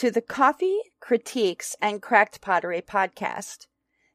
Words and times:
To 0.00 0.10
the 0.10 0.22
Coffee, 0.22 0.78
Critiques, 0.98 1.76
and 1.78 2.00
Cracked 2.00 2.40
Pottery 2.40 2.80
podcast. 2.80 3.66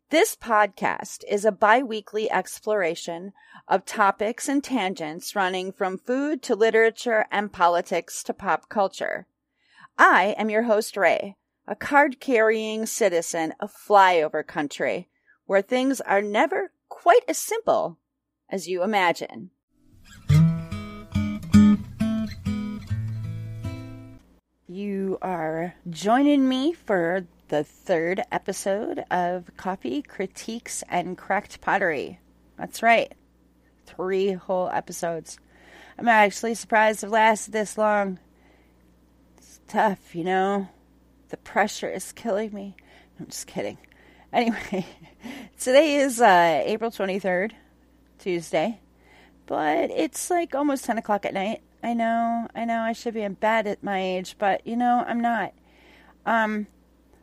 This 0.10 0.36
podcast 0.36 1.24
is 1.30 1.46
a 1.46 1.52
bi 1.52 1.84
weekly 1.84 2.28
exploration 2.32 3.34
of 3.68 3.86
topics 3.86 4.50
and 4.50 4.64
tangents 4.64 5.36
running 5.36 5.72
from 5.72 6.00
food 6.00 6.42
to 6.42 6.56
literature 6.56 7.28
and 7.32 7.54
politics 7.54 8.24
to 8.24 8.34
pop 8.34 8.68
culture. 8.68 9.28
I 9.96 10.34
am 10.40 10.50
your 10.50 10.64
host, 10.64 10.98
Ray, 10.98 11.36
a 11.68 11.76
card 11.76 12.20
carrying 12.20 12.88
citizen 12.88 13.54
of 13.60 13.72
flyover 13.72 14.44
country, 14.44 15.08
where 15.46 15.62
things 15.62 16.02
are 16.02 16.20
never 16.20 16.72
quite 16.90 17.26
as 17.28 17.38
simple 17.38 18.00
as 18.50 18.68
you 18.68 18.82
imagine. 18.82 19.52
You 24.76 25.20
are 25.22 25.74
joining 25.90 26.50
me 26.50 26.74
for 26.74 27.26
the 27.48 27.64
third 27.64 28.22
episode 28.30 29.06
of 29.10 29.50
Coffee, 29.56 30.02
Critiques, 30.02 30.84
and 30.90 31.18
Cracked 31.18 31.62
Pottery. 31.62 32.20
That's 32.58 32.84
right. 32.84 33.14
Three 33.86 34.34
whole 34.34 34.68
episodes. 34.68 35.40
I'm 35.98 36.10
actually 36.10 36.56
surprised 36.56 37.06
it 37.06 37.10
lasted 37.10 37.54
this 37.54 37.78
long. 37.78 38.20
It's 39.38 39.62
tough, 39.70 40.14
you 40.14 40.26
know. 40.26 40.68
The 41.30 41.38
pressure 41.38 41.90
is 41.90 42.12
killing 42.12 42.52
me. 42.54 42.76
I'm 43.18 43.28
just 43.28 43.48
kidding. 43.48 43.78
Anyway, 44.34 44.86
today 45.58 45.96
is 45.96 46.20
uh, 46.20 46.64
April 46.66 46.92
23rd, 46.92 47.54
Tuesday. 48.20 48.82
But 49.46 49.90
it's 49.90 50.30
like 50.30 50.54
almost 50.54 50.84
10 50.84 50.98
o'clock 50.98 51.26
at 51.26 51.34
night. 51.34 51.62
I 51.86 51.94
know, 51.94 52.48
I 52.56 52.66
know 52.66 52.82
I 52.82 52.94
should 52.94 53.14
be 53.14 53.22
in 53.22 53.36
bed 53.36 53.68
at 53.68 53.84
my 53.84 54.02
age, 54.02 54.38
but 54.40 54.66
you 54.66 54.76
know, 54.76 55.06
I'm 55.08 55.22
not. 55.22 55.54
Um, 56.26 56.66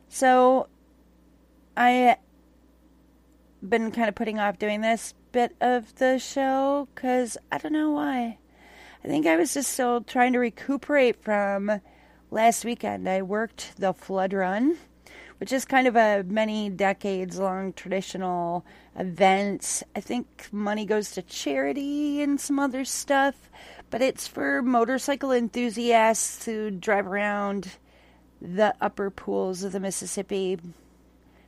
so 0.07 0.69
I 1.75 2.15
been 3.61 3.91
kind 3.91 4.07
of 4.07 4.15
putting 4.15 4.39
off 4.39 4.57
doing 4.57 4.79
this 4.79 5.15
bit 5.33 5.53
of 5.59 5.93
the 5.95 6.17
show 6.17 6.87
because 6.95 7.37
I 7.51 7.57
don't 7.57 7.73
know 7.73 7.89
why. 7.89 8.37
I 9.03 9.07
think 9.09 9.25
I 9.25 9.35
was 9.35 9.53
just 9.53 9.73
still 9.73 9.99
trying 9.99 10.31
to 10.31 10.39
recuperate 10.39 11.21
from 11.21 11.81
last 12.31 12.63
weekend. 12.63 13.09
I 13.09 13.21
worked 13.21 13.73
the 13.77 13.93
flood 13.93 14.31
run, 14.31 14.77
which 15.39 15.51
is 15.51 15.65
kind 15.65 15.87
of 15.87 15.97
a 15.97 16.23
many 16.23 16.69
decades 16.69 17.37
long 17.37 17.73
traditional 17.73 18.65
event. 18.97 19.83
I 19.93 19.99
think 19.99 20.47
money 20.53 20.85
goes 20.85 21.11
to 21.11 21.21
charity 21.21 22.21
and 22.21 22.39
some 22.39 22.59
other 22.59 22.85
stuff, 22.85 23.49
but 23.93 24.01
it's 24.01 24.27
for 24.27 24.63
motorcycle 24.63 25.31
enthusiasts 25.31 26.45
who 26.45 26.71
drive 26.71 27.05
around 27.05 27.73
the 28.41 28.73
upper 28.81 29.11
pools 29.11 29.63
of 29.63 29.71
the 29.71 29.79
Mississippi 29.79 30.57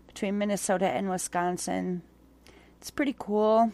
between 0.05 0.38
Minnesota 0.38 0.85
and 0.88 1.09
Wisconsin. 1.09 2.03
It's 2.79 2.91
pretty 2.91 3.16
cool. 3.17 3.71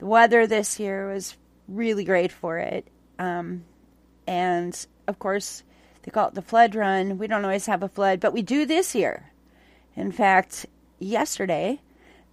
The 0.00 0.04
weather 0.04 0.46
this 0.46 0.78
year 0.78 1.10
was 1.10 1.38
really 1.66 2.04
great 2.04 2.30
for 2.30 2.58
it. 2.58 2.86
Um, 3.18 3.64
and 4.26 4.86
of 5.08 5.18
course, 5.18 5.62
they 6.02 6.10
call 6.10 6.28
it 6.28 6.34
the 6.34 6.42
flood 6.42 6.74
run. 6.74 7.16
We 7.16 7.26
don't 7.26 7.42
always 7.42 7.64
have 7.64 7.82
a 7.82 7.88
flood, 7.88 8.20
but 8.20 8.34
we 8.34 8.42
do 8.42 8.66
this 8.66 8.94
year. 8.94 9.32
In 9.96 10.12
fact, 10.12 10.66
yesterday, 10.98 11.80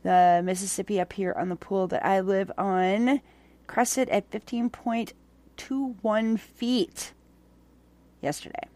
the 0.03 0.41
Mississippi 0.43 0.99
up 0.99 1.13
here 1.13 1.33
on 1.39 1.47
the 1.47 1.55
pool 1.55 1.87
that 1.87 2.05
I 2.05 2.19
live 2.19 2.51
on 2.57 3.21
crested 3.67 4.09
at 4.09 4.29
15.0 4.31 5.13
one 5.69 6.37
feet 6.37 7.13
yesterday. 8.21 8.67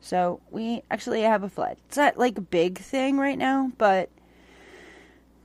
So 0.00 0.40
we 0.50 0.82
actually 0.90 1.22
have 1.22 1.42
a 1.42 1.48
flood. 1.48 1.76
It's 1.86 1.96
not 1.96 2.16
like 2.16 2.38
a 2.38 2.42
big 2.42 2.78
thing 2.78 3.18
right 3.18 3.38
now, 3.38 3.72
but 3.76 4.08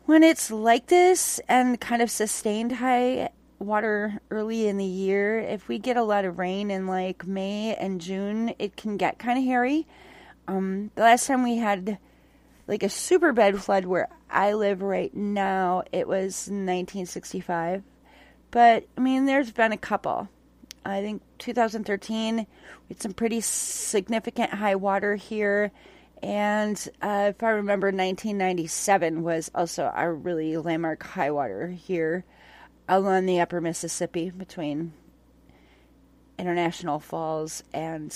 when 0.05 0.23
it's 0.23 0.49
like 0.51 0.87
this 0.87 1.39
and 1.47 1.79
kind 1.79 2.01
of 2.01 2.09
sustained 2.09 2.73
high 2.73 3.29
water 3.59 4.19
early 4.29 4.67
in 4.67 4.77
the 4.77 4.85
year, 4.85 5.39
if 5.39 5.67
we 5.67 5.79
get 5.79 5.97
a 5.97 6.03
lot 6.03 6.25
of 6.25 6.39
rain 6.39 6.71
in 6.71 6.87
like 6.87 7.25
May 7.25 7.75
and 7.75 7.99
June, 7.99 8.53
it 8.59 8.77
can 8.77 8.97
get 8.97 9.19
kind 9.19 9.37
of 9.37 9.45
hairy. 9.45 9.87
Um, 10.47 10.91
the 10.95 11.01
last 11.01 11.27
time 11.27 11.43
we 11.43 11.57
had 11.57 11.97
like 12.67 12.83
a 12.83 12.89
super 12.89 13.33
bad 13.33 13.59
flood 13.61 13.85
where 13.85 14.09
I 14.29 14.53
live 14.53 14.81
right 14.81 15.13
now, 15.13 15.83
it 15.91 16.07
was 16.07 16.47
1965. 16.47 17.83
But 18.51 18.87
I 18.97 19.01
mean, 19.01 19.25
there's 19.25 19.51
been 19.51 19.71
a 19.71 19.77
couple. 19.77 20.29
I 20.85 21.01
think 21.01 21.23
2013, 21.39 22.37
we 22.37 22.45
had 22.87 23.01
some 23.01 23.13
pretty 23.13 23.41
significant 23.41 24.51
high 24.51 24.75
water 24.75 25.15
here. 25.15 25.71
And 26.21 26.77
uh, 27.01 27.31
if 27.35 27.43
I 27.43 27.49
remember, 27.49 27.87
1997 27.87 29.23
was 29.23 29.49
also 29.55 29.91
a 29.95 30.11
really 30.11 30.55
landmark 30.57 31.03
high 31.03 31.31
water 31.31 31.69
here 31.69 32.23
along 32.87 33.25
the 33.25 33.39
upper 33.39 33.59
Mississippi 33.59 34.29
between 34.29 34.93
International 36.37 36.99
Falls 36.99 37.63
and 37.73 38.15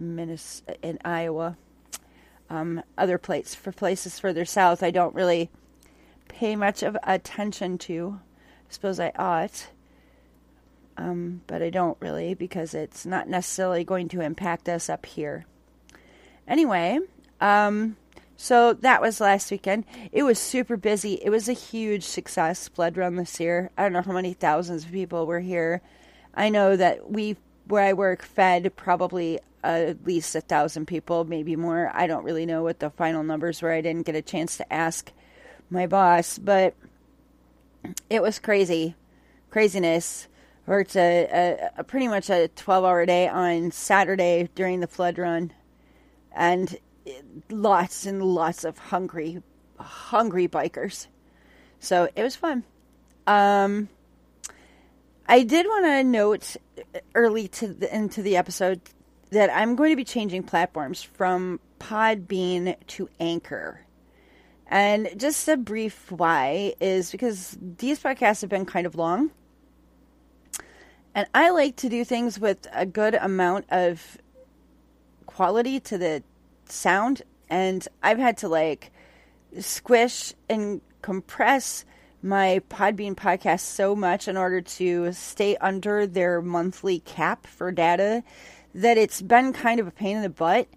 in 0.00 0.98
Iowa. 1.04 1.56
Um, 2.48 2.82
other 2.96 3.18
places 3.18 3.54
for 3.54 3.72
places 3.72 4.18
further 4.18 4.44
south, 4.44 4.82
I 4.82 4.90
don't 4.90 5.14
really 5.14 5.50
pay 6.28 6.54
much 6.56 6.82
of 6.82 6.96
attention 7.02 7.76
to. 7.78 8.20
I 8.68 8.72
suppose 8.72 9.00
I 9.00 9.12
ought 9.16 9.68
um, 10.96 11.42
but 11.46 11.62
I 11.62 11.70
don't 11.70 11.98
really 12.00 12.34
because 12.34 12.74
it's 12.74 13.04
not 13.06 13.28
necessarily 13.28 13.84
going 13.84 14.08
to 14.08 14.20
impact 14.20 14.68
us 14.68 14.88
up 14.88 15.06
here. 15.06 15.44
Anyway, 16.48 16.98
um, 17.40 17.96
so 18.36 18.72
that 18.74 19.00
was 19.00 19.20
last 19.20 19.50
weekend. 19.50 19.84
It 20.12 20.22
was 20.22 20.38
super 20.38 20.76
busy. 20.76 21.14
It 21.14 21.30
was 21.30 21.48
a 21.48 21.54
huge 21.54 22.04
success, 22.04 22.68
Flood 22.68 22.96
Run 22.96 23.16
this 23.16 23.40
year. 23.40 23.70
I 23.76 23.82
don't 23.82 23.92
know 23.92 24.02
how 24.02 24.12
many 24.12 24.32
thousands 24.32 24.84
of 24.84 24.92
people 24.92 25.26
were 25.26 25.40
here. 25.40 25.82
I 26.34 26.50
know 26.50 26.76
that 26.76 27.10
we, 27.10 27.36
where 27.66 27.82
I 27.82 27.94
work, 27.94 28.22
fed 28.22 28.76
probably 28.76 29.40
at 29.64 30.06
least 30.06 30.36
a 30.36 30.40
thousand 30.40 30.86
people, 30.86 31.24
maybe 31.24 31.56
more. 31.56 31.90
I 31.92 32.06
don't 32.06 32.24
really 32.24 32.46
know 32.46 32.62
what 32.62 32.78
the 32.78 32.90
final 32.90 33.22
numbers 33.22 33.62
were. 33.62 33.72
I 33.72 33.80
didn't 33.80 34.06
get 34.06 34.14
a 34.14 34.22
chance 34.22 34.56
to 34.58 34.72
ask 34.72 35.10
my 35.70 35.86
boss, 35.86 36.38
but 36.38 36.74
it 38.08 38.22
was 38.22 38.38
crazy, 38.38 38.94
craziness 39.50 40.28
worked 40.66 40.96
a, 40.96 41.28
a, 41.32 41.70
a 41.78 41.84
pretty 41.84 42.08
much 42.08 42.28
a 42.30 42.48
12 42.48 42.84
hour 42.84 43.06
day 43.06 43.28
on 43.28 43.70
Saturday 43.70 44.48
during 44.54 44.80
the 44.80 44.86
flood 44.86 45.18
run, 45.18 45.52
and 46.32 46.76
lots 47.50 48.06
and 48.06 48.22
lots 48.22 48.64
of 48.64 48.78
hungry, 48.78 49.42
hungry 49.78 50.48
bikers. 50.48 51.06
So 51.80 52.08
it 52.16 52.22
was 52.22 52.36
fun. 52.36 52.64
Um, 53.26 53.88
I 55.28 55.42
did 55.42 55.66
want 55.66 55.84
to 55.86 56.04
note 56.04 56.56
early 57.14 57.48
to 57.48 57.68
the, 57.68 57.94
into 57.94 58.22
the 58.22 58.36
episode 58.36 58.80
that 59.30 59.50
I'm 59.54 59.74
going 59.74 59.90
to 59.90 59.96
be 59.96 60.04
changing 60.04 60.44
platforms 60.44 61.02
from 61.02 61.60
Podbean 61.80 62.76
to 62.88 63.08
Anchor. 63.18 63.80
And 64.68 65.10
just 65.16 65.46
a 65.48 65.56
brief 65.56 66.10
why 66.10 66.74
is 66.80 67.10
because 67.10 67.56
these 67.60 68.00
podcasts 68.00 68.40
have 68.40 68.50
been 68.50 68.66
kind 68.66 68.86
of 68.86 68.94
long 68.94 69.30
and 71.16 71.26
I 71.34 71.48
like 71.48 71.76
to 71.76 71.88
do 71.88 72.04
things 72.04 72.38
with 72.38 72.66
a 72.74 72.84
good 72.84 73.14
amount 73.14 73.64
of 73.70 74.18
quality 75.24 75.80
to 75.80 75.96
the 75.96 76.22
sound. 76.66 77.22
And 77.48 77.88
I've 78.02 78.18
had 78.18 78.36
to 78.38 78.48
like 78.48 78.92
squish 79.58 80.34
and 80.50 80.82
compress 81.00 81.86
my 82.22 82.60
Podbean 82.68 83.14
podcast 83.14 83.60
so 83.60 83.96
much 83.96 84.28
in 84.28 84.36
order 84.36 84.60
to 84.60 85.10
stay 85.14 85.56
under 85.56 86.06
their 86.06 86.42
monthly 86.42 86.98
cap 87.00 87.46
for 87.46 87.72
data 87.72 88.22
that 88.74 88.98
it's 88.98 89.22
been 89.22 89.54
kind 89.54 89.80
of 89.80 89.86
a 89.86 89.92
pain 89.92 90.18
in 90.18 90.22
the 90.22 90.28
butt. 90.28 90.68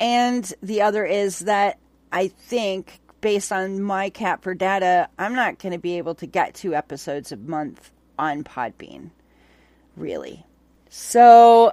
And 0.00 0.50
the 0.62 0.80
other 0.80 1.04
is 1.04 1.40
that 1.40 1.78
I 2.10 2.28
think, 2.28 2.98
based 3.20 3.52
on 3.52 3.82
my 3.82 4.08
cap 4.08 4.42
for 4.42 4.54
data, 4.54 5.10
I'm 5.18 5.34
not 5.34 5.58
going 5.58 5.72
to 5.72 5.78
be 5.78 5.98
able 5.98 6.14
to 6.14 6.26
get 6.26 6.54
two 6.54 6.74
episodes 6.74 7.30
a 7.30 7.36
month 7.36 7.90
on 8.18 8.42
Podbean 8.42 9.10
really. 9.96 10.44
So, 10.88 11.72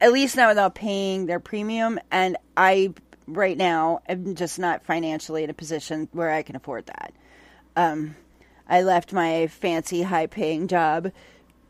at 0.00 0.12
least 0.12 0.36
now 0.36 0.48
without 0.48 0.74
paying 0.74 1.26
their 1.26 1.40
premium, 1.40 1.98
and 2.10 2.36
I 2.56 2.94
right 3.26 3.56
now 3.56 4.00
am 4.08 4.34
just 4.34 4.58
not 4.58 4.84
financially 4.84 5.44
in 5.44 5.50
a 5.50 5.54
position 5.54 6.08
where 6.12 6.30
I 6.30 6.42
can 6.42 6.56
afford 6.56 6.86
that. 6.86 7.12
Um, 7.76 8.16
I 8.68 8.82
left 8.82 9.12
my 9.12 9.46
fancy, 9.48 10.02
high 10.02 10.26
paying 10.26 10.68
job 10.68 11.12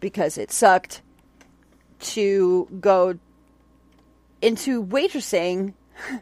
because 0.00 0.38
it 0.38 0.52
sucked 0.52 1.02
to 2.00 2.68
go 2.80 3.18
into 4.42 4.84
waitressing, 4.84 5.74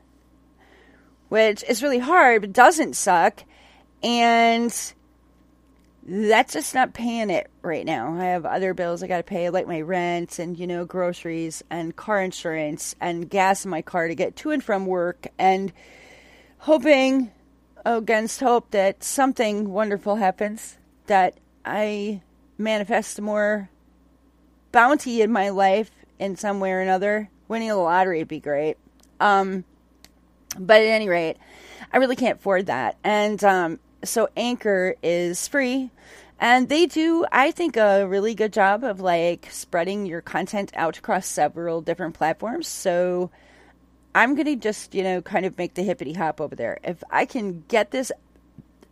which 1.28 1.64
is 1.68 1.82
really 1.82 1.98
hard 1.98 2.42
but 2.42 2.52
doesn't 2.52 2.94
suck. 2.94 3.44
And 4.02 4.74
that's 6.04 6.52
just 6.52 6.74
not 6.74 6.94
paying 6.94 7.30
it 7.30 7.48
right 7.62 7.86
now. 7.86 8.14
I 8.18 8.24
have 8.24 8.44
other 8.44 8.74
bills 8.74 9.02
I 9.02 9.06
got 9.06 9.18
to 9.18 9.22
pay, 9.22 9.50
like 9.50 9.68
my 9.68 9.80
rent 9.80 10.38
and, 10.38 10.58
you 10.58 10.66
know, 10.66 10.84
groceries 10.84 11.62
and 11.70 11.94
car 11.94 12.20
insurance 12.20 12.96
and 13.00 13.30
gas 13.30 13.64
in 13.64 13.70
my 13.70 13.82
car 13.82 14.08
to 14.08 14.14
get 14.14 14.34
to 14.36 14.50
and 14.50 14.62
from 14.62 14.86
work 14.86 15.28
and 15.38 15.72
hoping 16.58 17.30
against 17.84 18.40
hope 18.40 18.70
that 18.72 19.04
something 19.04 19.70
wonderful 19.70 20.16
happens, 20.16 20.76
that 21.06 21.38
I 21.64 22.22
manifest 22.58 23.20
more 23.20 23.70
bounty 24.72 25.22
in 25.22 25.30
my 25.30 25.50
life 25.50 25.90
in 26.18 26.36
some 26.36 26.58
way 26.58 26.72
or 26.72 26.80
another. 26.80 27.28
Winning 27.46 27.68
the 27.68 27.76
lottery 27.76 28.18
would 28.18 28.28
be 28.28 28.40
great. 28.40 28.76
Um, 29.20 29.64
but 30.58 30.80
at 30.80 30.88
any 30.88 31.08
rate, 31.08 31.36
I 31.92 31.98
really 31.98 32.16
can't 32.16 32.38
afford 32.38 32.66
that. 32.66 32.96
And 33.04 33.42
um, 33.44 33.78
so 34.04 34.28
Anchor 34.36 34.94
is 35.02 35.48
free. 35.48 35.90
And 36.40 36.68
they 36.68 36.86
do, 36.86 37.24
I 37.30 37.52
think, 37.52 37.76
a 37.76 38.04
really 38.04 38.34
good 38.34 38.52
job 38.52 38.82
of 38.82 39.00
like 39.00 39.46
spreading 39.50 40.06
your 40.06 40.20
content 40.20 40.72
out 40.74 40.98
across 40.98 41.26
several 41.26 41.80
different 41.80 42.14
platforms. 42.14 42.66
So 42.66 43.30
I'm 44.14 44.34
going 44.34 44.46
to 44.46 44.56
just, 44.56 44.92
you 44.92 45.04
know, 45.04 45.22
kind 45.22 45.46
of 45.46 45.56
make 45.56 45.74
the 45.74 45.84
hippity 45.84 46.14
hop 46.14 46.40
over 46.40 46.56
there. 46.56 46.80
If 46.82 47.04
I 47.10 47.26
can 47.26 47.64
get 47.68 47.92
this 47.92 48.10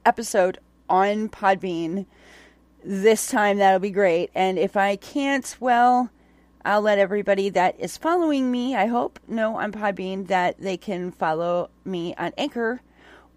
episode 0.07 0.59
on 0.89 1.29
Podbean 1.29 2.07
this 2.85 3.27
time, 3.27 3.59
that'll 3.59 3.81
be 3.81 3.91
great. 3.91 4.31
And 4.35 4.57
if 4.57 4.77
I 4.77 4.95
can't, 4.95 5.57
well, 5.59 6.09
I'll 6.65 6.83
let 6.83 6.99
everybody 6.99 7.51
that 7.51 7.81
is 7.81 7.97
following 7.97 8.51
me, 8.51 8.77
I 8.77 8.87
hope, 8.87 9.19
know 9.27 9.57
on 9.57 9.73
Podbean 9.73 10.29
that 10.29 10.61
they 10.61 10.77
can 10.77 11.11
follow 11.11 11.71
me 11.85 12.15
on 12.17 12.33
Anchor 12.39 12.81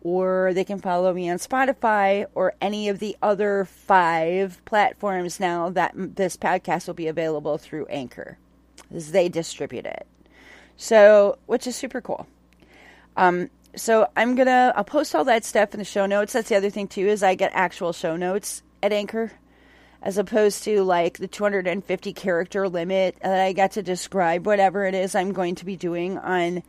or 0.03 0.51
they 0.53 0.65
can 0.65 0.79
follow 0.79 1.13
me 1.13 1.29
on 1.29 1.37
Spotify 1.37 2.25
or 2.35 2.53
any 2.61 2.89
of 2.89 2.99
the 2.99 3.15
other 3.21 3.65
five 3.65 4.63
platforms 4.65 5.39
now 5.39 5.69
that 5.69 5.93
this 5.95 6.35
podcast 6.35 6.87
will 6.87 6.93
be 6.93 7.07
available 7.07 7.57
through 7.57 7.85
Anchor 7.87 8.37
as 8.93 9.11
they 9.11 9.29
distribute 9.29 9.85
it. 9.85 10.05
So, 10.75 11.37
which 11.45 11.65
is 11.65 11.75
super 11.75 12.01
cool. 12.01 12.27
Um, 13.15 13.49
so 13.75 14.07
I'm 14.15 14.35
gonna 14.35 14.73
I'll 14.75 14.83
post 14.83 15.15
all 15.15 15.23
that 15.25 15.45
stuff 15.45 15.73
in 15.73 15.79
the 15.79 15.85
show 15.85 16.05
notes. 16.05 16.33
That's 16.33 16.49
the 16.49 16.55
other 16.55 16.69
thing 16.69 16.87
too 16.87 17.07
is 17.07 17.23
I 17.23 17.35
get 17.35 17.51
actual 17.53 17.93
show 17.93 18.15
notes 18.15 18.61
at 18.83 18.91
Anchor 18.91 19.31
as 20.01 20.17
opposed 20.17 20.63
to 20.65 20.83
like 20.83 21.17
the 21.17 21.27
250 21.27 22.13
character 22.13 22.67
limit 22.67 23.15
that 23.21 23.39
I 23.39 23.53
get 23.53 23.71
to 23.71 23.83
describe 23.83 24.45
whatever 24.45 24.85
it 24.85 24.93
is 24.93 25.15
I'm 25.15 25.31
going 25.31 25.55
to 25.55 25.65
be 25.65 25.77
doing 25.77 26.17
on 26.17 26.61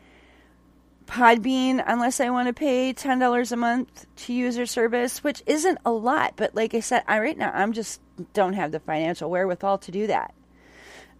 Podbean 1.06 1.83
unless 1.87 2.21
I 2.21 2.31
want 2.31 2.49
to 2.49 2.55
pay 2.55 2.93
ten 2.93 3.19
dollars 3.19 3.53
a 3.53 3.56
month 3.56 4.06
to 4.17 4.33
use 4.33 4.56
their 4.56 4.67
service, 4.67 5.23
which 5.23 5.43
isn't 5.47 5.79
a 5.85 5.91
lot. 5.91 6.35
But 6.37 6.55
like 6.55 6.75
I 6.75 6.81
said, 6.81 7.05
I 7.06 7.21
right 7.21 7.37
now 7.37 7.51
I'm 7.55 7.73
just 7.73 8.01
don't 8.33 8.55
have 8.55 8.73
the 8.73 8.81
financial 8.81 9.31
wherewithal 9.31 9.79
to 9.79 9.91
do 9.91 10.06
that. 10.06 10.35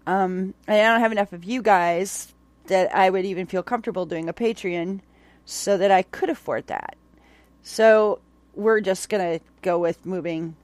Um, 0.07 0.55
I 0.69 0.79
don't 0.79 1.01
have 1.01 1.13
enough 1.13 1.33
of 1.33 1.45
you 1.45 1.63
guys 1.63 2.35
that 2.67 2.95
I 2.95 3.11
would 3.11 3.25
even 3.25 3.47
feel 3.47 3.63
comfortable 3.63 4.07
doing 4.07 4.29
a 4.29 4.33
Patreon, 4.33 5.01
so 5.45 5.77
that 5.77 5.91
I 5.91 6.03
could 6.03 6.31
afford 6.31 6.67
that. 6.69 6.97
So 7.63 8.21
we're 8.55 8.81
just 8.81 9.09
gonna 9.09 9.41
go 9.63 9.79
with 9.79 10.05
moving 10.07 10.57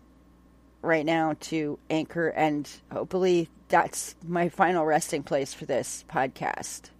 right 0.82 1.04
now 1.04 1.36
to 1.40 1.78
Anchor, 1.90 2.28
and 2.28 2.68
hopefully 2.90 3.48
that's 3.68 4.14
my 4.26 4.48
final 4.48 4.86
resting 4.86 5.22
place 5.22 5.52
for 5.52 5.66
this 5.66 6.04
podcast 6.10 6.90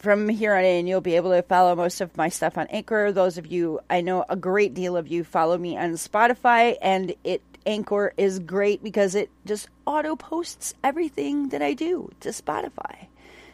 from 0.00 0.30
here 0.30 0.54
on 0.54 0.64
in, 0.64 0.86
you'll 0.86 1.02
be 1.02 1.16
able 1.16 1.30
to 1.30 1.42
follow 1.42 1.76
most 1.76 2.00
of 2.00 2.16
my 2.16 2.30
stuff 2.30 2.56
on 2.56 2.66
Anchor. 2.68 3.12
Those 3.12 3.36
of 3.36 3.46
you, 3.46 3.80
I 3.90 4.00
know 4.00 4.24
a 4.30 4.36
great 4.36 4.72
deal 4.72 4.96
of 4.96 5.08
you 5.08 5.24
follow 5.24 5.58
me 5.58 5.76
on 5.76 5.92
Spotify, 5.92 6.76
and 6.80 7.14
it 7.22 7.42
Anchor 7.66 8.14
is 8.16 8.38
great 8.38 8.82
because 8.82 9.14
it 9.14 9.30
just 9.44 9.68
auto 9.86 10.16
posts 10.16 10.72
everything 10.82 11.50
that 11.50 11.60
I 11.60 11.74
do 11.74 12.10
to 12.20 12.30
Spotify. 12.30 13.08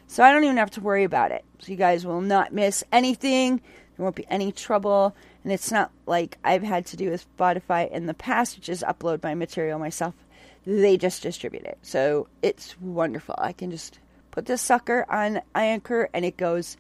So 0.07 0.23
I 0.23 0.33
don't 0.33 0.45
even 0.45 0.59
have 0.59 0.71
to 0.73 0.81
worry 0.81 1.03
about 1.03 1.33
it. 1.33 1.45
So 1.59 1.73
you 1.73 1.77
guys 1.77 2.07
will 2.07 2.21
not 2.21 2.53
miss 2.53 2.85
anything. 2.93 3.57
There 3.97 4.05
won't 4.05 4.15
be 4.15 4.27
any 4.31 4.53
trouble. 4.53 5.17
And 5.43 5.53
it's 5.53 5.73
not 5.73 5.91
like 6.07 6.39
I've 6.45 6.63
had 6.63 6.87
to 6.87 6.97
do 6.97 7.11
with 7.11 7.27
Spotify 7.37 7.91
in 7.91 8.07
the 8.07 8.15
past, 8.15 8.55
which 8.55 8.69
is 8.69 8.85
upload 8.87 9.25
my 9.25 9.35
material 9.35 9.81
myself. 9.81 10.15
They 10.65 10.97
just 10.97 11.23
distribute 11.23 11.65
it. 11.65 11.79
So 11.83 12.29
it's 12.43 12.81
wonderful. 12.81 13.35
I 13.39 13.53
can 13.53 13.73
just 13.73 13.99
put 14.37 14.45
this 14.45 14.61
sucker 14.61 15.07
on 15.09 15.41
Anchor 15.55 16.11
and 16.13 16.23
it 16.23 16.37
goes 16.37 16.77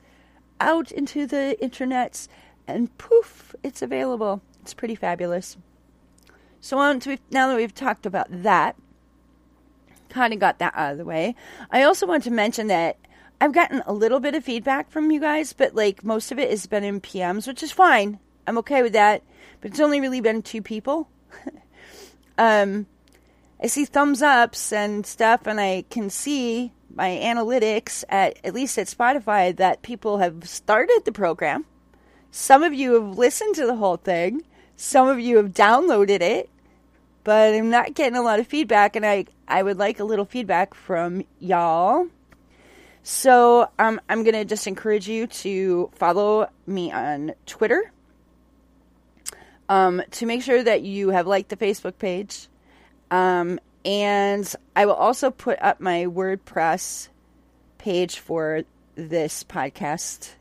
out 0.60 0.92
into 0.92 1.26
the 1.26 1.56
internets 1.62 2.28
and 2.66 2.96
poof, 2.98 3.54
it's 3.62 3.80
available. 3.80 4.42
It's 4.60 4.74
pretty 4.74 4.94
fabulous. 4.94 5.56
So 6.60 6.76
now 6.76 7.48
that 7.48 7.56
we've 7.56 7.74
talked 7.74 8.04
about 8.04 8.26
that, 8.30 8.76
kind 10.10 10.34
of 10.34 10.38
got 10.38 10.58
that 10.58 10.74
out 10.76 10.92
of 10.92 10.98
the 10.98 11.06
way, 11.06 11.34
I 11.70 11.82
also 11.82 12.06
want 12.06 12.24
to 12.24 12.30
mention 12.30 12.66
that 12.66 12.98
I've 13.40 13.54
gotten 13.54 13.82
a 13.86 13.92
little 13.94 14.20
bit 14.20 14.34
of 14.34 14.44
feedback 14.44 14.90
from 14.90 15.10
you 15.10 15.18
guys, 15.20 15.54
but 15.54 15.74
like 15.74 16.04
most 16.04 16.30
of 16.30 16.38
it 16.38 16.50
has 16.50 16.66
been 16.66 16.84
in 16.84 17.00
PMs, 17.00 17.46
which 17.46 17.62
is 17.62 17.72
fine. 17.72 18.18
I'm 18.46 18.58
okay 18.58 18.82
with 18.82 18.92
that. 18.92 19.22
But 19.62 19.70
it's 19.70 19.80
only 19.80 20.02
really 20.02 20.20
been 20.20 20.42
two 20.42 20.60
people. 20.60 21.08
um, 22.38 22.86
I 23.62 23.68
see 23.68 23.86
thumbs 23.86 24.20
ups 24.20 24.74
and 24.74 25.06
stuff, 25.06 25.46
and 25.46 25.58
I 25.58 25.86
can 25.88 26.10
see 26.10 26.72
my 26.96 27.10
analytics 27.10 28.02
at 28.08 28.38
at 28.42 28.54
least 28.54 28.78
at 28.78 28.86
Spotify 28.86 29.54
that 29.54 29.82
people 29.82 30.18
have 30.18 30.48
started 30.48 31.02
the 31.04 31.12
program. 31.12 31.66
Some 32.30 32.62
of 32.62 32.74
you 32.74 32.94
have 32.94 33.18
listened 33.18 33.54
to 33.56 33.66
the 33.66 33.76
whole 33.76 33.98
thing. 33.98 34.42
Some 34.76 35.06
of 35.06 35.20
you 35.20 35.36
have 35.36 35.52
downloaded 35.52 36.22
it, 36.22 36.50
but 37.22 37.54
I'm 37.54 37.70
not 37.70 37.94
getting 37.94 38.16
a 38.16 38.22
lot 38.22 38.40
of 38.40 38.46
feedback, 38.46 38.96
and 38.96 39.04
I 39.04 39.26
I 39.46 39.62
would 39.62 39.78
like 39.78 40.00
a 40.00 40.04
little 40.04 40.24
feedback 40.24 40.74
from 40.74 41.24
y'all. 41.38 42.08
So 43.02 43.70
um, 43.78 44.00
I'm 44.08 44.24
gonna 44.24 44.44
just 44.44 44.66
encourage 44.66 45.06
you 45.06 45.26
to 45.28 45.90
follow 45.94 46.48
me 46.66 46.90
on 46.90 47.34
Twitter. 47.44 47.92
Um, 49.68 50.00
to 50.12 50.26
make 50.26 50.42
sure 50.42 50.62
that 50.62 50.82
you 50.82 51.10
have 51.10 51.26
liked 51.26 51.48
the 51.50 51.56
Facebook 51.56 51.98
page, 51.98 52.48
um, 53.10 53.58
and 53.86 54.52
I 54.74 54.84
will 54.84 54.94
also 54.94 55.30
put 55.30 55.62
up 55.62 55.80
my 55.80 56.06
WordPress 56.06 57.08
page 57.78 58.18
for 58.18 58.64
this 58.96 59.44
podcast, 59.44 60.32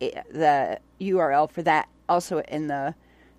the 0.00 0.78
URL 0.98 1.50
for 1.50 1.62
that 1.62 1.90
also 2.08 2.38
in 2.40 2.68
the 2.68 2.94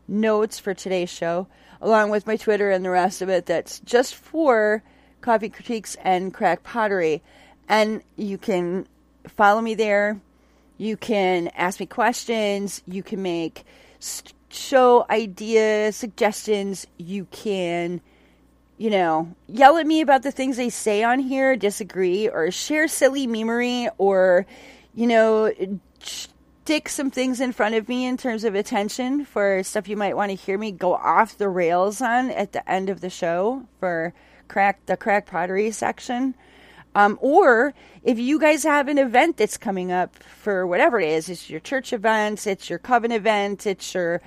notes 0.08 0.60
for 0.60 0.76
today's 0.76 1.10
show, 1.10 1.48
along 1.82 2.12
with 2.12 2.28
my 2.28 2.38
Twitter 2.38 2.70
and 2.70 2.86
the 2.86 2.92
rest 2.92 3.24
of 3.24 3.30
it 3.30 3.48
that's 3.48 3.80
just 3.80 4.14
for 4.14 4.84
coffee 5.22 5.50
critiques 5.50 5.96
and 6.04 6.32
crack 6.32 6.62
pottery. 6.62 7.24
And 7.68 8.04
you 8.16 8.38
can 8.38 8.88
follow 9.28 9.62
me 9.62 9.74
there. 9.74 10.22
You 10.78 10.98
can 10.98 11.48
ask 11.56 11.80
me 11.80 11.88
questions. 11.88 12.84
You 12.86 13.02
can 13.02 13.24
make 13.24 13.66
show 14.50 15.04
ideas, 15.10 15.96
suggestions. 15.96 16.86
You 16.98 17.26
can 17.32 18.02
you 18.78 18.90
know, 18.90 19.36
yell 19.48 19.78
at 19.78 19.88
me 19.88 20.02
about 20.02 20.24
the 20.24 20.32
things 20.32 20.58
they 20.58 20.70
say 20.70 21.04
on 21.04 21.20
here, 21.20 21.56
disagree, 21.56 22.28
or 22.28 22.52
share 22.52 22.88
silly 22.88 23.28
memery, 23.28 23.90
or, 23.98 24.46
you 24.94 25.08
know, 25.08 25.52
stick 26.64 26.88
some 26.88 27.12
things 27.12 27.42
in 27.42 27.52
front 27.52 27.76
of 27.76 27.90
me 27.90 28.06
in 28.06 28.18
terms 28.18 28.44
of 28.44 28.56
attention 28.56 29.26
for 29.26 29.62
stuff 29.64 29.88
you 29.88 29.98
might 29.98 30.16
want 30.16 30.30
to 30.30 30.36
hear 30.36 30.58
me 30.58 30.72
go 30.72 30.94
off 30.94 31.38
the 31.38 31.50
rails 31.50 32.02
on 32.02 32.32
at 32.32 32.54
the 32.54 32.70
end 32.70 32.90
of 32.90 33.02
the 33.02 33.10
show 33.10 33.68
for 33.80 34.14
crack 34.48 34.86
the 34.86 34.96
crack 34.96 35.26
pottery 35.26 35.72
section. 35.72 36.34
Um, 36.96 37.18
or 37.22 37.74
if 38.04 38.20
you 38.20 38.40
guys 38.40 38.64
have 38.64 38.88
an 38.88 38.98
event 38.98 39.38
that's 39.38 39.58
coming 39.58 39.92
up 39.92 40.16
for 40.24 40.66
whatever 40.66 41.00
it 41.00 41.10
is, 41.10 41.28
it's 41.28 41.50
your 41.50 41.60
church 41.60 41.92
event, 41.92 42.46
it's 42.48 42.70
your 42.70 42.80
coven 42.80 43.12
event, 43.12 43.66
it's 43.66 43.94
your 43.94 44.22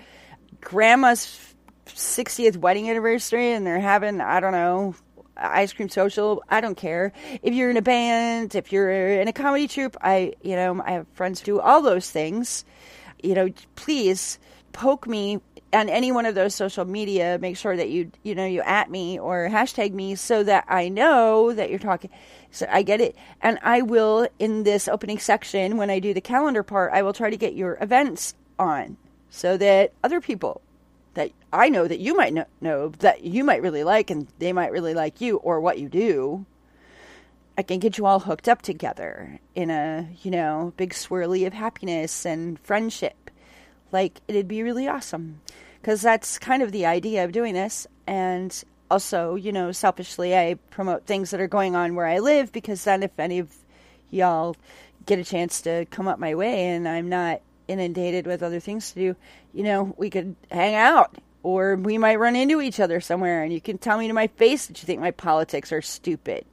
grandma's 0.60 1.54
60th 1.86 2.56
wedding 2.56 2.90
anniversary 2.90 3.52
and 3.52 3.66
they're 3.66 3.80
having, 3.80 4.20
I 4.20 4.40
don't 4.40 4.52
know, 4.52 4.94
ice 5.36 5.72
cream 5.72 5.88
social. 5.88 6.42
I 6.48 6.60
don't 6.60 6.76
care. 6.76 7.12
If 7.42 7.54
you're 7.54 7.70
in 7.70 7.76
a 7.76 7.82
band, 7.82 8.54
if 8.54 8.72
you're 8.72 9.20
in 9.20 9.28
a 9.28 9.32
comedy 9.32 9.68
troupe, 9.68 9.96
I, 10.00 10.34
you 10.42 10.56
know, 10.56 10.82
I 10.84 10.92
have 10.92 11.06
friends 11.12 11.40
who 11.40 11.46
do 11.46 11.60
all 11.60 11.82
those 11.82 12.10
things. 12.10 12.64
You 13.22 13.34
know, 13.34 13.48
please 13.74 14.38
poke 14.72 15.06
me 15.06 15.40
on 15.72 15.88
any 15.88 16.12
one 16.12 16.26
of 16.26 16.34
those 16.34 16.54
social 16.54 16.84
media. 16.84 17.38
Make 17.40 17.56
sure 17.56 17.76
that 17.76 17.88
you, 17.90 18.10
you 18.22 18.34
know, 18.34 18.46
you 18.46 18.62
at 18.62 18.90
me 18.90 19.18
or 19.18 19.48
hashtag 19.48 19.92
me 19.92 20.14
so 20.14 20.42
that 20.42 20.64
I 20.68 20.88
know 20.88 21.52
that 21.52 21.70
you're 21.70 21.78
talking. 21.78 22.10
So 22.50 22.66
I 22.70 22.82
get 22.82 23.00
it. 23.00 23.16
And 23.42 23.58
I 23.62 23.82
will, 23.82 24.28
in 24.38 24.62
this 24.62 24.88
opening 24.88 25.18
section, 25.18 25.76
when 25.76 25.90
I 25.90 25.98
do 25.98 26.14
the 26.14 26.20
calendar 26.20 26.62
part, 26.62 26.92
I 26.92 27.02
will 27.02 27.12
try 27.12 27.30
to 27.30 27.36
get 27.36 27.54
your 27.54 27.76
events 27.80 28.34
on 28.58 28.96
so 29.28 29.56
that 29.56 29.92
other 30.02 30.20
people 30.20 30.62
that 31.16 31.32
I 31.52 31.70
know 31.70 31.88
that 31.88 31.98
you 31.98 32.14
might 32.14 32.34
know, 32.60 32.92
that 32.98 33.24
you 33.24 33.42
might 33.42 33.62
really 33.62 33.84
like 33.84 34.10
and 34.10 34.28
they 34.38 34.52
might 34.52 34.70
really 34.70 34.94
like 34.94 35.20
you 35.20 35.38
or 35.38 35.60
what 35.60 35.78
you 35.78 35.88
do. 35.88 36.44
I 37.58 37.62
can 37.62 37.78
get 37.78 37.96
you 37.96 38.04
all 38.04 38.20
hooked 38.20 38.48
up 38.48 38.60
together 38.60 39.40
in 39.54 39.70
a, 39.70 40.08
you 40.22 40.30
know, 40.30 40.74
big 40.76 40.92
swirly 40.92 41.46
of 41.46 41.54
happiness 41.54 42.26
and 42.26 42.60
friendship. 42.60 43.30
Like, 43.92 44.20
it'd 44.28 44.46
be 44.46 44.62
really 44.62 44.86
awesome. 44.86 45.40
because 45.86 46.02
that's 46.02 46.36
kind 46.40 46.64
of 46.64 46.72
the 46.72 46.84
idea 46.84 47.24
of 47.24 47.30
doing 47.30 47.54
this. 47.54 47.86
And 48.08 48.64
also, 48.90 49.36
you 49.36 49.52
know, 49.52 49.70
selfishly, 49.70 50.36
I 50.36 50.56
promote 50.70 51.06
things 51.06 51.30
that 51.30 51.40
are 51.40 51.46
going 51.46 51.76
on 51.76 51.94
where 51.94 52.06
I 52.06 52.18
live 52.18 52.50
because 52.50 52.82
then 52.82 53.04
if 53.04 53.16
any 53.20 53.38
of 53.38 53.54
y'all 54.10 54.56
get 55.06 55.20
a 55.20 55.24
chance 55.24 55.60
to 55.60 55.86
come 55.86 56.08
up 56.08 56.18
my 56.18 56.34
way 56.34 56.70
and 56.70 56.88
I'm 56.88 57.08
not 57.08 57.40
inundated 57.68 58.26
with 58.26 58.42
other 58.42 58.60
things 58.60 58.92
to 58.92 58.94
do, 58.98 59.16
you 59.52 59.62
know, 59.64 59.94
we 59.96 60.10
could 60.10 60.36
hang 60.50 60.74
out 60.74 61.16
or 61.42 61.76
we 61.76 61.98
might 61.98 62.18
run 62.18 62.36
into 62.36 62.60
each 62.60 62.80
other 62.80 63.00
somewhere 63.00 63.42
and 63.42 63.52
you 63.52 63.60
can 63.60 63.78
tell 63.78 63.98
me 63.98 64.08
to 64.08 64.12
my 64.12 64.26
face 64.26 64.66
that 64.66 64.80
you 64.82 64.86
think 64.86 65.00
my 65.00 65.10
politics 65.10 65.72
are 65.72 65.82
stupid. 65.82 66.44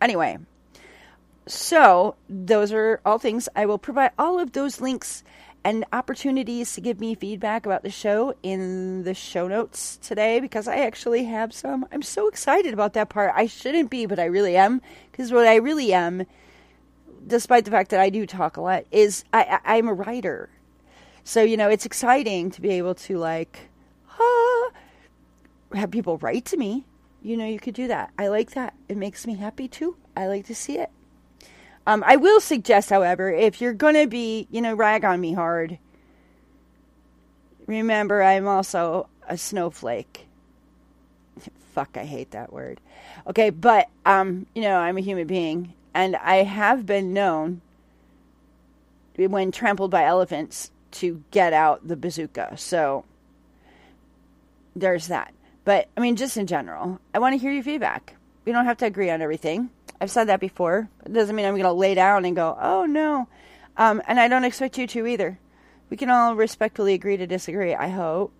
Anyway, 0.00 0.38
so 1.46 2.16
those 2.28 2.72
are 2.72 3.00
all 3.04 3.18
things. 3.18 3.48
I 3.54 3.66
will 3.66 3.78
provide 3.78 4.10
all 4.18 4.38
of 4.38 4.52
those 4.52 4.80
links 4.80 5.22
and 5.66 5.84
opportunities 5.92 6.74
to 6.74 6.80
give 6.80 7.00
me 7.00 7.16
feedback 7.16 7.66
about 7.66 7.82
the 7.82 7.90
show 7.90 8.32
in 8.44 9.02
the 9.02 9.14
show 9.14 9.48
notes 9.48 9.96
today 9.96 10.38
because 10.38 10.68
I 10.68 10.76
actually 10.76 11.24
have 11.24 11.52
some. 11.52 11.86
I'm 11.90 12.02
so 12.02 12.28
excited 12.28 12.72
about 12.72 12.92
that 12.92 13.08
part. 13.08 13.32
I 13.34 13.46
shouldn't 13.46 13.90
be, 13.90 14.06
but 14.06 14.20
I 14.20 14.26
really 14.26 14.56
am 14.56 14.80
because 15.10 15.32
what 15.32 15.46
I 15.46 15.56
really 15.56 15.92
am, 15.92 16.24
despite 17.26 17.64
the 17.64 17.70
fact 17.70 17.90
that 17.90 18.00
I 18.00 18.10
do 18.10 18.26
talk 18.26 18.56
a 18.56 18.60
lot, 18.60 18.84
is 18.90 19.24
I, 19.32 19.60
I, 19.64 19.76
I'm 19.76 19.88
a 19.88 19.94
writer. 19.94 20.48
So 21.24 21.42
you 21.42 21.56
know, 21.56 21.68
it's 21.68 21.86
exciting 21.86 22.50
to 22.52 22.60
be 22.60 22.70
able 22.70 22.94
to 22.94 23.18
like, 23.18 23.68
ah, 24.18 24.70
have 25.74 25.90
people 25.90 26.18
write 26.18 26.44
to 26.46 26.56
me. 26.56 26.84
You 27.22 27.36
know, 27.36 27.46
you 27.46 27.58
could 27.58 27.74
do 27.74 27.88
that. 27.88 28.12
I 28.18 28.28
like 28.28 28.52
that. 28.52 28.74
It 28.88 28.96
makes 28.96 29.26
me 29.26 29.34
happy 29.34 29.66
too. 29.66 29.96
I 30.16 30.28
like 30.28 30.46
to 30.46 30.54
see 30.54 30.78
it. 30.78 30.90
Um, 31.86 32.02
I 32.04 32.16
will 32.16 32.40
suggest, 32.40 32.90
however, 32.90 33.32
if 33.32 33.60
you're 33.60 33.74
to 33.74 34.06
be, 34.06 34.48
you 34.50 34.60
know, 34.60 34.74
rag 34.74 35.04
on 35.04 35.20
me 35.20 35.32
hard, 35.32 35.78
remember 37.66 38.22
I'm 38.22 38.48
also 38.48 39.08
a 39.28 39.38
snowflake. 39.38 40.26
Fuck, 41.74 41.96
I 41.96 42.04
hate 42.04 42.32
that 42.32 42.52
word. 42.52 42.80
Okay, 43.28 43.50
but, 43.50 43.88
um, 44.04 44.46
you 44.54 44.62
know, 44.62 44.78
I'm 44.78 44.96
a 44.96 45.00
human 45.00 45.28
being, 45.28 45.74
and 45.96 46.14
I 46.16 46.42
have 46.42 46.84
been 46.84 47.14
known, 47.14 47.62
when 49.16 49.50
trampled 49.50 49.90
by 49.90 50.04
elephants, 50.04 50.70
to 50.90 51.24
get 51.30 51.54
out 51.54 51.88
the 51.88 51.96
bazooka. 51.96 52.52
So, 52.58 53.06
there's 54.76 55.06
that. 55.06 55.32
But, 55.64 55.88
I 55.96 56.00
mean, 56.00 56.16
just 56.16 56.36
in 56.36 56.46
general, 56.46 57.00
I 57.14 57.18
want 57.18 57.32
to 57.32 57.38
hear 57.38 57.50
your 57.50 57.62
feedback. 57.62 58.14
We 58.44 58.52
don't 58.52 58.66
have 58.66 58.76
to 58.78 58.86
agree 58.86 59.08
on 59.08 59.22
everything. 59.22 59.70
I've 59.98 60.10
said 60.10 60.28
that 60.28 60.38
before. 60.38 60.90
It 61.06 61.14
doesn't 61.14 61.34
mean 61.34 61.46
I'm 61.46 61.54
going 61.54 61.64
to 61.64 61.72
lay 61.72 61.94
down 61.94 62.26
and 62.26 62.36
go, 62.36 62.58
oh 62.60 62.84
no. 62.84 63.26
Um, 63.78 64.02
and 64.06 64.20
I 64.20 64.28
don't 64.28 64.44
expect 64.44 64.76
you 64.76 64.86
to 64.88 65.06
either. 65.06 65.38
We 65.88 65.96
can 65.96 66.10
all 66.10 66.36
respectfully 66.36 66.92
agree 66.92 67.16
to 67.16 67.26
disagree, 67.26 67.74
I 67.74 67.88
hope, 67.88 68.32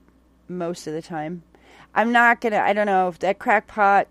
most 0.47 0.87
of 0.87 0.93
the 0.93 1.01
time. 1.01 1.43
I'm 1.95 2.13
not 2.13 2.43
going 2.43 2.53
to, 2.53 2.61
I 2.61 2.75
don't 2.75 2.85
know, 2.85 3.09
if 3.09 3.19
that 3.21 3.39
crackpot 3.39 4.09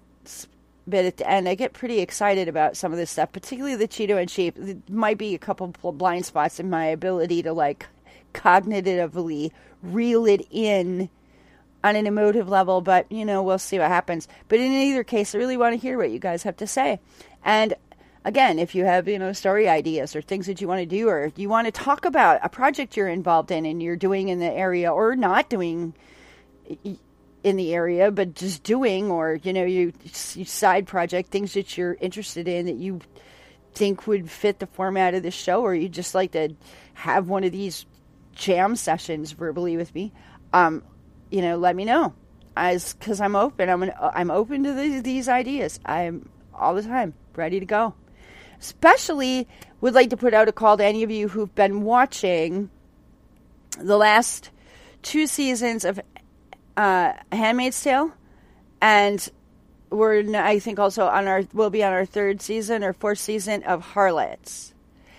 bit 0.87 1.05
at 1.05 1.17
the 1.17 1.29
end, 1.29 1.49
I 1.49 1.55
get 1.55 1.73
pretty 1.73 1.99
excited 1.99 2.47
about 2.47 2.77
some 2.77 2.91
of 2.91 2.97
this 2.97 3.11
stuff, 3.11 3.31
particularly 3.31 3.75
the 3.75 3.87
Cheeto 3.87 4.21
in 4.21 4.27
Chief. 4.27 4.53
There 4.55 4.75
might 4.89 5.17
be 5.17 5.35
a 5.35 5.39
couple 5.39 5.67
blind 5.91 6.25
spots 6.25 6.59
in 6.59 6.69
my 6.69 6.85
ability 6.85 7.43
to, 7.43 7.53
like, 7.53 7.87
cognitively 8.33 9.51
reel 9.81 10.25
it 10.25 10.45
in 10.51 11.09
on 11.83 11.95
an 11.95 12.07
emotive 12.07 12.49
level, 12.49 12.81
but 12.81 13.09
you 13.11 13.23
know, 13.23 13.43
we'll 13.43 13.59
see 13.59 13.77
what 13.77 13.87
happens. 13.87 14.27
But 14.47 14.59
in 14.59 14.71
either 14.71 15.03
case, 15.03 15.35
I 15.35 15.37
really 15.37 15.57
want 15.57 15.73
to 15.73 15.79
hear 15.79 15.97
what 15.97 16.09
you 16.09 16.19
guys 16.19 16.43
have 16.43 16.57
to 16.57 16.67
say. 16.67 16.99
And 17.43 17.75
again, 18.23 18.57
if 18.57 18.73
you 18.73 18.85
have, 18.85 19.07
you 19.07 19.19
know, 19.19 19.33
story 19.33 19.69
ideas 19.69 20.15
or 20.15 20.21
things 20.21 20.47
that 20.47 20.59
you 20.59 20.67
want 20.67 20.79
to 20.79 20.85
do, 20.87 21.07
or 21.07 21.31
you 21.35 21.47
want 21.47 21.65
to 21.65 21.71
talk 21.71 22.05
about 22.05 22.39
a 22.43 22.49
project 22.49 22.97
you're 22.97 23.07
involved 23.07 23.51
in 23.51 23.65
and 23.67 23.83
you're 23.83 23.95
doing 23.95 24.29
in 24.29 24.39
the 24.39 24.51
area 24.51 24.91
or 24.91 25.15
not 25.15 25.47
doing 25.47 25.93
in 27.45 27.57
the 27.57 27.75
area, 27.75 28.09
but 28.09 28.33
just 28.33 28.63
doing, 28.63 29.11
or, 29.11 29.39
you 29.43 29.53
know, 29.53 29.63
you, 29.63 29.93
you 30.33 30.45
side 30.45 30.87
project, 30.87 31.29
things 31.29 31.53
that 31.53 31.77
you're 31.77 31.95
interested 32.01 32.47
in 32.47 32.65
that 32.65 32.77
you 32.77 32.99
think 33.75 34.07
would 34.07 34.31
fit 34.31 34.57
the 34.57 34.65
format 34.65 35.13
of 35.13 35.21
the 35.21 35.29
show, 35.29 35.61
or 35.61 35.75
you 35.75 35.87
just 35.87 36.15
like 36.15 36.31
to 36.31 36.55
have 36.95 37.29
one 37.29 37.43
of 37.43 37.51
these 37.51 37.85
jam 38.33 38.75
sessions 38.75 39.31
verbally 39.31 39.77
with 39.77 39.93
me, 39.93 40.11
um, 40.53 40.81
you 41.29 41.39
know, 41.43 41.55
let 41.55 41.75
me 41.75 41.85
know. 41.85 42.15
As 42.57 42.95
because 42.95 43.21
I'm 43.21 43.35
open, 43.35 43.69
I'm 43.69 43.83
an, 43.83 43.91
I'm 44.01 44.31
open 44.31 44.63
to 44.63 44.73
these, 44.73 45.03
these 45.03 45.29
ideas. 45.29 45.79
I'm 45.85 46.27
all 46.51 46.73
the 46.73 46.81
time 46.81 47.13
ready 47.35 47.59
to 47.59 47.65
go. 47.67 47.93
Especially 48.59 49.47
would 49.81 49.93
like 49.93 50.09
to 50.09 50.17
put 50.17 50.33
out 50.33 50.47
a 50.47 50.51
call 50.51 50.77
to 50.77 50.83
any 50.83 51.03
of 51.03 51.11
you 51.11 51.27
who've 51.27 51.53
been 51.53 51.83
watching 51.83 52.71
the 53.77 53.97
last 53.97 54.49
two 55.03 55.27
seasons 55.27 55.85
of 55.85 55.99
uh, 56.77 57.13
*Handmaid's 57.31 57.81
Tale*, 57.81 58.11
and 58.81 59.29
we're 59.89 60.35
I 60.35 60.59
think 60.59 60.79
also 60.79 61.05
on 61.05 61.27
our 61.27 61.43
we'll 61.53 61.69
be 61.69 61.83
on 61.83 61.93
our 61.93 62.05
third 62.05 62.41
season 62.41 62.83
or 62.83 62.93
fourth 62.93 63.19
season 63.19 63.63
of 63.63 63.81
*Harlots*. 63.81 64.73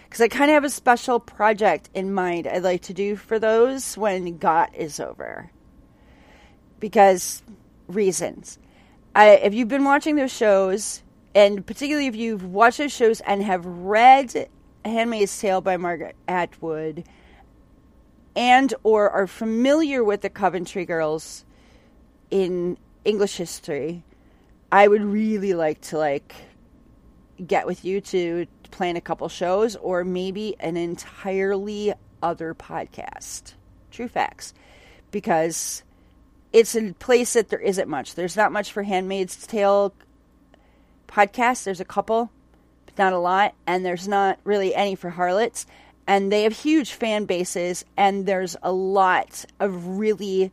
Because 0.05 0.21
I 0.21 0.29
kind 0.29 0.51
of 0.51 0.55
have 0.55 0.65
a 0.65 0.71
special 0.71 1.19
project 1.19 1.91
in 1.95 2.13
mind 2.13 2.47
I'd 2.47 2.63
like 2.63 2.83
to 2.83 2.95
do 2.95 3.17
for 3.17 3.39
those 3.39 3.97
when 3.99 4.39
GOT 4.39 4.71
is 4.75 5.01
over 5.01 5.51
because 6.81 7.43
reasons. 7.89 8.59
I, 9.15 9.31
if 9.31 9.55
you've 9.55 9.69
been 9.69 9.85
watching 9.85 10.17
those 10.17 10.33
shows, 10.33 11.03
and 11.35 11.67
particularly 11.67 12.07
if 12.07 12.17
you've 12.17 12.45
watched 12.45 12.79
those 12.79 12.93
shows 12.93 13.21
and 13.21 13.43
have 13.43 13.65
read 13.65 14.49
*Handmaid's 14.85 15.39
Tale* 15.39 15.61
by 15.61 15.77
Margaret 15.77 16.17
Atwood, 16.29 17.05
and 18.35 18.75
or 18.83 19.11
are 19.11 19.27
familiar 19.27 20.05
with 20.05 20.21
the 20.21 20.29
Coventry 20.29 20.85
Girls 20.85 21.46
in 22.31 22.77
English 23.05 23.37
history, 23.37 24.03
I 24.71 24.89
would 24.89 25.03
really 25.03 25.55
like 25.55 25.81
to 25.83 25.99
like 25.99 26.35
get 27.45 27.67
with 27.67 27.85
you 27.85 28.01
to 28.01 28.47
plan 28.71 28.97
a 28.97 29.01
couple 29.01 29.29
shows 29.29 29.77
or 29.77 30.05
maybe 30.05 30.57
an 30.61 30.77
entirely 30.77 31.93
other 32.23 32.55
podcast. 32.55 33.55
True 33.91 34.09
facts. 34.09 34.55
Because 35.11 35.83
it's 36.53 36.75
a 36.75 36.93
place 36.95 37.35
that 37.35 37.49
there 37.49 37.61
isn't 37.61 37.89
much. 37.89 38.15
There's 38.15 38.37
not 38.37 38.53
much 38.53 38.73
for 38.73 38.83
Handmaid's 38.83 39.47
Tale 39.47 39.95
podcasts. 41.07 41.65
There's 41.65 41.81
a 41.81 41.85
couple, 41.85 42.31
but 42.87 42.99
not 42.99 43.13
a 43.13 43.19
lot. 43.19 43.55
And 43.67 43.85
there's 43.85 44.09
not 44.09 44.39
really 44.45 44.75
any 44.75 44.95
for 44.95 45.11
Harlots. 45.11 45.67
And 46.07 46.31
they 46.31 46.43
have 46.45 46.53
huge 46.53 46.93
fan 46.93 47.25
bases. 47.25 47.85
And 47.97 48.27
there's 48.27 48.57
a 48.63 48.73
lot 48.73 49.45
of 49.61 49.99
really, 49.99 50.53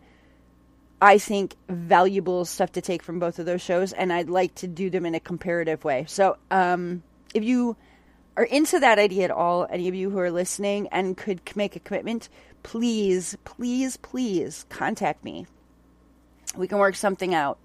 I 1.03 1.17
think, 1.17 1.55
valuable 1.67 2.45
stuff 2.45 2.71
to 2.73 2.81
take 2.81 3.03
from 3.03 3.19
both 3.19 3.39
of 3.39 3.45
those 3.45 3.61
shows. 3.61 3.91
And 3.91 4.13
I'd 4.13 4.29
like 4.29 4.55
to 4.55 4.67
do 4.67 4.89
them 4.89 5.05
in 5.05 5.15
a 5.15 5.19
comparative 5.19 5.83
way. 5.83 6.05
So 6.07 6.37
um, 6.49 7.03
if 7.33 7.43
you 7.43 7.75
are 8.37 8.45
into 8.45 8.79
that 8.79 8.99
idea 8.99 9.25
at 9.25 9.31
all, 9.31 9.67
any 9.69 9.89
of 9.89 9.95
you 9.95 10.09
who 10.09 10.19
are 10.19 10.31
listening 10.31 10.87
and 10.91 11.17
could 11.17 11.41
make 11.55 11.75
a 11.75 11.79
commitment, 11.79 12.29
please, 12.63 13.37
please, 13.43 13.97
please 13.97 14.65
contact 14.69 15.25
me 15.25 15.45
we 16.55 16.67
can 16.67 16.77
work 16.77 16.95
something 16.95 17.33
out 17.33 17.57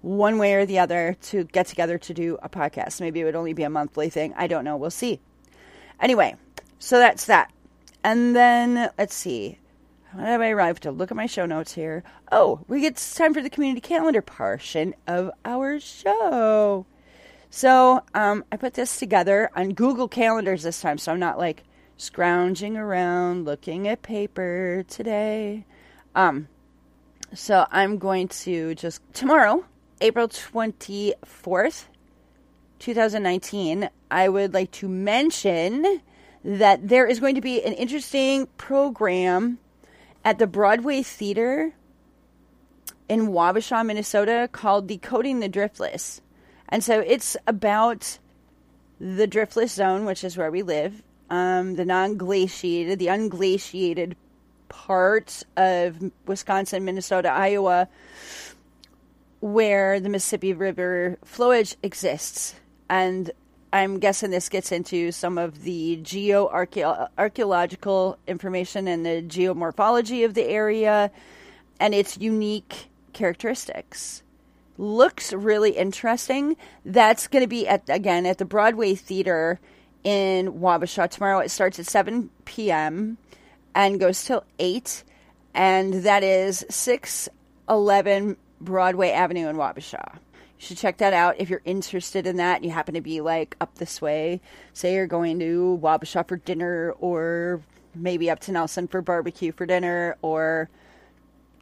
one 0.00 0.38
way 0.38 0.54
or 0.54 0.66
the 0.66 0.78
other 0.78 1.16
to 1.22 1.44
get 1.44 1.66
together 1.66 1.96
to 1.96 2.14
do 2.14 2.38
a 2.42 2.48
podcast. 2.48 3.00
Maybe 3.00 3.20
it 3.20 3.24
would 3.24 3.36
only 3.36 3.52
be 3.52 3.62
a 3.62 3.70
monthly 3.70 4.10
thing. 4.10 4.34
I 4.36 4.46
don't 4.46 4.64
know. 4.64 4.76
We'll 4.76 4.90
see. 4.90 5.20
Anyway, 6.00 6.34
so 6.78 6.98
that's 6.98 7.26
that. 7.26 7.52
And 8.02 8.34
then 8.34 8.90
let's 8.98 9.14
see. 9.14 9.58
Have 10.18 10.42
I 10.42 10.50
arrived 10.50 10.82
to 10.82 10.90
look 10.90 11.10
at 11.10 11.16
my 11.16 11.24
show 11.24 11.46
notes 11.46 11.72
here? 11.72 12.04
Oh, 12.30 12.60
we 12.68 12.82
get 12.82 12.96
time 12.96 13.32
for 13.32 13.40
the 13.40 13.48
community 13.48 13.80
calendar 13.80 14.20
portion 14.20 14.94
of 15.06 15.30
our 15.42 15.80
show. 15.80 16.84
So 17.48 18.02
um, 18.12 18.44
I 18.52 18.58
put 18.58 18.74
this 18.74 18.98
together 18.98 19.50
on 19.56 19.70
Google 19.70 20.08
Calendars 20.08 20.64
this 20.64 20.82
time, 20.82 20.98
so 20.98 21.12
I'm 21.12 21.18
not 21.18 21.38
like 21.38 21.64
scrounging 21.96 22.76
around 22.76 23.46
looking 23.46 23.88
at 23.88 24.02
paper 24.02 24.84
today. 24.86 25.64
Um, 26.14 26.48
so 27.32 27.66
I'm 27.70 27.96
going 27.96 28.28
to 28.28 28.74
just 28.74 29.00
tomorrow, 29.14 29.64
April 30.02 30.28
24th, 30.28 31.84
2019, 32.80 33.88
I 34.10 34.28
would 34.28 34.52
like 34.52 34.72
to 34.72 34.88
mention 34.88 36.02
that 36.44 36.86
there 36.86 37.06
is 37.06 37.18
going 37.18 37.36
to 37.36 37.40
be 37.40 37.62
an 37.62 37.72
interesting 37.72 38.46
program 38.58 39.58
at 40.24 40.38
the 40.38 40.46
Broadway 40.46 41.02
Theater 41.02 41.72
in 43.08 43.28
Wabasha, 43.28 43.84
Minnesota 43.84 44.48
called 44.50 44.86
Decoding 44.86 45.40
the 45.40 45.48
Driftless. 45.48 46.20
And 46.68 46.82
so 46.82 47.00
it's 47.00 47.36
about 47.46 48.18
the 48.98 49.26
driftless 49.26 49.70
zone, 49.70 50.04
which 50.04 50.24
is 50.24 50.36
where 50.36 50.50
we 50.50 50.62
live, 50.62 51.02
um, 51.28 51.74
the 51.74 51.84
non 51.84 52.16
glaciated, 52.16 52.98
the 52.98 53.08
unglaciated 53.08 54.14
parts 54.68 55.44
of 55.56 56.10
Wisconsin, 56.26 56.84
Minnesota, 56.84 57.28
Iowa, 57.30 57.88
where 59.40 60.00
the 60.00 60.08
Mississippi 60.08 60.54
River 60.54 61.18
flowage 61.26 61.76
exists. 61.82 62.54
And 62.88 63.30
I'm 63.72 63.98
guessing 63.98 64.30
this 64.30 64.48
gets 64.48 64.70
into 64.70 65.10
some 65.12 65.38
of 65.38 65.62
the 65.62 65.98
geoarchaeological 66.02 68.16
information 68.26 68.86
and 68.86 69.06
the 69.06 69.22
geomorphology 69.22 70.24
of 70.24 70.34
the 70.34 70.44
area. 70.44 71.10
and 71.82 71.94
its 71.96 72.16
unique 72.16 72.88
characteristics. 73.12 74.22
Looks 74.78 75.32
really 75.32 75.72
interesting. 75.72 76.56
That's 76.84 77.26
going 77.26 77.42
to 77.42 77.48
be 77.48 77.66
at 77.66 77.82
again 77.88 78.24
at 78.24 78.38
the 78.38 78.44
Broadway 78.44 78.94
Theater 78.94 79.58
in 80.04 80.60
Wabasha 80.60 81.10
tomorrow. 81.10 81.40
It 81.40 81.50
starts 81.50 81.80
at 81.80 81.86
7 81.86 82.30
p.m. 82.44 83.18
and 83.74 83.98
goes 83.98 84.24
till 84.24 84.44
8, 84.60 85.02
and 85.54 85.94
that 86.04 86.22
is 86.22 86.64
611 86.70 88.36
Broadway 88.60 89.10
Avenue 89.10 89.48
in 89.48 89.56
Wabasha. 89.56 90.18
Should 90.62 90.78
check 90.78 90.98
that 90.98 91.12
out 91.12 91.40
if 91.40 91.50
you're 91.50 91.60
interested 91.64 92.24
in 92.24 92.36
that. 92.36 92.62
You 92.62 92.70
happen 92.70 92.94
to 92.94 93.00
be 93.00 93.20
like 93.20 93.56
up 93.60 93.74
this 93.78 94.00
way. 94.00 94.40
Say 94.72 94.94
you're 94.94 95.08
going 95.08 95.40
to 95.40 95.80
Wabasha 95.82 96.28
for 96.28 96.36
dinner, 96.36 96.94
or 97.00 97.62
maybe 97.96 98.30
up 98.30 98.38
to 98.42 98.52
Nelson 98.52 98.86
for 98.86 99.02
barbecue 99.02 99.50
for 99.50 99.66
dinner, 99.66 100.16
or 100.22 100.70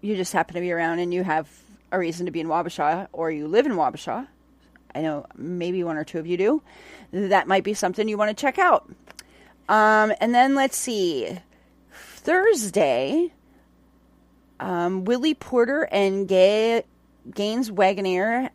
you 0.02 0.16
just 0.16 0.34
happen 0.34 0.54
to 0.54 0.60
be 0.60 0.70
around 0.70 0.98
and 0.98 1.14
you 1.14 1.24
have 1.24 1.48
a 1.90 1.98
reason 1.98 2.26
to 2.26 2.30
be 2.30 2.40
in 2.40 2.46
Wabasha, 2.46 3.08
or 3.14 3.30
you 3.30 3.48
live 3.48 3.64
in 3.64 3.72
Wabasha. 3.72 4.28
I 4.94 5.00
know 5.00 5.24
maybe 5.34 5.82
one 5.82 5.96
or 5.96 6.04
two 6.04 6.18
of 6.18 6.26
you 6.26 6.36
do. 6.36 6.62
That 7.10 7.48
might 7.48 7.64
be 7.64 7.72
something 7.72 8.06
you 8.06 8.18
want 8.18 8.36
to 8.36 8.38
check 8.38 8.58
out. 8.58 8.86
Um, 9.66 10.12
and 10.20 10.34
then 10.34 10.54
let's 10.54 10.76
see. 10.76 11.38
Thursday, 11.90 13.32
um, 14.60 15.06
Willie 15.06 15.32
Porter 15.32 15.88
and 15.90 16.28
Gay, 16.28 16.82
Gaines 17.34 17.70
Wagoner 17.70 18.50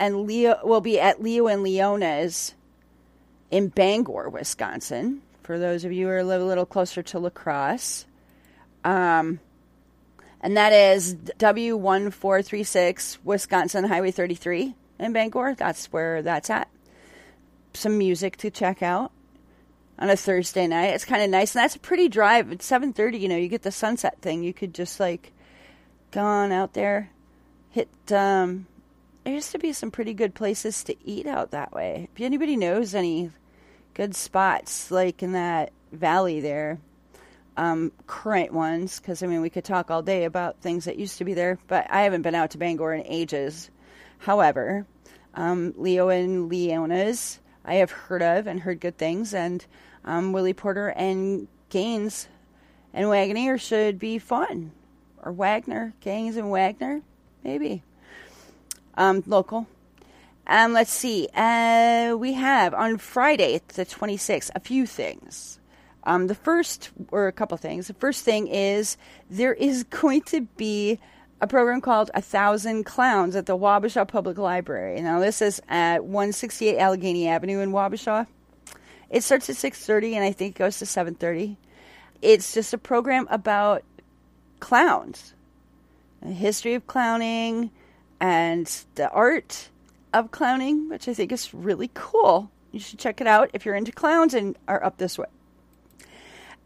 and 0.00 0.26
Leo 0.26 0.58
will 0.64 0.80
be 0.80 0.98
at 0.98 1.22
Leo 1.22 1.46
and 1.46 1.62
Leona's 1.62 2.54
in 3.50 3.68
Bangor, 3.68 4.30
Wisconsin. 4.30 5.20
For 5.42 5.58
those 5.58 5.84
of 5.84 5.92
you 5.92 6.08
who 6.08 6.22
live 6.22 6.40
a 6.40 6.44
little 6.44 6.64
closer 6.64 7.02
to 7.02 7.18
La 7.18 7.28
Crosse. 7.28 8.06
Um, 8.82 9.40
and 10.40 10.56
that 10.56 10.72
is 10.72 11.14
W1436 11.14 13.18
Wisconsin 13.24 13.84
Highway 13.84 14.10
33 14.10 14.74
in 14.98 15.12
Bangor. 15.12 15.54
That's 15.54 15.92
where 15.92 16.22
that's 16.22 16.48
at. 16.48 16.68
Some 17.74 17.98
music 17.98 18.38
to 18.38 18.50
check 18.50 18.82
out 18.82 19.12
on 19.98 20.08
a 20.08 20.16
Thursday 20.16 20.66
night. 20.66 20.94
It's 20.94 21.04
kind 21.04 21.22
of 21.22 21.28
nice, 21.28 21.54
and 21.54 21.62
that's 21.62 21.76
a 21.76 21.80
pretty 21.80 22.08
drive. 22.08 22.50
It's 22.50 22.66
7:30. 22.66 23.20
You 23.20 23.28
know, 23.28 23.36
you 23.36 23.48
get 23.48 23.62
the 23.62 23.70
sunset 23.70 24.16
thing. 24.22 24.42
You 24.42 24.54
could 24.54 24.74
just 24.74 24.98
like 24.98 25.32
go 26.10 26.22
on 26.22 26.52
out 26.52 26.72
there, 26.72 27.10
hit. 27.70 27.90
Um, 28.10 28.66
there 29.30 29.36
used 29.36 29.52
to 29.52 29.60
be 29.60 29.72
some 29.72 29.92
pretty 29.92 30.12
good 30.12 30.34
places 30.34 30.82
to 30.82 30.96
eat 31.08 31.24
out 31.24 31.52
that 31.52 31.72
way. 31.72 32.08
If 32.12 32.20
anybody 32.20 32.56
knows 32.56 32.96
any 32.96 33.30
good 33.94 34.16
spots 34.16 34.90
like 34.90 35.22
in 35.22 35.32
that 35.32 35.70
valley 35.92 36.40
there, 36.40 36.80
um, 37.56 37.92
current 38.08 38.52
ones, 38.52 38.98
because 38.98 39.22
I 39.22 39.28
mean 39.28 39.40
we 39.40 39.48
could 39.48 39.62
talk 39.62 39.88
all 39.88 40.02
day 40.02 40.24
about 40.24 40.60
things 40.60 40.86
that 40.86 40.98
used 40.98 41.18
to 41.18 41.24
be 41.24 41.34
there, 41.34 41.60
but 41.68 41.86
I 41.90 42.02
haven't 42.02 42.22
been 42.22 42.34
out 42.34 42.50
to 42.50 42.58
Bangor 42.58 42.92
in 42.92 43.06
ages. 43.06 43.70
However, 44.18 44.84
um, 45.34 45.74
Leo 45.76 46.08
and 46.08 46.50
Leona's 46.50 47.38
I 47.64 47.74
have 47.74 47.92
heard 47.92 48.22
of 48.22 48.48
and 48.48 48.58
heard 48.58 48.80
good 48.80 48.98
things, 48.98 49.32
and 49.32 49.64
um, 50.04 50.32
Willie 50.32 50.54
Porter 50.54 50.88
and 50.88 51.46
Gaines 51.68 52.26
and 52.92 53.08
Wagner 53.08 53.58
should 53.58 54.00
be 54.00 54.18
fun. 54.18 54.72
Or 55.22 55.30
Wagner, 55.30 55.94
Gaines 56.00 56.36
and 56.36 56.50
Wagner, 56.50 57.02
maybe. 57.44 57.84
Um, 59.00 59.24
local. 59.26 59.66
Um, 60.46 60.74
let's 60.74 60.92
see. 60.92 61.26
Uh, 61.34 62.14
we 62.18 62.34
have 62.34 62.74
on 62.74 62.98
Friday, 62.98 63.62
the 63.68 63.86
26th, 63.86 64.50
a 64.54 64.60
few 64.60 64.86
things. 64.86 65.58
Um, 66.04 66.26
the 66.26 66.34
first, 66.34 66.90
or 67.10 67.26
a 67.26 67.32
couple 67.32 67.56
things. 67.56 67.86
The 67.86 67.94
first 67.94 68.26
thing 68.26 68.46
is 68.46 68.98
there 69.30 69.54
is 69.54 69.84
going 70.02 70.20
to 70.24 70.42
be 70.58 70.98
a 71.40 71.46
program 71.46 71.80
called 71.80 72.10
A 72.12 72.20
Thousand 72.20 72.84
Clowns 72.84 73.36
at 73.36 73.46
the 73.46 73.56
Wabasha 73.56 74.06
Public 74.06 74.36
Library. 74.36 75.00
Now, 75.00 75.18
this 75.18 75.40
is 75.40 75.62
at 75.66 76.04
168 76.04 76.76
Allegheny 76.76 77.26
Avenue 77.26 77.60
in 77.60 77.72
Wabasha. 77.72 78.26
It 79.08 79.24
starts 79.24 79.48
at 79.48 79.56
6:30 79.56 80.12
and 80.16 80.24
I 80.24 80.32
think 80.32 80.56
it 80.56 80.58
goes 80.58 80.78
to 80.80 80.84
7:30. 80.84 81.56
It's 82.20 82.52
just 82.52 82.74
a 82.74 82.78
program 82.78 83.26
about 83.30 83.82
clowns, 84.60 85.32
the 86.20 86.34
history 86.34 86.74
of 86.74 86.86
clowning, 86.86 87.70
and 88.20 88.84
the 88.96 89.10
art 89.10 89.70
of 90.12 90.30
clowning, 90.30 90.88
which 90.88 91.08
I 91.08 91.14
think 91.14 91.32
is 91.32 91.54
really 91.54 91.90
cool. 91.94 92.50
You 92.70 92.80
should 92.80 92.98
check 92.98 93.20
it 93.20 93.26
out 93.26 93.50
if 93.54 93.64
you're 93.64 93.74
into 93.74 93.92
clowns 93.92 94.34
and 94.34 94.56
are 94.68 94.82
up 94.84 94.98
this 94.98 95.18
way. 95.18 95.26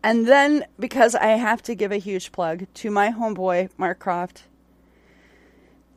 And 0.02 0.26
then, 0.26 0.66
because 0.78 1.14
I 1.14 1.28
have 1.28 1.62
to 1.62 1.74
give 1.74 1.92
a 1.92 1.96
huge 1.96 2.32
plug 2.32 2.66
to 2.74 2.90
my 2.90 3.10
homeboy, 3.10 3.70
Mark 3.78 3.98
Croft. 4.00 4.44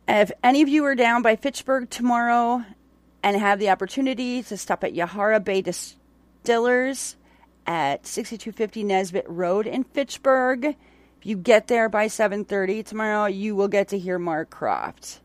If 0.07 0.31
any 0.41 0.61
of 0.61 0.69
you 0.69 0.85
are 0.85 0.95
down 0.95 1.21
by 1.21 1.35
Fitchburg 1.35 1.89
tomorrow 1.89 2.63
and 3.21 3.35
have 3.35 3.59
the 3.59 3.69
opportunity 3.69 4.41
to 4.43 4.55
stop 4.55 4.85
at 4.85 4.93
Yahara 4.93 5.43
Bay 5.43 5.61
Distillers 5.61 7.17
at 7.65 8.07
6250 8.07 8.83
Nesbitt 8.85 9.25
Road 9.27 9.67
in 9.67 9.83
Fitchburg, 9.83 10.63
if 10.63 11.25
you 11.25 11.35
get 11.35 11.67
there 11.67 11.89
by 11.89 12.07
7:30 12.07 12.85
tomorrow, 12.85 13.25
you 13.25 13.57
will 13.57 13.67
get 13.67 13.89
to 13.89 13.99
hear 13.99 14.17
Mark 14.17 14.49
Croft 14.49 15.19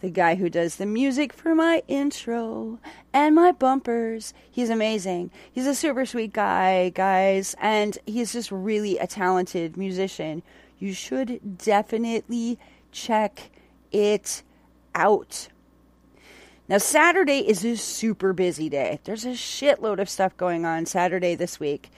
the 0.00 0.10
guy 0.10 0.34
who 0.34 0.50
does 0.50 0.76
the 0.76 0.86
music 0.86 1.32
for 1.32 1.54
my 1.54 1.82
intro 1.88 2.78
and 3.12 3.34
my 3.34 3.52
bumpers. 3.52 4.34
He's 4.50 4.70
amazing. 4.70 5.30
He's 5.50 5.66
a 5.66 5.74
super 5.74 6.04
sweet 6.04 6.32
guy, 6.32 6.90
guys, 6.90 7.56
and 7.60 7.96
he's 8.06 8.32
just 8.32 8.52
really 8.52 8.98
a 8.98 9.06
talented 9.06 9.76
musician. 9.76 10.42
You 10.78 10.92
should 10.92 11.58
definitely 11.58 12.58
check 12.92 13.50
it 13.90 14.42
out. 14.94 15.48
Now, 16.68 16.78
Saturday 16.78 17.48
is 17.48 17.64
a 17.64 17.76
super 17.76 18.32
busy 18.32 18.68
day. 18.68 18.98
There's 19.04 19.24
a 19.24 19.30
shitload 19.30 20.00
of 20.00 20.08
stuff 20.08 20.36
going 20.36 20.64
on 20.66 20.84
Saturday 20.84 21.36
this 21.36 21.60
week. 21.60 21.90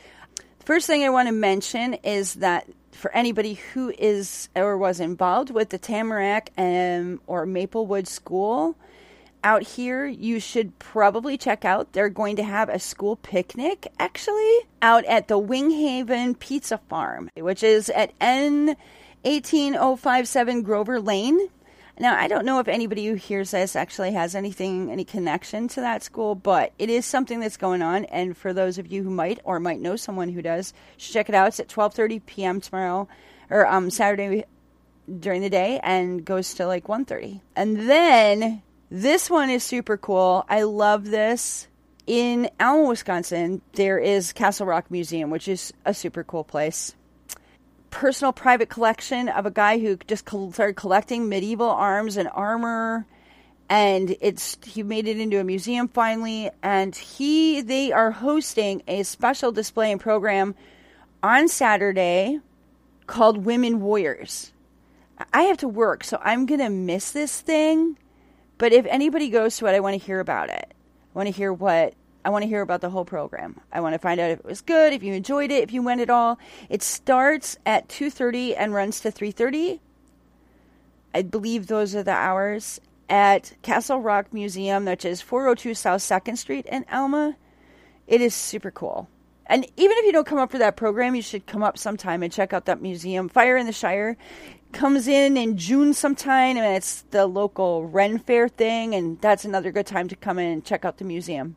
The 0.59 0.67
first 0.67 0.87
thing 0.87 1.05
I 1.05 1.09
want 1.09 1.29
to 1.29 1.33
mention 1.33 1.95
is 1.95 2.35
that 2.35 2.69
for 2.99 3.13
anybody 3.13 3.55
who 3.55 3.95
is 3.97 4.49
or 4.57 4.77
was 4.77 4.99
involved 5.01 5.51
with 5.51 5.71
the 5.71 5.79
Tamarack 5.79 6.51
um, 6.59 7.21
or 7.27 7.47
Maplewood 7.47 8.09
School 8.09 8.77
out 9.45 9.63
here, 9.63 10.05
you 10.05 10.41
should 10.41 10.79
probably 10.81 11.39
check 11.39 11.65
out. 11.65 11.93
They're 11.93 12.09
going 12.09 12.37
to 12.37 12.43
have 12.43 12.69
a 12.69 12.81
school 12.81 13.17
picnic 13.17 13.87
actually 13.99 14.59
out 14.83 15.05
at 15.05 15.29
the 15.29 15.41
Winghaven 15.41 16.39
Pizza 16.39 16.79
Farm, 16.89 17.31
which 17.37 17.63
is 17.63 17.89
at 17.91 18.13
N 18.21 18.77
18057 19.25 20.63
Grover 20.63 21.01
Lane 21.01 21.39
now, 22.01 22.17
I 22.17 22.29
don't 22.29 22.45
know 22.45 22.61
if 22.61 22.69
anybody 22.69 23.07
who 23.07 23.15
hears 23.15 23.51
this 23.51 23.75
actually 23.75 24.13
has 24.13 24.35
anything, 24.35 24.91
any 24.91 25.05
connection 25.05 25.67
to 25.69 25.81
that 25.81 26.03
school, 26.03 26.35
but 26.35 26.73
it 26.79 26.91
is 26.91 27.05
something 27.05 27.41
that's 27.41 27.57
going 27.57 27.83
on. 27.83 28.05
And 28.07 28.37
for 28.37 28.53
those 28.53 28.79
of 28.79 28.87
you 28.87 29.03
who 29.03 29.11
might 29.11 29.41
or 29.45 29.59
might 29.59 29.81
know 29.81 29.97
someone 29.97 30.29
who 30.29 30.43
does, 30.43 30.73
check 30.97 31.29
it 31.29 31.35
out. 31.35 31.49
It's 31.49 31.61
at 31.61 31.69
12:30 31.69 32.25
p.m. 32.25 32.61
tomorrow, 32.61 33.09
or 33.51 33.67
um, 33.67 33.91
Saturday 33.91 34.45
during 35.19 35.43
the 35.43 35.51
day, 35.51 35.81
and 35.83 36.25
goes 36.25 36.55
to 36.55 36.67
like 36.67 36.87
1:30. 36.87 37.41
And 37.57 37.89
then 37.89 38.63
this 38.91 39.29
one 39.29 39.51
is 39.51 39.65
super 39.65 39.97
cool. 39.97 40.45
I 40.49 40.63
love 40.63 41.07
this. 41.07 41.67
In 42.07 42.49
Alma, 42.59 42.89
Wisconsin, 42.89 43.61
there 43.75 43.99
is 43.99 44.33
Castle 44.33 44.67
Rock 44.67 44.91
Museum, 44.91 45.31
which 45.31 45.47
is 45.47 45.75
a 45.85 45.93
super 45.93 46.25
cool 46.25 46.45
place 46.45 46.95
personal 47.91 48.33
private 48.33 48.69
collection 48.69 49.29
of 49.29 49.47
a 49.47 49.51
guy 49.51 49.79
who 49.79 49.97
just 50.07 50.29
started 50.29 50.77
collecting 50.77 51.29
medieval 51.29 51.69
arms 51.69 52.17
and 52.17 52.29
armor 52.33 53.07
and 53.71 54.17
it's 54.21 54.57
he 54.65 54.83
made 54.83 55.07
it 55.07 55.19
into 55.19 55.39
a 55.39 55.45
museum 55.45 55.89
finally 55.89 56.51
and 56.63 56.97
he 56.97 57.61
they 57.61 57.93
are 57.93 58.11
hosting 58.11 58.83
a 58.89 59.03
special 59.03 59.53
display 59.53 59.93
and 59.93 60.01
program 60.01 60.55
on 61.23 61.49
Saturday 61.49 62.41
called 63.07 63.45
Women 63.45 63.81
Warriors. 63.81 64.53
I 65.33 65.43
have 65.43 65.57
to 65.59 65.69
work, 65.69 66.05
so 66.05 66.21
I'm 66.23 66.47
going 66.47 66.61
to 66.61 66.71
miss 66.71 67.11
this 67.11 67.41
thing, 67.41 67.99
but 68.57 68.73
if 68.73 68.87
anybody 68.87 69.31
goes 69.31 69.57
to 69.57 69.67
it, 69.67 69.75
I 69.75 69.81
want 69.81 70.01
to 70.01 70.07
hear 70.07 70.21
about 70.21 70.49
it. 70.49 70.73
I 70.73 71.19
want 71.19 71.27
to 71.27 71.33
hear 71.33 71.53
what 71.53 71.95
I 72.25 72.31
want 72.31 72.43
to 72.43 72.49
hear 72.49 72.63
about 72.63 72.81
the 72.81 72.91
whole 72.91 73.05
program. 73.05 73.61
I 73.73 73.81
want 73.81 73.95
to 73.95 73.99
find 73.99 74.21
out 74.21 74.31
if 74.31 74.41
it 74.41 74.45
was 74.45 74.61
good, 74.61 74.93
if 74.93 75.03
you 75.03 75.15
enjoyed 75.15 75.51
it, 75.51 75.63
if 75.63 75.73
you 75.73 75.83
went 75.83 76.01
at 76.01 76.11
all. 76.11 76.39
It 76.69 76.83
starts 76.83 77.57
at 77.65 77.89
2:30 77.89 78.55
and 78.57 78.75
runs 78.75 79.01
to 79.01 79.11
3:30. 79.11 79.81
I 81.15 81.23
believe 81.23 81.67
those 81.67 81.95
are 81.95 82.03
the 82.03 82.13
hours 82.13 82.81
at 83.09 83.55
Castle 83.63 84.01
Rock 84.01 84.33
Museum, 84.33 84.85
which 84.85 85.05
is 85.05 85.23
402 85.23 85.75
South 85.75 86.03
2nd 86.03 86.37
Street 86.37 86.67
in 86.67 86.85
Alma. 86.93 87.37
It 88.07 88.21
is 88.21 88.35
super 88.35 88.71
cool. 88.71 89.09
And 89.47 89.65
even 89.77 89.97
if 89.97 90.05
you 90.05 90.13
don't 90.13 90.27
come 90.27 90.39
up 90.39 90.51
for 90.51 90.59
that 90.59 90.77
program, 90.77 91.15
you 91.15 91.23
should 91.23 91.47
come 91.47 91.63
up 91.63 91.79
sometime 91.79 92.23
and 92.23 92.31
check 92.31 92.53
out 92.53 92.67
that 92.67 92.83
museum. 92.83 93.31
Fire 93.31 93.57
in 93.57 93.65
the 93.65 93.73
Shire 93.73 94.19
comes 94.73 95.09
in 95.09 95.39
in 95.39 95.57
June 95.57 95.95
sometime, 95.95 96.59
and 96.59 96.77
it's 96.77 97.03
the 97.11 97.27
local 97.27 97.87
Ren 97.87 98.19
Fair 98.19 98.49
thing, 98.49 98.95
and 98.95 99.19
that's 99.23 99.47
another 99.47 99.73
good 99.73 99.87
time 99.87 100.09
to 100.09 100.17
come 100.17 100.39
in 100.39 100.53
and 100.53 100.65
check 100.65 100.85
out 100.85 100.99
the 100.99 101.05
museum. 101.05 101.57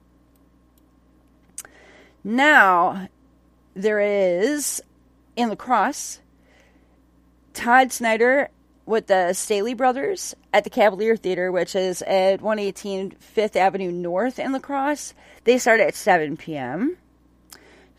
Now, 2.23 3.07
there 3.73 3.99
is 3.99 4.81
in 5.35 5.49
La 5.49 5.55
Crosse 5.55 6.19
Todd 7.53 7.91
Snyder 7.91 8.49
with 8.85 9.07
the 9.07 9.33
Staley 9.33 9.73
Brothers 9.73 10.35
at 10.53 10.63
the 10.63 10.69
Cavalier 10.69 11.15
Theater, 11.15 11.51
which 11.51 11.75
is 11.75 12.01
at 12.03 12.41
118 12.41 13.11
Fifth 13.11 13.55
Avenue 13.55 13.91
North 13.91 14.39
in 14.39 14.51
La 14.51 14.59
Crosse. 14.59 15.13
They 15.43 15.57
start 15.57 15.79
at 15.79 15.95
7 15.95 16.37
p.m. 16.37 16.97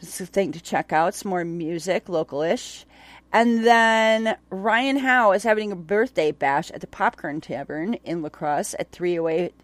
It's 0.01 0.21
a 0.21 0.27
thing 0.27 0.53
to 0.53 0.61
check 0.61 0.93
out. 0.93 1.15
Some 1.15 1.31
more 1.31 1.45
music, 1.45 2.09
local-ish. 2.09 2.85
And 3.33 3.65
then 3.65 4.37
Ryan 4.51 4.99
Howe 4.99 5.33
is 5.33 5.45
having 5.45 5.73
a 5.73 5.77
birthday 5.77 6.33
bash 6.33 6.71
at 6.73 6.81
the 6.81 6.87
Popcorn 6.87 7.41
Tavern 7.41 7.95
in 8.05 8.21
La 8.23 8.29
Crosse 8.29 8.75
at 8.79 8.93
308 8.93 9.55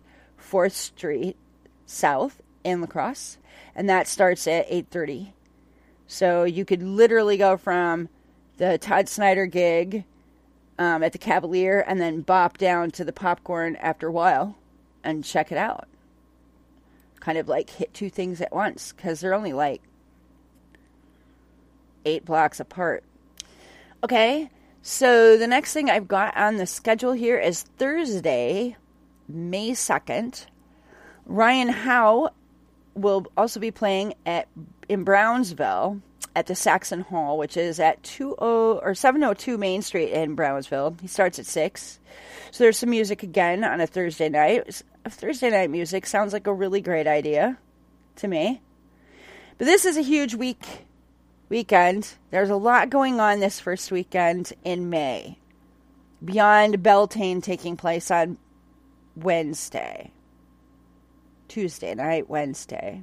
4th 0.40 0.72
Street 0.72 1.36
South 1.84 2.40
in 2.64 2.80
La 2.80 2.86
Crosse. 2.86 3.38
And 3.74 3.88
that 3.88 4.06
starts 4.06 4.46
at 4.46 4.68
8.30. 4.70 5.32
So 6.06 6.44
you 6.44 6.64
could 6.64 6.82
literally 6.82 7.36
go 7.36 7.56
from 7.56 8.08
the 8.56 8.78
Todd 8.78 9.08
Snyder 9.08 9.46
gig 9.46 10.04
um, 10.78 11.02
at 11.02 11.12
the 11.12 11.18
Cavalier 11.18 11.84
and 11.86 12.00
then 12.00 12.22
bop 12.22 12.58
down 12.58 12.90
to 12.92 13.04
the 13.04 13.12
popcorn 13.12 13.76
after 13.76 14.08
a 14.08 14.12
while 14.12 14.56
and 15.04 15.24
check 15.24 15.52
it 15.52 15.58
out. 15.58 15.88
Kind 17.20 17.38
of 17.38 17.48
like 17.48 17.70
hit 17.70 17.92
two 17.92 18.10
things 18.10 18.40
at 18.40 18.52
once 18.52 18.92
because 18.92 19.20
they're 19.20 19.34
only 19.34 19.52
like 19.52 19.82
eight 22.04 22.24
blocks 22.24 22.60
apart. 22.60 23.04
Okay, 24.02 24.48
so 24.82 25.36
the 25.36 25.46
next 25.46 25.72
thing 25.72 25.90
I've 25.90 26.08
got 26.08 26.36
on 26.36 26.56
the 26.56 26.66
schedule 26.66 27.12
here 27.12 27.38
is 27.38 27.62
Thursday, 27.62 28.76
May 29.28 29.72
2nd. 29.72 30.46
Ryan 31.26 31.68
Howe 31.68 32.30
will 32.98 33.26
also 33.36 33.60
be 33.60 33.70
playing 33.70 34.14
at 34.26 34.48
in 34.88 35.04
Brownsville 35.04 36.00
at 36.34 36.46
the 36.46 36.54
Saxon 36.54 37.00
Hall, 37.00 37.36
which 37.38 37.56
is 37.56 37.80
at 37.80 38.02
20 38.04 38.34
or 38.38 38.94
702 38.94 39.58
Main 39.58 39.82
Street 39.82 40.12
in 40.12 40.34
Brownsville. 40.34 40.96
He 41.00 41.08
starts 41.08 41.38
at 41.38 41.46
6. 41.46 41.98
So 42.50 42.64
there's 42.64 42.78
some 42.78 42.90
music 42.90 43.22
again 43.22 43.64
on 43.64 43.80
a 43.80 43.86
Thursday 43.86 44.28
night. 44.28 44.82
Thursday 45.08 45.50
night 45.50 45.70
music 45.70 46.06
sounds 46.06 46.32
like 46.32 46.46
a 46.46 46.52
really 46.52 46.80
great 46.80 47.06
idea 47.06 47.58
to 48.16 48.28
me. 48.28 48.60
But 49.58 49.64
this 49.64 49.84
is 49.84 49.96
a 49.96 50.02
huge 50.02 50.34
week 50.34 50.86
weekend. 51.48 52.14
There's 52.30 52.50
a 52.50 52.56
lot 52.56 52.90
going 52.90 53.20
on 53.20 53.40
this 53.40 53.58
first 53.58 53.90
weekend 53.90 54.52
in 54.64 54.90
May. 54.90 55.38
Beyond 56.24 56.82
Beltane 56.82 57.40
taking 57.40 57.76
place 57.76 58.10
on 58.10 58.38
Wednesday. 59.16 60.12
Tuesday 61.48 61.94
night, 61.94 62.28
Wednesday. 62.28 63.02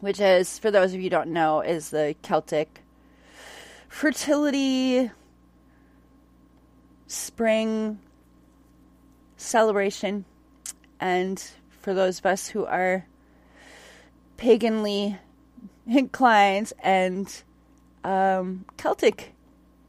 Which 0.00 0.20
is, 0.20 0.58
for 0.58 0.70
those 0.70 0.94
of 0.94 1.00
you 1.00 1.10
don't 1.10 1.30
know, 1.30 1.60
is 1.60 1.90
the 1.90 2.14
Celtic 2.22 2.82
fertility 3.88 5.10
spring 7.08 7.98
celebration. 9.36 10.24
And 11.00 11.42
for 11.80 11.94
those 11.94 12.20
of 12.20 12.26
us 12.26 12.48
who 12.48 12.64
are 12.64 13.06
paganly 14.36 15.18
inclined 15.86 16.72
and 16.80 17.42
um, 18.04 18.64
Celtic 18.76 19.32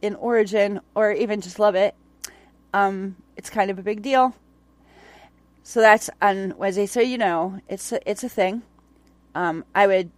in 0.02 0.14
origin, 0.16 0.80
or 0.94 1.12
even 1.12 1.40
just 1.40 1.58
love 1.58 1.74
it, 1.74 1.94
um, 2.72 3.16
it's 3.36 3.50
kind 3.50 3.70
of 3.70 3.78
a 3.78 3.82
big 3.82 4.02
deal. 4.02 4.34
So 5.70 5.80
that's 5.80 6.10
on 6.20 6.54
Wednesday. 6.58 6.86
So 6.86 7.00
you 7.00 7.16
know, 7.16 7.60
it's 7.68 7.92
a, 7.92 8.10
it's 8.10 8.24
a 8.24 8.28
thing. 8.28 8.62
Um, 9.36 9.64
I 9.72 9.86
would 9.86 10.10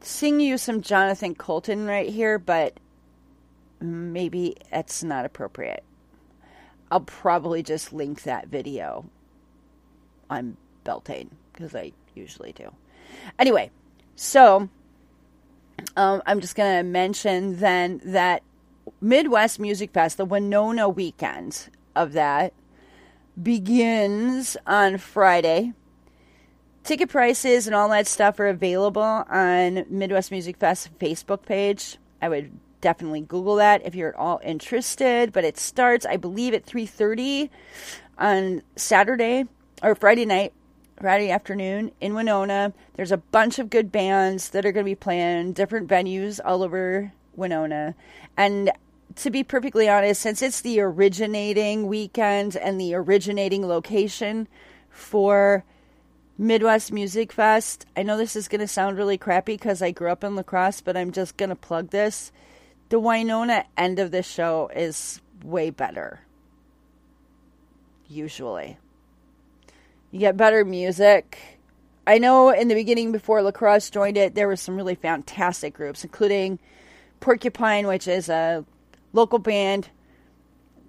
sing 0.00 0.40
you 0.40 0.58
some 0.58 0.82
Jonathan 0.82 1.36
Coulton 1.36 1.86
right 1.86 2.08
here, 2.08 2.36
but 2.36 2.80
maybe 3.80 4.56
it's 4.72 5.04
not 5.04 5.24
appropriate. 5.24 5.84
I'll 6.90 7.02
probably 7.02 7.62
just 7.62 7.92
link 7.92 8.24
that 8.24 8.48
video 8.48 9.04
on 10.28 10.56
Beltane 10.82 11.30
because 11.52 11.76
I 11.76 11.92
usually 12.16 12.50
do. 12.50 12.74
Anyway, 13.38 13.70
so 14.16 14.68
um, 15.96 16.22
I'm 16.26 16.40
just 16.40 16.56
going 16.56 16.78
to 16.78 16.82
mention 16.82 17.60
then 17.60 18.00
that 18.04 18.42
Midwest 19.00 19.60
Music 19.60 19.92
Fest, 19.92 20.16
the 20.16 20.24
Winona 20.24 20.88
weekend 20.88 21.68
of 21.94 22.14
that, 22.14 22.52
begins 23.40 24.56
on 24.66 24.98
Friday. 24.98 25.72
Ticket 26.84 27.08
prices 27.08 27.66
and 27.66 27.76
all 27.76 27.88
that 27.90 28.06
stuff 28.06 28.40
are 28.40 28.48
available 28.48 29.02
on 29.02 29.84
Midwest 29.88 30.30
Music 30.30 30.56
Fest 30.56 30.90
Facebook 30.98 31.46
page. 31.46 31.98
I 32.20 32.28
would 32.28 32.50
definitely 32.80 33.20
Google 33.20 33.56
that 33.56 33.86
if 33.86 33.94
you're 33.94 34.08
at 34.10 34.16
all 34.16 34.40
interested. 34.44 35.32
But 35.32 35.44
it 35.44 35.56
starts, 35.58 36.04
I 36.04 36.16
believe, 36.16 36.54
at 36.54 36.66
3:30 36.66 37.50
on 38.18 38.62
Saturday 38.76 39.46
or 39.82 39.94
Friday 39.94 40.26
night. 40.26 40.52
Friday 41.00 41.30
afternoon 41.30 41.90
in 42.00 42.14
Winona. 42.14 42.72
There's 42.94 43.10
a 43.10 43.16
bunch 43.16 43.58
of 43.58 43.70
good 43.70 43.90
bands 43.90 44.50
that 44.50 44.64
are 44.64 44.70
going 44.70 44.84
to 44.84 44.90
be 44.90 44.94
playing 44.94 45.52
different 45.52 45.88
venues 45.88 46.38
all 46.44 46.62
over 46.62 47.12
Winona. 47.34 47.96
And 48.36 48.70
to 49.16 49.30
be 49.30 49.42
perfectly 49.42 49.88
honest, 49.88 50.20
since 50.20 50.42
it's 50.42 50.60
the 50.60 50.80
originating 50.80 51.86
weekend 51.86 52.56
and 52.56 52.80
the 52.80 52.94
originating 52.94 53.66
location 53.66 54.48
for 54.90 55.64
Midwest 56.38 56.92
Music 56.92 57.32
Fest, 57.32 57.86
I 57.96 58.02
know 58.02 58.16
this 58.16 58.36
is 58.36 58.48
going 58.48 58.60
to 58.60 58.66
sound 58.66 58.98
really 58.98 59.18
crappy 59.18 59.54
because 59.54 59.82
I 59.82 59.90
grew 59.90 60.10
up 60.10 60.24
in 60.24 60.36
La 60.36 60.42
Crosse, 60.42 60.80
but 60.80 60.96
I'm 60.96 61.12
just 61.12 61.36
going 61.36 61.50
to 61.50 61.56
plug 61.56 61.90
this. 61.90 62.32
The 62.88 62.98
Winona 62.98 63.64
end 63.76 63.98
of 63.98 64.10
the 64.10 64.22
show 64.22 64.70
is 64.74 65.20
way 65.44 65.70
better. 65.70 66.20
Usually. 68.08 68.78
You 70.10 70.20
get 70.20 70.36
better 70.36 70.64
music. 70.64 71.38
I 72.06 72.18
know 72.18 72.50
in 72.50 72.68
the 72.68 72.74
beginning, 72.74 73.12
before 73.12 73.42
La 73.42 73.52
Crosse 73.52 73.90
joined 73.90 74.16
it, 74.16 74.34
there 74.34 74.48
were 74.48 74.56
some 74.56 74.76
really 74.76 74.94
fantastic 74.94 75.74
groups, 75.74 76.04
including 76.04 76.58
Porcupine, 77.20 77.86
which 77.86 78.08
is 78.08 78.28
a 78.28 78.64
local 79.12 79.38
band. 79.38 79.88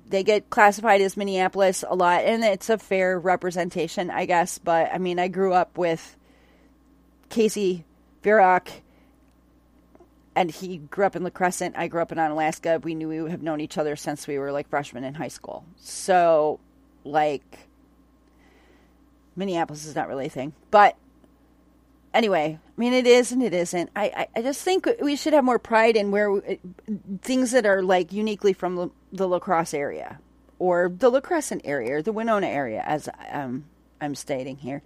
They 0.08 0.24
get 0.24 0.50
classified 0.50 1.02
as 1.02 1.18
Minneapolis 1.18 1.84
a 1.88 1.96
lot, 1.96 2.24
and 2.24 2.44
it's 2.44 2.70
a 2.70 2.78
fair 2.78 3.20
representation, 3.20 4.12
I 4.12 4.26
guess. 4.26 4.58
But 4.58 4.94
I 4.94 4.98
mean, 4.98 5.18
I 5.18 5.28
grew 5.28 5.54
up 5.54 5.78
with 5.78 6.18
Casey 7.30 7.86
Virak, 8.22 8.68
and 10.36 10.52
he 10.52 10.78
grew 10.78 11.06
up 11.06 11.16
in 11.16 11.24
La 11.24 11.30
Crescent. 11.30 11.76
I 11.78 11.88
grew 11.88 12.02
up 12.02 12.12
in 12.12 12.18
La 12.18 12.28
Crosse. 12.30 12.84
We 12.84 12.96
knew 12.96 13.08
we 13.08 13.22
would 13.22 13.32
have 13.32 13.42
known 13.42 13.62
each 13.62 13.78
other 13.78 13.96
since 13.96 14.28
we 14.28 14.38
were 14.38 14.52
like 14.52 14.70
freshmen 14.70 15.04
in 15.04 15.14
high 15.16 15.30
school. 15.30 15.66
So, 15.78 16.60
like, 17.04 17.70
Minneapolis 19.36 19.86
is 19.86 19.96
not 19.96 20.08
really 20.08 20.28
a 20.28 20.30
thing. 20.30 20.54
But 20.70 20.96
anyway, 22.14 22.60
I 22.66 22.80
mean, 22.80 22.94
it 22.94 23.08
is 23.08 23.32
and 23.32 23.42
it 23.44 23.54
isn't. 23.54 23.90
I, 23.96 24.06
I, 24.06 24.28
I 24.40 24.42
just 24.42 24.62
think 24.62 24.88
we 25.02 25.16
should 25.16 25.34
have 25.34 25.44
more 25.44 25.60
pride 25.60 25.96
in 25.96 26.12
where 26.12 26.32
we, 26.32 26.60
things 27.22 27.52
that 27.52 27.66
are 27.66 27.82
like 27.82 28.12
uniquely 28.12 28.54
from 28.54 28.76
the, 28.76 28.90
the 29.12 29.28
La 29.28 29.40
Crosse 29.40 29.74
area 29.74 30.20
or 30.60 30.90
the 30.90 31.10
La 31.10 31.20
Crescent 31.20 31.62
area 31.66 31.96
or 31.98 32.02
the 32.02 32.14
Winona 32.14 32.48
area, 32.48 32.84
as 32.86 33.10
um, 33.32 33.66
I'm 34.00 34.16
stating 34.16 34.58
here. 34.58 34.82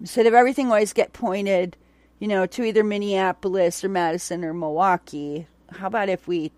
Instead 0.00 0.26
of 0.26 0.34
everything 0.34 0.68
always 0.68 0.92
get 0.92 1.12
pointed, 1.12 1.76
you 2.18 2.28
know, 2.28 2.46
to 2.46 2.64
either 2.64 2.84
Minneapolis 2.84 3.84
or 3.84 3.88
Madison 3.88 4.44
or 4.44 4.54
Milwaukee, 4.54 5.46
how 5.72 5.86
about 5.86 6.08
if 6.08 6.26
we 6.26 6.52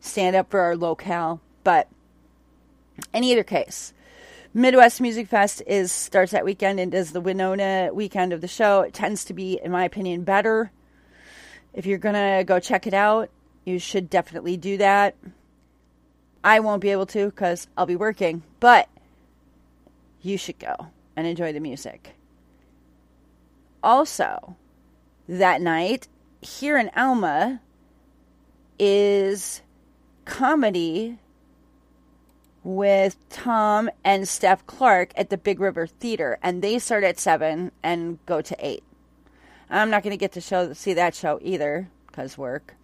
stand 0.00 0.36
up 0.36 0.50
for 0.50 0.60
our 0.60 0.76
locale? 0.76 1.40
But 1.64 1.88
in 3.12 3.24
either 3.24 3.44
case, 3.44 3.92
Midwest 4.56 5.02
Music 5.02 5.28
Fest 5.28 5.62
is 5.66 5.92
starts 5.92 6.32
that 6.32 6.46
weekend 6.46 6.80
and 6.80 6.94
is 6.94 7.12
the 7.12 7.20
Winona 7.20 7.90
weekend 7.92 8.32
of 8.32 8.40
the 8.40 8.48
show. 8.48 8.80
It 8.80 8.94
tends 8.94 9.26
to 9.26 9.34
be, 9.34 9.60
in 9.62 9.70
my 9.70 9.84
opinion, 9.84 10.24
better. 10.24 10.72
If 11.74 11.84
you're 11.84 11.98
gonna 11.98 12.42
go 12.42 12.58
check 12.58 12.86
it 12.86 12.94
out, 12.94 13.28
you 13.66 13.78
should 13.78 14.08
definitely 14.08 14.56
do 14.56 14.78
that. 14.78 15.14
I 16.42 16.60
won't 16.60 16.80
be 16.80 16.88
able 16.88 17.04
to 17.04 17.26
because 17.26 17.68
I'll 17.76 17.84
be 17.84 17.96
working, 17.96 18.44
but 18.58 18.88
you 20.22 20.38
should 20.38 20.58
go 20.58 20.86
and 21.14 21.26
enjoy 21.26 21.52
the 21.52 21.60
music. 21.60 22.14
Also, 23.82 24.56
that 25.28 25.60
night 25.60 26.08
here 26.40 26.78
in 26.78 26.90
Alma 26.96 27.60
is 28.78 29.60
comedy 30.24 31.18
with 32.66 33.16
Tom 33.28 33.88
and 34.02 34.26
Steph 34.26 34.66
Clark 34.66 35.12
at 35.14 35.30
the 35.30 35.38
Big 35.38 35.60
River 35.60 35.86
Theater, 35.86 36.36
and 36.42 36.62
they 36.62 36.80
start 36.80 37.04
at 37.04 37.20
seven 37.20 37.70
and 37.80 38.18
go 38.26 38.40
to 38.40 38.56
eight. 38.58 38.82
I'm 39.70 39.88
not 39.88 40.02
going 40.02 40.10
to 40.10 40.16
get 40.16 40.32
to 40.32 40.40
show 40.40 40.72
see 40.72 40.92
that 40.94 41.14
show 41.14 41.38
either 41.42 41.88
because 42.08 42.36
work. 42.36 42.74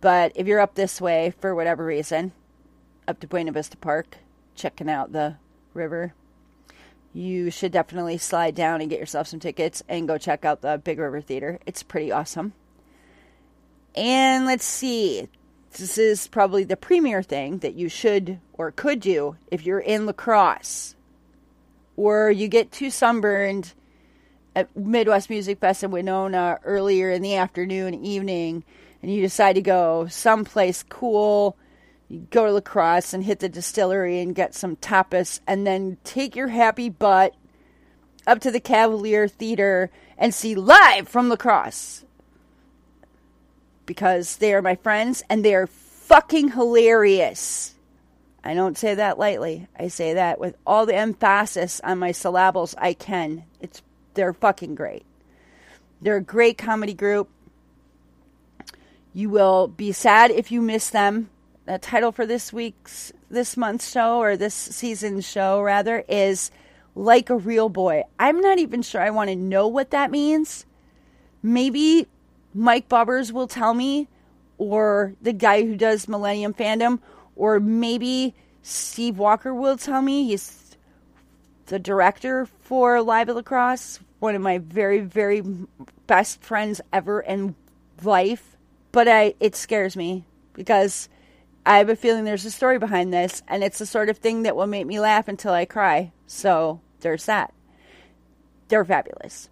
But 0.00 0.32
if 0.34 0.46
you're 0.46 0.60
up 0.60 0.76
this 0.76 0.98
way 0.98 1.34
for 1.38 1.54
whatever 1.54 1.84
reason, 1.84 2.32
up 3.06 3.20
to 3.20 3.26
Buena 3.26 3.52
Vista 3.52 3.76
Park, 3.76 4.16
checking 4.54 4.88
out 4.88 5.12
the 5.12 5.36
river, 5.74 6.14
you 7.12 7.50
should 7.50 7.72
definitely 7.72 8.16
slide 8.16 8.54
down 8.54 8.80
and 8.80 8.88
get 8.88 8.98
yourself 8.98 9.26
some 9.26 9.40
tickets 9.40 9.82
and 9.90 10.08
go 10.08 10.16
check 10.16 10.46
out 10.46 10.62
the 10.62 10.80
Big 10.82 10.98
River 10.98 11.20
Theater. 11.20 11.58
It's 11.66 11.82
pretty 11.82 12.10
awesome. 12.10 12.54
And 13.94 14.46
let's 14.46 14.64
see. 14.64 15.28
This 15.78 15.96
is 15.96 16.28
probably 16.28 16.64
the 16.64 16.76
premier 16.76 17.22
thing 17.22 17.58
that 17.58 17.74
you 17.74 17.88
should 17.88 18.40
or 18.52 18.70
could 18.70 19.00
do 19.00 19.36
if 19.50 19.64
you're 19.64 19.80
in 19.80 20.06
La 20.06 20.12
Crosse 20.12 20.94
or 21.96 22.30
you 22.30 22.48
get 22.48 22.72
too 22.72 22.90
sunburned 22.90 23.72
at 24.54 24.74
Midwest 24.76 25.30
Music 25.30 25.58
Fest 25.60 25.82
in 25.82 25.90
Winona 25.90 26.58
earlier 26.64 27.10
in 27.10 27.22
the 27.22 27.36
afternoon, 27.36 27.94
evening, 27.94 28.64
and 29.00 29.12
you 29.12 29.22
decide 29.22 29.54
to 29.54 29.62
go 29.62 30.06
someplace 30.08 30.82
cool. 30.82 31.56
You 32.08 32.26
go 32.30 32.46
to 32.46 32.52
La 32.52 32.60
Crosse 32.60 33.14
and 33.14 33.24
hit 33.24 33.40
the 33.40 33.48
distillery 33.48 34.20
and 34.20 34.34
get 34.34 34.54
some 34.54 34.76
tapas, 34.76 35.40
and 35.46 35.66
then 35.66 35.96
take 36.04 36.36
your 36.36 36.48
happy 36.48 36.90
butt 36.90 37.34
up 38.26 38.40
to 38.40 38.50
the 38.50 38.60
Cavalier 38.60 39.26
Theater 39.26 39.90
and 40.18 40.34
see 40.34 40.54
live 40.54 41.08
from 41.08 41.28
La 41.28 41.36
Crosse. 41.36 42.04
Because 43.92 44.38
they 44.38 44.54
are 44.54 44.62
my 44.62 44.76
friends 44.76 45.22
and 45.28 45.44
they 45.44 45.54
are 45.54 45.66
fucking 45.66 46.52
hilarious. 46.52 47.74
I 48.42 48.54
don't 48.54 48.78
say 48.78 48.94
that 48.94 49.18
lightly. 49.18 49.68
I 49.78 49.88
say 49.88 50.14
that 50.14 50.40
with 50.40 50.56
all 50.66 50.86
the 50.86 50.94
emphasis 50.94 51.78
on 51.84 51.98
my 51.98 52.12
syllables 52.12 52.74
I 52.78 52.94
can. 52.94 53.44
It's 53.60 53.82
they're 54.14 54.32
fucking 54.32 54.76
great. 54.76 55.04
They're 56.00 56.16
a 56.16 56.22
great 56.22 56.56
comedy 56.56 56.94
group. 56.94 57.28
You 59.12 59.28
will 59.28 59.68
be 59.68 59.92
sad 59.92 60.30
if 60.30 60.50
you 60.50 60.62
miss 60.62 60.88
them. 60.88 61.28
The 61.66 61.76
title 61.76 62.12
for 62.12 62.24
this 62.24 62.50
week's 62.50 63.12
this 63.28 63.58
month's 63.58 63.90
show 63.90 64.20
or 64.20 64.38
this 64.38 64.54
season's 64.54 65.28
show 65.28 65.60
rather 65.60 66.02
is 66.08 66.50
like 66.94 67.28
a 67.28 67.36
real 67.36 67.68
boy. 67.68 68.04
I'm 68.18 68.40
not 68.40 68.58
even 68.58 68.80
sure 68.80 69.02
I 69.02 69.10
want 69.10 69.28
to 69.28 69.36
know 69.36 69.68
what 69.68 69.90
that 69.90 70.10
means. 70.10 70.64
Maybe 71.42 72.06
Mike 72.54 72.88
Bubbers 72.88 73.32
will 73.32 73.46
tell 73.46 73.74
me, 73.74 74.08
or 74.58 75.14
the 75.22 75.32
guy 75.32 75.62
who 75.62 75.76
does 75.76 76.08
Millennium 76.08 76.54
Fandom, 76.54 77.00
or 77.36 77.58
maybe 77.60 78.34
Steve 78.62 79.18
Walker 79.18 79.54
will 79.54 79.76
tell 79.76 80.02
me. 80.02 80.24
He's 80.26 80.76
the 81.66 81.78
director 81.78 82.46
for 82.46 83.00
Live 83.00 83.28
at 83.28 83.36
La 83.36 83.42
Crosse, 83.42 84.00
one 84.20 84.34
of 84.34 84.42
my 84.42 84.58
very, 84.58 85.00
very 85.00 85.42
best 86.06 86.42
friends 86.42 86.80
ever 86.92 87.20
in 87.20 87.54
life. 88.02 88.56
But 88.92 89.08
I, 89.08 89.34
it 89.40 89.56
scares 89.56 89.96
me 89.96 90.24
because 90.52 91.08
I 91.64 91.78
have 91.78 91.88
a 91.88 91.96
feeling 91.96 92.24
there's 92.24 92.44
a 92.44 92.50
story 92.50 92.78
behind 92.78 93.12
this, 93.12 93.42
and 93.48 93.64
it's 93.64 93.78
the 93.78 93.86
sort 93.86 94.08
of 94.08 94.18
thing 94.18 94.42
that 94.42 94.56
will 94.56 94.66
make 94.66 94.86
me 94.86 95.00
laugh 95.00 95.28
until 95.28 95.52
I 95.52 95.64
cry. 95.64 96.12
So 96.26 96.80
there's 97.00 97.24
that. 97.26 97.54
They're 98.68 98.84
fabulous. 98.84 99.48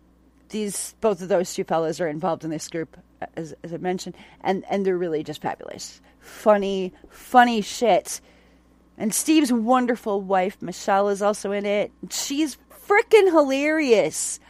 These 0.50 0.94
both 1.00 1.22
of 1.22 1.28
those 1.28 1.54
two 1.54 1.64
fellas 1.64 2.00
are 2.00 2.08
involved 2.08 2.44
in 2.44 2.50
this 2.50 2.68
group, 2.68 2.96
as, 3.36 3.54
as 3.62 3.72
I 3.72 3.78
mentioned, 3.78 4.16
and 4.42 4.64
and 4.68 4.84
they're 4.84 4.98
really 4.98 5.22
just 5.22 5.42
fabulous. 5.42 6.00
Funny, 6.20 6.92
funny 7.08 7.60
shit. 7.60 8.20
And 8.98 9.14
Steve's 9.14 9.52
wonderful 9.52 10.20
wife 10.20 10.60
Michelle 10.60 11.08
is 11.08 11.22
also 11.22 11.52
in 11.52 11.64
it. 11.64 11.90
She's 12.10 12.58
freaking 12.86 13.30
hilarious. 13.30 14.40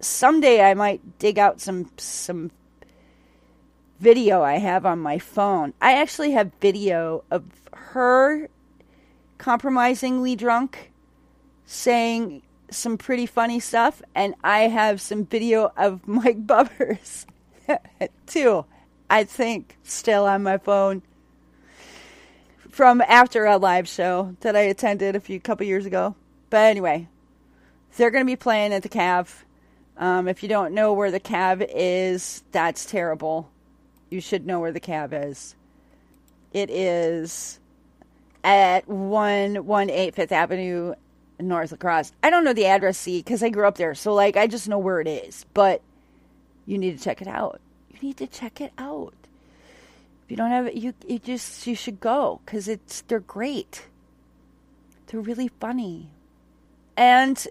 Someday 0.00 0.62
I 0.62 0.74
might 0.74 1.18
dig 1.18 1.38
out 1.38 1.60
some 1.60 1.90
some 1.96 2.50
video 3.98 4.42
I 4.42 4.58
have 4.58 4.86
on 4.86 5.00
my 5.00 5.18
phone. 5.18 5.72
I 5.80 5.94
actually 5.94 6.32
have 6.32 6.52
video 6.60 7.24
of 7.30 7.44
her 7.72 8.48
compromisingly 9.38 10.36
drunk 10.36 10.92
saying 11.64 12.42
some 12.70 12.98
pretty 12.98 13.26
funny 13.26 13.60
stuff, 13.60 14.02
and 14.14 14.34
I 14.42 14.60
have 14.60 15.00
some 15.00 15.24
video 15.26 15.72
of 15.76 16.00
Mike 16.08 16.46
Bubbers 16.46 17.26
too. 18.26 18.64
I 19.10 19.24
think 19.24 19.76
still 19.82 20.26
on 20.26 20.42
my 20.42 20.58
phone 20.58 21.02
from 22.68 23.00
after 23.00 23.46
a 23.46 23.56
live 23.56 23.88
show 23.88 24.36
that 24.40 24.54
I 24.54 24.60
attended 24.60 25.16
a 25.16 25.20
few 25.20 25.40
couple 25.40 25.66
years 25.66 25.86
ago. 25.86 26.14
But 26.50 26.66
anyway, 26.66 27.08
they're 27.96 28.10
going 28.10 28.24
to 28.24 28.30
be 28.30 28.36
playing 28.36 28.72
at 28.72 28.82
the 28.82 28.88
Cav. 28.88 29.44
Um, 29.96 30.28
if 30.28 30.42
you 30.42 30.48
don't 30.48 30.74
know 30.74 30.92
where 30.92 31.10
the 31.10 31.20
Cav 31.20 31.66
is, 31.74 32.44
that's 32.52 32.84
terrible 32.84 33.50
you 34.10 34.20
should 34.20 34.46
know 34.46 34.60
where 34.60 34.72
the 34.72 34.80
Cav 34.80 35.10
is. 35.28 35.54
It 36.52 36.70
is 36.70 37.60
at 38.42 38.88
118 38.88 40.12
Fifth 40.12 40.32
Avenue, 40.32 40.94
North 41.40 41.72
La 41.72 41.78
Crosse. 41.78 42.12
I 42.22 42.30
don't 42.30 42.44
know 42.44 42.52
the 42.52 42.66
address, 42.66 42.98
see, 42.98 43.18
because 43.20 43.42
I 43.42 43.48
grew 43.48 43.66
up 43.66 43.76
there. 43.76 43.94
So, 43.94 44.14
like, 44.14 44.36
I 44.36 44.46
just 44.46 44.68
know 44.68 44.78
where 44.78 45.00
it 45.00 45.08
is. 45.08 45.44
But 45.54 45.82
you 46.66 46.78
need 46.78 46.98
to 46.98 47.02
check 47.02 47.22
it 47.22 47.28
out. 47.28 47.60
You 47.90 47.98
need 48.00 48.16
to 48.18 48.26
check 48.26 48.60
it 48.60 48.72
out. 48.78 49.14
If 50.24 50.30
you 50.30 50.36
don't 50.36 50.50
have 50.50 50.66
it, 50.66 50.74
you, 50.74 50.92
you 51.06 51.18
just, 51.18 51.66
you 51.66 51.74
should 51.74 52.00
go 52.00 52.40
because 52.44 52.68
it's, 52.68 53.00
they're 53.02 53.20
great. 53.20 53.86
They're 55.06 55.20
really 55.20 55.48
funny. 55.60 56.10
And 56.96 57.46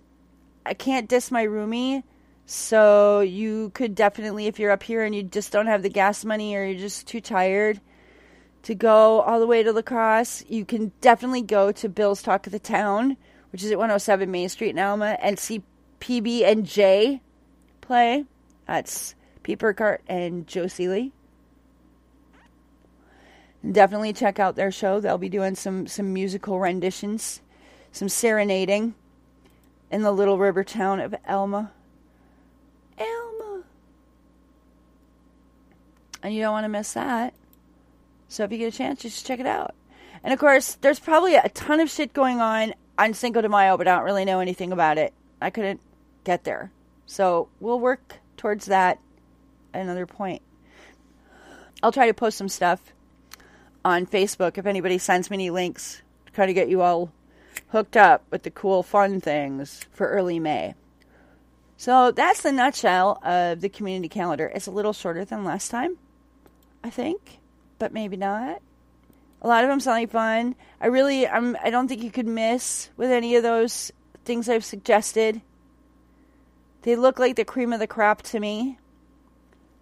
I 0.66 0.74
can't 0.74 1.10
diss 1.10 1.32
my 1.32 1.46
roomie 1.46 2.04
so 2.46 3.22
you 3.22 3.72
could 3.72 3.96
definitely, 3.96 4.48
if 4.48 4.60
you're 4.60 4.72
up 4.72 4.84
here 4.84 5.04
and 5.04 5.14
you 5.14 5.24
just 5.24 5.52
don't 5.52 5.68
have 5.68 5.84
the 5.84 5.90
gas 5.90 6.24
money 6.24 6.56
or 6.56 6.64
you're 6.64 6.80
just 6.80 7.08
too 7.08 7.20
tired 7.20 7.82
to 8.64 8.76
go 8.76 9.22
all 9.22 9.40
the 9.40 9.48
way 9.48 9.64
to 9.64 9.74
La 9.74 9.82
Crosse, 9.82 10.44
you 10.48 10.64
can 10.64 10.92
definitely 11.02 11.42
go 11.42 11.72
to 11.72 11.90
Bill's 11.90 12.22
Talk 12.22 12.46
of 12.46 12.52
the 12.52 12.60
Town, 12.60 13.18
which 13.58 13.64
is 13.64 13.72
at 13.72 13.80
107 13.80 14.30
Main 14.30 14.50
Street 14.50 14.70
in 14.70 14.78
Alma, 14.78 15.18
and 15.20 15.40
see 15.40 15.64
PB 16.00 16.44
and 16.44 16.64
J 16.64 17.22
play. 17.82 18.26
That's 18.68 19.16
Pete 19.42 19.58
Burkhart 19.58 19.98
and 20.08 20.46
Joe 20.46 20.68
Seeley. 20.68 21.12
definitely 23.72 24.14
check 24.14 24.38
out 24.38 24.56
their 24.56 24.72
show. 24.72 25.00
They'll 25.00 25.18
be 25.18 25.28
doing 25.28 25.56
some 25.56 25.88
some 25.88 26.14
musical 26.14 26.60
renditions, 26.60 27.42
some 27.92 28.10
serenading 28.10 28.94
in 29.90 30.04
the 30.04 30.12
little 30.12 30.38
river 30.38 30.64
town 30.64 31.00
of 31.00 31.16
Alma. 31.28 31.72
Elma. 33.00 33.64
And 36.22 36.32
you 36.32 36.42
don't 36.42 36.54
want 36.54 36.66
to 36.66 36.70
miss 36.70 36.94
that. 36.94 37.34
So 38.28 38.44
if 38.44 38.52
you 38.52 38.60
get 38.60 38.76
a 38.76 38.78
chance, 38.78 39.02
just 39.02 39.26
check 39.26 39.40
it 39.40 39.48
out. 39.48 39.74
And 40.24 40.32
of 40.32 40.38
course, 40.38 40.76
there's 40.76 41.00
probably 41.00 41.34
a 41.34 41.50
ton 41.50 41.80
of 41.80 41.90
shit 41.90 42.14
going 42.14 42.40
on 42.40 42.76
on 42.98 43.14
Cinco 43.14 43.42
de 43.42 43.50
Mayo, 43.50 43.78
but 43.78 43.88
I 43.88 43.96
don't 43.96 44.06
really 44.06 44.26
know 44.26 44.40
anything 44.40 44.72
about 44.72 44.98
it. 44.98 45.14
I 45.42 45.50
couldn't 45.50 45.80
get 46.24 46.44
there. 46.44 46.72
So 47.06 47.50
we'll 47.60 47.80
work 47.80 48.16
towards 48.36 48.66
that 48.66 49.00
at 49.74 49.82
another 49.82 50.06
point. 50.06 50.42
I'll 51.82 51.92
try 51.92 52.08
to 52.08 52.14
post 52.14 52.38
some 52.38 52.50
stuff 52.50 52.82
on 53.86 54.06
Facebook 54.06 54.58
if 54.58 54.66
anybody 54.66 54.98
sends 54.98 55.30
me 55.30 55.36
any 55.36 55.50
links 55.50 56.02
to 56.26 56.34
try 56.34 56.46
to 56.46 56.54
get 56.54 56.70
you 56.70 56.82
all 56.82 57.12
hooked 57.70 57.96
up 57.96 58.24
with 58.32 58.44
the 58.44 58.52
cool, 58.52 58.84
fun 58.84 59.22
things 59.22 59.86
for 59.92 60.08
early 60.08 60.40
May. 60.40 60.74
So 61.78 62.12
that's 62.12 62.42
the 62.42 62.52
nutshell 62.52 63.20
of 63.24 63.62
the 63.62 63.70
community 63.70 64.10
calendar. 64.10 64.52
It's 64.54 64.68
a 64.68 64.72
little 64.72 64.94
shorter 64.94 65.24
than 65.24 65.44
last 65.44 65.70
time, 65.70 65.98
I 66.84 66.90
think, 66.90 67.40
but 67.78 67.94
maybe 67.94 68.18
not. 68.18 68.62
A 69.42 69.48
lot 69.48 69.64
of 69.64 69.70
them 69.70 69.80
sound 69.80 70.02
like 70.02 70.12
fun. 70.12 70.56
I 70.82 70.88
really, 70.88 71.28
I'm, 71.28 71.58
I 71.64 71.70
don't 71.70 71.88
think 71.88 72.04
you 72.04 72.12
could 72.12 72.28
miss 72.28 72.90
with 72.98 73.12
any 73.12 73.36
of 73.36 73.44
those 73.44 73.92
things 74.26 74.50
I've 74.50 74.66
suggested. 74.66 75.42
They 76.82 76.96
look 76.96 77.20
like 77.20 77.36
the 77.36 77.46
cream 77.46 77.74
of 77.74 77.80
the 77.80 77.88
crop 77.88 78.22
to 78.24 78.40
me. 78.40 78.78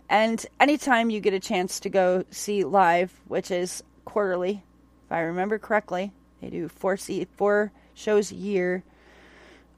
And 0.09 0.45
anytime 0.59 1.09
you 1.09 1.19
get 1.19 1.33
a 1.33 1.39
chance 1.39 1.79
to 1.81 1.89
go 1.89 2.25
see 2.29 2.63
live, 2.63 3.11
which 3.27 3.49
is 3.49 3.83
quarterly, 4.03 4.63
if 5.05 5.11
I 5.11 5.21
remember 5.21 5.57
correctly, 5.57 6.11
they 6.41 6.49
do 6.49 6.67
four 6.67 6.97
see 6.97 7.25
four 7.35 7.71
shows 7.95 8.31
a 8.31 8.35
year, 8.35 8.83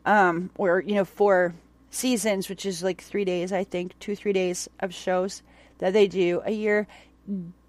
um, 0.06 0.50
or 0.58 0.82
you 0.82 0.96
know 0.96 1.06
four 1.06 1.56
seasons, 1.92 2.50
which 2.50 2.66
is 2.66 2.84
like 2.84 3.02
three 3.02 3.26
days, 3.26 3.54
I 3.54 3.63
think, 3.63 3.98
two, 4.00 4.16
three 4.16 4.34
days 4.34 4.68
of 4.80 4.94
shows 4.94 5.44
that 5.78 5.94
they 5.94 6.08
do 6.08 6.42
a 6.46 6.52
year. 6.52 6.88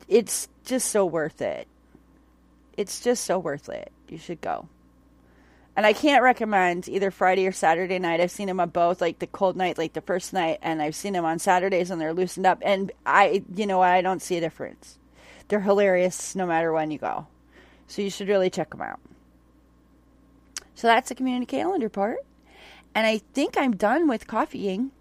It's 0.08 0.48
just 0.64 0.88
so 0.90 1.06
worth 1.06 1.40
it. 1.40 1.68
It's 2.78 3.00
just 3.00 3.24
so 3.24 3.40
worth 3.40 3.68
it. 3.68 3.90
You 4.08 4.18
should 4.18 4.40
go. 4.40 4.68
And 5.76 5.84
I 5.84 5.92
can't 5.92 6.22
recommend 6.22 6.88
either 6.88 7.10
Friday 7.10 7.46
or 7.46 7.52
Saturday 7.52 7.98
night. 7.98 8.20
I've 8.20 8.30
seen 8.30 8.46
them 8.46 8.60
on 8.60 8.70
both, 8.70 9.00
like 9.00 9.18
the 9.18 9.26
cold 9.26 9.56
night, 9.56 9.76
like 9.76 9.94
the 9.94 10.00
first 10.00 10.32
night, 10.32 10.60
and 10.62 10.80
I've 10.80 10.94
seen 10.94 11.12
them 11.12 11.24
on 11.24 11.40
Saturdays 11.40 11.90
and 11.90 12.00
they're 12.00 12.14
loosened 12.14 12.46
up. 12.46 12.62
And 12.62 12.92
I, 13.04 13.42
you 13.54 13.66
know, 13.66 13.80
I 13.82 14.00
don't 14.00 14.22
see 14.22 14.36
a 14.36 14.40
difference. 14.40 14.96
They're 15.48 15.60
hilarious 15.60 16.36
no 16.36 16.46
matter 16.46 16.72
when 16.72 16.92
you 16.92 16.98
go. 16.98 17.26
So 17.88 18.00
you 18.00 18.10
should 18.10 18.28
really 18.28 18.48
check 18.48 18.70
them 18.70 18.82
out. 18.82 19.00
So 20.76 20.86
that's 20.86 21.08
the 21.08 21.16
community 21.16 21.46
calendar 21.46 21.88
part. 21.88 22.18
And 22.94 23.08
I 23.08 23.18
think 23.34 23.58
I'm 23.58 23.74
done 23.74 24.06
with 24.06 24.28
coffeeing. 24.28 24.92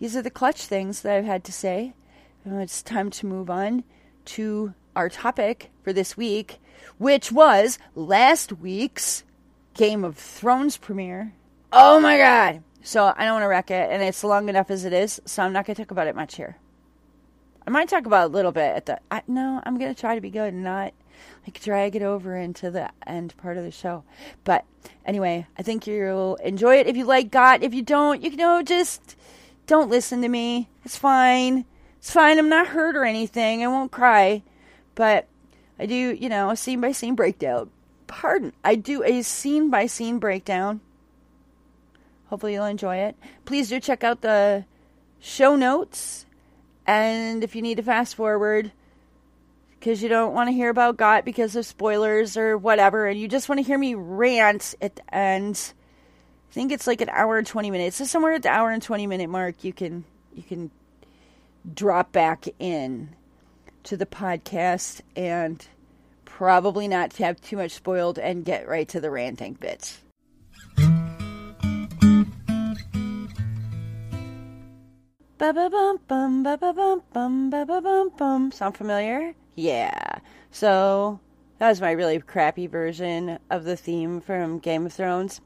These 0.00 0.16
are 0.16 0.22
the 0.22 0.30
clutch 0.30 0.66
things 0.66 1.02
that 1.02 1.16
I've 1.16 1.24
had 1.24 1.44
to 1.44 1.52
say. 1.52 1.94
It's 2.44 2.82
time 2.82 3.10
to 3.10 3.26
move 3.26 3.48
on 3.48 3.84
to 4.24 4.74
our 4.96 5.08
topic 5.08 5.70
for 5.84 5.92
this 5.92 6.16
week, 6.16 6.58
which 6.98 7.30
was 7.30 7.78
last 7.94 8.52
week's 8.54 9.22
Game 9.74 10.04
of 10.04 10.16
Thrones 10.16 10.76
premiere. 10.76 11.32
Oh 11.70 12.00
my 12.00 12.18
god! 12.18 12.62
So 12.82 13.12
I 13.16 13.24
don't 13.24 13.34
want 13.34 13.44
to 13.44 13.48
wreck 13.48 13.70
it, 13.70 13.90
and 13.90 14.02
it's 14.02 14.24
long 14.24 14.48
enough 14.48 14.70
as 14.70 14.84
it 14.84 14.92
is, 14.92 15.20
so 15.26 15.42
I'm 15.42 15.52
not 15.52 15.66
going 15.66 15.76
to 15.76 15.82
talk 15.82 15.90
about 15.90 16.06
it 16.06 16.16
much 16.16 16.36
here. 16.36 16.56
I 17.66 17.70
might 17.70 17.88
talk 17.88 18.06
about 18.06 18.26
a 18.26 18.32
little 18.32 18.52
bit 18.52 18.76
at 18.76 18.86
the. 18.86 19.00
I, 19.10 19.22
no, 19.26 19.60
I'm 19.64 19.76
gonna 19.76 19.94
try 19.94 20.14
to 20.14 20.20
be 20.20 20.30
good 20.30 20.52
and 20.54 20.62
not 20.62 20.94
like 21.44 21.60
drag 21.60 21.96
it 21.96 22.02
over 22.02 22.36
into 22.36 22.70
the 22.70 22.90
end 23.06 23.36
part 23.38 23.56
of 23.56 23.64
the 23.64 23.72
show. 23.72 24.04
But 24.44 24.64
anyway, 25.04 25.46
I 25.58 25.62
think 25.62 25.86
you'll 25.86 26.36
enjoy 26.36 26.76
it 26.76 26.86
if 26.86 26.96
you 26.96 27.04
like 27.04 27.30
God. 27.30 27.64
If 27.64 27.74
you 27.74 27.82
don't, 27.82 28.22
you 28.22 28.36
know, 28.36 28.62
just 28.62 29.16
don't 29.66 29.90
listen 29.90 30.22
to 30.22 30.28
me. 30.28 30.68
It's 30.84 30.96
fine. 30.96 31.64
It's 31.98 32.12
fine. 32.12 32.38
I'm 32.38 32.48
not 32.48 32.68
hurt 32.68 32.94
or 32.96 33.04
anything. 33.04 33.64
I 33.64 33.68
won't 33.68 33.90
cry. 33.90 34.42
But 34.96 35.28
I 35.78 35.86
do, 35.86 35.94
you 35.94 36.28
know, 36.28 36.50
a 36.50 36.56
scene 36.56 36.80
by 36.80 36.90
scene 36.90 37.14
breakdown. 37.14 37.70
Pardon. 38.08 38.52
I 38.64 38.74
do 38.74 39.04
a 39.04 39.22
scene 39.22 39.70
by 39.70 39.86
scene 39.86 40.18
breakdown. 40.18 40.80
Hopefully 42.26 42.54
you'll 42.54 42.64
enjoy 42.64 42.96
it. 42.96 43.14
Please 43.44 43.68
do 43.68 43.78
check 43.78 44.02
out 44.02 44.22
the 44.22 44.64
show 45.20 45.54
notes. 45.54 46.26
And 46.86 47.44
if 47.44 47.54
you 47.54 47.62
need 47.62 47.76
to 47.76 47.82
fast 47.82 48.16
forward, 48.16 48.72
because 49.78 50.02
you 50.02 50.08
don't 50.08 50.34
want 50.34 50.48
to 50.48 50.52
hear 50.52 50.70
about 50.70 50.96
GOT 50.96 51.24
because 51.24 51.54
of 51.54 51.66
spoilers 51.66 52.36
or 52.36 52.56
whatever, 52.56 53.06
and 53.06 53.20
you 53.20 53.28
just 53.28 53.48
want 53.48 53.58
to 53.58 53.66
hear 53.66 53.78
me 53.78 53.94
rant 53.94 54.74
at 54.80 54.96
the 54.96 55.14
end. 55.14 55.72
I 56.50 56.52
think 56.54 56.72
it's 56.72 56.86
like 56.86 57.00
an 57.00 57.10
hour 57.10 57.38
and 57.38 57.46
twenty 57.46 57.70
minutes. 57.70 57.96
So 57.96 58.04
somewhere 58.04 58.32
at 58.32 58.42
the 58.42 58.48
hour 58.48 58.70
and 58.70 58.82
twenty 58.82 59.06
minute 59.06 59.28
mark, 59.28 59.62
you 59.62 59.72
can 59.72 60.04
you 60.34 60.42
can 60.42 60.70
drop 61.74 62.12
back 62.12 62.46
in 62.58 63.10
to 63.86 63.96
the 63.96 64.06
podcast 64.06 65.00
and 65.14 65.66
probably 66.24 66.88
not 66.88 67.10
to 67.12 67.24
have 67.24 67.40
too 67.40 67.56
much 67.56 67.72
spoiled 67.72 68.18
and 68.18 68.44
get 68.44 68.68
right 68.68 68.88
to 68.88 69.00
the 69.00 69.10
ranting 69.10 69.54
bits. 69.54 69.98
Ba 75.38 75.52
ba 75.52 75.70
bum 75.70 75.98
bum 76.08 76.42
ba 76.42 76.56
ba 76.56 76.72
bum 76.72 77.02
bum 77.12 77.50
ba 77.50 77.64
ba 77.66 77.80
bum 77.80 78.10
bum. 78.16 78.50
Sound 78.50 78.76
familiar? 78.76 79.34
Yeah. 79.54 80.18
So 80.50 81.20
that 81.58 81.68
was 81.68 81.80
my 81.80 81.92
really 81.92 82.18
crappy 82.18 82.66
version 82.66 83.38
of 83.50 83.64
the 83.64 83.76
theme 83.76 84.20
from 84.20 84.58
Game 84.58 84.86
of 84.86 84.92
Thrones. 84.92 85.40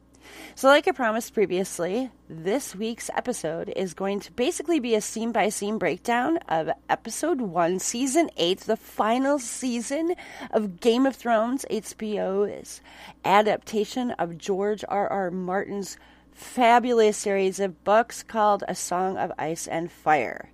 So, 0.55 0.69
like 0.69 0.87
I 0.89 0.93
promised 0.93 1.35
previously, 1.35 2.11
this 2.29 2.75
week's 2.75 3.11
episode 3.17 3.73
is 3.75 3.95
going 3.95 4.21
to 4.21 4.33
basically 4.33 4.81
be 4.81 4.95
a 4.95 5.01
scene 5.01 5.33
by 5.33 5.49
scene 5.49 5.79
breakdown 5.79 6.39
of 6.49 6.71
episode 6.89 7.41
one, 7.41 7.79
season 7.79 8.31
eight, 8.37 8.61
the 8.61 8.77
final 8.77 9.39
season 9.39 10.15
of 10.51 10.81
Game 10.81 11.07
of 11.07 11.17
Thrones, 11.17 11.65
HBO's 11.71 12.81
adaptation 13.25 14.11
of 14.13 14.39
George 14.39 14.85
R. 14.89 15.09
R. 15.09 15.31
Martin's 15.31 15.97
fabulous 16.33 17.17
series 17.17 17.61
of 17.61 17.85
books 17.85 18.23
called 18.23 18.65
A 18.69 18.75
Song 18.75 19.17
of 19.17 19.33
Ice 19.39 19.67
and 19.67 19.91
Fire. 19.91 20.51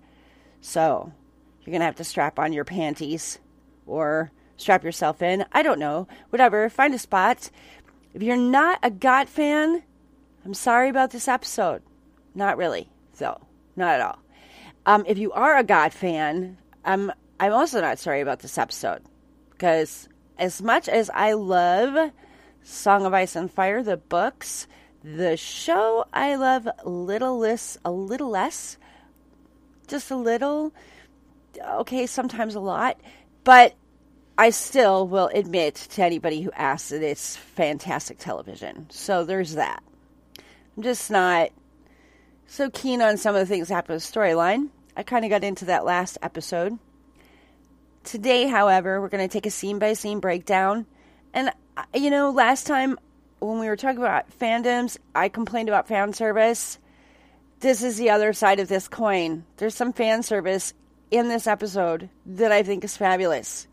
So, 0.61 1.12
you're 1.62 1.73
going 1.73 1.81
to 1.81 1.87
have 1.87 1.97
to 1.97 2.05
strap 2.05 2.39
on 2.39 2.53
your 2.53 2.65
panties 2.65 3.39
or 3.87 4.31
strap 4.57 4.85
yourself 4.85 5.23
in. 5.23 5.45
I 5.53 5.62
don't 5.62 5.79
know. 5.79 6.09
Whatever. 6.31 6.69
Find 6.69 6.95
a 6.95 6.99
spot. 6.99 7.51
If 8.16 8.22
you're 8.22 8.38
not 8.38 8.79
a 8.83 8.90
GOT 8.90 9.29
fan, 9.29 9.83
I'm 10.42 10.55
sorry 10.55 10.88
about 10.88 11.11
this 11.11 11.29
episode. 11.29 11.83
Not 12.35 12.57
really, 12.57 12.88
though. 13.18 13.42
Not 13.76 13.96
at 13.96 14.00
all. 14.00 14.18
Um, 14.87 15.05
if 15.07 15.18
you 15.18 15.33
are 15.33 15.59
a 15.59 15.62
GOT 15.62 15.92
fan, 15.92 16.57
I'm 16.83 17.12
I'm 17.38 17.52
also 17.52 17.83
not 17.83 17.98
sorry 17.98 18.22
about 18.22 18.38
this 18.38 18.57
episode 18.57 19.02
because 19.50 20.09
as 20.38 20.62
much 20.62 20.88
as 20.88 21.11
I 21.11 21.35
love 21.35 22.11
Song 22.62 23.05
of 23.05 23.12
Ice 23.12 23.37
and 23.37 23.52
Fire, 23.52 23.83
the 23.83 23.98
books, 23.98 24.66
the 25.05 25.37
show 25.37 26.07
I 26.11 26.37
love 26.37 26.66
little 26.87 27.38
less, 27.38 27.76
a 27.85 27.90
little 27.90 28.31
less, 28.31 28.79
just 29.88 30.11
a 30.11 30.16
little. 30.16 30.72
Okay, 31.62 32.07
sometimes 32.07 32.55
a 32.55 32.61
lot, 32.61 32.98
but 33.44 33.74
I 34.38 34.51
still 34.51 35.09
will 35.09 35.31
admit 35.33 35.77
to 35.92 36.03
anybody 36.03 36.42
who 36.42 36.53
asks 36.53 36.90
that 36.90 37.03
it's 37.03 37.37
fantastic 37.37 38.18
television. 38.18 38.87
So 38.90 39.25
there's 39.25 39.55
that. 39.55 39.83
I'm 40.77 40.83
just 40.83 41.11
not 41.11 41.51
so 42.46 42.68
keen 42.68 43.01
on 43.01 43.16
some 43.16 43.35
of 43.35 43.40
the 43.40 43.46
things 43.46 43.68
that 43.68 43.75
happen 43.75 43.94
the 43.94 44.01
storyline. 44.01 44.68
I 44.94 45.05
kind 45.05 45.25
of 45.25 45.31
got 45.31 45.42
into 45.42 45.66
that 45.66 45.87
last 45.87 46.18
episode. 46.20 46.79
Today, 48.05 48.46
however, 48.46 49.01
we're 49.01 49.09
going 49.09 49.27
to 49.27 49.33
take 49.33 49.46
a 49.46 49.51
scene 49.51 49.79
by 49.79 49.94
scene 49.94 50.20
breakdown. 50.20 50.85
And, 51.33 51.51
uh, 51.77 51.85
you 51.94 52.11
know, 52.11 52.31
last 52.31 52.66
time 52.66 52.99
when 53.38 53.59
we 53.59 53.68
were 53.68 53.77
talking 53.77 53.99
about 53.99 54.38
fandoms, 54.38 54.99
I 55.14 55.31
complained 55.31 55.70
about 55.70 55.88
fan 55.88 56.12
service. 56.12 56.79
This 57.61 57.83
is 57.83 57.96
the 57.96 58.11
other 58.11 58.35
side 58.35 58.61
of 58.61 58.68
this 58.68 58.87
coin. 58.87 59.44
There's 59.57 59.75
some 59.75 59.94
fan 59.94 60.22
service 60.22 60.75
in 61.11 61.29
this 61.29 61.46
episode 61.46 62.11
that 62.27 62.53
I 62.53 62.62
think 62.62 62.85
is 62.85 62.99
fabulous 62.99 63.66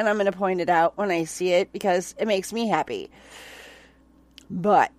and 0.00 0.08
I'm 0.08 0.16
going 0.16 0.32
to 0.32 0.36
point 0.36 0.62
it 0.62 0.70
out 0.70 0.96
when 0.96 1.10
I 1.10 1.24
see 1.24 1.52
it 1.52 1.72
because 1.72 2.14
it 2.18 2.26
makes 2.26 2.52
me 2.52 2.68
happy. 2.68 3.10
But 4.50 4.90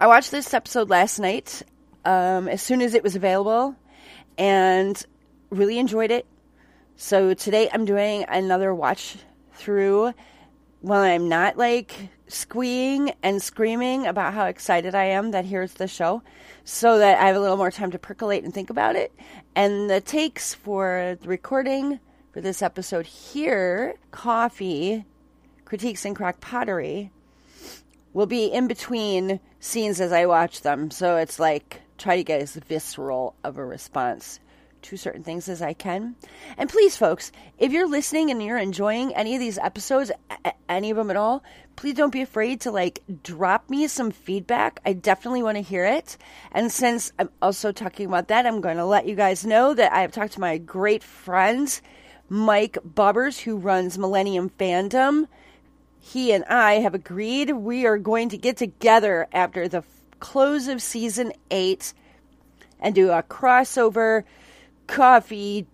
I 0.00 0.08
watched 0.08 0.32
this 0.32 0.52
episode 0.52 0.90
last 0.90 1.20
night 1.20 1.62
um, 2.04 2.48
as 2.48 2.60
soon 2.60 2.82
as 2.82 2.94
it 2.94 3.04
was 3.04 3.14
available 3.14 3.76
and 4.36 5.00
really 5.50 5.78
enjoyed 5.78 6.10
it. 6.10 6.26
So 6.96 7.34
today 7.34 7.70
I'm 7.72 7.84
doing 7.84 8.24
another 8.28 8.74
watch 8.74 9.16
through 9.54 10.12
while 10.80 11.02
I'm 11.02 11.28
not 11.28 11.56
like 11.56 11.94
squeeing 12.26 13.12
and 13.22 13.40
screaming 13.40 14.08
about 14.08 14.34
how 14.34 14.46
excited 14.46 14.96
I 14.96 15.04
am 15.04 15.30
that 15.30 15.44
here's 15.44 15.74
the 15.74 15.86
show 15.86 16.22
so 16.64 16.98
that 16.98 17.20
I 17.20 17.28
have 17.28 17.36
a 17.36 17.40
little 17.40 17.56
more 17.56 17.70
time 17.70 17.92
to 17.92 17.98
percolate 17.98 18.42
and 18.42 18.52
think 18.52 18.70
about 18.70 18.96
it. 18.96 19.12
And 19.54 19.88
the 19.88 20.00
takes 20.00 20.52
for 20.52 21.16
the 21.20 21.28
recording 21.28 22.00
for 22.32 22.40
this 22.40 22.62
episode 22.62 23.06
here, 23.06 23.94
coffee, 24.10 25.04
critiques, 25.64 26.04
and 26.04 26.16
crack 26.16 26.40
pottery 26.40 27.10
will 28.14 28.26
be 28.26 28.46
in 28.46 28.66
between 28.66 29.38
scenes 29.60 30.00
as 30.00 30.12
I 30.12 30.26
watch 30.26 30.62
them. 30.62 30.90
So 30.90 31.16
it's 31.16 31.38
like 31.38 31.82
try 31.98 32.16
to 32.16 32.24
get 32.24 32.40
as 32.40 32.54
visceral 32.54 33.34
of 33.44 33.58
a 33.58 33.64
response 33.64 34.40
to 34.82 34.96
certain 34.96 35.22
things 35.22 35.48
as 35.48 35.62
I 35.62 35.74
can. 35.74 36.16
And 36.56 36.68
please, 36.68 36.96
folks, 36.96 37.30
if 37.58 37.70
you're 37.70 37.88
listening 37.88 38.30
and 38.30 38.42
you're 38.42 38.58
enjoying 38.58 39.14
any 39.14 39.34
of 39.34 39.40
these 39.40 39.58
episodes, 39.58 40.10
any 40.68 40.90
of 40.90 40.96
them 40.96 41.10
at 41.10 41.16
all, 41.16 41.44
please 41.76 41.94
don't 41.94 42.12
be 42.12 42.22
afraid 42.22 42.62
to 42.62 42.70
like 42.70 43.00
drop 43.22 43.70
me 43.70 43.86
some 43.86 44.10
feedback. 44.10 44.80
I 44.84 44.94
definitely 44.94 45.42
want 45.42 45.56
to 45.56 45.62
hear 45.62 45.84
it. 45.84 46.16
And 46.50 46.72
since 46.72 47.12
I'm 47.18 47.30
also 47.40 47.72
talking 47.72 48.06
about 48.06 48.28
that, 48.28 48.46
I'm 48.46 48.60
going 48.60 48.78
to 48.78 48.84
let 48.84 49.06
you 49.06 49.14
guys 49.14 49.46
know 49.46 49.74
that 49.74 49.92
I 49.92 50.00
have 50.00 50.12
talked 50.12 50.32
to 50.32 50.40
my 50.40 50.58
great 50.58 51.04
friends 51.04 51.80
Mike 52.32 52.78
Bubbers, 52.82 53.40
who 53.40 53.58
runs 53.58 53.98
Millennium 53.98 54.48
Fandom. 54.48 55.28
He 56.00 56.32
and 56.32 56.46
I 56.46 56.76
have 56.76 56.94
agreed 56.94 57.50
we 57.50 57.84
are 57.84 57.98
going 57.98 58.30
to 58.30 58.38
get 58.38 58.56
together 58.56 59.28
after 59.34 59.68
the 59.68 59.84
close 60.18 60.66
of 60.66 60.80
season 60.80 61.34
eight 61.50 61.92
and 62.80 62.94
do 62.94 63.10
a 63.10 63.22
crossover 63.22 64.24
coffee 64.86 65.66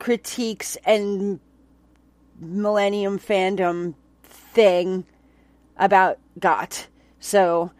critiques 0.00 0.76
and 0.84 1.38
Millennium 2.40 3.20
Fandom 3.20 3.94
thing 4.24 5.04
about 5.76 6.18
GOT. 6.40 6.88
So 7.20 7.70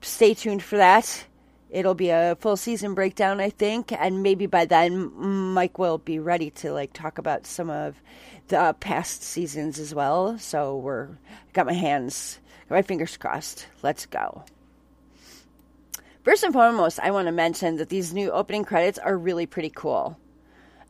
stay 0.00 0.34
tuned 0.34 0.64
for 0.64 0.76
that. 0.76 1.24
It'll 1.70 1.94
be 1.94 2.10
a 2.10 2.36
full 2.40 2.56
season 2.56 2.94
breakdown, 2.94 3.40
I 3.40 3.50
think, 3.50 3.92
and 3.92 4.22
maybe 4.22 4.46
by 4.46 4.64
then 4.64 5.12
Mike 5.54 5.78
will 5.78 5.98
be 5.98 6.18
ready 6.18 6.50
to 6.50 6.72
like 6.72 6.92
talk 6.92 7.18
about 7.18 7.46
some 7.46 7.70
of 7.70 7.94
the 8.48 8.74
past 8.80 9.22
seasons 9.22 9.78
as 9.78 9.94
well. 9.94 10.36
So 10.38 10.76
we're 10.76 11.08
got 11.52 11.66
my 11.66 11.72
hands, 11.72 12.40
got 12.68 12.74
my 12.74 12.82
fingers 12.82 13.16
crossed. 13.16 13.68
Let's 13.82 14.06
go. 14.06 14.44
First 16.24 16.42
and 16.42 16.52
foremost, 16.52 16.98
I 17.00 17.12
want 17.12 17.28
to 17.28 17.32
mention 17.32 17.76
that 17.76 17.88
these 17.88 18.12
new 18.12 18.30
opening 18.30 18.64
credits 18.64 18.98
are 18.98 19.16
really 19.16 19.46
pretty 19.46 19.70
cool. 19.70 20.18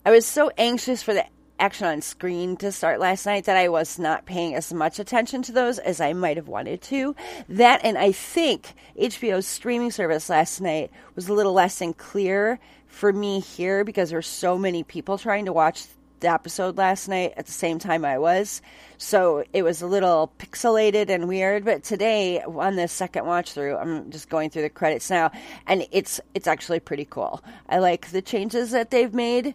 I 0.05 0.11
was 0.11 0.27
so 0.27 0.51
anxious 0.57 1.03
for 1.03 1.13
the 1.13 1.27
action 1.61 1.87
on 1.87 2.01
screen 2.01 2.57
to 2.57 2.73
start 2.73 2.99
last 2.99 3.27
night 3.27 3.45
that 3.45 3.57
I 3.57 3.69
was 3.69 3.99
not 3.99 4.27
paying 4.27 4.55
as 4.55 4.73
much 4.73 4.99
attention 4.99 5.43
to 5.43 5.53
those 5.53 5.79
as 5.79 6.01
I 6.01 6.13
might 6.15 6.37
have 6.37 6.49
wanted 6.49 6.81
to. 6.83 7.15
That 7.49 7.83
and 7.85 7.99
I 7.99 8.13
think 8.13 8.75
HBO's 8.99 9.47
streaming 9.47 9.91
service 9.91 10.29
last 10.29 10.61
night 10.61 10.91
was 11.15 11.29
a 11.29 11.35
little 11.35 11.53
less 11.53 11.79
than 11.79 11.93
clear 11.93 12.59
for 12.87 13.13
me 13.13 13.41
here 13.41 13.85
because 13.85 14.11
there's 14.11 14.27
so 14.27 14.59
many 14.59 14.83
people 14.83 15.19
trying 15.19 15.45
to 15.45 15.53
watch 15.53 15.87
the 16.21 16.31
episode 16.31 16.77
last 16.77 17.09
night 17.09 17.33
at 17.37 17.47
the 17.47 17.53
same 17.53 17.79
time 17.79 18.05
I 18.05 18.19
was. 18.19 18.63
So 18.99 19.45
it 19.53 19.63
was 19.63 19.83
a 19.83 19.87
little 19.87 20.33
pixelated 20.39 21.09
and 21.09 21.29
weird, 21.29 21.65
but 21.65 21.83
today 21.83 22.43
on 22.43 22.77
this 22.77 22.93
second 22.93 23.27
watch 23.27 23.53
through, 23.53 23.77
I'm 23.77 24.11
just 24.11 24.29
going 24.29 24.51
through 24.51 24.63
the 24.63 24.71
credits 24.71 25.11
now 25.11 25.31
and 25.67 25.87
it's 25.91 26.21
it's 26.35 26.47
actually 26.47 26.81
pretty 26.81 27.07
cool. 27.07 27.43
I 27.69 27.79
like 27.79 28.11
the 28.11 28.23
changes 28.23 28.71
that 28.73 28.91
they've 28.91 29.13
made. 29.13 29.55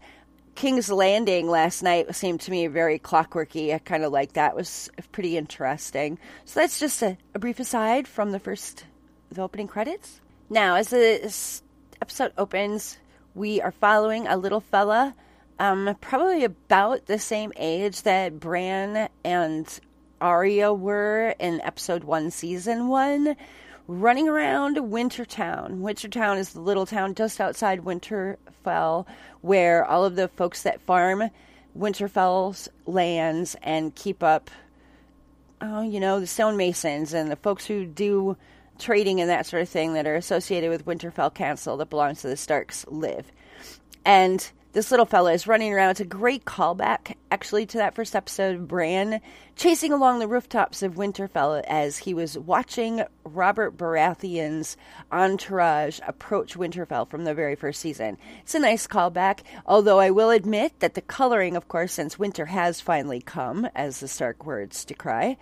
King's 0.55 0.89
Landing 0.89 1.49
last 1.49 1.83
night 1.83 2.13
seemed 2.15 2.39
to 2.41 2.51
me 2.51 2.67
very 2.67 2.97
clockworky. 2.97 3.73
I 3.73 3.77
kind 3.77 4.03
of 4.03 4.11
like 4.11 4.33
that. 4.33 4.51
It 4.51 4.55
was 4.55 4.89
pretty 5.11 5.37
interesting. 5.37 6.17
So 6.45 6.61
that's 6.61 6.79
just 6.79 7.01
a, 7.01 7.17
a, 7.33 7.39
brief 7.39 7.59
aside 7.59 8.07
from 8.07 8.31
the 8.31 8.39
first, 8.39 8.85
the 9.29 9.41
opening 9.41 9.67
credits. 9.67 10.21
Now, 10.49 10.75
as 10.75 10.89
the 10.89 11.33
episode 12.01 12.31
opens, 12.37 12.97
we 13.33 13.61
are 13.61 13.71
following 13.71 14.27
a 14.27 14.37
little 14.37 14.61
fella, 14.61 15.13
um, 15.59 15.95
probably 15.99 16.45
about 16.45 17.05
the 17.05 17.19
same 17.19 17.51
age 17.57 18.03
that 18.03 18.39
Bran 18.39 19.09
and 19.25 19.79
Arya 20.21 20.73
were 20.73 21.35
in 21.37 21.59
episode 21.61 22.05
one, 22.05 22.31
season 22.31 22.87
one, 22.87 23.35
running 23.87 24.27
around 24.27 24.77
Wintertown. 24.77 25.81
Wintertown 25.81 26.37
is 26.37 26.53
the 26.53 26.61
little 26.61 26.85
town 26.85 27.15
just 27.15 27.39
outside 27.39 27.81
Winterfell 27.81 29.05
where 29.41 29.85
all 29.85 30.05
of 30.05 30.15
the 30.15 30.27
folks 30.27 30.63
that 30.63 30.81
farm 30.81 31.29
Winterfell's 31.77 32.69
lands 32.85 33.55
and 33.61 33.93
keep 33.95 34.23
up, 34.23 34.49
oh, 35.61 35.81
you 35.81 35.99
know, 35.99 36.19
the 36.19 36.27
stonemasons 36.27 37.13
and 37.13 37.29
the 37.29 37.35
folks 37.35 37.65
who 37.65 37.85
do 37.85 38.37
trading 38.79 39.21
and 39.21 39.29
that 39.29 39.45
sort 39.45 39.61
of 39.61 39.69
thing 39.69 39.93
that 39.93 40.07
are 40.07 40.15
associated 40.15 40.69
with 40.69 40.85
Winterfell 40.85 41.33
Castle 41.33 41.77
that 41.77 41.89
belongs 41.89 42.21
to 42.21 42.27
the 42.27 42.37
Starks 42.37 42.85
live. 42.87 43.31
And 44.03 44.49
this 44.75 44.91
little 44.91 45.05
fella 45.05 45.31
is 45.31 45.47
running 45.47 45.73
around. 45.73 45.91
It's 45.91 46.01
a 46.01 46.05
great 46.05 46.43
callback, 46.43 47.15
actually, 47.31 47.65
to 47.67 47.77
that 47.77 47.95
first 47.95 48.13
episode 48.13 48.55
of 48.55 48.67
Bran 48.67 49.21
chasing 49.55 49.93
along 49.93 50.19
the 50.19 50.27
rooftops 50.27 50.83
of 50.83 50.95
Winterfell 50.95 51.63
as 51.65 51.97
he 51.99 52.13
was 52.13 52.37
watching 52.37 53.01
Robert 53.23 53.77
Baratheon's 53.77 54.75
entourage 55.13 56.01
approach 56.05 56.57
Winterfell 56.57 57.09
from 57.09 57.23
the 57.23 57.33
very 57.33 57.55
first 57.55 57.79
season. 57.79 58.17
It's 58.41 58.53
a 58.53 58.59
nice 58.59 58.85
callback, 58.85 59.43
although 59.65 60.01
I 60.01 60.11
will 60.11 60.29
admit 60.29 60.77
that 60.81 60.93
the 60.93 61.01
coloring, 61.01 61.55
of 61.55 61.69
course, 61.69 61.93
since 61.93 62.19
winter 62.19 62.47
has 62.47 62.81
finally 62.81 63.21
come, 63.21 63.69
as 63.75 64.01
the 64.01 64.09
Stark 64.09 64.45
words 64.45 64.83
decry, 64.83 65.37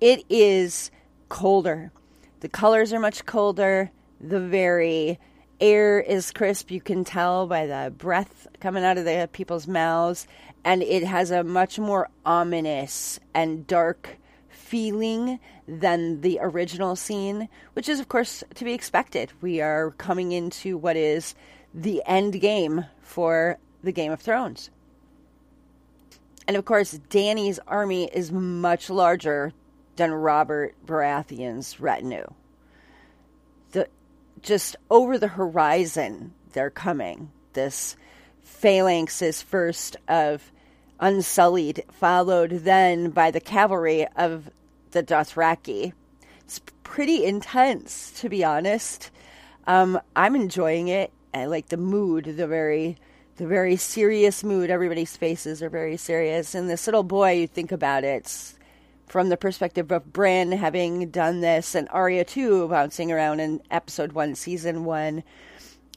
it 0.00 0.24
is 0.28 0.90
colder. 1.28 1.92
The 2.40 2.48
colors 2.48 2.92
are 2.92 2.98
much 2.98 3.24
colder. 3.24 3.92
The 4.20 4.40
very 4.40 5.20
air 5.60 6.00
is 6.00 6.32
crisp. 6.32 6.70
You 6.70 6.80
can 6.80 7.04
tell 7.04 7.46
by 7.46 7.66
the 7.66 7.92
breath 7.96 8.46
coming 8.60 8.84
out 8.84 8.98
of 8.98 9.04
the 9.04 9.28
people's 9.32 9.66
mouths, 9.66 10.26
and 10.64 10.82
it 10.82 11.04
has 11.04 11.30
a 11.30 11.44
much 11.44 11.78
more 11.78 12.08
ominous 12.24 13.20
and 13.34 13.66
dark 13.66 14.18
feeling 14.48 15.38
than 15.66 16.20
the 16.20 16.38
original 16.40 16.96
scene, 16.96 17.48
which 17.74 17.88
is, 17.88 18.00
of 18.00 18.08
course, 18.08 18.42
to 18.54 18.64
be 18.64 18.72
expected. 18.72 19.32
We 19.40 19.60
are 19.60 19.92
coming 19.92 20.32
into 20.32 20.76
what 20.76 20.96
is 20.96 21.34
the 21.72 22.02
end 22.06 22.40
game 22.40 22.86
for 23.00 23.58
the 23.82 23.92
Game 23.92 24.12
of 24.12 24.20
Thrones. 24.20 24.70
And 26.46 26.56
of 26.56 26.64
course, 26.64 26.92
Danny's 27.08 27.58
army 27.66 28.10
is 28.12 28.30
much 28.30 28.90
larger 28.90 29.52
than 29.96 30.12
Robert 30.12 30.74
Baratheon's 30.86 31.80
retinue 31.80 32.26
just 34.42 34.76
over 34.90 35.18
the 35.18 35.28
horizon, 35.28 36.32
they're 36.52 36.70
coming. 36.70 37.30
This 37.52 37.96
phalanx 38.42 39.22
is 39.22 39.42
first 39.42 39.96
of 40.08 40.50
Unsullied, 41.00 41.84
followed 41.90 42.50
then 42.50 43.10
by 43.10 43.30
the 43.30 43.40
cavalry 43.40 44.06
of 44.16 44.50
the 44.92 45.02
Dothraki. 45.02 45.92
It's 46.40 46.60
pretty 46.82 47.24
intense, 47.24 48.12
to 48.20 48.28
be 48.28 48.44
honest. 48.44 49.10
Um, 49.66 50.00
I'm 50.14 50.36
enjoying 50.36 50.88
it. 50.88 51.12
I 51.34 51.46
like 51.46 51.68
the 51.68 51.76
mood, 51.76 52.24
the 52.24 52.46
very, 52.46 52.96
the 53.36 53.46
very 53.46 53.76
serious 53.76 54.44
mood. 54.44 54.70
Everybody's 54.70 55.16
faces 55.16 55.62
are 55.62 55.70
very 55.70 55.96
serious, 55.96 56.54
and 56.54 56.70
this 56.70 56.86
little 56.86 57.02
boy, 57.02 57.32
you 57.32 57.46
think 57.48 57.72
about 57.72 58.04
it, 58.04 58.18
it's 58.18 58.54
from 59.06 59.28
the 59.28 59.36
perspective 59.36 59.90
of 59.90 60.12
Bran 60.12 60.52
having 60.52 61.10
done 61.10 61.40
this 61.40 61.74
and 61.74 61.88
Arya 61.90 62.24
too 62.24 62.68
bouncing 62.68 63.12
around 63.12 63.40
in 63.40 63.62
episode 63.70 64.12
one, 64.12 64.34
season 64.34 64.84
one, 64.84 65.22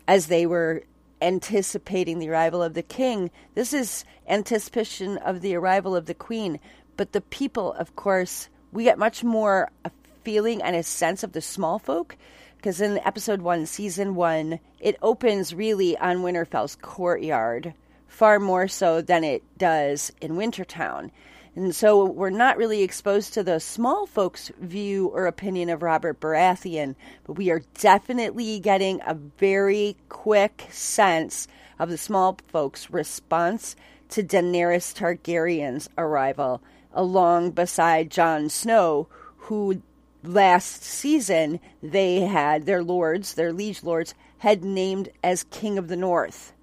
as 0.08 0.28
they 0.28 0.46
were 0.46 0.84
anticipating 1.22 2.20
the 2.20 2.30
arrival 2.30 2.62
of 2.62 2.74
the 2.74 2.84
king. 2.84 3.32
This 3.56 3.74
is 3.74 4.06
anticipation 4.28 5.18
of 5.18 5.42
the 5.42 5.56
arrival 5.56 5.96
of 5.96 6.06
the 6.06 6.14
queen. 6.14 6.60
But 6.96 7.12
the 7.12 7.22
people, 7.22 7.74
of 7.74 7.96
course, 7.96 8.50
we 8.72 8.84
get 8.84 9.00
much 9.00 9.24
more 9.24 9.72
a 9.86 9.92
feeling 10.24 10.62
and 10.62 10.76
a 10.76 10.84
sense 10.84 11.24
of 11.24 11.32
the 11.32 11.42
small 11.42 11.80
folk 11.80 12.18
because 12.58 12.82
in 12.82 13.00
episode 13.00 13.42
one, 13.42 13.66
season 13.66 14.16
one, 14.16 14.60
it 14.80 14.98
opens 15.02 15.54
really 15.54 15.98
on 15.98 16.18
Winterfell's 16.18 16.76
courtyard, 16.76 17.74
far 18.08 18.40
more 18.40 18.68
so 18.68 19.02
than 19.02 19.24
it 19.24 19.44
does 19.58 20.12
in 20.22 20.36
Wintertown. 20.36 21.12
And 21.58 21.74
so 21.74 22.06
we're 22.06 22.30
not 22.30 22.58
really 22.58 22.84
exposed 22.84 23.34
to 23.34 23.44
the 23.44 23.60
small 23.60 24.06
folks' 24.06 24.52
view 24.60 25.08
or 25.08 25.26
opinion 25.26 25.72
of 25.72 25.82
Robert 25.82 26.20
Baratheon, 26.20 26.94
but 27.24 27.34
we 27.34 27.50
are 27.50 27.64
definitely 27.80 28.60
getting 28.60 29.02
a 29.02 29.16
very 29.16 29.98
quick 30.08 30.68
sense 30.70 31.48
of 31.80 31.90
the 31.90 31.98
small 31.98 32.38
folks' 32.48 32.92
response 32.92 33.76
to 34.10 34.22
Daenerys 34.22 34.94
Targaryen's 34.94 35.90
arrival, 35.98 36.62
along 36.94 37.50
beside 37.54 38.12
Jon 38.12 38.50
Snow, 38.50 39.08
who 39.38 39.82
last 40.24 40.84
season 40.84 41.60
they 41.82 42.20
had 42.20 42.68
their 42.68 42.84
lords, 42.84 43.34
their 43.34 43.52
liege 43.52 43.82
lords, 43.82 44.14
had 44.38 44.64
named 44.64 45.10
as 45.24 45.44
King 45.46 45.80
of 45.80 45.88
the 45.88 45.98
North 45.98 46.54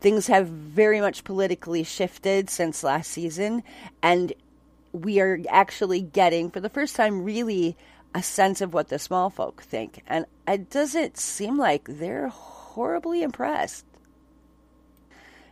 things 0.00 0.26
have 0.28 0.48
very 0.48 1.00
much 1.00 1.24
politically 1.24 1.82
shifted 1.82 2.50
since 2.50 2.82
last 2.84 3.10
season, 3.10 3.62
and 4.02 4.32
we 4.92 5.20
are 5.20 5.40
actually 5.48 6.00
getting, 6.00 6.50
for 6.50 6.60
the 6.60 6.68
first 6.68 6.96
time, 6.96 7.22
really 7.22 7.76
a 8.14 8.22
sense 8.22 8.60
of 8.60 8.72
what 8.72 8.88
the 8.88 8.98
small 8.98 9.30
folk 9.30 9.62
think. 9.62 10.02
And 10.06 10.24
it 10.46 10.70
doesn't 10.70 11.18
seem 11.18 11.58
like 11.58 11.84
they're 11.88 12.28
horribly 12.28 13.22
impressed. 13.22 13.84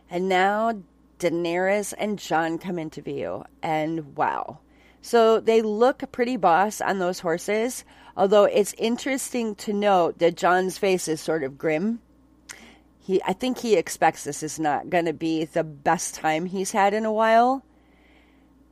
And 0.09 0.29
now 0.29 0.81
Daenerys 1.19 1.93
and 1.97 2.17
Jon 2.17 2.57
come 2.57 2.79
into 2.79 3.01
view, 3.01 3.43
and 3.61 4.15
wow. 4.15 4.59
So 5.01 5.39
they 5.39 5.61
look 5.61 6.11
pretty 6.11 6.37
boss 6.37 6.81
on 6.81 6.99
those 6.99 7.19
horses, 7.19 7.83
although 8.15 8.45
it's 8.45 8.73
interesting 8.77 9.55
to 9.55 9.73
note 9.73 10.19
that 10.19 10.35
Jon's 10.35 10.77
face 10.77 11.07
is 11.07 11.21
sort 11.21 11.43
of 11.43 11.57
grim 11.57 11.99
he 13.07 13.23
I 13.23 13.31
think 13.31 13.59
he 13.59 13.75
expects 13.75 14.25
this 14.25 14.43
is 14.43 14.59
not 14.59 14.89
going 14.89 15.05
to 15.05 15.13
be 15.13 15.45
the 15.45 15.63
best 15.63 16.13
time 16.13 16.45
he's 16.45 16.71
had 16.71 16.93
in 16.93 17.05
a 17.05 17.11
while. 17.11 17.63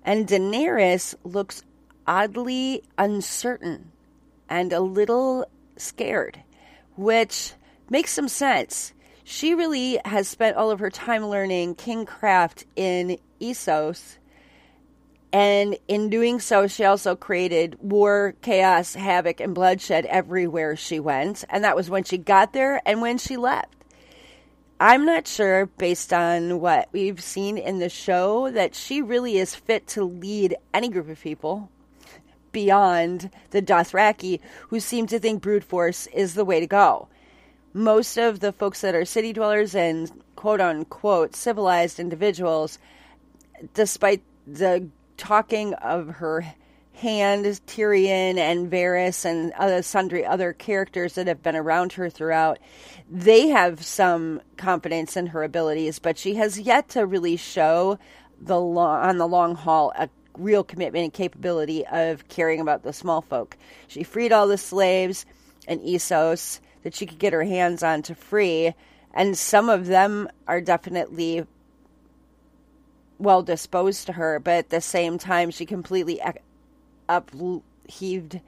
And 0.03 0.27
Daenerys 0.27 1.15
looks 1.23 1.63
oddly 2.05 2.83
uncertain 2.97 3.93
and 4.49 4.73
a 4.73 4.81
little 4.81 5.45
scared, 5.77 6.43
which 6.97 7.53
makes 7.89 8.11
some 8.11 8.27
sense. 8.27 8.91
She 9.23 9.55
really 9.55 9.99
has 10.03 10.27
spent 10.27 10.57
all 10.57 10.69
of 10.69 10.79
her 10.79 10.89
time 10.89 11.25
learning 11.27 11.75
Kingcraft 11.75 12.65
in 12.75 13.17
Essos. 13.39 14.17
And 15.31 15.77
in 15.87 16.09
doing 16.09 16.41
so, 16.41 16.67
she 16.67 16.83
also 16.83 17.15
created 17.15 17.77
war, 17.79 18.35
chaos, 18.41 18.95
havoc, 18.95 19.39
and 19.39 19.55
bloodshed 19.55 20.05
everywhere 20.05 20.75
she 20.75 20.99
went. 20.99 21.45
And 21.49 21.63
that 21.63 21.77
was 21.77 21.89
when 21.89 22.03
she 22.03 22.17
got 22.17 22.51
there 22.51 22.81
and 22.85 23.01
when 23.01 23.17
she 23.17 23.37
left. 23.37 23.84
I'm 24.79 25.05
not 25.05 25.25
sure, 25.25 25.67
based 25.67 26.11
on 26.11 26.59
what 26.59 26.89
we've 26.91 27.21
seen 27.21 27.57
in 27.57 27.79
the 27.79 27.87
show, 27.87 28.51
that 28.51 28.75
she 28.75 29.01
really 29.01 29.37
is 29.37 29.55
fit 29.55 29.87
to 29.89 30.03
lead 30.03 30.57
any 30.73 30.89
group 30.89 31.07
of 31.07 31.21
people 31.21 31.69
beyond 32.51 33.29
the 33.51 33.61
Dothraki, 33.61 34.41
who 34.69 34.81
seem 34.81 35.07
to 35.07 35.19
think 35.19 35.41
brute 35.41 35.63
force 35.63 36.07
is 36.07 36.33
the 36.33 36.43
way 36.43 36.59
to 36.59 36.67
go. 36.67 37.07
Most 37.73 38.17
of 38.17 38.41
the 38.41 38.51
folks 38.51 38.81
that 38.81 38.95
are 38.95 39.05
city 39.05 39.31
dwellers 39.31 39.75
and 39.75 40.11
quote 40.35 40.59
unquote 40.59 41.35
civilized 41.37 41.97
individuals, 41.97 42.77
despite 43.73 44.23
the 44.45 44.89
talking 45.15 45.73
of 45.75 46.15
her 46.15 46.53
hand, 46.95 47.45
Tyrion 47.67 48.37
and 48.37 48.71
Varys 48.71 49.25
and 49.25 49.51
other 49.53 49.81
sundry 49.81 50.25
other 50.25 50.53
characters 50.53 51.13
that 51.15 51.27
have 51.27 51.43
been 51.43 51.55
around 51.55 51.93
her 51.93 52.09
throughout, 52.09 52.59
they 53.09 53.47
have 53.49 53.83
some 53.85 54.41
confidence 54.57 55.15
in 55.15 55.27
her 55.27 55.43
abilities, 55.43 55.99
but 55.99 56.17
she 56.17 56.35
has 56.35 56.59
yet 56.59 56.89
to 56.89 57.05
really 57.05 57.37
show 57.37 57.99
the 58.41 58.59
long, 58.59 59.01
on 59.01 59.17
the 59.17 59.27
long 59.27 59.55
haul 59.55 59.93
a 59.97 60.09
real 60.37 60.63
commitment 60.63 61.03
and 61.03 61.13
capability 61.13 61.85
of 61.87 62.27
caring 62.27 62.59
about 62.59 62.83
the 62.83 62.93
small 62.93 63.21
folk. 63.21 63.57
She 63.87 64.03
freed 64.03 64.31
all 64.31 64.47
the 64.47 64.57
slaves 64.57 65.25
in 65.67 65.79
Essos 65.79 66.59
that 66.83 66.93
she 66.93 67.05
could 67.05 67.19
get 67.19 67.33
her 67.33 67.43
hands 67.43 67.83
on 67.83 68.01
to 68.03 68.15
free, 68.15 68.73
and 69.13 69.37
some 69.37 69.69
of 69.69 69.87
them 69.87 70.27
are 70.47 70.61
definitely 70.61 71.45
well 73.17 73.41
disposed 73.41 74.07
to 74.07 74.13
her, 74.13 74.39
but 74.39 74.53
at 74.53 74.69
the 74.69 74.81
same 74.81 75.17
time, 75.17 75.49
she 75.49 75.65
completely 75.65 76.19
upheaved 77.09 78.39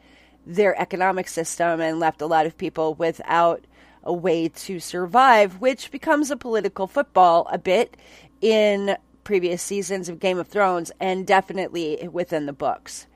their 0.45 0.80
economic 0.80 1.28
system 1.28 1.82
and 1.82 1.99
left 1.99 2.22
a 2.22 2.26
lot 2.26 2.45
of 2.45 2.58
people 2.58 2.93
without 2.93 3.66
a 4.03 4.14
way 4.14 4.47
to 4.47 4.80
survive, 4.80 5.60
which 5.60 5.91
becomes 5.91 6.32
a 6.32 6.38
political 6.38 6.88
football 6.88 7.47
a 7.51 7.58
bit 7.58 7.97
in 8.41 8.95
previous 9.24 9.62
seasons 9.62 10.08
of 10.08 10.20
Game 10.20 10.39
of 10.39 10.47
Thrones 10.47 10.91
and 10.99 11.28
definitely 11.28 12.08
within 12.12 12.45
the 12.45 12.53
books. 12.53 13.08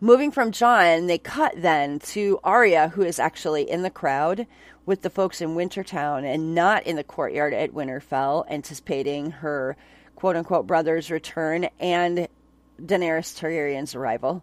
Moving 0.00 0.32
from 0.32 0.50
Jon, 0.50 1.06
they 1.06 1.18
cut 1.18 1.52
then 1.56 1.98
to 2.00 2.40
Arya, 2.42 2.88
who 2.88 3.02
is 3.02 3.20
actually 3.20 3.70
in 3.70 3.82
the 3.82 3.90
crowd 3.90 4.46
with 4.84 5.02
the 5.02 5.10
folks 5.10 5.40
in 5.40 5.54
Wintertown 5.54 6.24
and 6.24 6.54
not 6.54 6.84
in 6.84 6.96
the 6.96 7.04
courtyard 7.04 7.54
at 7.54 7.72
Winterfell, 7.72 8.44
anticipating 8.50 9.30
her 9.30 9.76
quote 10.16 10.34
unquote 10.34 10.66
brother's 10.66 11.10
return 11.10 11.68
and 11.78 12.26
Daenerys 12.84 13.38
Targaryen's 13.38 13.94
arrival. 13.94 14.42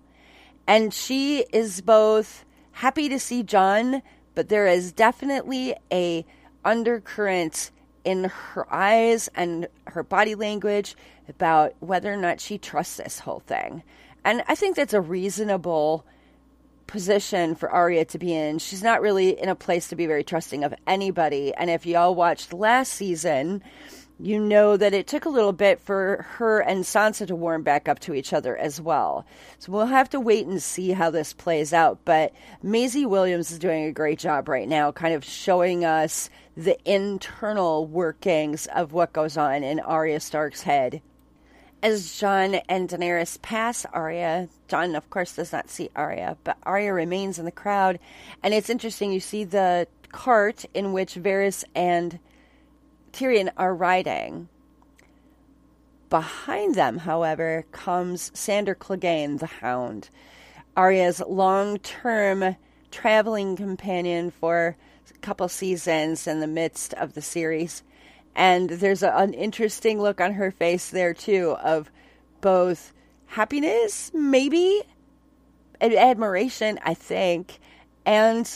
And 0.67 0.93
she 0.93 1.45
is 1.51 1.81
both 1.81 2.45
happy 2.71 3.09
to 3.09 3.19
see 3.19 3.43
John, 3.43 4.01
but 4.35 4.49
there 4.49 4.67
is 4.67 4.91
definitely 4.91 5.75
a 5.91 6.25
undercurrent 6.63 7.71
in 8.03 8.25
her 8.25 8.71
eyes 8.73 9.29
and 9.35 9.67
her 9.87 10.03
body 10.03 10.35
language 10.35 10.95
about 11.27 11.73
whether 11.79 12.11
or 12.11 12.17
not 12.17 12.39
she 12.39 12.57
trusts 12.57 12.97
this 12.97 13.19
whole 13.19 13.41
thing. 13.41 13.83
And 14.23 14.43
I 14.47 14.55
think 14.55 14.75
that's 14.75 14.93
a 14.93 15.01
reasonable 15.01 16.05
position 16.87 17.53
for 17.53 17.69
Arya 17.69 18.05
to 18.05 18.17
be 18.17 18.33
in. 18.33 18.57
She's 18.57 18.81
not 18.81 19.01
really 19.01 19.39
in 19.39 19.47
a 19.47 19.55
place 19.55 19.89
to 19.89 19.95
be 19.95 20.07
very 20.07 20.23
trusting 20.23 20.63
of 20.63 20.73
anybody. 20.87 21.53
And 21.53 21.69
if 21.69 21.85
y'all 21.85 22.15
watched 22.15 22.51
last 22.51 22.93
season, 22.93 23.63
you 24.20 24.38
know 24.38 24.76
that 24.76 24.93
it 24.93 25.07
took 25.07 25.24
a 25.24 25.30
little 25.30 25.53
bit 25.53 25.80
for 25.80 26.26
her 26.32 26.59
and 26.59 26.84
Sansa 26.84 27.26
to 27.28 27.36
warm 27.36 27.63
back 27.63 27.88
up 27.88 27.99
to 27.99 28.13
each 28.13 28.34
other 28.34 28.57
as 28.57 28.82
well. 28.82 29.26
So 29.59 29.72
we'll 29.72 29.86
have 29.86 30.09
to 30.09 30.20
wait 30.20 30.45
and 30.45 30.61
see 30.61 30.91
how 30.91 31.09
this 31.09 31.32
plays 31.32 31.72
out. 31.72 31.99
But 32.03 32.34
Maisie 32.61 33.05
Williams 33.05 33.49
is 33.49 33.59
doing 33.59 33.86
a 33.86 33.93
great 33.93 34.20
job 34.20 34.49
right 34.49 34.67
now, 34.67 34.91
kind 34.91 35.13
of 35.13 35.24
showing 35.24 35.86
us 35.86 36.30
the 36.57 36.78
internal 36.84 37.88
workings 37.88 38.67
of 38.67 38.91
what 38.91 39.13
goes 39.13 39.38
on 39.38 39.63
in 39.63 39.80
Arya 39.80 40.20
Stark's 40.20 40.63
head. 40.63 41.01
As 41.82 42.20
Jon 42.20 42.55
and 42.67 42.89
Daenerys 42.89 43.41
pass 43.41 43.86
Arya, 43.93 44.49
Jon, 44.67 44.95
of 44.95 45.09
course, 45.09 45.38
does 45.38 45.53
not 45.53 45.70
see 45.70 45.89
Arya, 45.95 46.36
but 46.43 46.57
Arya 46.63 46.91
remains 46.91 47.39
in 47.39 47.45
the 47.45 47.51
crowd. 47.51 47.99
And 48.43 48.53
it's 48.53 48.70
interesting, 48.70 49.13
you 49.13 49.22
see 49.22 49.45
the 49.45 49.88
cart 50.11 50.65
in 50.74 50.91
which 50.91 51.15
Varys 51.15 51.63
and 51.74 52.20
Tyrion 53.12 53.49
are 53.57 53.74
riding. 53.74 54.49
Behind 56.10 56.76
them, 56.76 56.99
however, 56.99 57.66
comes 57.72 58.32
Sandor 58.34 58.76
Clegane, 58.76 59.39
the 59.39 59.45
Hound, 59.45 60.10
Arya's 60.76 61.22
long 61.28 61.78
term 61.80 62.55
traveling 62.91 63.55
companion 63.55 64.32
for 64.32 64.76
a 65.14 65.18
couple 65.20 65.47
seasons 65.47 66.26
in 66.26 66.39
the 66.39 66.47
midst 66.47 66.93
of 66.95 67.14
the 67.14 67.22
series. 67.22 67.84
And 68.36 68.70
there's 68.70 69.03
a, 69.03 69.12
an 69.12 69.34
interesting 69.34 70.01
look 70.01 70.20
on 70.22 70.34
her 70.34 70.51
face 70.51 70.89
there, 70.89 71.14
too, 71.14 71.57
of 71.62 71.91
both 72.41 72.93
happiness, 73.28 74.12
maybe, 74.14 74.82
and 75.80 75.93
admiration, 75.93 76.80
I 76.84 76.93
think, 76.93 77.60
and 78.05 78.49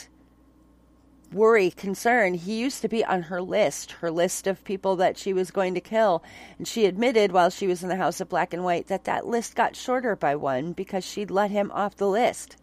worry, 1.34 1.70
concern. 1.70 2.34
He 2.34 2.60
used 2.60 2.80
to 2.82 2.88
be 2.88 3.04
on 3.04 3.22
her 3.22 3.42
list, 3.42 3.92
her 3.92 4.10
list 4.10 4.46
of 4.46 4.64
people 4.64 4.96
that 4.96 5.18
she 5.18 5.32
was 5.32 5.50
going 5.50 5.74
to 5.74 5.80
kill. 5.80 6.22
And 6.58 6.66
she 6.66 6.86
admitted 6.86 7.32
while 7.32 7.50
she 7.50 7.66
was 7.66 7.82
in 7.82 7.88
the 7.88 7.96
House 7.96 8.20
of 8.20 8.28
Black 8.28 8.54
and 8.54 8.64
White 8.64 8.86
that 8.86 9.04
that 9.04 9.26
list 9.26 9.54
got 9.54 9.76
shorter 9.76 10.16
by 10.16 10.36
one 10.36 10.72
because 10.72 11.04
she'd 11.04 11.30
let 11.30 11.50
him 11.50 11.70
off 11.72 11.96
the 11.96 12.08
list. 12.08 12.56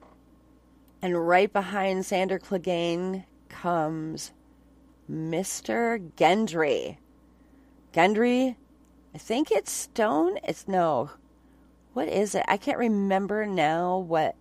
And 1.01 1.27
right 1.27 1.51
behind 1.51 2.05
Sandor 2.05 2.39
Clegane 2.39 3.25
comes 3.49 4.31
Mr. 5.09 6.11
Gendry. 6.15 6.97
Gendry, 7.93 8.55
I 9.13 9.17
think 9.17 9.51
it's 9.51 9.71
stone. 9.71 10.37
It's 10.43 10.67
no. 10.67 11.11
What 11.93 12.07
is 12.07 12.35
it? 12.35 12.45
I 12.47 12.55
can't 12.57 12.77
remember 12.77 13.45
now 13.45 13.97
what 13.97 14.35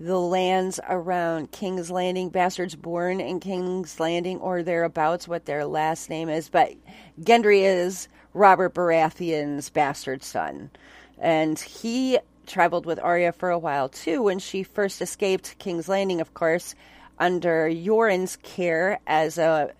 the 0.00 0.18
lands 0.18 0.78
around 0.88 1.50
King's 1.50 1.90
Landing, 1.90 2.28
bastards 2.28 2.74
born 2.74 3.20
in 3.20 3.40
King's 3.40 3.98
Landing 3.98 4.38
or 4.38 4.62
thereabouts, 4.62 5.26
what 5.26 5.46
their 5.46 5.64
last 5.64 6.08
name 6.08 6.28
is. 6.28 6.48
But 6.48 6.74
Gendry 7.20 7.62
is 7.62 8.08
Robert 8.32 8.74
Baratheon's 8.74 9.70
bastard 9.70 10.22
son. 10.22 10.70
And 11.18 11.58
he 11.58 12.18
traveled 12.46 12.86
with 12.86 13.00
Arya 13.00 13.32
for 13.32 13.50
a 13.50 13.58
while 13.58 13.88
too 13.88 14.22
when 14.22 14.38
she 14.38 14.62
first 14.62 15.02
escaped 15.02 15.58
King's 15.58 15.88
Landing, 15.88 16.20
of 16.20 16.32
course, 16.34 16.74
under 17.18 17.68
Yoren's 17.68 18.36
care 18.36 19.00
as 19.06 19.38
a 19.38 19.72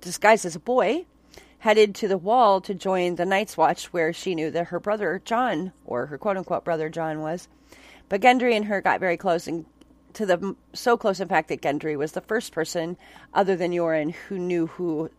disguised 0.00 0.44
as 0.44 0.56
a 0.56 0.60
boy 0.60 1.04
headed 1.58 1.94
to 1.94 2.08
the 2.08 2.18
wall 2.18 2.60
to 2.60 2.74
join 2.74 3.14
the 3.14 3.24
Night's 3.24 3.56
Watch, 3.56 3.86
where 3.86 4.12
she 4.12 4.34
knew 4.34 4.50
that 4.50 4.66
her 4.66 4.78
brother 4.78 5.22
John, 5.24 5.72
or 5.86 6.06
her 6.06 6.18
quote 6.18 6.36
unquote 6.36 6.64
brother 6.64 6.88
John 6.88 7.20
was. 7.20 7.48
But 8.08 8.20
Gendry 8.20 8.54
and 8.54 8.66
her 8.66 8.80
got 8.80 9.00
very 9.00 9.16
close, 9.16 9.46
and 9.46 9.64
to 10.14 10.26
the 10.26 10.56
so 10.72 10.96
close, 10.96 11.20
in 11.20 11.28
fact, 11.28 11.48
that 11.48 11.62
Gendry 11.62 11.96
was 11.96 12.12
the 12.12 12.20
first 12.20 12.52
person 12.52 12.96
other 13.32 13.56
than 13.56 13.72
Yoren 13.72 14.14
who 14.14 14.38
knew 14.38 14.66
who 14.66 15.10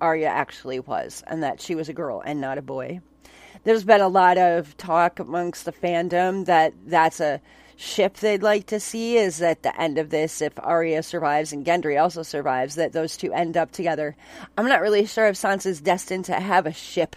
Arya 0.00 0.28
actually 0.28 0.80
was, 0.80 1.22
and 1.26 1.42
that 1.42 1.60
she 1.60 1.74
was 1.74 1.88
a 1.88 1.94
girl 1.94 2.22
and 2.24 2.40
not 2.40 2.58
a 2.58 2.62
boy. 2.62 3.00
There's 3.62 3.84
been 3.84 4.00
a 4.00 4.08
lot 4.08 4.36
of 4.36 4.76
talk 4.76 5.18
amongst 5.18 5.64
the 5.64 5.72
fandom 5.72 6.44
that 6.46 6.74
that's 6.86 7.20
a 7.20 7.40
ship 7.76 8.16
they'd 8.16 8.42
like 8.42 8.66
to 8.66 8.78
see 8.78 9.16
is 9.16 9.40
at 9.42 9.62
the 9.62 9.80
end 9.80 9.98
of 9.98 10.10
this, 10.10 10.42
if 10.42 10.52
Arya 10.58 11.02
survives 11.02 11.52
and 11.52 11.64
Gendry 11.64 12.00
also 12.00 12.22
survives, 12.22 12.74
that 12.74 12.92
those 12.92 13.16
two 13.16 13.32
end 13.32 13.56
up 13.56 13.72
together. 13.72 14.16
I'm 14.56 14.68
not 14.68 14.80
really 14.80 15.06
sure 15.06 15.26
if 15.28 15.36
Sansa's 15.36 15.80
destined 15.80 16.26
to 16.26 16.34
have 16.34 16.66
a 16.66 16.72
ship. 16.72 17.16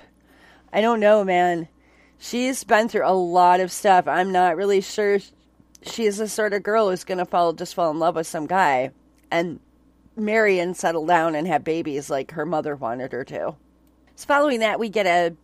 I 0.71 0.81
don't 0.81 0.99
know, 0.99 1.23
man. 1.23 1.67
She's 2.19 2.63
been 2.63 2.89
through 2.89 3.07
a 3.07 3.13
lot 3.13 3.59
of 3.59 3.71
stuff. 3.71 4.07
I'm 4.07 4.31
not 4.31 4.57
really 4.57 4.81
sure 4.81 5.19
she's 5.83 6.17
the 6.17 6.27
sort 6.27 6.53
of 6.53 6.63
girl 6.63 6.89
who's 6.89 7.03
going 7.03 7.19
to 7.19 7.25
fall 7.25 7.53
just 7.53 7.75
fall 7.75 7.91
in 7.91 7.99
love 7.99 8.15
with 8.15 8.27
some 8.27 8.47
guy 8.47 8.91
and 9.31 9.59
marry 10.15 10.59
and 10.59 10.75
settle 10.75 11.05
down 11.05 11.35
and 11.35 11.47
have 11.47 11.63
babies 11.63 12.09
like 12.09 12.31
her 12.31 12.45
mother 12.45 12.75
wanted 12.75 13.11
her 13.11 13.23
to. 13.25 13.55
So 14.15 14.25
following 14.25 14.61
that, 14.61 14.79
we 14.79 14.89
get 14.89 15.05
a 15.05 15.35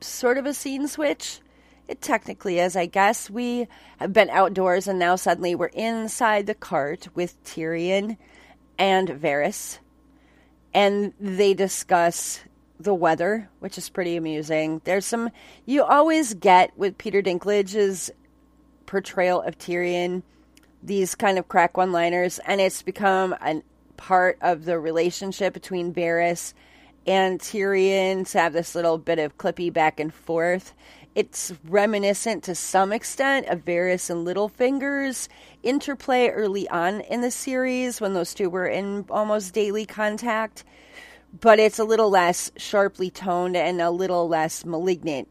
sort 0.00 0.38
of 0.38 0.46
a 0.46 0.54
scene 0.54 0.86
switch 0.86 1.40
it 1.86 2.00
technically 2.00 2.58
is, 2.58 2.76
I 2.76 2.86
guess. 2.86 3.28
We 3.28 3.68
have 3.98 4.12
been 4.12 4.30
outdoors 4.30 4.88
and 4.88 4.98
now 4.98 5.16
suddenly 5.16 5.54
we're 5.54 5.66
inside 5.66 6.46
the 6.46 6.54
cart 6.54 7.08
with 7.14 7.42
Tyrion 7.44 8.16
and 8.78 9.08
Varys. 9.08 9.78
And 10.72 11.12
they 11.20 11.54
discuss 11.54 12.40
the 12.78 12.94
weather, 12.94 13.48
which 13.60 13.78
is 13.78 13.88
pretty 13.88 14.16
amusing. 14.16 14.80
There's 14.84 15.06
some, 15.06 15.30
you 15.66 15.84
always 15.84 16.34
get 16.34 16.76
with 16.76 16.98
Peter 16.98 17.22
Dinklage's 17.22 18.10
portrayal 18.86 19.42
of 19.42 19.58
Tyrion 19.58 20.22
these 20.84 21.14
kind 21.14 21.38
of 21.38 21.48
crack 21.48 21.76
one 21.76 21.92
liners, 21.92 22.38
and 22.44 22.60
it's 22.60 22.82
become 22.82 23.32
a 23.40 23.62
part 23.96 24.38
of 24.42 24.64
the 24.66 24.78
relationship 24.78 25.54
between 25.54 25.94
Varys 25.94 26.52
and 27.06 27.40
Tyrion 27.40 28.30
to 28.30 28.38
have 28.38 28.52
this 28.52 28.74
little 28.74 28.98
bit 28.98 29.18
of 29.18 29.38
clippy 29.38 29.72
back 29.72 29.98
and 29.98 30.12
forth. 30.12 30.74
It's 31.14 31.52
reminiscent 31.68 32.44
to 32.44 32.54
some 32.54 32.92
extent 32.92 33.46
of 33.46 33.64
Varys 33.64 34.10
and 34.10 34.26
Littlefinger's 34.26 35.28
interplay 35.62 36.28
early 36.28 36.68
on 36.68 37.00
in 37.02 37.20
the 37.20 37.30
series 37.30 38.00
when 38.00 38.14
those 38.14 38.34
two 38.34 38.50
were 38.50 38.66
in 38.66 39.06
almost 39.08 39.54
daily 39.54 39.86
contact, 39.86 40.64
but 41.40 41.58
it's 41.58 41.78
a 41.78 41.84
little 41.84 42.10
less 42.10 42.50
sharply 42.56 43.10
toned 43.10 43.56
and 43.56 43.80
a 43.80 43.90
little 43.90 44.28
less 44.28 44.64
malignant 44.64 45.28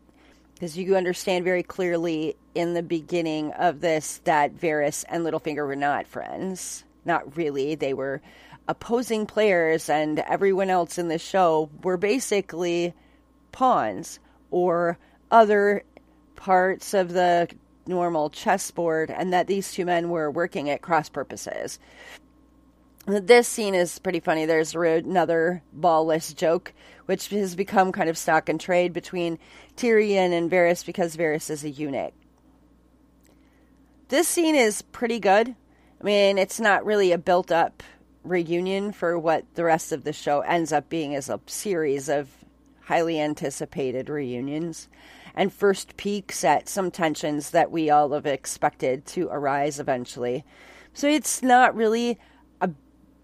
because 0.54 0.78
you 0.78 0.96
understand 0.96 1.44
very 1.44 1.64
clearly 1.64 2.36
in 2.56 2.74
the 2.74 2.84
beginning 2.84 3.52
of 3.54 3.82
this 3.82 4.22
that 4.24 4.56
Varys 4.56 5.04
and 5.10 5.26
Littlefinger 5.26 5.66
were 5.66 5.76
not 5.76 6.08
friends. 6.08 6.84
Not 7.06 7.36
really. 7.36 7.76
They 7.76 7.94
were 7.94 8.22
opposing 8.68 9.26
players, 9.26 9.90
and 9.90 10.20
everyone 10.20 10.70
else 10.70 10.98
in 10.98 11.10
the 11.10 11.20
show 11.20 11.70
were 11.84 11.98
basically 11.98 12.94
pawns 13.52 14.20
or 14.52 14.98
other 15.32 15.84
parts 16.36 16.94
of 16.94 17.12
the 17.12 17.50
normal 17.88 18.30
chessboard, 18.30 19.12
and 19.12 19.34
that 19.34 19.48
these 19.48 19.74
two 19.74 19.86
men 19.86 20.10
were 20.10 20.32
working 20.32 20.70
at 20.70 20.82
cross 20.82 21.10
purposes. 21.10 21.80
This 23.06 23.50
scene 23.50 23.76
is 23.76 24.00
pretty 24.00 24.22
funny. 24.22 24.46
There's 24.46 24.76
another 24.76 25.62
ballless 25.78 26.34
joke, 26.34 26.74
which 27.06 27.28
has 27.30 27.54
become 27.54 27.92
kind 27.92 28.10
of 28.10 28.18
stock 28.18 28.48
and 28.48 28.62
trade 28.62 28.94
between 28.94 29.40
Tyrion 29.76 30.32
and 30.32 30.50
Varys 30.50 30.86
because 30.86 31.18
Varys 31.18 31.50
is 31.50 31.66
a 31.66 31.70
eunuch. 31.70 32.14
This 34.08 34.30
scene 34.30 34.56
is 34.56 34.82
pretty 34.82 35.20
good. 35.20 35.50
I 36.00 36.04
mean, 36.04 36.38
it's 36.38 36.62
not 36.62 36.86
really 36.86 37.12
a 37.12 37.18
built 37.18 37.52
up 37.52 37.84
reunion 38.24 38.94
for 38.94 39.20
what 39.20 39.44
the 39.56 39.66
rest 39.66 39.92
of 39.92 40.06
the 40.06 40.14
show 40.14 40.40
ends 40.40 40.72
up 40.72 40.88
being 40.88 41.14
as 41.14 41.30
a 41.30 41.42
series 41.46 42.08
of 42.08 42.30
highly 42.84 43.20
anticipated 43.20 44.08
reunions 44.08 44.88
and 45.36 45.52
first 45.52 45.98
peeks 45.98 46.46
at 46.46 46.70
some 46.70 46.90
tensions 46.90 47.50
that 47.50 47.72
we 47.72 47.90
all 47.90 48.14
have 48.14 48.26
expected 48.26 49.06
to 49.08 49.28
arise 49.30 49.80
eventually. 49.80 50.46
So 50.94 51.10
it's 51.10 51.42
not 51.42 51.76
really 51.76 52.18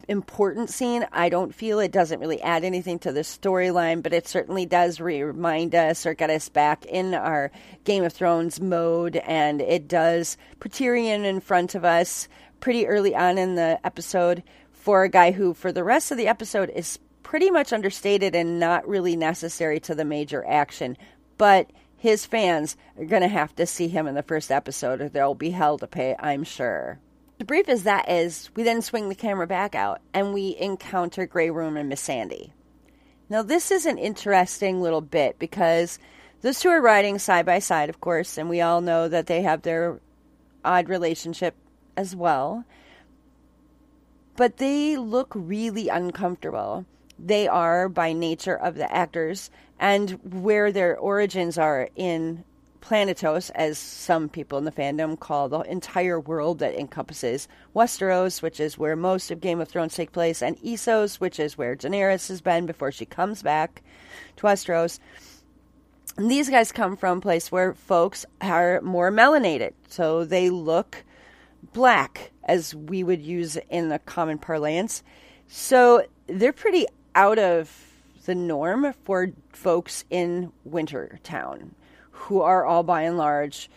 important 0.09 0.69
scene. 0.71 1.05
I 1.11 1.29
don't 1.29 1.53
feel 1.53 1.79
it 1.79 1.91
doesn't 1.91 2.19
really 2.19 2.41
add 2.41 2.63
anything 2.63 2.97
to 2.99 3.11
the 3.11 3.21
storyline, 3.21 4.01
but 4.01 4.11
it 4.11 4.27
certainly 4.27 4.65
does 4.65 4.99
remind 4.99 5.75
us 5.75 6.05
or 6.05 6.15
get 6.15 6.31
us 6.31 6.49
back 6.49 6.85
in 6.85 7.13
our 7.13 7.51
Game 7.83 8.03
of 8.03 8.11
Thrones 8.11 8.59
mode, 8.59 9.17
and 9.17 9.61
it 9.61 9.87
does 9.87 10.35
put 10.59 10.71
Tyrion 10.71 11.25
in 11.25 11.39
front 11.39 11.75
of 11.75 11.85
us 11.85 12.27
pretty 12.59 12.87
early 12.87 13.15
on 13.15 13.37
in 13.37 13.55
the 13.55 13.79
episode 13.85 14.43
for 14.71 15.03
a 15.03 15.09
guy 15.09 15.31
who, 15.31 15.53
for 15.53 15.71
the 15.71 15.83
rest 15.83 16.11
of 16.11 16.17
the 16.17 16.27
episode, 16.27 16.71
is 16.71 16.97
pretty 17.21 17.51
much 17.51 17.71
understated 17.71 18.35
and 18.35 18.59
not 18.59 18.87
really 18.87 19.15
necessary 19.15 19.79
to 19.79 19.93
the 19.93 20.05
major 20.05 20.43
action. 20.47 20.97
But 21.37 21.69
his 21.97 22.25
fans 22.25 22.75
are 22.97 23.05
going 23.05 23.21
to 23.21 23.27
have 23.27 23.55
to 23.57 23.67
see 23.67 23.87
him 23.87 24.07
in 24.07 24.15
the 24.15 24.23
first 24.23 24.51
episode 24.51 25.01
or 25.01 25.09
they'll 25.09 25.35
be 25.35 25.51
hell 25.51 25.77
to 25.77 25.85
pay, 25.85 26.15
I'm 26.17 26.43
sure. 26.43 26.99
The 27.39 27.45
brief 27.45 27.69
as 27.69 27.83
that 27.83 28.09
is, 28.09 28.49
we 28.53 28.63
then 28.63 28.81
swing 28.81 29.07
the 29.07 29.15
camera 29.15 29.47
back 29.47 29.73
out 29.73 30.01
and 30.13 30.33
we 30.33 30.57
encounter 30.59 31.25
Grey 31.25 31.49
Worm 31.49 31.77
and 31.77 31.89
Missandei. 31.89 32.51
Now, 33.29 33.43
this 33.43 33.71
is 33.71 33.85
an 33.85 33.97
interesting 33.97 34.81
little 34.81 34.99
bit 34.99 35.39
because 35.39 35.99
those 36.41 36.59
two 36.59 36.67
are 36.67 36.81
riding 36.81 37.17
side 37.17 37.45
by 37.45 37.59
side, 37.59 37.89
of 37.89 38.01
course, 38.01 38.37
and 38.37 38.49
we 38.49 38.59
all 38.59 38.81
know 38.81 39.07
that 39.07 39.27
they 39.27 39.41
have 39.43 39.61
their 39.61 40.01
odd 40.65 40.89
relationship 40.89 41.55
as 41.95 42.13
well. 42.13 42.65
But 44.35 44.57
they 44.57 44.97
look 44.97 45.31
really 45.33 45.87
uncomfortable. 45.87 46.85
They 47.17 47.47
are, 47.47 47.87
by 47.87 48.11
nature 48.11 48.55
of 48.55 48.75
the 48.75 48.93
actors, 48.93 49.49
and 49.79 50.43
where 50.43 50.73
their 50.73 50.97
origins 50.97 51.57
are 51.57 51.87
in 51.95 52.43
Planetos, 52.81 53.51
as 53.51 53.77
some 53.77 54.29
people 54.29 54.57
in 54.57 54.63
the 54.63 54.71
fandom 54.71 55.19
call 55.19 55.49
the 55.49 55.59
entire 55.61 56.19
world 56.19 56.59
that 56.59 56.79
encompasses 56.79 57.47
Westeros, 57.75 58.41
which 58.41 58.59
is 58.59 58.77
where 58.77 58.95
most 58.95 59.31
of 59.31 59.41
Game 59.41 59.59
of 59.59 59.67
Thrones 59.67 59.95
take 59.95 60.11
place, 60.11 60.41
and 60.41 60.57
Essos, 60.61 61.15
which 61.15 61.39
is 61.39 61.57
where 61.57 61.75
Daenerys 61.75 62.27
has 62.29 62.41
been 62.41 62.65
before 62.65 62.91
she 62.91 63.05
comes 63.05 63.43
back 63.43 63.81
to 64.37 64.43
Westeros. 64.43 64.99
And 66.17 66.29
these 66.29 66.49
guys 66.49 66.71
come 66.71 66.97
from 66.97 67.19
a 67.19 67.21
place 67.21 67.51
where 67.51 67.73
folks 67.73 68.25
are 68.41 68.81
more 68.81 69.11
melanated, 69.11 69.73
so 69.87 70.25
they 70.25 70.49
look 70.49 71.03
black, 71.73 72.31
as 72.45 72.73
we 72.73 73.03
would 73.03 73.21
use 73.21 73.57
in 73.69 73.89
the 73.89 73.99
common 73.99 74.37
parlance. 74.37 75.03
So 75.47 76.05
they're 76.27 76.53
pretty 76.53 76.87
out 77.15 77.39
of 77.39 77.71
the 78.25 78.35
norm 78.35 78.93
for 79.03 79.31
folks 79.51 80.05
in 80.09 80.51
Wintertown, 80.67 81.71
who 82.19 82.41
are 82.41 82.65
all 82.65 82.83
by 82.83 83.03
and 83.03 83.17
large 83.17 83.69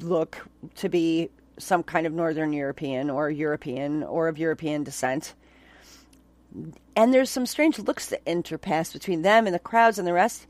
look 0.00 0.46
to 0.74 0.88
be 0.88 1.30
some 1.58 1.82
kind 1.82 2.06
of 2.06 2.12
Northern 2.12 2.52
European 2.52 3.08
or 3.08 3.30
European 3.30 4.02
or 4.02 4.28
of 4.28 4.38
European 4.38 4.82
descent. 4.84 5.34
And 6.94 7.14
there's 7.14 7.30
some 7.30 7.46
strange 7.46 7.78
looks 7.78 8.08
that 8.08 8.24
interpass 8.24 8.92
between 8.92 9.22
them 9.22 9.46
and 9.46 9.54
the 9.54 9.60
crowds 9.60 9.98
and 9.98 10.06
the 10.06 10.12
rest. 10.12 10.46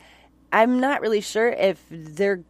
I'm 0.52 0.80
not 0.80 1.00
really 1.00 1.20
sure 1.20 1.48
if 1.48 1.84
their 1.90 2.42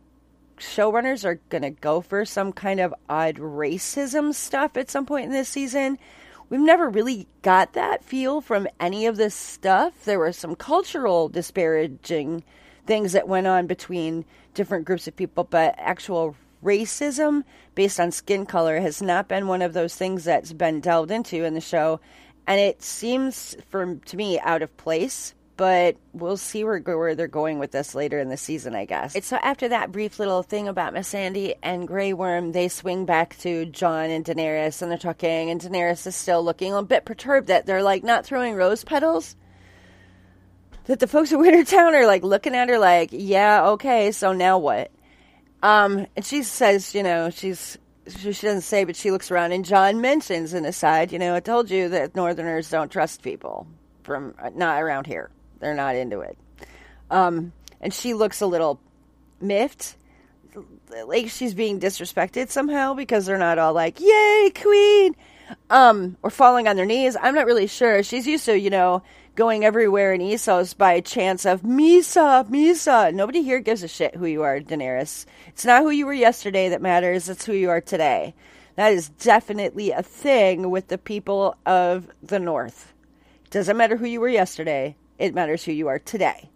showrunners 0.59 1.25
are 1.25 1.41
going 1.49 1.63
to 1.63 1.71
go 1.71 2.01
for 2.01 2.25
some 2.25 2.53
kind 2.53 2.81
of 2.81 2.95
odd 3.09 3.37
racism 3.37 4.33
stuff 4.33 4.77
at 4.77 4.91
some 4.91 5.05
point 5.05 5.27
in 5.27 5.33
this 5.33 5.49
season. 5.49 5.99
We've 6.49 6.61
never 6.61 6.89
really 6.89 7.27
got 7.43 7.73
that 7.73 8.05
feel 8.05 8.41
from 8.41 8.69
any 8.79 9.07
of 9.07 9.17
this 9.17 9.35
stuff. 9.35 10.05
There 10.05 10.19
were 10.19 10.33
some 10.33 10.55
cultural 10.55 11.29
disparaging 11.29 12.45
things 12.87 13.13
that 13.13 13.29
went 13.29 13.47
on 13.47 13.67
between 13.67 14.25
different 14.55 14.85
groups 14.85 15.07
of 15.07 15.17
people, 15.17 15.45
but 15.45 15.75
actual 15.79 16.37
racism 16.65 17.45
based 17.75 18.01
on 18.01 18.11
skin 18.11 18.47
color 18.47 18.81
has 18.81 19.03
not 19.03 19.29
been 19.29 19.47
one 19.47 19.63
of 19.63 19.73
those 19.73 19.95
things 19.95 20.25
that's 20.25 20.53
been 20.53 20.81
delved 20.81 21.11
into 21.11 21.45
in 21.45 21.55
the 21.55 21.61
show. 21.61 22.01
And 22.47 22.61
it 22.61 22.83
seems, 22.83 23.57
for 23.69 23.97
to 23.97 24.17
me, 24.17 24.39
out 24.41 24.63
of 24.63 24.77
place 24.77 25.35
but 25.57 25.97
we'll 26.13 26.37
see 26.37 26.65
where, 26.65 26.79
where 26.81 27.15
they're 27.15 27.29
going 27.29 27.59
with 27.59 27.71
this 27.71 27.95
later 27.95 28.19
in 28.19 28.29
the 28.29 28.37
season, 28.37 28.75
I 28.75 28.85
guess. 28.85 29.17
So 29.25 29.37
after 29.37 29.69
that 29.69 29.91
brief 29.91 30.19
little 30.19 30.43
thing 30.43 30.69
about 30.69 30.95
Missandei 30.95 31.55
and 31.63 31.89
Grey 31.89 32.13
Worm, 32.13 32.53
they 32.53 32.69
swing 32.69 33.07
back 33.07 33.39
to 33.39 33.67
Jon 33.67 34.11
and 34.11 34.25
Daenerys, 34.25 34.83
and 34.83 34.91
they're 34.91 34.99
talking, 34.99 35.51
and 35.51 35.61
Daenerys 35.61 36.07
is 36.07 36.15
still 36.15 36.45
looking 36.45 36.75
a 36.75 36.83
bit 36.83 37.05
perturbed 37.05 37.49
that 37.49 37.67
they're 37.67 37.83
like 37.83 38.05
not 38.05 38.27
throwing 38.27 38.55
rose 38.55 38.85
petals. 38.85 39.37
That 40.87 41.01
the 41.01 41.09
folks 41.09 41.33
at 41.33 41.39
Wintertown 41.39 41.95
are 41.95 42.07
like 42.07 42.23
looking 42.23 42.55
at 42.55 42.69
her 42.69 42.79
like, 42.79 43.11
yeah, 43.13 43.71
okay, 43.71 44.13
so 44.13 44.33
now 44.33 44.59
what? 44.59 44.91
Um, 45.63 46.07
and 46.15 46.25
she 46.25 46.43
says, 46.43 46.95
you 46.95 47.03
know, 47.03 47.31
she's 47.31 47.77
she, 48.09 48.33
she 48.33 48.47
doesn't 48.47 48.63
say, 48.63 48.85
but 48.85 48.95
she 48.95 49.11
looks 49.11 49.31
around, 49.31 49.53
and 49.53 49.65
John 49.65 50.01
mentions 50.01 50.53
an 50.53 50.65
aside, 50.65 51.13
you 51.13 51.19
know, 51.19 51.35
I 51.35 51.41
told 51.41 51.71
you 51.71 51.89
that 51.89 52.15
Northerners 52.15 52.71
don't 52.71 52.91
trust 52.91 53.23
people 53.23 53.67
from 54.05 54.35
not 54.55 54.81
around 54.81 55.07
here. 55.07 55.31
They're 55.59 55.75
not 55.75 55.97
into 55.97 56.21
it. 56.21 56.39
Um, 57.11 57.53
and 57.81 57.93
she 57.93 58.15
looks 58.15 58.41
a 58.41 58.47
little 58.47 58.81
miffed, 59.41 59.97
like 61.07 61.29
she's 61.31 61.55
being 61.55 61.81
disrespected 61.81 62.49
somehow 62.51 62.95
because 62.95 63.27
they're 63.27 63.39
not 63.39 63.59
all 63.59 63.73
like, 63.73 64.01
"Yay, 64.01 64.53
queen!" 64.55 65.17
Um, 65.69 66.17
or 66.23 66.31
falling 66.31 66.69
on 66.69 66.77
their 66.77 66.87
knees. 66.87 67.17
I'm 67.21 67.35
not 67.35 67.47
really 67.47 67.67
sure. 67.67 68.03
She's 68.03 68.27
used 68.27 68.45
to, 68.47 68.59
you 68.59 68.71
know, 68.71 69.03
going 69.37 69.67
everywhere 69.67 70.15
in 70.15 70.23
Essos 70.23 70.77
by 70.77 70.99
chance 71.01 71.45
of 71.45 71.61
Mhysa, 71.61 72.49
Mhysa. 72.49 73.13
Nobody 73.13 73.43
here 73.43 73.61
gives 73.61 73.83
a 73.83 73.89
shit 73.89 74.17
who 74.17 74.25
you 74.25 74.43
are, 74.43 74.61
Daenerys. 74.61 75.27
It's 75.49 75.67
not 75.67 75.83
who 75.83 75.91
you 75.91 76.07
were 76.07 76.15
yesterday 76.15 76.71
that 76.71 76.81
matters. 76.81 77.29
It's 77.29 77.45
who 77.45 77.53
you 77.53 77.69
are 77.69 77.83
today. 77.83 78.35
That 78.77 78.95
is 78.95 79.11
definitely 79.11 79.91
a 79.91 80.03
thing 80.03 80.71
with 80.71 80.89
the 80.89 80.97
people 80.97 81.55
of 81.67 82.09
the 82.23 82.39
North. 82.39 82.95
It 83.45 83.51
Doesn't 83.51 83.77
matter 83.77 83.97
who 83.97 84.07
you 84.07 84.21
were 84.21 84.29
yesterday. 84.29 84.97
It 85.19 85.35
matters 85.35 85.63
who 85.63 85.73
you 85.73 85.89
are 85.89 85.99
today. 85.99 86.49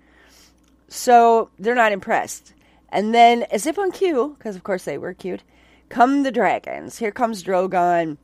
So 0.89 1.51
they're 1.59 1.75
not 1.75 1.93
impressed. 1.93 2.55
And 2.89 3.15
then, 3.15 3.43
as 3.51 3.67
if 3.67 3.79
on 3.79 3.93
cue, 3.93 4.35
because 4.39 4.57
of 4.57 4.65
course 4.65 4.85
they 4.85 4.97
were 4.97 5.13
cute, 5.13 5.43
come 5.91 6.23
the 6.23 6.33
dragons. 6.33 6.99
Here 6.99 7.13
comes 7.13 7.45
Drogon 7.45 8.17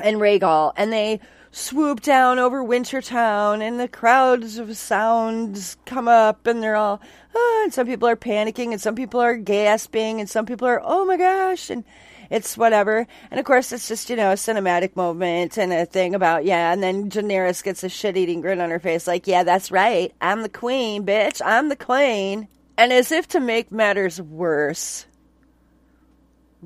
and 0.00 0.16
Rhaegal, 0.16 0.72
and 0.76 0.92
they 0.92 1.20
swoop 1.56 2.02
down 2.02 2.38
over 2.38 2.62
Wintertown, 2.62 3.62
and 3.66 3.80
the 3.80 3.88
crowds 3.88 4.58
of 4.58 4.76
sounds 4.76 5.78
come 5.86 6.06
up, 6.06 6.46
and 6.46 6.62
they're 6.62 6.76
all, 6.76 7.00
oh, 7.34 7.60
and 7.64 7.72
some 7.72 7.86
people 7.86 8.06
are 8.06 8.14
panicking, 8.16 8.72
and 8.72 8.80
some 8.80 8.94
people 8.94 9.20
are 9.20 9.36
gasping, 9.36 10.20
and 10.20 10.28
some 10.28 10.44
people 10.44 10.68
are, 10.68 10.82
oh 10.84 11.06
my 11.06 11.16
gosh, 11.16 11.70
and 11.70 11.82
it's 12.28 12.58
whatever. 12.58 13.06
And 13.30 13.40
of 13.40 13.46
course, 13.46 13.72
it's 13.72 13.88
just, 13.88 14.10
you 14.10 14.16
know, 14.16 14.32
a 14.32 14.34
cinematic 14.34 14.96
moment 14.96 15.56
and 15.56 15.72
a 15.72 15.86
thing 15.86 16.14
about, 16.14 16.44
yeah. 16.44 16.72
And 16.72 16.82
then 16.82 17.08
Daenerys 17.08 17.64
gets 17.64 17.82
a 17.82 17.88
shit 17.88 18.18
eating 18.18 18.42
grin 18.42 18.60
on 18.60 18.70
her 18.70 18.80
face, 18.80 19.06
like, 19.06 19.26
yeah, 19.26 19.42
that's 19.42 19.70
right. 19.70 20.12
I'm 20.20 20.42
the 20.42 20.50
queen, 20.50 21.06
bitch. 21.06 21.40
I'm 21.42 21.70
the 21.70 21.76
queen. 21.76 22.48
And 22.76 22.92
as 22.92 23.10
if 23.10 23.28
to 23.28 23.40
make 23.40 23.72
matters 23.72 24.20
worse, 24.20 25.06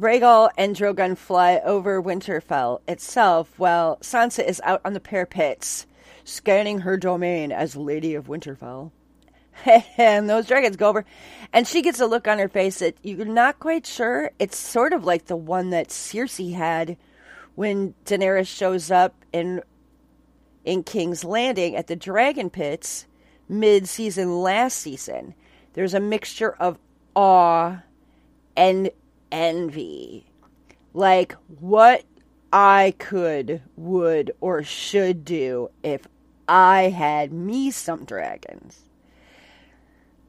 Rhaegal 0.01 0.49
and 0.57 0.75
Drogon 0.75 1.15
fly 1.19 1.61
over 1.63 2.03
Winterfell 2.03 2.81
itself 2.89 3.53
while 3.59 3.99
Sansa 3.99 4.43
is 4.43 4.59
out 4.65 4.81
on 4.83 4.95
the 4.95 5.01
parapets, 5.01 5.87
scanning 6.25 6.81
her 6.81 6.97
domain 6.97 7.53
as 7.53 7.77
Lady 7.77 8.15
of 8.15 8.27
Winterfell. 8.27 8.93
and 9.99 10.31
those 10.31 10.47
dragons 10.47 10.77
go 10.77 10.89
over, 10.89 11.05
and 11.53 11.69
she 11.69 11.83
gets 11.83 12.01
a 12.01 12.07
look 12.07 12.27
on 12.27 12.39
her 12.39 12.49
face 12.49 12.79
that 12.79 12.97
you're 13.03 13.27
not 13.27 13.61
quite 13.61 13.85
sure. 13.85 14.31
It's 14.39 14.57
sort 14.57 14.95
of 14.95 15.05
like 15.05 15.27
the 15.27 15.37
one 15.37 15.69
that 15.71 15.89
Cersei 15.89 16.55
had 16.55 16.97
when 17.55 17.95
Daenerys 18.07 18.47
shows 18.47 18.91
up 18.91 19.15
in 19.35 19.61
in 20.65 20.83
King's 20.83 21.25
Landing 21.25 21.77
at 21.77 21.89
the 21.89 21.97
Dragon 21.97 22.49
Pits 22.49 23.07
mid-season 23.51 24.41
last 24.41 24.79
season. 24.79 25.35
There's 25.75 25.93
a 25.93 26.01
mixture 26.01 26.53
of 26.53 26.79
awe 27.15 27.83
and 28.57 28.91
envy. 29.31 30.26
Like 30.93 31.37
what 31.59 32.05
I 32.53 32.95
could, 32.99 33.62
would, 33.76 34.33
or 34.41 34.62
should 34.62 35.24
do 35.24 35.70
if 35.83 36.07
I 36.49 36.83
had 36.91 37.33
me 37.33 37.70
some 37.70 38.05
dragons. 38.05 38.85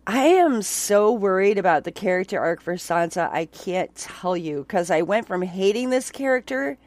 I 0.06 0.26
am 0.26 0.62
so 0.62 1.12
worried 1.12 1.58
about 1.58 1.84
the 1.84 1.91
character 1.91 2.39
arc 2.39 2.62
for 2.62 2.76
Sansa. 2.76 3.32
I 3.32 3.45
can't 3.45 3.93
tell 3.95 4.36
you 4.36 4.60
because 4.64 4.91
I 4.91 5.04
went 5.04 5.28
from 5.28 5.41
hating 5.41 5.89
this 5.89 6.12
character 6.12 6.78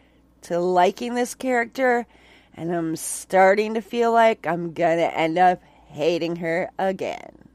to 0.43 0.59
liking 0.59 1.15
this 1.15 1.35
character, 1.35 2.07
and 2.55 2.75
I'm 2.75 2.97
starting 2.97 3.75
to 3.75 3.81
feel 3.81 4.13
like 4.13 4.47
I'm 4.47 4.73
gonna 4.73 5.03
end 5.03 5.39
up 5.39 5.63
hating 5.87 6.37
her 6.37 6.71
again. 6.79 7.49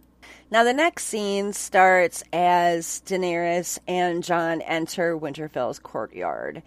Now, 0.51 0.63
the 0.63 0.73
next 0.73 1.05
scene 1.05 1.53
starts 1.53 2.23
as 2.33 3.01
Daenerys 3.05 3.77
and 3.87 4.23
Jon 4.23 4.61
enter 4.61 5.17
Winterfell's 5.17 5.79
courtyard 5.79 6.63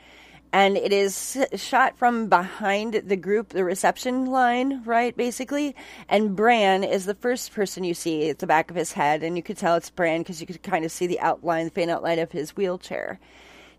and 0.53 0.77
it 0.77 0.93
is 0.93 1.39
shot 1.55 1.97
from 1.97 2.29
behind 2.29 2.95
the 3.07 3.17
group, 3.17 3.49
the 3.51 3.65
reception 3.65 4.27
line, 4.27 4.83
right, 4.85 5.17
basically. 5.17 5.75
And 6.11 6.37
Bran 6.37 6.85
is 6.85 7.07
the 7.07 7.15
first 7.15 7.55
person 7.55 7.85
you 7.85 7.95
see 7.95 8.29
at 8.29 8.39
the 8.39 8.47
back 8.47 8.71
of 8.71 8.77
his 8.77 8.93
head, 8.93 9.23
and 9.23 9.37
you 9.37 9.43
could 9.43 9.57
tell 9.57 9.77
it's 9.77 9.89
Bran 9.89 10.21
because 10.21 10.43
you 10.43 10.47
could 10.47 10.63
kind 10.63 10.85
of 10.85 10.93
see 10.93 11.07
the 11.07 11.21
outline, 11.21 11.65
the 11.65 11.71
faint 11.71 11.91
outline 11.91 12.19
of 12.19 12.33
his 12.33 12.55
wheelchair. 12.55 13.19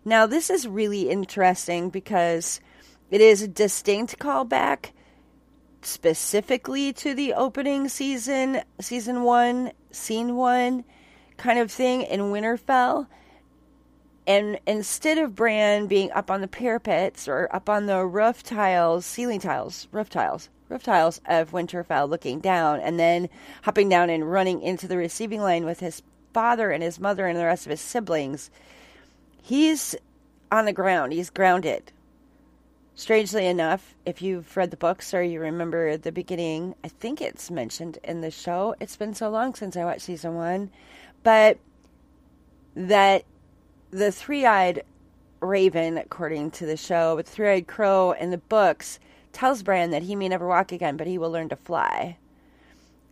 Now, 0.04 0.26
this 0.26 0.50
is 0.50 0.66
really 0.66 1.08
interesting 1.08 1.90
because 1.90 2.60
it 3.08 3.20
is 3.20 3.40
a 3.40 3.48
distinct 3.48 4.18
callback 4.18 4.90
specifically 5.86 6.92
to 6.94 7.14
the 7.14 7.34
opening 7.34 7.88
season, 7.88 8.62
season 8.80 9.22
one, 9.22 9.72
scene 9.90 10.36
one 10.36 10.84
kind 11.36 11.58
of 11.58 11.70
thing 11.70 12.02
in 12.02 12.20
Winterfell 12.20 13.06
And 14.26 14.58
instead 14.66 15.18
of 15.18 15.34
Bran 15.34 15.86
being 15.86 16.10
up 16.12 16.30
on 16.30 16.40
the 16.40 16.48
parapets 16.48 17.28
or 17.28 17.48
up 17.52 17.68
on 17.68 17.86
the 17.86 18.04
roof 18.06 18.42
tiles, 18.42 19.04
ceiling 19.04 19.40
tiles, 19.40 19.86
roof 19.92 20.08
tiles, 20.08 20.48
roof 20.68 20.82
tiles 20.82 21.20
of 21.26 21.50
Winterfell 21.52 22.08
looking 22.08 22.40
down 22.40 22.80
and 22.80 22.98
then 22.98 23.28
hopping 23.62 23.88
down 23.88 24.08
and 24.10 24.30
running 24.30 24.62
into 24.62 24.88
the 24.88 24.96
receiving 24.96 25.40
line 25.40 25.64
with 25.64 25.80
his 25.80 26.02
father 26.32 26.70
and 26.70 26.82
his 26.82 26.98
mother 26.98 27.26
and 27.26 27.38
the 27.38 27.44
rest 27.44 27.66
of 27.66 27.70
his 27.70 27.80
siblings, 27.80 28.50
he's 29.42 29.94
on 30.50 30.64
the 30.64 30.72
ground. 30.72 31.12
He's 31.12 31.30
grounded. 31.30 31.92
Strangely 32.96 33.46
enough, 33.46 33.96
if 34.06 34.22
you've 34.22 34.56
read 34.56 34.70
the 34.70 34.76
books 34.76 35.12
or 35.12 35.22
you 35.22 35.40
remember 35.40 35.96
the 35.96 36.12
beginning, 36.12 36.76
I 36.84 36.88
think 36.88 37.20
it's 37.20 37.50
mentioned 37.50 37.98
in 38.04 38.20
the 38.20 38.30
show. 38.30 38.76
It's 38.78 38.96
been 38.96 39.14
so 39.14 39.28
long 39.28 39.54
since 39.54 39.76
I 39.76 39.84
watched 39.84 40.02
season 40.02 40.36
one, 40.36 40.70
but 41.24 41.58
that 42.76 43.24
the 43.90 44.12
three 44.12 44.46
eyed 44.46 44.84
raven, 45.40 45.98
according 45.98 46.52
to 46.52 46.66
the 46.66 46.76
show, 46.76 47.16
the 47.16 47.24
three 47.24 47.48
eyed 47.48 47.66
crow 47.66 48.12
in 48.12 48.30
the 48.30 48.38
books 48.38 49.00
tells 49.32 49.64
Bran 49.64 49.90
that 49.90 50.04
he 50.04 50.14
may 50.14 50.28
never 50.28 50.46
walk 50.46 50.70
again, 50.70 50.96
but 50.96 51.08
he 51.08 51.18
will 51.18 51.32
learn 51.32 51.48
to 51.48 51.56
fly. 51.56 52.16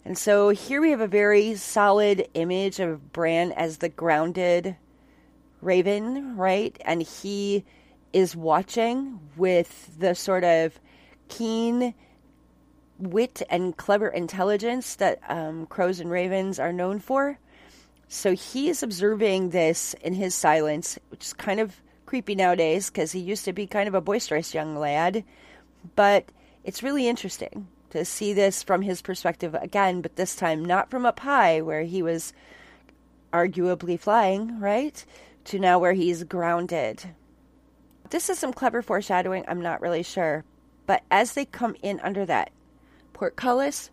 And 0.04 0.16
so 0.16 0.50
here 0.50 0.80
we 0.80 0.90
have 0.90 1.00
a 1.00 1.08
very 1.08 1.56
solid 1.56 2.28
image 2.34 2.78
of 2.78 3.12
Bran 3.12 3.50
as 3.50 3.78
the 3.78 3.88
grounded 3.88 4.76
raven, 5.60 6.36
right? 6.36 6.76
And 6.84 7.02
he 7.02 7.64
is 8.12 8.36
watching 8.36 9.18
with 9.36 9.98
the 9.98 10.14
sort 10.14 10.44
of 10.44 10.78
keen 11.28 11.94
wit 12.98 13.42
and 13.50 13.76
clever 13.76 14.08
intelligence 14.08 14.96
that 14.96 15.18
um, 15.28 15.66
crows 15.66 16.00
and 16.00 16.10
ravens 16.10 16.58
are 16.58 16.72
known 16.72 17.00
for. 17.00 17.38
So 18.08 18.34
he 18.34 18.68
is 18.68 18.82
observing 18.82 19.50
this 19.50 19.94
in 20.02 20.12
his 20.14 20.34
silence, 20.34 20.98
which 21.08 21.24
is 21.24 21.32
kind 21.32 21.60
of 21.60 21.80
creepy 22.04 22.34
nowadays 22.34 22.90
because 22.90 23.12
he 23.12 23.20
used 23.20 23.44
to 23.46 23.52
be 23.52 23.66
kind 23.66 23.88
of 23.88 23.94
a 23.94 24.00
boisterous 24.00 24.52
young 24.52 24.76
lad. 24.76 25.24
But 25.96 26.26
it's 26.62 26.82
really 26.82 27.08
interesting 27.08 27.68
to 27.90 28.04
see 28.04 28.32
this 28.32 28.62
from 28.62 28.82
his 28.82 29.02
perspective 29.02 29.54
again, 29.54 30.02
but 30.02 30.16
this 30.16 30.36
time 30.36 30.64
not 30.64 30.90
from 30.90 31.06
up 31.06 31.20
high 31.20 31.62
where 31.62 31.82
he 31.82 32.02
was 32.02 32.32
arguably 33.32 33.98
flying, 33.98 34.60
right? 34.60 35.04
To 35.46 35.58
now 35.58 35.78
where 35.78 35.94
he's 35.94 36.22
grounded 36.24 37.02
this 38.12 38.28
is 38.28 38.38
some 38.38 38.52
clever 38.52 38.82
foreshadowing. 38.82 39.42
I'm 39.48 39.62
not 39.62 39.80
really 39.80 40.02
sure. 40.02 40.44
But 40.86 41.02
as 41.10 41.32
they 41.32 41.46
come 41.46 41.74
in 41.82 41.98
under 42.00 42.26
that 42.26 42.50
portcullis, 43.14 43.90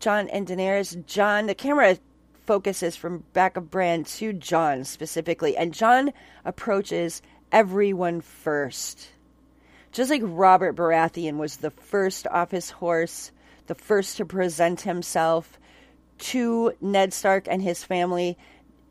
Jon 0.00 0.28
and 0.30 0.46
Daenerys, 0.46 1.04
Jon, 1.06 1.46
the 1.46 1.54
camera 1.54 1.98
focuses 2.46 2.96
from 2.96 3.24
back 3.34 3.58
of 3.58 3.70
Bran 3.70 4.04
to 4.04 4.32
Jon 4.32 4.84
specifically, 4.84 5.58
and 5.58 5.74
Jon 5.74 6.12
approaches 6.44 7.20
everyone 7.52 8.22
first. 8.22 9.10
Just 9.92 10.10
like 10.10 10.22
Robert 10.24 10.74
Baratheon 10.74 11.36
was 11.36 11.58
the 11.58 11.70
first 11.70 12.26
off 12.28 12.50
his 12.50 12.70
horse, 12.70 13.30
the 13.66 13.74
first 13.74 14.16
to 14.16 14.24
present 14.24 14.80
himself 14.80 15.58
to 16.18 16.72
Ned 16.80 17.12
Stark 17.12 17.46
and 17.46 17.60
his 17.60 17.84
family, 17.84 18.38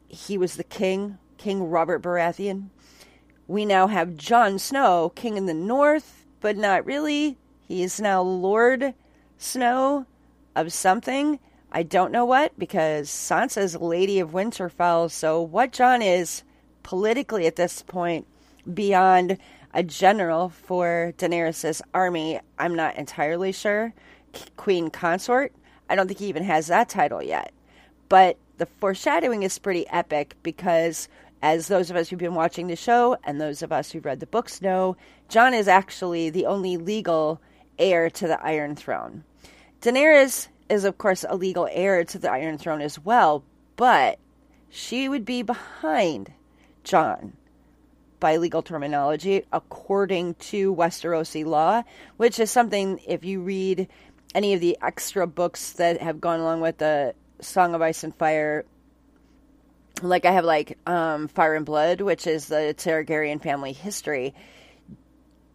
he 0.08 0.38
was 0.38 0.58
the 0.58 0.64
king, 0.64 1.18
King 1.38 1.72
Robert 1.72 2.04
Baratheon 2.04 2.70
we 3.50 3.66
now 3.66 3.88
have 3.88 4.16
Jon 4.16 4.60
Snow, 4.60 5.12
king 5.16 5.36
in 5.36 5.48
the 5.48 5.56
north, 5.56 6.24
but 6.40 6.56
not 6.56 6.86
really. 6.86 7.36
He 7.68 7.82
is 7.82 8.00
now 8.00 8.22
Lord 8.22 8.94
Snow 9.40 10.06
of 10.56 10.72
something. 10.72 11.40
I 11.72 11.82
don't 11.82 12.12
know 12.12 12.26
what 12.26 12.58
because 12.60 13.10
Sansa's 13.10 13.76
Lady 13.76 14.20
of 14.20 14.34
Winterfell. 14.34 15.10
So 15.10 15.42
what 15.42 15.72
Jon 15.72 16.04
is 16.04 16.44
politically 16.84 17.48
at 17.48 17.56
this 17.56 17.82
point 17.82 18.28
beyond 18.72 19.40
a 19.74 19.82
general 19.82 20.50
for 20.50 21.16
Daenerys' 21.18 21.82
army, 21.92 22.40
I'm 22.60 22.76
not 22.76 22.98
entirely 22.98 23.52
sure. 23.52 23.96
Queen 24.58 24.92
consort, 24.92 25.54
I 25.90 25.96
don't 25.96 26.06
think 26.06 26.20
he 26.20 26.28
even 26.28 26.44
has 26.44 26.68
that 26.68 26.88
title 26.88 27.24
yet. 27.24 27.52
But 28.10 28.38
the 28.60 28.68
foreshadowing 28.68 29.42
is 29.42 29.58
pretty 29.58 29.88
epic 29.88 30.36
because 30.44 31.08
as 31.42 31.68
those 31.68 31.90
of 31.90 31.96
us 31.96 32.10
who've 32.10 32.20
been 32.20 32.36
watching 32.36 32.68
the 32.68 32.76
show 32.76 33.18
and 33.24 33.40
those 33.40 33.62
of 33.62 33.72
us 33.72 33.92
who've 33.92 34.06
read 34.06 34.20
the 34.20 34.26
books 34.26 34.62
know, 34.62 34.98
John 35.30 35.54
is 35.54 35.68
actually 35.68 36.30
the 36.30 36.46
only 36.46 36.78
legal 36.78 37.42
heir 37.78 38.10
to 38.10 38.28
the 38.28 38.42
Iron 38.44 38.76
Throne. 38.76 39.24
Daenerys 39.82 40.48
is, 40.70 40.84
of 40.84 40.98
course, 40.98 41.26
a 41.28 41.36
legal 41.36 41.68
heir 41.72 42.04
to 42.04 42.20
the 42.20 42.32
Iron 42.32 42.58
Throne 42.58 42.82
as 42.82 43.00
well, 43.00 43.44
but 43.76 44.20
she 44.70 45.08
would 45.08 45.26
be 45.26 45.42
behind 45.42 46.34
John 46.84 47.34
by 48.20 48.36
legal 48.36 48.62
terminology, 48.62 49.46
according 49.54 50.34
to 50.36 50.76
Westerosi 50.76 51.46
law, 51.46 51.84
which 52.18 52.40
is 52.40 52.52
something, 52.52 53.00
if 53.08 53.24
you 53.24 53.42
read 53.42 53.88
any 54.36 54.54
of 54.54 54.60
the 54.60 54.78
extra 54.82 55.26
books 55.26 55.72
that 55.74 56.02
have 56.02 56.20
gone 56.20 56.40
along 56.42 56.62
with 56.62 56.78
the 56.78 57.16
Song 57.40 57.74
of 57.74 57.82
Ice 57.82 58.04
and 58.04 58.14
Fire 58.14 58.66
like 60.02 60.26
I 60.26 60.32
have 60.32 60.46
like 60.46 60.78
um, 60.88 61.28
Fire 61.28 61.56
and 61.56 61.66
Blood, 61.66 62.02
which 62.02 62.28
is 62.28 62.48
the 62.48 62.74
Targaryen 62.78 63.42
family 63.42 63.74
history. 63.74 64.34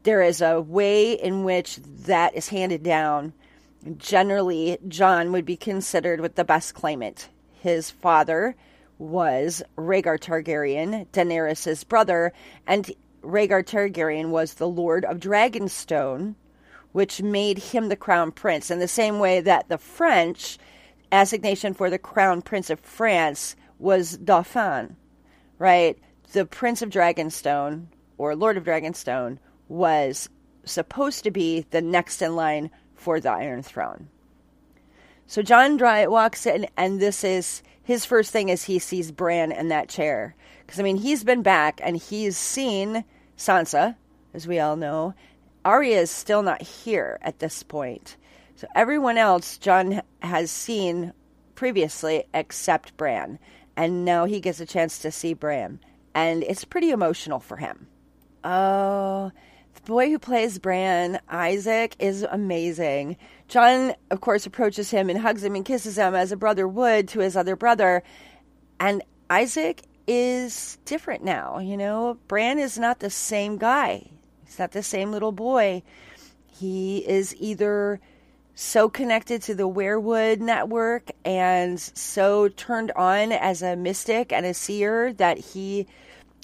There 0.02 0.22
is 0.22 0.40
a 0.40 0.60
way 0.60 1.12
in 1.12 1.44
which 1.44 1.76
that 1.76 2.34
is 2.34 2.48
handed 2.48 2.82
down. 2.82 3.32
Generally, 3.96 4.78
Jon 4.88 5.32
would 5.32 5.44
be 5.44 5.56
considered 5.56 6.20
with 6.20 6.34
the 6.34 6.44
best 6.44 6.74
claimant. 6.74 7.28
His 7.60 7.90
father 7.90 8.54
was 8.98 9.62
Rhaegar 9.76 10.18
Targaryen, 10.18 11.06
Daenerys' 11.08 11.86
brother, 11.88 12.32
and 12.66 12.90
Rhaegar 13.22 13.64
Targaryen 13.64 14.28
was 14.28 14.54
the 14.54 14.68
Lord 14.68 15.04
of 15.04 15.18
Dragonstone, 15.18 16.34
which 16.92 17.22
made 17.22 17.58
him 17.58 17.88
the 17.88 17.96
crown 17.96 18.30
prince. 18.32 18.70
In 18.70 18.78
the 18.78 18.88
same 18.88 19.18
way 19.18 19.40
that 19.40 19.68
the 19.68 19.78
French 19.78 20.58
assignation 21.10 21.74
for 21.74 21.90
the 21.90 21.98
crown 21.98 22.42
prince 22.42 22.70
of 22.70 22.80
France 22.80 23.56
was 23.78 24.16
Dauphin, 24.18 24.96
right? 25.58 25.98
The 26.32 26.46
Prince 26.46 26.82
of 26.82 26.90
Dragonstone 26.90 27.86
or 28.18 28.34
Lord 28.34 28.56
of 28.56 28.64
Dragonstone 28.64 29.38
was 29.68 30.28
supposed 30.64 31.24
to 31.24 31.30
be 31.30 31.66
the 31.70 31.82
next 31.82 32.22
in 32.22 32.36
line 32.36 32.70
for 32.94 33.20
the 33.20 33.30
Iron 33.30 33.62
Throne. 33.62 34.08
So 35.26 35.42
John 35.42 35.76
Dry 35.76 36.06
walks 36.06 36.46
in, 36.46 36.66
and 36.76 37.00
this 37.00 37.24
is 37.24 37.62
his 37.82 38.04
first 38.04 38.30
thing 38.30 38.50
as 38.50 38.64
he 38.64 38.78
sees 38.78 39.10
Bran 39.10 39.52
in 39.52 39.68
that 39.68 39.88
chair. 39.88 40.34
Because, 40.66 40.80
I 40.80 40.82
mean, 40.82 40.96
he's 40.96 41.24
been 41.24 41.42
back 41.42 41.80
and 41.82 41.96
he's 41.96 42.36
seen 42.36 43.04
Sansa, 43.36 43.96
as 44.32 44.46
we 44.46 44.58
all 44.58 44.76
know. 44.76 45.14
Arya 45.64 46.00
is 46.00 46.10
still 46.10 46.42
not 46.42 46.62
here 46.62 47.18
at 47.22 47.38
this 47.38 47.62
point. 47.62 48.16
So 48.56 48.66
everyone 48.74 49.18
else 49.18 49.58
John 49.58 50.02
has 50.20 50.50
seen 50.50 51.12
previously 51.54 52.24
except 52.32 52.96
Bran 52.96 53.38
and 53.76 54.04
now 54.04 54.24
he 54.24 54.40
gets 54.40 54.60
a 54.60 54.66
chance 54.66 54.98
to 55.00 55.10
see 55.10 55.34
Bran, 55.34 55.80
and 56.14 56.42
it's 56.42 56.64
pretty 56.64 56.90
emotional 56.90 57.40
for 57.40 57.56
him. 57.56 57.86
Oh, 58.42 59.32
the 59.74 59.80
boy 59.82 60.10
who 60.10 60.18
plays 60.18 60.58
Bran, 60.58 61.20
Isaac, 61.28 61.96
is 61.98 62.22
amazing. 62.22 63.16
Jon, 63.48 63.94
of 64.10 64.20
course, 64.20 64.46
approaches 64.46 64.90
him 64.90 65.10
and 65.10 65.18
hugs 65.18 65.42
him 65.42 65.54
and 65.54 65.64
kisses 65.64 65.98
him 65.98 66.14
as 66.14 66.32
a 66.32 66.36
brother 66.36 66.68
would 66.68 67.08
to 67.08 67.20
his 67.20 67.36
other 67.36 67.56
brother, 67.56 68.02
and 68.78 69.02
Isaac 69.30 69.82
is 70.06 70.78
different 70.84 71.24
now. 71.24 71.58
You 71.58 71.76
know, 71.76 72.18
Bran 72.28 72.58
is 72.58 72.78
not 72.78 73.00
the 73.00 73.10
same 73.10 73.56
guy. 73.56 74.10
He's 74.44 74.58
not 74.58 74.72
the 74.72 74.82
same 74.82 75.10
little 75.10 75.32
boy. 75.32 75.82
He 76.46 76.98
is 76.98 77.34
either 77.40 78.00
so 78.54 78.88
connected 78.88 79.42
to 79.42 79.54
the 79.54 79.68
Weirwood 79.68 80.38
network 80.38 81.10
and 81.24 81.80
so 81.80 82.48
turned 82.48 82.92
on 82.92 83.32
as 83.32 83.62
a 83.62 83.74
mystic 83.74 84.32
and 84.32 84.46
a 84.46 84.54
seer 84.54 85.12
that 85.14 85.38
he 85.38 85.86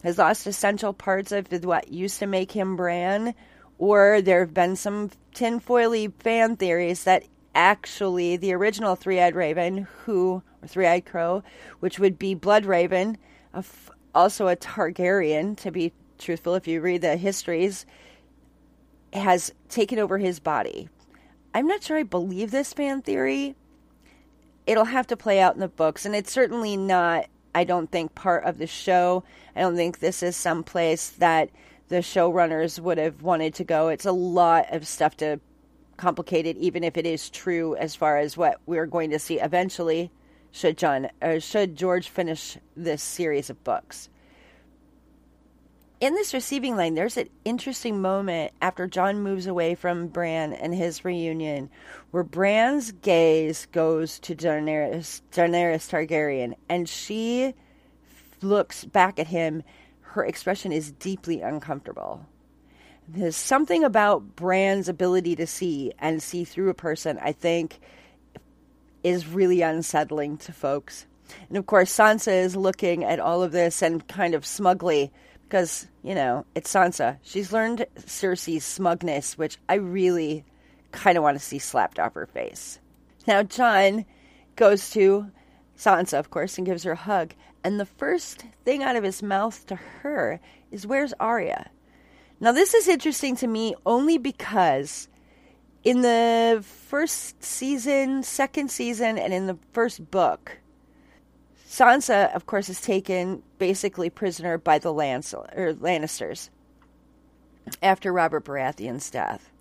has 0.03 0.19
lost 0.19 0.47
essential 0.47 0.93
parts 0.93 1.31
of 1.31 1.49
what 1.65 1.93
used 1.93 2.19
to 2.19 2.27
make 2.27 2.51
him 2.53 2.75
Bran. 2.75 3.35
Or 3.79 4.21
there 4.21 4.41
have 4.41 4.53
been 4.53 4.77
some 4.77 5.11
tinfoily 5.35 6.13
fan 6.19 6.57
theories 6.57 7.05
that 7.05 7.25
actually 7.55 8.37
the 8.37 8.55
original 8.55 8.97
three 8.97 9.21
eyed 9.21 9.37
raven, 9.37 9.87
who, 10.05 10.43
or 10.63 10.69
three 10.69 10.87
eyed 10.87 11.07
crow, 11.07 11.43
which 11.79 11.99
would 11.99 12.19
be 12.19 12.35
Blood 12.35 12.67
Raven, 12.67 13.19
also 14.15 14.49
a 14.49 14.57
Targaryen, 14.57 15.57
to 15.59 15.71
be 15.71 15.93
truthful, 16.19 16.55
if 16.57 16.67
you 16.67 16.81
read 16.81 17.03
the 17.03 17.17
histories, 17.17 17.87
has 19.13 19.53
taken 19.69 19.99
over 19.99 20.19
his 20.19 20.41
body 20.41 20.89
I'm 21.53 21.67
not 21.67 21.83
sure 21.83 21.97
I 21.97 22.05
believe 22.05 22.51
this 22.51 22.73
fan 22.73 23.03
theory. 23.03 23.57
It'll 24.67 24.85
have 24.85 25.09
to 25.09 25.17
play 25.17 25.41
out 25.41 25.55
in 25.55 25.61
the 25.61 25.69
books, 25.69 26.07
and 26.07 26.15
it's 26.15 26.31
certainly 26.31 26.77
not, 26.77 27.27
I 27.55 27.65
don't 27.65 27.91
think, 27.91 28.15
part 28.15 28.45
of 28.45 28.59
the 28.59 28.69
show. 28.69 29.25
I 29.57 29.61
don't 29.61 29.75
think 29.75 29.99
this 29.99 30.23
is 30.23 30.37
some 30.37 30.63
place 30.63 31.11
that 31.11 31.51
the 31.89 31.97
showrunners 31.97 32.79
would 32.79 32.99
have 32.99 33.23
wanted 33.23 33.55
to 33.55 33.65
go. 33.65 33.89
It's 33.89 34.07
a 34.07 34.13
lot 34.13 34.73
of 34.73 34.87
stuff 34.87 35.17
to 35.19 35.41
complicate 35.97 36.47
it, 36.47 36.57
even 36.57 36.85
if 36.85 36.97
it 36.97 37.05
is 37.05 37.29
true 37.29 37.75
as 37.77 37.97
far 37.97 38.19
as 38.19 38.37
what 38.37 38.61
we're 38.67 38.87
going 38.87 39.11
to 39.11 39.19
see 39.19 39.41
eventually. 39.41 40.11
Should 40.53 40.79
John, 40.79 41.09
or 41.21 41.41
should 41.41 41.77
George 41.77 42.09
finish 42.09 42.59
this 42.77 43.03
series 43.03 43.51
of 43.51 43.63
books? 43.65 44.09
In 46.01 46.15
this 46.15 46.33
receiving 46.33 46.77
line, 46.77 46.95
there's 46.95 47.19
an 47.19 47.29
interesting 47.45 48.01
moment 48.01 48.53
after 48.63 48.87
John 48.87 49.23
moves 49.23 49.47
away 49.47 49.75
from 49.75 50.09
Bran 50.09 50.55
and 50.55 50.75
his 50.75 51.05
reunion, 51.05 51.69
where 52.11 52.25
Bran's 52.25 52.93
gaze 52.93 53.67
goes 53.67 54.19
to 54.21 54.35
Daenerys, 54.35 55.21
Daenerys 55.31 55.91
Targaryen, 55.91 56.55
and 56.71 56.89
she 56.89 57.55
looks 58.41 58.87
back 58.87 59.19
at 59.19 59.27
him. 59.27 59.63
Her 60.01 60.25
expression 60.25 60.73
is 60.73 60.91
deeply 60.93 61.43
uncomfortable. 61.43 62.25
There's 63.07 63.37
something 63.37 63.85
about 63.85 64.37
Bran's 64.37 64.89
ability 64.89 65.37
to 65.37 65.47
see 65.47 65.93
and 65.99 66.23
see 66.23 66.45
through 66.45 66.71
a 66.71 66.75
person, 66.75 67.19
I 67.21 67.33
think, 67.33 67.79
is 69.05 69.27
really 69.27 69.61
unsettling 69.61 70.39
to 70.39 70.53
folks. 70.53 71.07
And 71.49 71.59
of 71.59 71.67
course, 71.67 71.95
Sansa 71.95 72.33
is 72.33 72.57
looking 72.57 73.05
at 73.05 73.21
all 73.21 73.43
of 73.43 73.53
this 73.53 73.83
and 73.83 74.07
kind 74.09 74.35
of 74.35 74.47
smugly 74.47 75.13
because 75.51 75.89
you 76.05 76.15
know 76.15 76.47
it's 76.55 76.73
Sansa. 76.73 77.19
She's 77.23 77.53
learned 77.53 77.85
Cersei's 77.99 78.65
smugness, 78.65 79.37
which 79.37 79.59
I 79.69 79.75
really 79.75 80.45
kind 80.93 81.19
of 81.19 81.25
want 81.25 81.37
to 81.39 81.45
see 81.45 81.59
slapped 81.59 81.99
off 81.99 82.15
her 82.15 82.27
face. 82.27 82.79
Now 83.27 83.43
John 83.43 84.05
goes 84.55 84.91
to 84.91 85.31
Sansa, 85.77 86.19
of 86.19 86.31
course, 86.31 86.57
and 86.57 86.67
gives 86.67 86.85
her 86.85 86.93
a 86.93 86.97
hug, 86.97 87.35
and 87.65 87.81
the 87.81 87.87
first 87.87 88.45
thing 88.65 88.83
out 88.83 88.97
of 88.97 89.03
his 89.03 89.23
mouth 89.23 89.67
to 89.67 89.75
her 89.75 90.41
is, 90.71 90.87
"Where's 90.87 91.13
Arya?" 91.19 91.71
Now 92.39 92.53
this 92.53 92.73
is 92.73 92.87
interesting 92.87 93.35
to 93.37 93.49
me 93.49 93.75
only 93.85 94.19
because 94.19 95.09
in 95.83 96.03
the 96.03 96.63
first 96.63 97.43
season, 97.43 98.23
second 98.23 98.71
season, 98.71 99.19
and 99.19 99.35
in 99.35 99.49
the 99.49 99.59
first 99.73 100.11
book, 100.13 100.60
Sansa, 101.71 102.35
of 102.35 102.47
course, 102.47 102.69
is 102.69 102.81
taken 102.81 103.45
basically 103.59 104.11
prisoner 104.11 104.59
by 104.59 104.81
the 104.81 104.93
Lannisters 104.93 106.51
after 107.81 108.13
Robert 108.13 108.45
Baratheon's 108.45 109.09
death. 109.09 109.53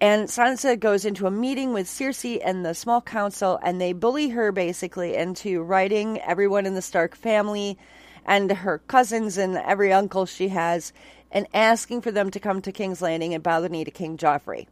And 0.00 0.28
Sansa 0.28 0.80
goes 0.80 1.04
into 1.04 1.26
a 1.26 1.30
meeting 1.30 1.74
with 1.74 1.88
Cersei 1.88 2.40
and 2.42 2.64
the 2.64 2.72
small 2.72 3.02
council, 3.02 3.60
and 3.62 3.78
they 3.78 3.92
bully 3.92 4.30
her 4.30 4.50
basically 4.50 5.14
into 5.14 5.62
writing 5.62 6.22
everyone 6.22 6.64
in 6.64 6.72
the 6.72 6.80
Stark 6.80 7.14
family 7.14 7.76
and 8.24 8.50
her 8.50 8.78
cousins 8.78 9.36
and 9.36 9.58
every 9.58 9.92
uncle 9.92 10.24
she 10.24 10.48
has, 10.48 10.94
and 11.30 11.46
asking 11.52 12.00
for 12.00 12.10
them 12.10 12.30
to 12.30 12.40
come 12.40 12.62
to 12.62 12.72
King's 12.72 13.02
Landing 13.02 13.34
and 13.34 13.42
bow 13.42 13.60
the 13.60 13.68
knee 13.68 13.84
to 13.84 13.90
King 13.90 14.16
Joffrey. 14.16 14.68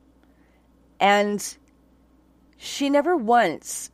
And 0.98 1.56
she 2.56 2.88
never 2.88 3.14
once 3.16 3.90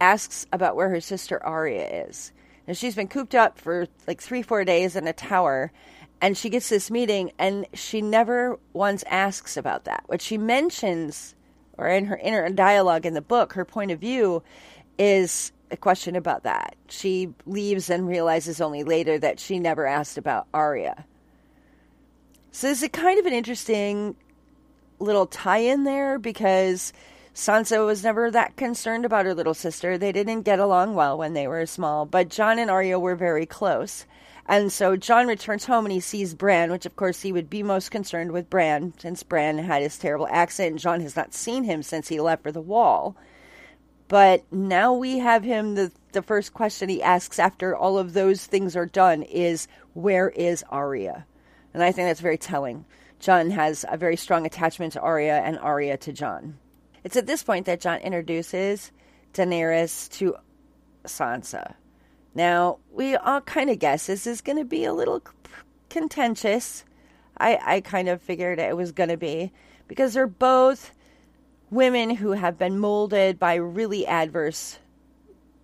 asks 0.00 0.46
about 0.52 0.76
where 0.76 0.88
her 0.88 1.00
sister 1.00 1.42
Arya 1.44 2.06
is. 2.06 2.32
And 2.66 2.76
she's 2.76 2.94
been 2.94 3.08
cooped 3.08 3.34
up 3.34 3.58
for 3.58 3.86
like 4.06 4.20
three, 4.20 4.42
four 4.42 4.64
days 4.64 4.96
in 4.96 5.06
a 5.06 5.12
tower. 5.12 5.72
And 6.20 6.36
she 6.36 6.50
gets 6.50 6.68
this 6.68 6.90
meeting, 6.90 7.30
and 7.38 7.66
she 7.74 8.02
never 8.02 8.58
once 8.72 9.04
asks 9.08 9.56
about 9.56 9.84
that. 9.84 10.02
What 10.06 10.20
she 10.20 10.36
mentions, 10.36 11.34
or 11.76 11.88
in 11.88 12.06
her 12.06 12.16
inner 12.16 12.48
dialogue 12.50 13.06
in 13.06 13.14
the 13.14 13.22
book, 13.22 13.52
her 13.52 13.64
point 13.64 13.92
of 13.92 14.00
view 14.00 14.42
is 14.98 15.52
a 15.70 15.76
question 15.76 16.16
about 16.16 16.42
that. 16.42 16.74
She 16.88 17.32
leaves 17.46 17.88
and 17.88 18.08
realizes 18.08 18.60
only 18.60 18.82
later 18.82 19.18
that 19.18 19.38
she 19.38 19.58
never 19.58 19.86
asked 19.86 20.18
about 20.18 20.46
Arya. 20.52 21.04
So 22.50 22.66
there's 22.66 22.82
a 22.82 22.88
kind 22.88 23.20
of 23.20 23.26
an 23.26 23.32
interesting 23.32 24.16
little 24.98 25.26
tie 25.26 25.58
in 25.58 25.84
there 25.84 26.18
because 26.18 26.92
Sansa 27.38 27.86
was 27.86 28.02
never 28.02 28.32
that 28.32 28.56
concerned 28.56 29.04
about 29.04 29.24
her 29.24 29.32
little 29.32 29.54
sister. 29.54 29.96
They 29.96 30.10
didn't 30.10 30.42
get 30.42 30.58
along 30.58 30.96
well 30.96 31.16
when 31.16 31.34
they 31.34 31.46
were 31.46 31.64
small, 31.66 32.04
but 32.04 32.30
Jon 32.30 32.58
and 32.58 32.68
Arya 32.68 32.98
were 32.98 33.14
very 33.14 33.46
close. 33.46 34.06
And 34.46 34.72
so 34.72 34.96
Jon 34.96 35.28
returns 35.28 35.66
home 35.66 35.86
and 35.86 35.92
he 35.92 36.00
sees 36.00 36.34
Bran, 36.34 36.72
which 36.72 36.84
of 36.84 36.96
course 36.96 37.22
he 37.22 37.30
would 37.30 37.48
be 37.48 37.62
most 37.62 37.92
concerned 37.92 38.32
with 38.32 38.50
Bran 38.50 38.92
since 38.98 39.22
Bran 39.22 39.58
had 39.58 39.82
his 39.82 39.96
terrible 39.96 40.26
accent 40.28 40.70
and 40.72 40.78
Jon 40.80 41.00
has 41.00 41.14
not 41.14 41.32
seen 41.32 41.62
him 41.62 41.80
since 41.84 42.08
he 42.08 42.18
left 42.18 42.42
for 42.42 42.50
the 42.50 42.60
wall. 42.60 43.14
But 44.08 44.42
now 44.52 44.92
we 44.92 45.18
have 45.18 45.44
him 45.44 45.76
the 45.76 45.92
the 46.10 46.22
first 46.22 46.52
question 46.52 46.88
he 46.88 47.00
asks 47.00 47.38
after 47.38 47.76
all 47.76 47.98
of 47.98 48.14
those 48.14 48.46
things 48.46 48.74
are 48.74 48.84
done 48.84 49.22
is 49.22 49.68
where 49.94 50.30
is 50.30 50.64
Arya? 50.70 51.24
And 51.72 51.84
I 51.84 51.92
think 51.92 52.08
that's 52.08 52.18
very 52.18 52.38
telling. 52.38 52.84
Jon 53.20 53.50
has 53.50 53.84
a 53.88 53.96
very 53.96 54.16
strong 54.16 54.44
attachment 54.44 54.94
to 54.94 55.00
Arya 55.00 55.36
and 55.36 55.56
Arya 55.60 55.98
to 55.98 56.12
Jon. 56.12 56.58
It's 57.08 57.16
at 57.16 57.26
this 57.26 57.42
point 57.42 57.64
that 57.64 57.80
Jon 57.80 58.00
introduces 58.00 58.92
Daenerys 59.32 60.10
to 60.18 60.36
Sansa. 61.04 61.72
Now, 62.34 62.80
we 62.92 63.16
all 63.16 63.40
kind 63.40 63.70
of 63.70 63.78
guess 63.78 64.06
this 64.06 64.26
is 64.26 64.42
going 64.42 64.58
to 64.58 64.64
be 64.66 64.84
a 64.84 64.92
little 64.92 65.22
contentious. 65.88 66.84
I, 67.38 67.58
I 67.64 67.80
kind 67.80 68.10
of 68.10 68.20
figured 68.20 68.58
it 68.58 68.76
was 68.76 68.92
going 68.92 69.08
to 69.08 69.16
be 69.16 69.52
because 69.86 70.12
they're 70.12 70.26
both 70.26 70.92
women 71.70 72.10
who 72.10 72.32
have 72.32 72.58
been 72.58 72.78
molded 72.78 73.38
by 73.38 73.54
really 73.54 74.06
adverse 74.06 74.78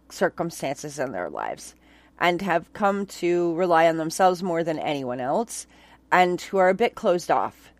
circumstances 0.09 0.99
in 0.99 1.13
their 1.13 1.29
lives 1.29 1.75
and 2.19 2.41
have 2.41 2.73
come 2.73 3.05
to 3.21 3.55
rely 3.55 3.87
on 3.87 3.99
themselves 3.99 4.43
more 4.43 4.65
than 4.65 4.79
anyone 4.79 5.21
else 5.21 5.67
and 6.11 6.41
who 6.41 6.57
are 6.57 6.71
a 6.71 6.75
bit 6.75 6.95
closed 6.95 7.31
off. 7.31 7.71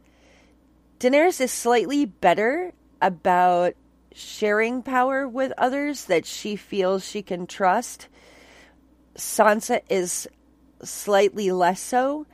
Daenerys 1.01 1.41
is 1.41 1.51
slightly 1.51 2.05
better 2.05 2.75
about 3.05 3.75
sharing 4.15 4.83
power 4.83 5.29
with 5.29 5.53
others 5.59 6.07
that 6.07 6.25
she 6.25 6.57
feels 6.57 7.05
she 7.05 7.23
can 7.23 7.47
trust. 7.47 8.09
Sansa 9.17 9.81
is 9.91 10.27
slightly 10.83 11.53
less 11.53 11.81
so. 11.81 12.27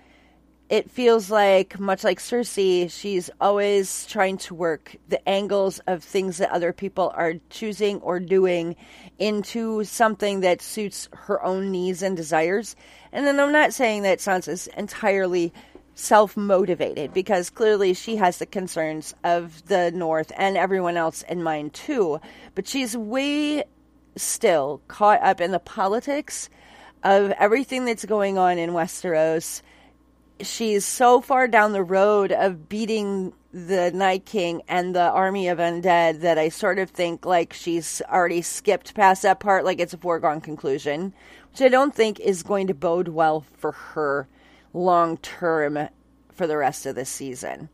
It 0.69 0.89
feels 0.89 1.33
like, 1.33 1.81
much 1.81 2.05
like 2.05 2.21
Cersei, 2.21 2.89
she's 2.89 3.29
always 3.41 4.07
trying 4.07 4.39
to 4.39 4.55
work 4.55 4.95
the 5.09 5.29
angles 5.29 5.81
of 5.89 6.05
things 6.05 6.39
that 6.39 6.53
other 6.53 6.73
people 6.73 7.13
are 7.17 7.35
choosing 7.51 8.01
or 8.03 8.21
doing 8.21 8.77
into 9.19 9.83
something 9.83 10.41
that 10.43 10.63
suits 10.63 11.09
her 11.13 11.43
own 11.43 11.73
needs 11.73 12.03
and 12.03 12.17
desires. 12.17 12.77
And 13.11 13.27
then 13.27 13.41
I'm 13.41 13.51
not 13.51 13.75
saying 13.75 14.03
that 14.03 14.21
Sansa's 14.21 14.69
entirely 14.69 15.53
self 15.95 16.37
motivated 16.37 17.13
because 17.13 17.51
clearly 17.51 17.95
she 17.95 18.17
has 18.17 18.39
the 18.39 18.47
concerns 18.47 19.15
of 19.25 19.67
the 19.67 19.91
North 19.91 20.33
and 20.37 20.57
everyone 20.57 20.97
else 20.97 21.23
in 21.23 21.43
mind 21.43 21.75
too. 21.75 22.21
But 22.55 22.67
she's 22.67 22.97
way 22.97 23.65
still 24.17 24.81
caught 24.89 25.23
up 25.23 25.41
in 25.41 25.51
the 25.51 25.59
politics 25.59 26.49
of 27.03 27.31
everything 27.33 27.85
that's 27.85 28.05
going 28.05 28.39
on 28.39 28.59
in 28.59 28.71
Westeros. 28.71 29.63
She's 30.41 30.85
so 30.85 31.21
far 31.21 31.49
down 31.49 31.73
the 31.73 31.83
road 31.83 32.33
of 32.33 32.69
beating 32.69 33.33
the 33.53 33.91
Night 33.91 34.25
King 34.25 34.63
and 34.69 34.95
the 34.95 35.11
army 35.11 35.49
of 35.49 35.59
undead 35.59 36.21
that 36.21 36.39
I 36.39 36.51
sort 36.51 36.79
of 36.79 36.91
think 36.91 37.27
like 37.27 37.53
she's 37.53 38.01
already 38.09 38.43
skipped 38.43 38.95
past 38.95 39.23
that 39.23 39.41
part, 39.41 39.65
like 39.65 39.81
it's 39.81 39.93
a 39.93 39.99
foregone 39.99 40.41
conclusion, 40.41 41.13
which 41.51 41.61
I 41.61 41.69
don't 41.69 41.95
think 41.95 42.21
is 42.21 42.43
going 42.43 42.69
to 42.69 42.75
bode 42.75 43.09
well 43.09 43.45
for 43.59 43.73
her 43.73 44.29
long 44.73 45.17
term 45.19 45.89
for 46.33 46.47
the 46.47 46.57
rest 46.57 46.87
of 46.87 46.95
this 46.95 47.09
season. 47.09 47.69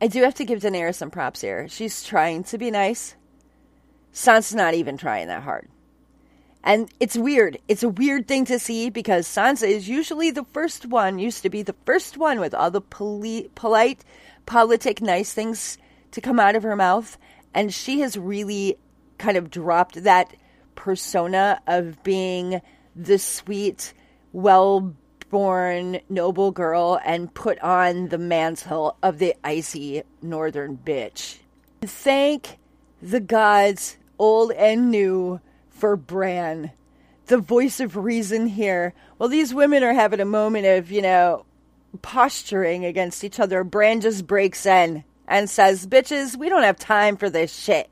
I 0.00 0.06
do 0.06 0.22
have 0.22 0.34
to 0.34 0.44
give 0.44 0.60
Daenerys 0.60 0.94
some 0.94 1.10
props 1.10 1.40
here. 1.40 1.68
She's 1.68 2.04
trying 2.04 2.44
to 2.44 2.58
be 2.58 2.70
nice. 2.70 3.16
Sansa's 4.12 4.54
not 4.54 4.74
even 4.74 4.96
trying 4.96 5.26
that 5.28 5.42
hard. 5.42 5.68
And 6.62 6.90
it's 7.00 7.16
weird. 7.16 7.58
It's 7.68 7.82
a 7.82 7.88
weird 7.88 8.28
thing 8.28 8.44
to 8.46 8.58
see 8.58 8.90
because 8.90 9.26
Sansa 9.26 9.68
is 9.68 9.88
usually 9.88 10.30
the 10.30 10.44
first 10.52 10.86
one, 10.86 11.18
used 11.18 11.42
to 11.42 11.50
be 11.50 11.62
the 11.62 11.74
first 11.84 12.16
one 12.16 12.40
with 12.40 12.54
all 12.54 12.70
the 12.70 12.80
poli- 12.80 13.50
polite, 13.54 14.04
politic, 14.46 15.00
nice 15.00 15.32
things 15.32 15.78
to 16.12 16.20
come 16.20 16.38
out 16.38 16.56
of 16.56 16.62
her 16.62 16.76
mouth. 16.76 17.16
And 17.54 17.72
she 17.72 18.00
has 18.00 18.18
really 18.18 18.76
kind 19.18 19.36
of 19.36 19.50
dropped 19.50 20.02
that 20.04 20.34
persona 20.74 21.60
of 21.66 22.02
being 22.02 22.60
the 22.94 23.18
sweet, 23.18 23.92
well 24.32 24.94
born 25.30 26.00
noble 26.08 26.50
girl 26.50 26.98
and 27.04 27.32
put 27.34 27.58
on 27.60 28.08
the 28.08 28.18
mantle 28.18 28.96
of 29.02 29.18
the 29.18 29.34
icy 29.44 30.02
northern 30.22 30.78
bitch. 30.84 31.38
Thank 31.82 32.58
the 33.00 33.20
gods, 33.20 33.96
old 34.18 34.52
and 34.52 34.90
new, 34.90 35.40
for 35.70 35.96
Bran, 35.96 36.72
the 37.26 37.38
voice 37.38 37.78
of 37.78 37.96
reason 37.96 38.48
here. 38.48 38.94
Well, 39.18 39.28
these 39.28 39.54
women 39.54 39.84
are 39.84 39.92
having 39.92 40.20
a 40.20 40.24
moment 40.24 40.66
of, 40.66 40.90
you 40.90 41.02
know, 41.02 41.44
posturing 42.02 42.84
against 42.84 43.22
each 43.22 43.38
other. 43.38 43.62
Bran 43.64 44.00
just 44.00 44.26
breaks 44.26 44.66
in 44.66 45.04
and 45.26 45.48
says, 45.48 45.86
Bitches, 45.86 46.36
we 46.36 46.48
don't 46.48 46.62
have 46.64 46.78
time 46.78 47.16
for 47.16 47.30
this 47.30 47.54
shit. 47.54 47.88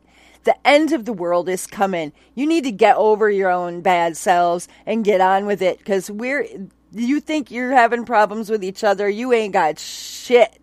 The 0.47 0.57
end 0.67 0.93
of 0.93 1.05
the 1.05 1.13
world 1.13 1.49
is 1.49 1.67
coming. 1.67 2.13
You 2.37 2.47
need 2.47 2.65
to 2.65 2.71
get 2.71 2.97
over 2.97 3.29
your 3.29 3.51
own 3.51 3.81
bad 3.81 4.17
selves 4.17 4.69
and 4.87 5.05
get 5.05 5.21
on 5.21 5.45
with 5.45 5.61
it 5.61 5.79
because 5.79 6.09
we're 6.11 6.47
you 6.93 7.21
think 7.21 7.51
you're 7.51 7.73
having 7.73 8.05
problems 8.05 8.49
with 8.49 8.63
each 8.63 8.85
other, 8.85 9.09
you 9.09 9.33
ain't 9.33 9.53
got 9.53 9.79
shit 9.79 10.61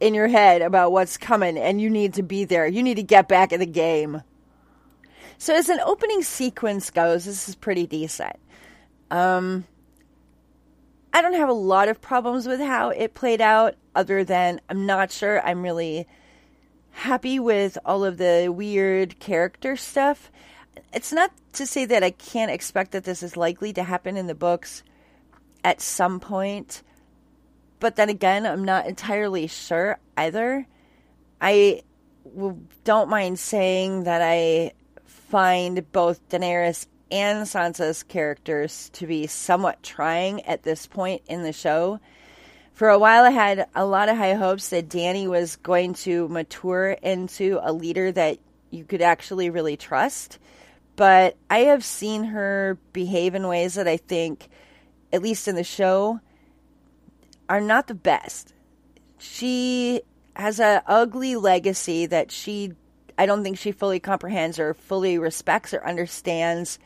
in 0.00 0.14
your 0.14 0.28
head 0.28 0.62
about 0.62 0.90
what's 0.92 1.16
coming, 1.16 1.56
and 1.56 1.80
you 1.80 1.90
need 1.90 2.14
to 2.14 2.22
be 2.22 2.44
there. 2.44 2.66
You 2.66 2.82
need 2.82 2.96
to 2.96 3.02
get 3.02 3.28
back 3.28 3.52
in 3.52 3.60
the 3.60 3.66
game. 3.66 4.22
So, 5.38 5.54
as 5.54 5.68
an 5.68 5.80
opening 5.80 6.22
sequence 6.22 6.90
goes, 6.90 7.26
this 7.26 7.48
is 7.48 7.54
pretty 7.54 7.86
decent. 7.86 8.36
Um, 9.10 9.66
I 11.12 11.22
don't 11.22 11.34
have 11.34 11.48
a 11.48 11.54
lot 11.54 11.88
of 11.88 12.00
problems 12.00 12.46
with 12.46 12.60
how 12.60 12.88
it 12.88 13.14
played 13.14 13.40
out, 13.40 13.74
other 13.94 14.24
than 14.24 14.60
I'm 14.68 14.86
not 14.86 15.12
sure 15.12 15.40
I'm 15.46 15.62
really 15.62 16.06
happy 16.94 17.38
with 17.38 17.76
all 17.84 18.04
of 18.04 18.18
the 18.18 18.48
weird 18.48 19.18
character 19.18 19.76
stuff. 19.76 20.30
It's 20.92 21.12
not 21.12 21.30
to 21.54 21.66
say 21.66 21.84
that 21.84 22.02
I 22.02 22.10
can't 22.10 22.50
expect 22.50 22.92
that 22.92 23.04
this 23.04 23.22
is 23.22 23.36
likely 23.36 23.72
to 23.74 23.82
happen 23.82 24.16
in 24.16 24.26
the 24.26 24.34
books 24.34 24.82
at 25.62 25.80
some 25.80 26.20
point, 26.20 26.82
but 27.80 27.96
then 27.96 28.08
again, 28.08 28.46
I'm 28.46 28.64
not 28.64 28.86
entirely 28.86 29.46
sure 29.46 29.98
either. 30.16 30.66
I 31.40 31.82
don't 32.84 33.10
mind 33.10 33.38
saying 33.38 34.04
that 34.04 34.22
I 34.22 34.72
find 35.04 35.90
both 35.92 36.26
Daenerys 36.28 36.86
and 37.10 37.46
Sansa's 37.46 38.02
characters 38.02 38.90
to 38.94 39.06
be 39.06 39.26
somewhat 39.26 39.82
trying 39.82 40.42
at 40.42 40.62
this 40.62 40.86
point 40.86 41.22
in 41.28 41.42
the 41.42 41.52
show. 41.52 42.00
For 42.74 42.88
a 42.88 42.98
while, 42.98 43.22
I 43.22 43.30
had 43.30 43.68
a 43.76 43.86
lot 43.86 44.08
of 44.08 44.16
high 44.16 44.34
hopes 44.34 44.70
that 44.70 44.88
Dany 44.88 45.28
was 45.28 45.54
going 45.54 45.94
to 45.94 46.26
mature 46.26 46.90
into 46.90 47.60
a 47.62 47.72
leader 47.72 48.10
that 48.10 48.38
you 48.70 48.84
could 48.84 49.00
actually 49.00 49.48
really 49.48 49.76
trust. 49.76 50.40
But 50.96 51.36
I 51.48 51.60
have 51.60 51.84
seen 51.84 52.24
her 52.24 52.76
behave 52.92 53.36
in 53.36 53.46
ways 53.46 53.74
that 53.74 53.86
I 53.86 53.96
think, 53.96 54.48
at 55.12 55.22
least 55.22 55.46
in 55.46 55.54
the 55.54 55.62
show, 55.62 56.18
are 57.48 57.60
not 57.60 57.86
the 57.86 57.94
best. 57.94 58.52
She 59.18 60.02
has 60.34 60.58
an 60.58 60.82
ugly 60.88 61.36
legacy 61.36 62.06
that 62.06 62.32
she, 62.32 62.72
I 63.16 63.26
don't 63.26 63.44
think 63.44 63.56
she 63.56 63.70
fully 63.70 64.00
comprehends 64.00 64.58
or 64.58 64.74
fully 64.74 65.16
respects 65.16 65.72
or 65.72 65.86
understands 65.86 66.80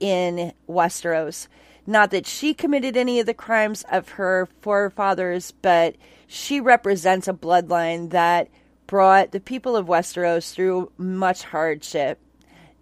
in 0.00 0.52
Westeros. 0.68 1.48
Not 1.90 2.12
that 2.12 2.24
she 2.24 2.54
committed 2.54 2.96
any 2.96 3.18
of 3.18 3.26
the 3.26 3.34
crimes 3.34 3.84
of 3.90 4.10
her 4.10 4.48
forefathers, 4.60 5.50
but 5.50 5.96
she 6.28 6.60
represents 6.60 7.26
a 7.26 7.32
bloodline 7.32 8.10
that 8.10 8.48
brought 8.86 9.32
the 9.32 9.40
people 9.40 9.74
of 9.74 9.88
Westeros 9.88 10.54
through 10.54 10.92
much 10.96 11.42
hardship. 11.42 12.20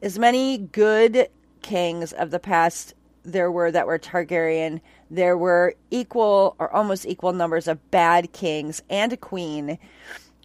As 0.03 0.19
many 0.19 0.59
good 0.59 1.31
kings 1.63 2.13
of 2.13 2.31
the 2.31 2.39
past 2.39 2.93
there 3.23 3.51
were 3.51 3.71
that 3.71 3.87
were 3.87 3.99
Targaryen, 3.99 4.83
there 5.11 5.39
were 5.39 5.75
equal 5.91 6.55
or 6.59 6.71
almost 6.71 7.07
equal 7.07 7.33
numbers 7.33 7.67
of 7.67 7.91
bad 7.91 8.35
kings 8.35 8.83
and 8.91 9.15
a 9.15 9.17
queen 9.17 9.79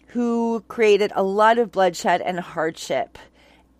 who 0.06 0.64
created 0.68 1.12
a 1.14 1.22
lot 1.22 1.58
of 1.58 1.70
bloodshed 1.70 2.22
and 2.22 2.40
hardship. 2.40 3.18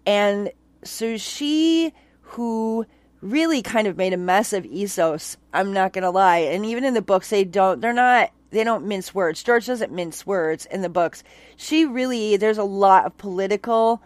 And 0.05 0.53
so 0.83 1.17
she, 1.17 1.95
who 2.21 2.85
really 3.25 3.63
kind 3.63 3.87
of 3.87 3.97
made 3.97 4.13
a 4.13 4.19
mess 4.19 4.53
of 4.53 4.65
Essos. 4.65 5.37
I'm 5.53 5.73
not 5.73 5.93
gonna 5.93 6.11
lie. 6.11 6.39
And 6.39 6.65
even 6.67 6.85
in 6.85 6.95
the 6.95 7.03
books, 7.03 7.31
they 7.31 7.45
don't. 7.45 7.81
They're 7.81 7.93
not. 7.93 8.31
They 8.51 8.63
don't 8.63 8.87
mince 8.87 9.15
words. 9.15 9.43
George 9.43 9.67
doesn't 9.67 9.91
mince 9.91 10.25
words 10.25 10.67
in 10.67 10.83
the 10.83 10.89
books. 10.89 11.25
She 11.57 11.87
really. 11.87 12.37
There's 12.37 12.59
a 12.59 12.65
lot 12.65 13.07
of 13.07 13.17
political 13.17 14.03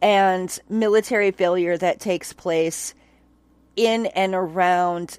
and 0.00 0.58
military 0.68 1.32
failure 1.32 1.76
that 1.76 2.00
takes 2.00 2.32
place 2.32 2.94
in 3.74 4.06
and 4.06 4.34
around 4.34 5.18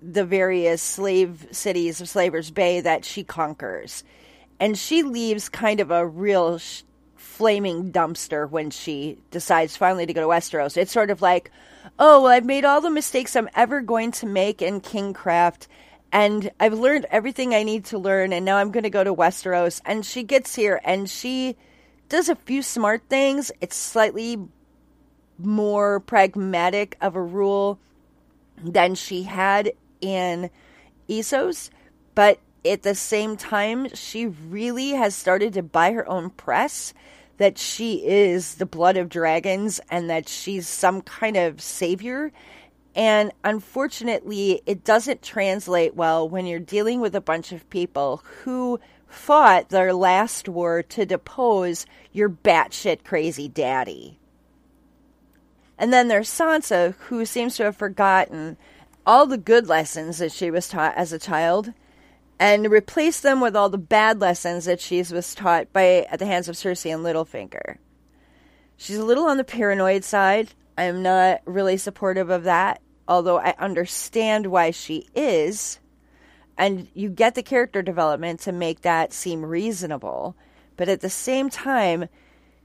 the 0.00 0.24
various 0.24 0.80
slave 0.80 1.46
cities 1.50 2.00
of 2.00 2.08
Slaver's 2.08 2.50
Bay 2.50 2.80
that 2.80 3.04
she 3.04 3.24
conquers. 3.24 4.04
And 4.60 4.78
she 4.78 5.02
leaves 5.02 5.48
kind 5.48 5.80
of 5.80 5.90
a 5.90 6.06
real 6.06 6.58
sh- 6.58 6.82
flaming 7.16 7.92
dumpster 7.92 8.48
when 8.48 8.70
she 8.70 9.18
decides 9.30 9.76
finally 9.76 10.06
to 10.06 10.12
go 10.12 10.20
to 10.20 10.26
Westeros. 10.26 10.76
It's 10.76 10.92
sort 10.92 11.10
of 11.10 11.20
like, 11.20 11.50
oh, 11.98 12.22
well, 12.22 12.32
I've 12.32 12.44
made 12.44 12.64
all 12.64 12.80
the 12.80 12.90
mistakes 12.90 13.36
I'm 13.36 13.48
ever 13.54 13.80
going 13.80 14.12
to 14.12 14.26
make 14.26 14.62
in 14.62 14.80
Kingcraft, 14.80 15.66
and 16.12 16.50
I've 16.58 16.74
learned 16.74 17.06
everything 17.10 17.54
I 17.54 17.62
need 17.62 17.84
to 17.86 17.98
learn, 17.98 18.32
and 18.32 18.44
now 18.44 18.56
I'm 18.56 18.70
going 18.70 18.84
to 18.84 18.90
go 18.90 19.04
to 19.04 19.14
Westeros. 19.14 19.80
And 19.84 20.04
she 20.04 20.22
gets 20.22 20.54
here 20.54 20.80
and 20.84 21.08
she 21.08 21.56
does 22.08 22.28
a 22.28 22.36
few 22.36 22.62
smart 22.62 23.02
things. 23.08 23.52
It's 23.60 23.76
slightly 23.76 24.38
more 25.38 26.00
pragmatic 26.00 26.96
of 27.00 27.14
a 27.14 27.22
rule 27.22 27.78
than 28.56 28.94
she 28.94 29.24
had 29.24 29.72
in 30.00 30.50
Essos, 31.08 31.70
but 32.14 32.40
at 32.64 32.82
the 32.82 32.94
same 32.94 33.36
time, 33.36 33.94
she 33.94 34.26
really 34.26 34.90
has 34.90 35.14
started 35.14 35.52
to 35.54 35.62
buy 35.62 35.92
her 35.92 36.08
own 36.08 36.30
press 36.30 36.92
that 37.38 37.56
she 37.58 38.04
is 38.06 38.56
the 38.56 38.66
blood 38.66 38.96
of 38.96 39.08
dragons 39.08 39.80
and 39.90 40.10
that 40.10 40.28
she's 40.28 40.68
some 40.68 41.00
kind 41.00 41.36
of 41.36 41.60
savior. 41.60 42.30
And 42.94 43.32
unfortunately, 43.44 44.60
it 44.66 44.84
doesn't 44.84 45.22
translate 45.22 45.94
well 45.94 46.28
when 46.28 46.46
you're 46.46 46.58
dealing 46.58 47.00
with 47.00 47.14
a 47.14 47.20
bunch 47.20 47.52
of 47.52 47.70
people 47.70 48.22
who 48.42 48.80
fought 49.06 49.70
their 49.70 49.94
last 49.94 50.48
war 50.48 50.82
to 50.82 51.06
depose 51.06 51.86
your 52.12 52.28
batshit 52.28 53.04
crazy 53.04 53.48
daddy. 53.48 54.18
And 55.78 55.92
then 55.92 56.08
there's 56.08 56.28
Sansa, 56.28 56.94
who 56.94 57.24
seems 57.24 57.56
to 57.56 57.64
have 57.64 57.76
forgotten 57.76 58.56
all 59.06 59.26
the 59.26 59.38
good 59.38 59.68
lessons 59.68 60.18
that 60.18 60.32
she 60.32 60.50
was 60.50 60.68
taught 60.68 60.94
as 60.96 61.12
a 61.12 61.18
child 61.18 61.72
and 62.38 62.70
replace 62.70 63.20
them 63.20 63.40
with 63.40 63.56
all 63.56 63.68
the 63.68 63.78
bad 63.78 64.20
lessons 64.20 64.64
that 64.66 64.80
she 64.80 64.98
was 64.98 65.34
taught 65.34 65.72
by 65.72 66.06
at 66.10 66.18
the 66.18 66.26
hands 66.26 66.48
of 66.48 66.54
Cersei 66.54 66.94
and 66.94 67.04
Littlefinger. 67.04 67.78
She's 68.76 68.98
a 68.98 69.04
little 69.04 69.24
on 69.24 69.38
the 69.38 69.44
paranoid 69.44 70.04
side. 70.04 70.50
I'm 70.76 71.02
not 71.02 71.40
really 71.44 71.76
supportive 71.76 72.30
of 72.30 72.44
that, 72.44 72.80
although 73.08 73.38
I 73.38 73.54
understand 73.58 74.46
why 74.46 74.70
she 74.70 75.08
is. 75.14 75.80
And 76.56 76.88
you 76.94 77.08
get 77.08 77.34
the 77.34 77.42
character 77.42 77.82
development 77.82 78.40
to 78.40 78.52
make 78.52 78.82
that 78.82 79.12
seem 79.12 79.44
reasonable. 79.44 80.36
But 80.76 80.88
at 80.88 81.00
the 81.00 81.10
same 81.10 81.50
time, 81.50 82.08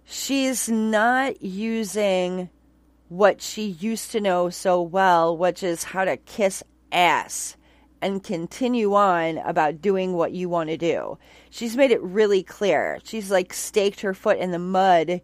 she's 0.03 0.69
not 0.69 1.41
using 1.41 2.49
what 3.09 3.41
she 3.41 3.63
used 3.65 4.11
to 4.11 4.21
know 4.21 4.51
so 4.51 4.81
well, 4.81 5.35
which 5.35 5.63
is 5.63 5.83
how 5.83 6.05
to 6.05 6.17
kiss 6.17 6.63
ass 6.91 7.57
and 8.03 8.23
continue 8.23 8.93
on 8.93 9.37
about 9.39 9.81
doing 9.81 10.13
what 10.13 10.33
you 10.33 10.49
want 10.49 10.69
to 10.69 10.77
do. 10.77 11.17
She's 11.49 11.77
made 11.77 11.91
it 11.91 12.01
really 12.01 12.43
clear. 12.43 12.99
She's 13.03 13.31
like 13.31 13.53
staked 13.53 14.01
her 14.01 14.13
foot 14.13 14.37
in 14.37 14.51
the 14.51 14.59
mud 14.59 15.21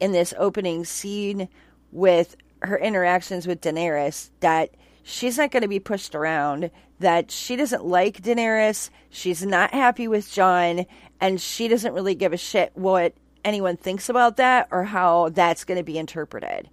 in 0.00 0.12
this 0.12 0.34
opening 0.38 0.84
scene 0.84 1.48
with 1.92 2.36
her 2.62 2.78
interactions 2.78 3.46
with 3.46 3.60
Daenerys 3.60 4.30
that 4.40 4.70
she's 5.02 5.38
not 5.38 5.50
going 5.50 5.62
to 5.62 5.68
be 5.68 5.80
pushed 5.80 6.14
around, 6.14 6.70
that 6.98 7.30
she 7.30 7.56
doesn't 7.56 7.84
like 7.84 8.22
Daenerys, 8.22 8.90
she's 9.08 9.44
not 9.44 9.72
happy 9.72 10.08
with 10.08 10.30
Jon, 10.30 10.86
and 11.20 11.40
she 11.40 11.68
doesn't 11.68 11.94
really 11.94 12.14
give 12.14 12.32
a 12.32 12.38
shit 12.38 12.72
what 12.74 13.14
anyone 13.44 13.76
thinks 13.76 14.08
about 14.08 14.36
that 14.36 14.68
or 14.70 14.84
how 14.84 15.28
that's 15.30 15.64
going 15.64 15.78
to 15.78 15.84
be 15.84 15.98
interpreted. 15.98 16.68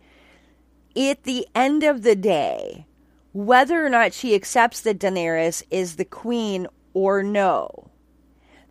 At 0.96 1.24
the 1.24 1.48
end 1.56 1.84
of 1.84 2.04
the 2.04 2.16
day, 2.16 2.86
whether 3.34 3.84
or 3.84 3.90
not 3.90 4.14
she 4.14 4.36
accepts 4.36 4.82
that 4.82 5.00
Daenerys 5.00 5.64
is 5.70 5.96
the 5.96 6.06
queen 6.06 6.68
or 6.94 7.24
no. 7.24 7.90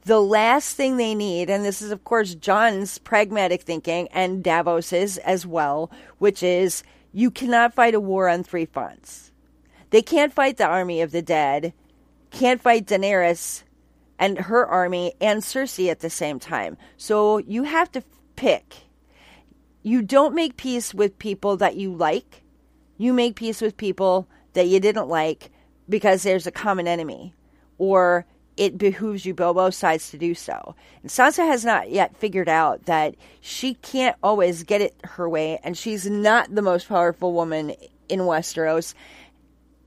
The 0.04 0.20
last 0.20 0.76
thing 0.76 0.96
they 0.96 1.14
need, 1.14 1.50
and 1.50 1.64
this 1.64 1.82
is, 1.82 1.90
of 1.90 2.04
course, 2.04 2.34
Jon's 2.34 2.98
pragmatic 2.98 3.62
thinking 3.62 4.08
and 4.08 4.42
Davos's 4.42 5.18
as 5.18 5.46
well, 5.46 5.90
which 6.18 6.42
is 6.42 6.82
you 7.12 7.30
cannot 7.30 7.74
fight 7.74 7.94
a 7.94 8.00
war 8.00 8.28
on 8.28 8.42
three 8.42 8.64
fronts. 8.64 9.30
They 9.90 10.02
can't 10.02 10.32
fight 10.32 10.56
the 10.56 10.66
army 10.66 11.02
of 11.02 11.12
the 11.12 11.22
dead, 11.22 11.72
can't 12.30 12.60
fight 12.60 12.86
Daenerys 12.86 13.62
and 14.18 14.38
her 14.38 14.66
army 14.66 15.12
and 15.20 15.42
Cersei 15.42 15.90
at 15.90 16.00
the 16.00 16.10
same 16.10 16.38
time. 16.38 16.76
So 16.96 17.38
you 17.38 17.64
have 17.64 17.90
to 17.92 18.02
pick. 18.36 18.74
You 19.82 20.02
don't 20.02 20.34
make 20.34 20.56
peace 20.56 20.94
with 20.94 21.18
people 21.18 21.56
that 21.58 21.76
you 21.76 21.92
like, 21.92 22.42
you 22.96 23.12
make 23.12 23.34
peace 23.34 23.60
with 23.60 23.76
people 23.76 24.28
that 24.52 24.68
you 24.68 24.80
didn't 24.80 25.08
like 25.08 25.50
because 25.88 26.22
there's 26.22 26.46
a 26.46 26.52
common 26.52 26.86
enemy 26.86 27.34
or 27.78 28.26
it 28.56 28.78
behooves 28.78 29.24
you 29.24 29.34
both 29.34 29.74
sides 29.74 30.10
to 30.10 30.18
do 30.18 30.34
so. 30.34 30.74
And 31.02 31.10
Sansa 31.10 31.46
has 31.46 31.64
not 31.64 31.90
yet 31.90 32.16
figured 32.16 32.48
out 32.48 32.84
that 32.84 33.16
she 33.40 33.74
can't 33.74 34.16
always 34.22 34.62
get 34.62 34.80
it 34.80 34.94
her 35.04 35.28
way, 35.28 35.58
and 35.64 35.76
she's 35.76 36.08
not 36.08 36.54
the 36.54 36.62
most 36.62 36.88
powerful 36.88 37.32
woman 37.32 37.74
in 38.08 38.20
Westeros. 38.20 38.94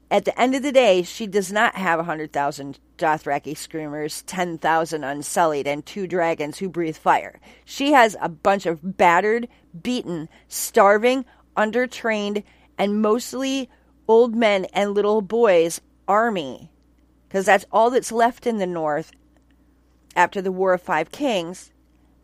At 0.09 0.26
the 0.26 0.39
end 0.39 0.55
of 0.55 0.63
the 0.63 0.72
day, 0.72 1.03
she 1.03 1.28
does 1.28 1.51
not 1.51 1.76
have 1.76 1.99
100,000 1.99 2.80
Dothraki 2.97 3.55
screamers, 3.55 4.24
10,000 4.24 5.03
unsullied, 5.03 5.68
and 5.68 5.86
two 5.86 6.07
dragons 6.07 6.57
who 6.57 6.70
breathe 6.70 6.97
fire. 6.97 7.39
She 7.66 7.91
has 7.91 8.16
a 8.22 8.30
bunch 8.30 8.66
of 8.66 8.97
battered, 8.97 9.47
beaten, 9.82 10.30
starving, 10.47 11.26
undertrained, 11.55 12.43
and 12.78 13.01
mostly 13.01 13.70
old 14.08 14.36
men 14.36 14.66
and 14.74 14.93
little 14.93 15.22
boys 15.22 15.82
army 16.08 16.70
because 17.28 17.45
that's 17.45 17.66
all 17.72 17.89
that's 17.89 18.12
left 18.12 18.45
in 18.45 18.58
the 18.58 18.68
north 18.68 19.12
after 20.16 20.41
the 20.41 20.51
war 20.51 20.74
of 20.74 20.82
five 20.82 21.12
kings 21.12 21.72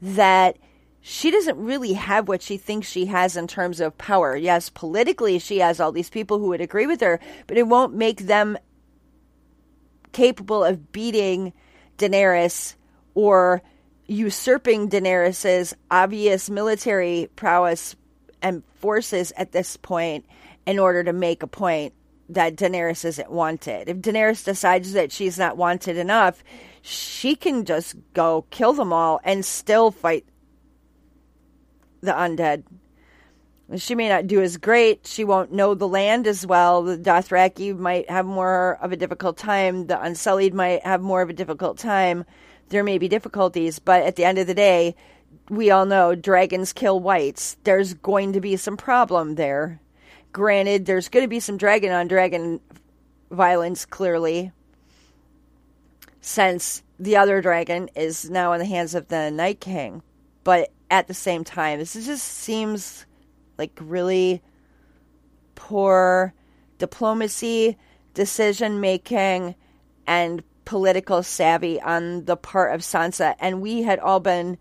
that 0.01 0.57
she 1.01 1.31
doesn't 1.31 1.57
really 1.57 1.93
have 1.93 2.27
what 2.27 2.41
she 2.41 2.57
thinks 2.57 2.87
she 2.87 3.07
has 3.07 3.35
in 3.35 3.47
terms 3.47 3.79
of 3.79 3.97
power. 3.97 4.35
Yes 4.35 4.69
politically 4.69 5.39
she 5.39 5.59
has 5.59 5.79
all 5.79 5.91
these 5.91 6.09
people 6.09 6.39
who 6.39 6.47
would 6.47 6.61
agree 6.61 6.87
with 6.87 7.01
her 7.01 7.19
but 7.47 7.57
it 7.57 7.67
won't 7.67 7.93
make 7.93 8.21
them 8.21 8.57
capable 10.11 10.63
of 10.63 10.91
beating 10.91 11.53
Daenerys 11.97 12.75
or 13.13 13.61
usurping 14.07 14.89
Daenerys's 14.89 15.75
obvious 15.89 16.49
military 16.49 17.29
prowess 17.35 17.95
and 18.41 18.63
forces 18.75 19.31
at 19.37 19.51
this 19.51 19.77
point 19.77 20.25
in 20.65 20.79
order 20.79 21.03
to 21.03 21.13
make 21.13 21.43
a 21.43 21.47
point 21.47 21.93
that 22.29 22.55
Daenerys 22.55 23.03
isn't 23.03 23.31
wanted. 23.31 23.89
If 23.89 23.97
Daenerys 23.97 24.45
decides 24.45 24.93
that 24.93 25.11
she's 25.11 25.37
not 25.37 25.57
wanted 25.57 25.97
enough, 25.97 26.43
she 26.81 27.35
can 27.35 27.65
just 27.65 27.95
go 28.13 28.45
kill 28.49 28.73
them 28.73 28.93
all 28.93 29.19
and 29.23 29.43
still 29.43 29.91
fight 29.91 30.25
the 32.01 32.11
undead. 32.11 32.63
She 33.77 33.95
may 33.95 34.09
not 34.09 34.27
do 34.27 34.41
as 34.41 34.57
great. 34.57 35.07
She 35.07 35.23
won't 35.23 35.53
know 35.53 35.73
the 35.75 35.87
land 35.87 36.27
as 36.27 36.45
well. 36.45 36.83
The 36.83 36.97
Dothraki 36.97 37.77
might 37.77 38.09
have 38.09 38.25
more 38.25 38.77
of 38.81 38.91
a 38.91 38.97
difficult 38.97 39.37
time. 39.37 39.87
The 39.87 40.01
Unsullied 40.01 40.53
might 40.53 40.83
have 40.85 41.01
more 41.01 41.21
of 41.21 41.29
a 41.29 41.33
difficult 41.33 41.77
time. 41.77 42.25
There 42.69 42.83
may 42.83 42.97
be 42.97 43.07
difficulties, 43.07 43.79
but 43.79 44.03
at 44.03 44.15
the 44.15 44.25
end 44.25 44.37
of 44.37 44.47
the 44.47 44.53
day, 44.53 44.95
we 45.49 45.71
all 45.71 45.85
know 45.85 46.15
dragons 46.15 46.73
kill 46.73 46.99
whites. 46.99 47.57
There's 47.63 47.93
going 47.93 48.33
to 48.33 48.41
be 48.41 48.57
some 48.57 48.77
problem 48.77 49.35
there. 49.35 49.79
Granted, 50.31 50.85
there's 50.85 51.09
going 51.09 51.23
to 51.23 51.29
be 51.29 51.39
some 51.39 51.57
dragon 51.57 51.91
on 51.91 52.07
dragon 52.07 52.61
violence, 53.29 53.85
clearly, 53.85 54.51
since 56.21 56.83
the 56.99 57.17
other 57.17 57.41
dragon 57.41 57.89
is 57.95 58.29
now 58.29 58.53
in 58.53 58.59
the 58.59 58.65
hands 58.65 58.95
of 58.95 59.07
the 59.07 59.29
Night 59.29 59.59
King. 59.59 60.03
But 60.43 60.71
at 60.89 61.07
the 61.07 61.13
same 61.13 61.43
time, 61.43 61.79
this 61.79 61.93
just 61.93 62.25
seems 62.25 63.05
like 63.57 63.71
really 63.79 64.41
poor 65.55 66.33
diplomacy, 66.77 67.77
decision 68.13 68.79
making, 68.79 69.55
and 70.07 70.43
political 70.65 71.23
savvy 71.23 71.81
on 71.81 72.25
the 72.25 72.37
part 72.37 72.73
of 72.73 72.81
Sansa. 72.81 73.35
And 73.39 73.61
we 73.61 73.83
had 73.83 73.99
all 73.99 74.19
been 74.19 74.57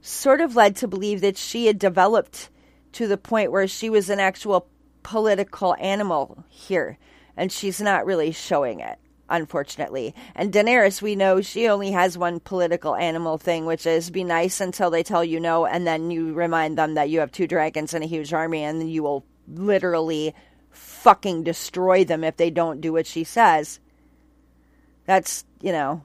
sort 0.00 0.40
of 0.40 0.56
led 0.56 0.76
to 0.76 0.88
believe 0.88 1.20
that 1.20 1.36
she 1.36 1.66
had 1.66 1.78
developed 1.78 2.48
to 2.92 3.06
the 3.06 3.18
point 3.18 3.52
where 3.52 3.68
she 3.68 3.90
was 3.90 4.10
an 4.10 4.18
actual 4.18 4.66
political 5.02 5.74
animal 5.78 6.44
here. 6.48 6.98
And 7.36 7.50
she's 7.50 7.80
not 7.80 8.06
really 8.06 8.32
showing 8.32 8.80
it 8.80 8.98
unfortunately. 9.30 10.14
And 10.34 10.52
Daenerys, 10.52 11.00
we 11.00 11.14
know 11.14 11.40
she 11.40 11.68
only 11.68 11.92
has 11.92 12.18
one 12.18 12.40
political 12.40 12.96
animal 12.96 13.38
thing, 13.38 13.64
which 13.64 13.86
is 13.86 14.10
be 14.10 14.24
nice 14.24 14.60
until 14.60 14.90
they 14.90 15.02
tell 15.02 15.24
you 15.24 15.40
no, 15.40 15.64
and 15.64 15.86
then 15.86 16.10
you 16.10 16.34
remind 16.34 16.76
them 16.76 16.94
that 16.94 17.08
you 17.08 17.20
have 17.20 17.32
two 17.32 17.46
dragons 17.46 17.94
and 17.94 18.04
a 18.04 18.08
huge 18.08 18.32
army, 18.32 18.64
and 18.64 18.90
you 18.90 19.02
will 19.02 19.24
literally 19.48 20.34
fucking 20.70 21.44
destroy 21.44 22.04
them 22.04 22.24
if 22.24 22.36
they 22.36 22.50
don't 22.50 22.80
do 22.80 22.92
what 22.92 23.06
she 23.06 23.24
says. 23.24 23.80
That's, 25.06 25.44
you 25.60 25.72
know, 25.72 26.04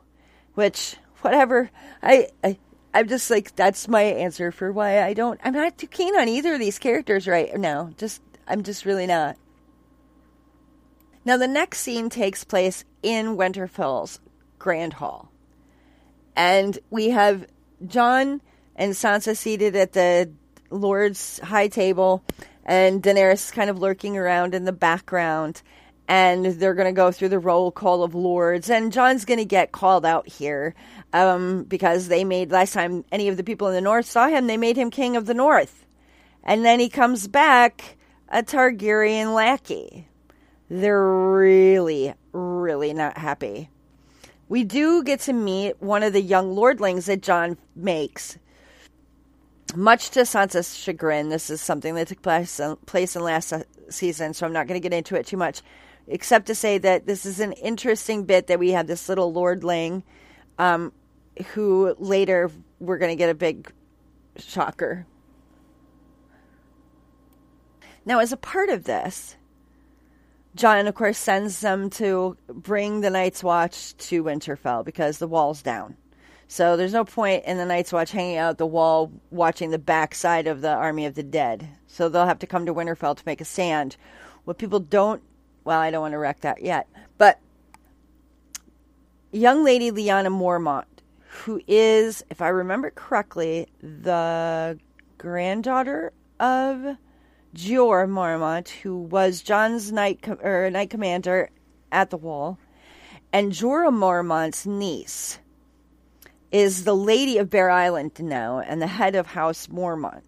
which, 0.53 0.95
whatever. 1.21 1.69
I, 2.01 2.29
I 2.43 2.57
I'm 2.93 3.09
just 3.09 3.29
like, 3.29 3.53
that's 3.57 3.89
my 3.89 4.03
answer 4.03 4.53
for 4.53 4.71
why 4.71 5.03
I 5.03 5.13
don't, 5.13 5.37
I'm 5.43 5.51
not 5.51 5.77
too 5.77 5.85
keen 5.85 6.15
on 6.15 6.29
either 6.29 6.53
of 6.53 6.61
these 6.61 6.79
characters 6.79 7.27
right 7.27 7.53
now. 7.57 7.91
Just, 7.97 8.21
I'm 8.47 8.63
just 8.63 8.85
really 8.85 9.07
not. 9.07 9.37
Now, 11.25 11.37
the 11.37 11.47
next 11.47 11.79
scene 11.79 12.09
takes 12.09 12.43
place 12.43 12.85
in 13.01 13.35
Winterfell's 13.35 14.19
Grand 14.59 14.93
Hall. 14.93 15.31
And 16.35 16.77
we 16.91 17.09
have 17.09 17.47
Jon 17.87 18.41
and 18.75 18.93
Sansa 18.93 19.35
seated 19.35 19.75
at 19.75 19.93
the 19.93 20.31
Lord's 20.69 21.39
high 21.39 21.67
table, 21.67 22.23
and 22.63 23.01
Daenerys 23.01 23.51
kind 23.51 23.69
of 23.69 23.79
lurking 23.79 24.17
around 24.17 24.53
in 24.53 24.65
the 24.65 24.71
background. 24.71 25.63
And 26.07 26.45
they're 26.45 26.75
going 26.75 26.93
to 26.93 26.95
go 26.95 27.11
through 27.11 27.29
the 27.29 27.39
roll 27.39 27.71
call 27.71 28.03
of 28.03 28.13
lords, 28.13 28.69
and 28.69 28.93
Jon's 28.93 29.25
going 29.25 29.39
to 29.39 29.45
get 29.45 29.71
called 29.71 30.05
out 30.05 30.27
here 30.27 30.75
um, 31.13 31.63
because 31.63 32.07
they 32.07 32.23
made 32.23 32.51
last 32.51 32.73
time 32.73 33.03
any 33.11 33.27
of 33.27 33.37
the 33.37 33.43
people 33.43 33.67
in 33.67 33.73
the 33.73 33.81
north 33.81 34.05
saw 34.05 34.27
him, 34.27 34.45
they 34.45 34.57
made 34.57 34.77
him 34.77 34.91
king 34.91 35.15
of 35.15 35.25
the 35.25 35.33
north, 35.33 35.85
and 36.43 36.63
then 36.63 36.79
he 36.79 36.89
comes 36.89 37.27
back 37.27 37.97
a 38.29 38.43
Targaryen 38.43 39.33
lackey 39.33 40.07
they're 40.69 41.07
really, 41.07 42.13
really 42.31 42.93
not 42.93 43.17
happy. 43.17 43.69
We 44.49 44.63
do 44.63 45.03
get 45.03 45.21
to 45.21 45.33
meet 45.33 45.81
one 45.81 46.03
of 46.03 46.13
the 46.13 46.21
young 46.21 46.55
lordlings 46.55 47.05
that 47.05 47.21
Jon 47.21 47.57
makes. 47.75 48.37
Much 49.75 50.11
to 50.11 50.21
Sansa's 50.21 50.75
chagrin, 50.75 51.29
this 51.29 51.49
is 51.49 51.61
something 51.61 51.95
that 51.95 52.07
took 52.07 52.21
place, 52.21 52.61
place 52.85 53.15
in 53.15 53.23
last 53.23 53.53
season, 53.89 54.33
so 54.33 54.45
I'm 54.45 54.53
not 54.53 54.67
going 54.67 54.79
to 54.79 54.87
get 54.87 54.95
into 54.95 55.15
it 55.15 55.25
too 55.25 55.37
much, 55.37 55.61
except 56.07 56.47
to 56.47 56.55
say 56.55 56.77
that 56.77 57.07
this 57.07 57.25
is 57.25 57.39
an 57.39 57.51
interesting 57.53 58.23
bit 58.25 58.47
that 58.47 58.59
we 58.59 58.71
have 58.71 58.87
this 58.87 59.09
little 59.09 59.33
lordling 59.33 60.03
um, 60.59 60.93
who 61.53 61.95
later 61.97 62.51
we're 62.79 62.99
going 62.99 63.11
to 63.11 63.15
get 63.15 63.29
a 63.29 63.35
big 63.35 63.71
shocker. 64.37 65.05
Now, 68.05 68.19
as 68.19 68.31
a 68.31 68.37
part 68.37 68.69
of 68.69 68.83
this, 68.83 69.35
Jon, 70.55 70.87
of 70.87 70.95
course, 70.95 71.17
sends 71.17 71.59
them 71.59 71.89
to 71.91 72.37
bring 72.47 73.01
the 73.01 73.09
Night's 73.09 73.43
Watch 73.43 73.97
to 73.97 74.23
Winterfell 74.23 74.85
because 74.85 75.17
the 75.17 75.27
wall's 75.27 75.61
down. 75.61 75.97
So 76.47 76.77
there's 76.77 76.93
no 76.93 77.03
point 77.03 77.43
in 77.45 77.57
the 77.57 77.65
Night's 77.65 77.91
Watch 77.91 78.11
hanging 78.11 78.37
out 78.37 78.57
the 78.57 78.65
wall 78.67 79.11
watching 79.31 79.71
the 79.71 79.79
backside 79.79 80.45
of 80.47 80.61
the 80.61 80.69
Army 80.69 81.05
of 81.05 81.15
the 81.15 81.23
Dead. 81.23 81.67
So 81.87 82.07
they'll 82.07 82.27
have 82.27 82.39
to 82.39 82.47
come 82.47 82.67
to 82.67 82.73
Winterfell 82.73 83.17
to 83.17 83.23
make 83.25 83.41
a 83.41 83.45
stand. 83.45 83.97
What 84.45 84.59
people 84.59 84.79
don't, 84.79 85.23
well, 85.63 85.79
I 85.79 85.89
don't 85.89 86.01
want 86.01 86.13
to 86.13 86.19
wreck 86.19 86.41
that 86.41 86.61
yet, 86.61 86.87
but 87.17 87.39
young 89.31 89.63
lady 89.63 89.91
Lyanna 89.91 90.27
Mormont, 90.27 90.85
who 91.27 91.59
is, 91.67 92.23
if 92.29 92.41
I 92.41 92.49
remember 92.49 92.91
correctly, 92.91 93.67
the 93.81 94.79
granddaughter 95.17 96.13
of 96.39 96.97
Jeor 97.55 98.05
Mormont, 98.05 98.67
who 98.67 98.97
was 98.97 99.41
Jon's 99.41 99.89
knight 99.89 100.27
or 100.27 100.69
commander 100.89 101.49
at 101.89 102.09
the 102.09 102.17
wall, 102.17 102.59
and 103.31 103.53
Jorah 103.53 103.93
Mormont's 103.93 104.65
niece 104.65 105.39
is 106.51 106.83
the 106.83 106.95
lady 106.95 107.37
of 107.37 107.49
Bear 107.49 107.69
Island 107.69 108.11
now 108.19 108.59
and 108.59 108.81
the 108.81 108.87
head 108.87 109.15
of 109.15 109.27
House 109.27 109.67
Mormont. 109.67 110.23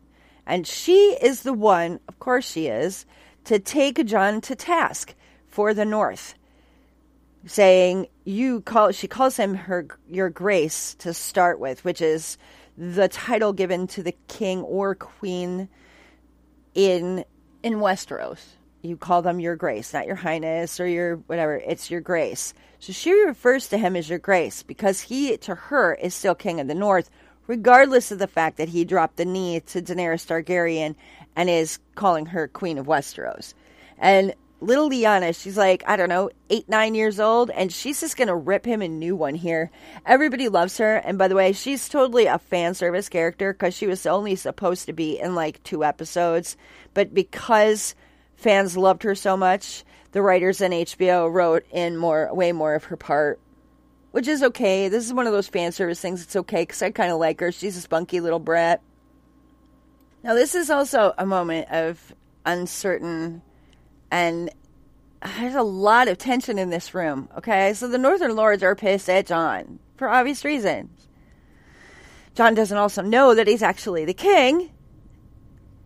And 0.45 0.65
she 0.65 1.17
is 1.21 1.43
the 1.43 1.51
one, 1.51 1.99
of 2.07 2.17
course 2.19 2.49
she 2.49 2.67
is, 2.67 3.05
to 3.43 3.59
take 3.59 4.05
John 4.05 4.39
to 4.41 4.55
task 4.55 5.13
for 5.49 5.73
the 5.73 5.85
North, 5.85 6.35
saying 7.45 8.07
you 8.23 8.61
call 8.61 8.91
she 8.91 9.07
calls 9.07 9.35
him 9.35 9.53
her 9.53 9.85
your 10.09 10.29
grace 10.29 10.95
to 10.99 11.13
start 11.13 11.59
with, 11.59 11.83
which 11.83 12.01
is 12.01 12.37
the 12.77 13.09
title 13.09 13.51
given 13.51 13.85
to 13.87 14.01
the 14.01 14.15
king 14.29 14.61
or 14.61 14.95
queen 14.95 15.67
in 16.77 17.25
in 17.63 17.73
Westeros. 17.79 18.39
You 18.83 18.95
call 18.95 19.21
them 19.21 19.41
your 19.41 19.57
grace, 19.57 19.93
not 19.93 20.05
your 20.05 20.15
highness 20.15 20.79
or 20.79 20.87
your 20.87 21.17
whatever. 21.25 21.55
It's 21.55 21.91
your 21.91 21.99
grace. 21.99 22.53
So 22.79 22.93
she 22.93 23.11
refers 23.25 23.67
to 23.69 23.77
him 23.77 23.95
as 23.97 24.07
your 24.07 24.19
grace 24.19 24.63
because 24.63 25.01
he, 25.01 25.35
to 25.37 25.55
her, 25.55 25.95
is 25.95 26.13
still 26.13 26.35
king 26.35 26.59
of 26.59 26.67
the 26.67 26.75
north, 26.75 27.09
regardless 27.47 28.11
of 28.11 28.19
the 28.19 28.27
fact 28.27 28.57
that 28.57 28.69
he 28.69 28.85
dropped 28.85 29.17
the 29.17 29.25
knee 29.25 29.59
to 29.61 29.81
Daenerys 29.81 30.27
Targaryen 30.27 30.95
and 31.35 31.49
is 31.49 31.79
calling 31.95 32.27
her 32.27 32.47
queen 32.47 32.77
of 32.77 32.85
Westeros. 32.85 33.55
And 33.97 34.35
little 34.59 34.89
Lyanna, 34.89 35.39
she's 35.39 35.57
like, 35.57 35.83
I 35.87 35.95
don't 35.95 36.09
know, 36.09 36.29
eight, 36.49 36.67
nine 36.67 36.95
years 36.95 37.19
old, 37.19 37.49
and 37.51 37.71
she's 37.71 37.99
just 37.99 38.17
gonna 38.17 38.35
rip 38.35 38.65
him 38.65 38.81
a 38.81 38.87
new 38.87 39.15
one 39.15 39.35
here. 39.35 39.71
Everybody 40.05 40.49
loves 40.49 40.77
her, 40.77 40.95
and 40.95 41.17
by 41.17 41.27
the 41.27 41.35
way, 41.35 41.53
she's 41.53 41.87
totally 41.89 42.25
a 42.25 42.39
fan 42.39 42.73
service 42.73 43.09
character 43.09 43.53
because 43.53 43.75
she 43.75 43.87
was 43.87 44.05
only 44.05 44.35
supposed 44.35 44.85
to 44.87 44.93
be 44.93 45.19
in 45.19 45.35
like 45.35 45.61
two 45.63 45.83
episodes, 45.83 46.57
but 46.93 47.13
because 47.13 47.95
fans 48.35 48.75
loved 48.75 49.03
her 49.03 49.15
so 49.15 49.37
much, 49.37 49.83
the 50.11 50.21
writers 50.21 50.61
in 50.61 50.71
HBO 50.71 51.31
wrote 51.31 51.65
in 51.71 51.97
more, 51.97 52.33
way 52.33 52.51
more 52.51 52.73
of 52.75 52.85
her 52.85 52.97
part. 52.97 53.39
Which 54.11 54.27
is 54.27 54.41
okay. 54.41 54.89
This 54.89 55.05
is 55.05 55.13
one 55.13 55.27
of 55.27 55.33
those 55.33 55.49
fan 55.49 55.71
service 55.71 55.99
things. 55.99 56.23
It's 56.23 56.35
okay 56.35 56.63
because 56.63 56.81
I 56.81 56.89
kind 56.89 57.11
of 57.11 57.19
like 57.19 57.39
her. 57.39 57.51
She's 57.51 57.77
a 57.77 57.81
spunky 57.81 58.19
little 58.19 58.39
brat. 58.39 58.81
Now, 60.23 60.33
this 60.33 60.55
is 60.55 60.71
also 60.71 61.13
a 61.17 61.25
moment 61.25 61.69
of 61.69 62.15
uncertain 62.45 63.43
and 64.11 64.49
there's 65.39 65.55
a 65.55 65.63
lot 65.63 66.07
of 66.07 66.17
tension 66.17 66.57
in 66.59 66.69
this 66.69 66.93
room. 66.93 67.29
Okay, 67.37 67.73
so 67.73 67.87
the 67.87 67.97
Northern 67.97 68.35
Lords 68.35 68.63
are 68.63 68.75
pissed 68.75 69.09
at 69.09 69.27
Jon 69.27 69.79
for 69.95 70.09
obvious 70.09 70.45
reasons. 70.45 71.07
Jon 72.35 72.53
doesn't 72.53 72.77
also 72.77 73.01
know 73.01 73.33
that 73.33 73.47
he's 73.47 73.63
actually 73.63 74.05
the 74.05 74.13
king, 74.13 74.71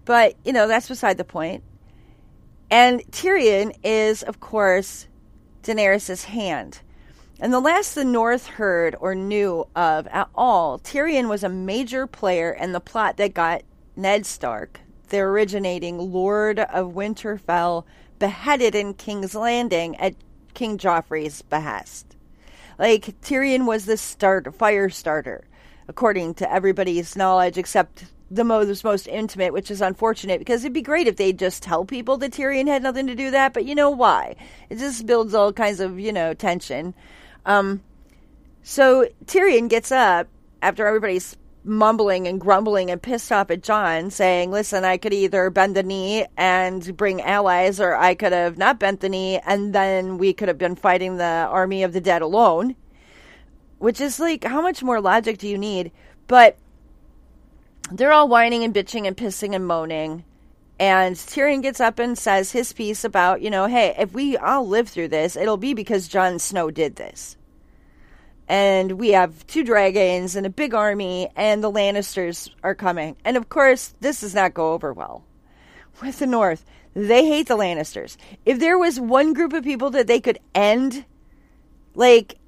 but 0.05 0.35
you 0.43 0.51
know 0.51 0.67
that's 0.67 0.89
beside 0.89 1.17
the 1.17 1.23
point. 1.23 1.63
And 2.69 3.01
Tyrion 3.11 3.75
is, 3.83 4.23
of 4.23 4.39
course, 4.39 5.07
Daenerys' 5.63 6.25
hand. 6.25 6.81
And 7.39 7.51
the 7.51 7.59
last 7.59 7.95
the 7.95 8.05
North 8.05 8.47
heard 8.47 8.95
or 8.99 9.15
knew 9.15 9.67
of 9.75 10.07
at 10.07 10.29
all, 10.35 10.77
Tyrion 10.79 11.27
was 11.27 11.43
a 11.43 11.49
major 11.49 12.05
player 12.05 12.51
in 12.51 12.71
the 12.71 12.79
plot 12.79 13.17
that 13.17 13.33
got 13.33 13.63
Ned 13.95 14.25
Stark, 14.25 14.79
the 15.09 15.19
originating 15.19 15.97
Lord 15.97 16.59
of 16.59 16.93
Winterfell, 16.93 17.83
beheaded 18.21 18.75
in 18.75 18.93
King's 18.93 19.33
Landing 19.33 19.95
at 19.95 20.13
King 20.53 20.77
Joffrey's 20.77 21.41
behest. 21.41 22.15
Like 22.77 23.19
Tyrion 23.21 23.65
was 23.65 23.85
the 23.85 23.97
start 23.97 24.55
fire 24.55 24.89
starter, 24.89 25.43
according 25.87 26.35
to 26.35 26.53
everybody's 26.53 27.15
knowledge, 27.15 27.57
except 27.57 28.05
the 28.29 28.43
most 28.43 28.83
most 28.83 29.07
intimate, 29.07 29.53
which 29.53 29.71
is 29.71 29.81
unfortunate 29.81 30.37
because 30.37 30.63
it'd 30.63 30.71
be 30.71 30.83
great 30.83 31.07
if 31.07 31.17
they 31.17 31.33
just 31.33 31.63
tell 31.63 31.83
people 31.83 32.15
that 32.17 32.31
Tyrion 32.31 32.67
had 32.67 32.83
nothing 32.83 33.07
to 33.07 33.15
do 33.15 33.31
that, 33.31 33.53
but 33.53 33.65
you 33.65 33.73
know 33.73 33.89
why? 33.89 34.35
It 34.69 34.77
just 34.77 35.07
builds 35.07 35.33
all 35.33 35.51
kinds 35.51 35.79
of 35.79 35.99
you 35.99 36.13
know 36.13 36.35
tension. 36.35 36.93
Um, 37.47 37.81
so 38.61 39.07
Tyrion 39.25 39.67
gets 39.67 39.91
up 39.91 40.27
after 40.61 40.85
everybody's 40.85 41.35
mumbling 41.63 42.27
and 42.27 42.39
grumbling 42.39 42.89
and 42.89 43.01
pissed 43.01 43.31
off 43.31 43.51
at 43.51 43.61
Jon, 43.61 44.09
saying, 44.09 44.51
Listen, 44.51 44.83
I 44.83 44.97
could 44.97 45.13
either 45.13 45.49
bend 45.49 45.75
the 45.75 45.83
knee 45.83 46.25
and 46.37 46.95
bring 46.97 47.21
allies, 47.21 47.79
or 47.79 47.95
I 47.95 48.15
could 48.15 48.31
have 48.31 48.57
not 48.57 48.79
bent 48.79 49.01
the 49.01 49.09
knee 49.09 49.39
and 49.45 49.73
then 49.73 50.17
we 50.17 50.33
could 50.33 50.47
have 50.47 50.57
been 50.57 50.75
fighting 50.75 51.17
the 51.17 51.23
army 51.23 51.83
of 51.83 51.93
the 51.93 52.01
dead 52.01 52.21
alone. 52.21 52.75
Which 53.77 53.99
is 53.99 54.19
like, 54.19 54.43
how 54.43 54.61
much 54.61 54.83
more 54.83 55.01
logic 55.01 55.39
do 55.39 55.47
you 55.47 55.57
need? 55.57 55.91
But 56.27 56.57
they're 57.91 58.11
all 58.11 58.27
whining 58.27 58.63
and 58.63 58.73
bitching 58.73 59.07
and 59.07 59.17
pissing 59.17 59.55
and 59.55 59.65
moaning. 59.65 60.23
And 60.79 61.15
Tyrion 61.15 61.61
gets 61.61 61.79
up 61.79 61.99
and 61.99 62.17
says 62.17 62.51
his 62.51 62.73
piece 62.73 63.03
about, 63.03 63.41
you 63.41 63.49
know, 63.49 63.67
hey, 63.67 63.95
if 63.97 64.13
we 64.13 64.37
all 64.37 64.67
live 64.67 64.89
through 64.89 65.09
this, 65.09 65.35
it'll 65.35 65.57
be 65.57 65.73
because 65.73 66.07
Jon 66.07 66.39
Snow 66.39 66.71
did 66.71 66.95
this 66.95 67.37
and 68.51 68.91
we 68.99 69.11
have 69.11 69.47
two 69.47 69.63
dragons 69.63 70.35
and 70.35 70.45
a 70.45 70.49
big 70.49 70.73
army, 70.73 71.29
and 71.37 71.63
the 71.63 71.71
Lannisters 71.71 72.49
are 72.61 72.75
coming. 72.75 73.15
And 73.23 73.37
of 73.37 73.47
course, 73.47 73.95
this 74.01 74.19
does 74.19 74.35
not 74.35 74.53
go 74.53 74.73
over 74.73 74.91
well 74.91 75.23
with 76.01 76.19
the 76.19 76.27
North. 76.27 76.65
They 76.93 77.25
hate 77.25 77.47
the 77.47 77.55
Lannisters. 77.55 78.17
If 78.45 78.59
there 78.59 78.77
was 78.77 78.99
one 78.99 79.31
group 79.31 79.53
of 79.53 79.63
people 79.63 79.91
that 79.91 80.07
they 80.07 80.19
could 80.19 80.37
end, 80.53 81.05
like 81.95 82.39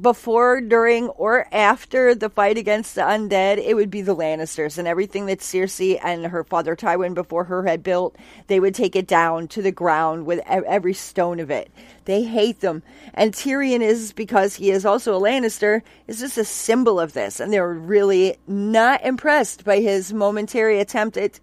before, 0.00 0.60
during, 0.60 1.08
or 1.08 1.46
after 1.52 2.14
the 2.14 2.28
fight 2.28 2.58
against 2.58 2.94
the 2.94 3.02
undead, 3.02 3.58
it 3.58 3.74
would 3.74 3.90
be 3.90 4.02
the 4.02 4.14
Lannisters 4.14 4.76
and 4.76 4.88
everything 4.88 5.26
that 5.26 5.38
Cersei 5.38 6.00
and 6.02 6.26
her 6.26 6.42
father 6.42 6.74
Tywin 6.74 7.14
before 7.14 7.44
her 7.44 7.64
had 7.64 7.82
built. 7.82 8.16
They 8.48 8.58
would 8.58 8.74
take 8.74 8.96
it 8.96 9.06
down 9.06 9.46
to 9.48 9.62
the 9.62 9.70
ground 9.70 10.26
with 10.26 10.40
every 10.46 10.94
stone 10.94 11.38
of 11.38 11.50
it. 11.50 11.70
They 12.06 12.24
hate 12.24 12.60
them. 12.60 12.82
And 13.14 13.32
Tyrion 13.32 13.82
is, 13.82 14.12
because 14.12 14.56
he 14.56 14.70
is 14.70 14.84
also 14.84 15.16
a 15.16 15.20
Lannister, 15.20 15.82
is 16.08 16.18
just 16.18 16.38
a 16.38 16.44
symbol 16.44 16.98
of 16.98 17.12
this. 17.12 17.38
And 17.38 17.52
they're 17.52 17.72
really 17.72 18.36
not 18.48 19.04
impressed 19.04 19.64
by 19.64 19.78
his 19.78 20.12
momentary 20.12 20.80
attempt 20.80 21.16
at, 21.16 21.38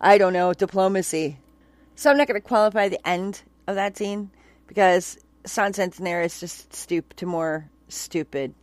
I 0.00 0.16
don't 0.16 0.32
know, 0.32 0.52
diplomacy. 0.52 1.38
So 1.96 2.10
I'm 2.10 2.18
not 2.18 2.28
going 2.28 2.40
to 2.40 2.46
qualify 2.46 2.88
the 2.88 3.08
end 3.08 3.42
of 3.66 3.74
that 3.74 3.96
scene 3.96 4.30
because 4.68 5.18
Sansa 5.44 5.80
and 5.80 5.92
Daenerys 5.92 6.38
just 6.38 6.72
stoop 6.72 7.14
to 7.14 7.26
more 7.26 7.68
stupid, 7.88 8.54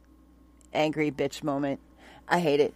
angry 0.74 1.12
bitch 1.12 1.44
moment. 1.44 1.80
I 2.28 2.40
hate 2.40 2.60
it. 2.60 2.74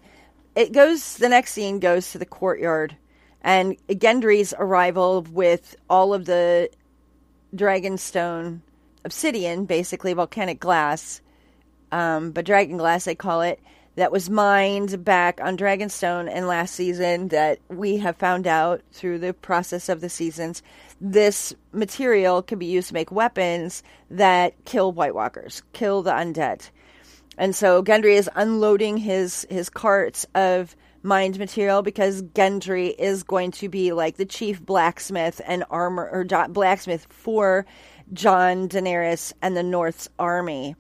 It 0.56 0.72
goes, 0.72 1.18
the 1.18 1.30
next 1.30 1.54
scene 1.54 1.80
goes 1.80 2.12
to 2.12 2.18
the 2.18 2.26
courtyard 2.26 2.98
and 3.42 3.78
Gendry's 3.88 4.54
arrival 4.58 5.22
with 5.32 5.76
all 5.90 6.14
of 6.14 6.26
the 6.26 6.70
Dragonstone 7.56 8.62
obsidian, 9.06 9.66
basically 9.66 10.14
volcanic 10.14 10.60
glass, 10.60 11.22
um, 11.92 12.32
but 12.32 12.46
dragon 12.46 12.78
glass 12.78 13.06
they 13.06 13.16
call 13.16 13.42
it, 13.42 13.62
that 13.98 14.12
was 14.12 14.30
mined 14.30 15.04
back 15.04 15.42
on 15.42 15.58
Dragonstone 15.58 16.32
in 16.32 16.46
last 16.46 16.76
season 16.76 17.30
that 17.30 17.60
we 17.68 17.98
have 17.98 18.16
found 18.16 18.46
out 18.46 18.82
through 18.92 19.18
the 19.18 19.34
process 19.34 19.90
of 19.90 20.02
the 20.02 20.10
seasons. 20.10 20.62
This 21.02 21.54
material 21.72 22.44
can 22.44 22.60
be 22.60 22.68
used 22.68 22.90
to 22.90 22.94
make 22.94 23.12
weapons 23.12 23.82
that 24.12 24.54
kill 24.66 24.92
White 24.92 25.16
Walkers, 25.16 25.64
kill 25.74 26.04
the 26.04 26.12
undead. 26.12 26.70
And 27.40 27.56
so 27.56 27.84
Gendry 27.84 28.14
is 28.14 28.30
unloading 28.36 28.98
his 28.98 29.48
his 29.50 29.68
carts 29.68 30.28
of 30.36 30.76
mined 31.02 31.40
material 31.40 31.82
because 31.82 32.22
Gendry 32.22 32.94
is 33.00 33.24
going 33.24 33.50
to 33.54 33.68
be 33.68 33.94
like 33.94 34.18
the 34.18 34.26
chief 34.26 34.64
blacksmith 34.64 35.42
and 35.44 35.64
armor 35.72 36.08
or 36.08 36.24
blacksmith 36.50 37.08
for 37.10 37.66
Jon 38.14 38.70
Daenerys 38.70 39.34
and 39.42 39.58
the 39.58 39.64
North's 39.64 40.08
army. 40.20 40.76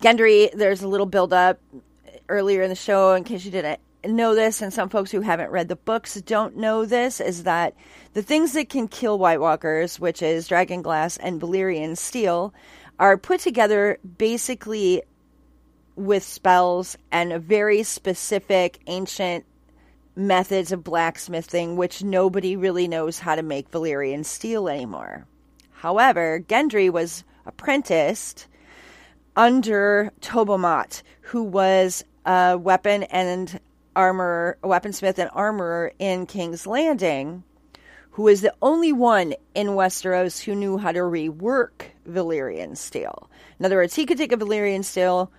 Gendry, 0.00 0.52
there's 0.52 0.82
a 0.82 0.88
little 0.88 1.06
build 1.06 1.32
up 1.32 1.58
earlier 2.28 2.62
in 2.62 2.68
the 2.68 2.74
show, 2.74 3.14
in 3.14 3.24
case 3.24 3.44
you 3.44 3.50
didn't 3.50 3.80
know 4.04 4.34
this, 4.34 4.62
and 4.62 4.72
some 4.72 4.88
folks 4.88 5.10
who 5.10 5.20
haven't 5.20 5.50
read 5.50 5.68
the 5.68 5.76
books 5.76 6.20
don't 6.22 6.56
know 6.56 6.84
this, 6.84 7.20
is 7.20 7.42
that 7.42 7.74
the 8.14 8.22
things 8.22 8.52
that 8.52 8.68
can 8.68 8.88
kill 8.88 9.18
White 9.18 9.40
Walkers, 9.40 9.98
which 9.98 10.22
is 10.22 10.48
Dragon 10.48 10.82
Glass 10.82 11.16
and 11.16 11.40
Valyrian 11.40 11.96
Steel, 11.96 12.54
are 12.98 13.18
put 13.18 13.40
together 13.40 13.98
basically 14.16 15.02
with 15.96 16.22
spells 16.22 16.96
and 17.10 17.32
a 17.32 17.38
very 17.38 17.82
specific 17.82 18.80
ancient 18.86 19.44
methods 20.14 20.72
of 20.72 20.84
blacksmithing, 20.84 21.76
which 21.76 22.02
nobody 22.02 22.56
really 22.56 22.88
knows 22.88 23.18
how 23.18 23.34
to 23.34 23.42
make 23.42 23.70
Valyrian 23.70 24.24
steel 24.24 24.68
anymore. 24.68 25.26
However, 25.72 26.42
Gendry 26.48 26.90
was 26.90 27.24
apprenticed 27.44 28.46
under 29.36 30.10
Tobho 30.20 30.58
Mott, 30.58 31.02
who 31.20 31.42
was 31.42 32.02
a 32.26 32.58
weapon 32.58 33.04
and 33.04 33.60
armor, 33.94 34.58
a 34.62 34.68
weaponsmith 34.68 35.18
and 35.18 35.30
armorer 35.32 35.92
in 35.98 36.26
King's 36.26 36.66
Landing, 36.66 37.44
who 38.10 38.28
is 38.28 38.40
the 38.40 38.54
only 38.60 38.92
one 38.92 39.34
in 39.54 39.68
Westeros 39.68 40.42
who 40.42 40.54
knew 40.54 40.76
how 40.76 40.92
to 40.92 41.00
rework 41.00 41.84
Valyrian 42.08 42.76
steel. 42.76 43.30
In 43.58 43.64
other 43.64 43.76
words, 43.76 43.94
he 43.94 44.06
could 44.06 44.18
take 44.18 44.32
a 44.32 44.36
Valyrian 44.36 44.84
steel 44.84 45.30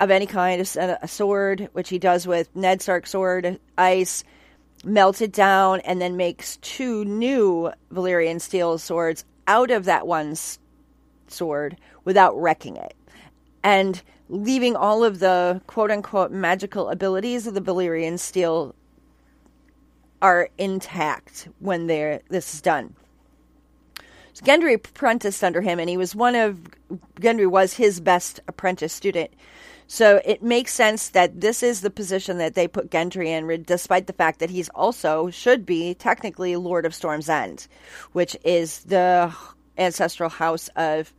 of 0.00 0.10
any 0.10 0.26
kind, 0.26 0.60
a, 0.60 1.06
sword, 1.06 1.68
which 1.72 1.88
he 1.88 1.98
does 1.98 2.26
with 2.26 2.54
Ned 2.56 2.82
Stark's 2.82 3.10
sword, 3.10 3.60
ice, 3.78 4.24
melt 4.84 5.20
it 5.20 5.32
down, 5.32 5.80
and 5.80 6.00
then 6.00 6.16
makes 6.16 6.56
two 6.56 7.04
new 7.04 7.72
Valyrian 7.92 8.40
steel 8.40 8.78
swords 8.78 9.24
out 9.46 9.70
of 9.70 9.84
that 9.84 10.06
one 10.06 10.34
sword 11.28 11.76
without 12.04 12.40
wrecking 12.40 12.76
it. 12.76 12.94
And 13.62 14.02
leaving 14.32 14.74
all 14.74 15.04
of 15.04 15.18
the 15.18 15.60
quote 15.66 15.90
unquote 15.90 16.32
magical 16.32 16.88
abilities 16.88 17.46
of 17.46 17.52
the 17.52 17.60
Valyrian 17.60 18.18
steel 18.18 18.74
are 20.22 20.48
intact 20.56 21.48
when 21.58 21.86
they're 21.86 22.22
this 22.30 22.54
is 22.54 22.62
done. 22.62 22.94
So 24.32 24.44
Gendry 24.46 24.74
apprenticed 24.74 25.44
under 25.44 25.60
him, 25.60 25.78
and 25.78 25.90
he 25.90 25.98
was 25.98 26.14
one 26.14 26.34
of 26.34 26.58
Gendry 27.20 27.46
was 27.46 27.74
his 27.74 28.00
best 28.00 28.40
apprentice 28.48 28.94
student. 28.94 29.30
So 29.86 30.22
it 30.24 30.42
makes 30.42 30.72
sense 30.72 31.10
that 31.10 31.42
this 31.42 31.62
is 31.62 31.82
the 31.82 31.90
position 31.90 32.38
that 32.38 32.54
they 32.54 32.66
put 32.66 32.90
Gendry 32.90 33.26
in, 33.26 33.64
despite 33.64 34.06
the 34.06 34.14
fact 34.14 34.38
that 34.38 34.48
he's 34.48 34.70
also 34.70 35.28
should 35.28 35.66
be 35.66 35.92
technically 35.92 36.56
Lord 36.56 36.86
of 36.86 36.94
Storm's 36.94 37.28
End, 37.28 37.66
which 38.12 38.34
is 38.42 38.84
the 38.84 39.34
ancestral 39.76 40.30
house 40.30 40.70
of 40.76 41.12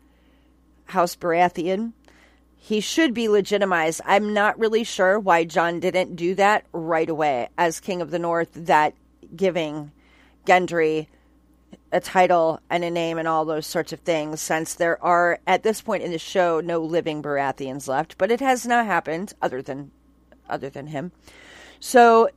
House 0.85 1.15
Baratheon 1.15 1.93
he 2.63 2.79
should 2.79 3.13
be 3.13 3.27
legitimized. 3.27 3.99
I'm 4.05 4.33
not 4.33 4.57
really 4.57 4.85
sure 4.85 5.19
why 5.19 5.43
Jon 5.43 5.81
didn't 5.81 6.15
do 6.15 6.33
that 6.35 6.63
right 6.71 7.09
away 7.09 7.49
as 7.57 7.81
King 7.81 8.01
of 8.01 8.09
the 8.09 8.19
North, 8.19 8.51
that 8.53 8.93
giving 9.35 9.91
Gendry 10.45 11.07
a 11.91 11.99
title 11.99 12.61
and 12.69 12.85
a 12.85 12.89
name 12.89 13.17
and 13.17 13.27
all 13.27 13.43
those 13.43 13.67
sorts 13.67 13.91
of 13.91 13.99
things, 13.99 14.39
since 14.39 14.75
there 14.75 15.03
are, 15.03 15.39
at 15.45 15.63
this 15.63 15.81
point 15.81 16.03
in 16.03 16.11
the 16.11 16.17
show, 16.17 16.61
no 16.61 16.79
living 16.79 17.21
Baratheons 17.21 17.89
left. 17.89 18.17
But 18.17 18.31
it 18.31 18.39
has 18.39 18.65
not 18.65 18.85
happened 18.85 19.33
other 19.41 19.61
than 19.61 19.91
other 20.49 20.69
than 20.69 20.87
him. 20.87 21.11
So 21.81 22.29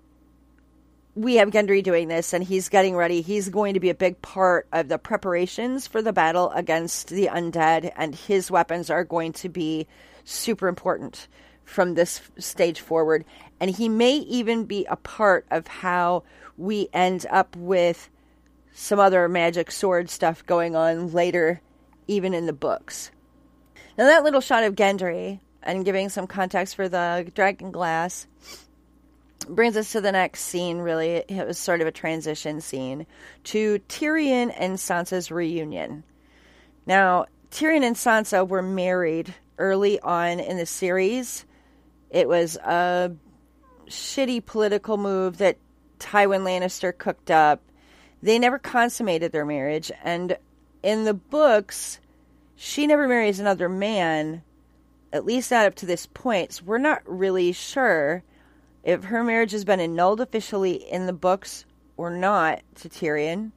we 1.14 1.36
have 1.36 1.50
Gendry 1.50 1.84
doing 1.84 2.08
this 2.08 2.32
and 2.32 2.42
he's 2.42 2.68
getting 2.68 2.96
ready. 2.96 3.20
He's 3.20 3.48
going 3.48 3.74
to 3.74 3.80
be 3.80 3.90
a 3.90 3.94
big 3.94 4.20
part 4.22 4.66
of 4.72 4.88
the 4.88 4.98
preparations 4.98 5.86
for 5.86 6.02
the 6.02 6.12
battle 6.12 6.50
against 6.50 7.10
the 7.10 7.28
undead, 7.28 7.92
and 7.94 8.12
his 8.12 8.50
weapons 8.50 8.90
are 8.90 9.04
going 9.04 9.32
to 9.34 9.48
be 9.48 9.86
super 10.26 10.68
important 10.68 11.28
from 11.64 11.94
this 11.94 12.20
stage 12.38 12.80
forward. 12.80 13.24
And 13.58 13.70
he 13.70 13.88
may 13.88 14.16
even 14.16 14.66
be 14.66 14.84
a 14.90 14.96
part 14.96 15.46
of 15.50 15.66
how 15.66 16.24
we 16.58 16.88
end 16.92 17.24
up 17.30 17.56
with 17.56 18.10
some 18.72 19.00
other 19.00 19.28
magic 19.28 19.70
sword 19.70 20.10
stuff 20.10 20.44
going 20.44 20.76
on 20.76 21.12
later, 21.12 21.62
even 22.06 22.34
in 22.34 22.44
the 22.44 22.52
books. 22.52 23.10
Now, 23.96 24.04
that 24.04 24.24
little 24.24 24.42
shot 24.42 24.64
of 24.64 24.74
Gendry 24.74 25.40
and 25.62 25.84
giving 25.84 26.10
some 26.10 26.26
context 26.26 26.76
for 26.76 26.88
the 26.88 27.30
dragon 27.34 27.70
glass 27.70 28.26
brings 29.48 29.76
us 29.76 29.92
to 29.92 30.00
the 30.00 30.12
next 30.12 30.42
scene, 30.42 30.78
really. 30.78 31.24
It 31.28 31.46
was 31.46 31.58
sort 31.58 31.80
of 31.80 31.86
a 31.86 31.92
transition 31.92 32.60
scene 32.60 33.06
to 33.44 33.78
Tyrion 33.88 34.52
and 34.56 34.76
Sansa's 34.76 35.30
reunion. 35.30 36.04
Now, 36.84 37.26
Tyrion 37.50 37.84
and 37.84 37.96
Sansa 37.96 38.46
were 38.46 38.62
married 38.62 39.34
early 39.58 40.00
on 40.00 40.40
in 40.40 40.56
the 40.56 40.66
series. 40.66 41.44
It 42.10 42.28
was 42.28 42.56
a 42.56 43.12
shitty 43.86 44.44
political 44.44 44.96
move 44.96 45.38
that 45.38 45.58
Tywin 45.98 46.42
Lannister 46.42 46.96
cooked 46.96 47.30
up. 47.30 47.62
They 48.22 48.38
never 48.38 48.58
consummated 48.58 49.32
their 49.32 49.44
marriage, 49.44 49.92
and 50.02 50.36
in 50.82 51.04
the 51.04 51.14
books, 51.14 52.00
she 52.54 52.86
never 52.86 53.06
marries 53.06 53.40
another 53.40 53.68
man 53.68 54.42
at 55.12 55.24
least 55.24 55.50
not 55.50 55.66
up 55.66 55.74
to 55.76 55.86
this 55.86 56.06
point. 56.06 56.52
So 56.52 56.64
we're 56.64 56.78
not 56.78 57.02
really 57.06 57.52
sure 57.52 58.22
if 58.84 59.04
her 59.04 59.24
marriage 59.24 59.52
has 59.52 59.64
been 59.64 59.80
annulled 59.80 60.20
officially 60.20 60.74
in 60.74 61.06
the 61.06 61.12
books 61.12 61.64
or 61.96 62.10
not 62.10 62.62
to 62.76 62.88
Tyrion. 62.88 63.52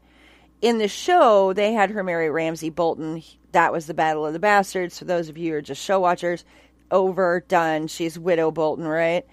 In 0.61 0.77
the 0.77 0.87
show, 0.87 1.53
they 1.53 1.73
had 1.73 1.91
her 1.91 2.03
marry 2.03 2.29
Ramsay 2.29 2.69
Bolton. 2.69 3.23
That 3.51 3.71
was 3.71 3.87
the 3.87 3.93
Battle 3.93 4.25
of 4.25 4.33
the 4.33 4.39
Bastards. 4.39 4.99
For 4.99 5.05
those 5.05 5.29
of 5.29 5.37
you 5.37 5.51
who 5.51 5.57
are 5.57 5.61
just 5.61 5.83
show 5.83 5.99
watchers, 5.99 6.45
over, 6.91 7.43
done. 7.47 7.87
She's 7.87 8.17
Widow 8.17 8.51
Bolton, 8.51 8.87
right? 8.87 9.25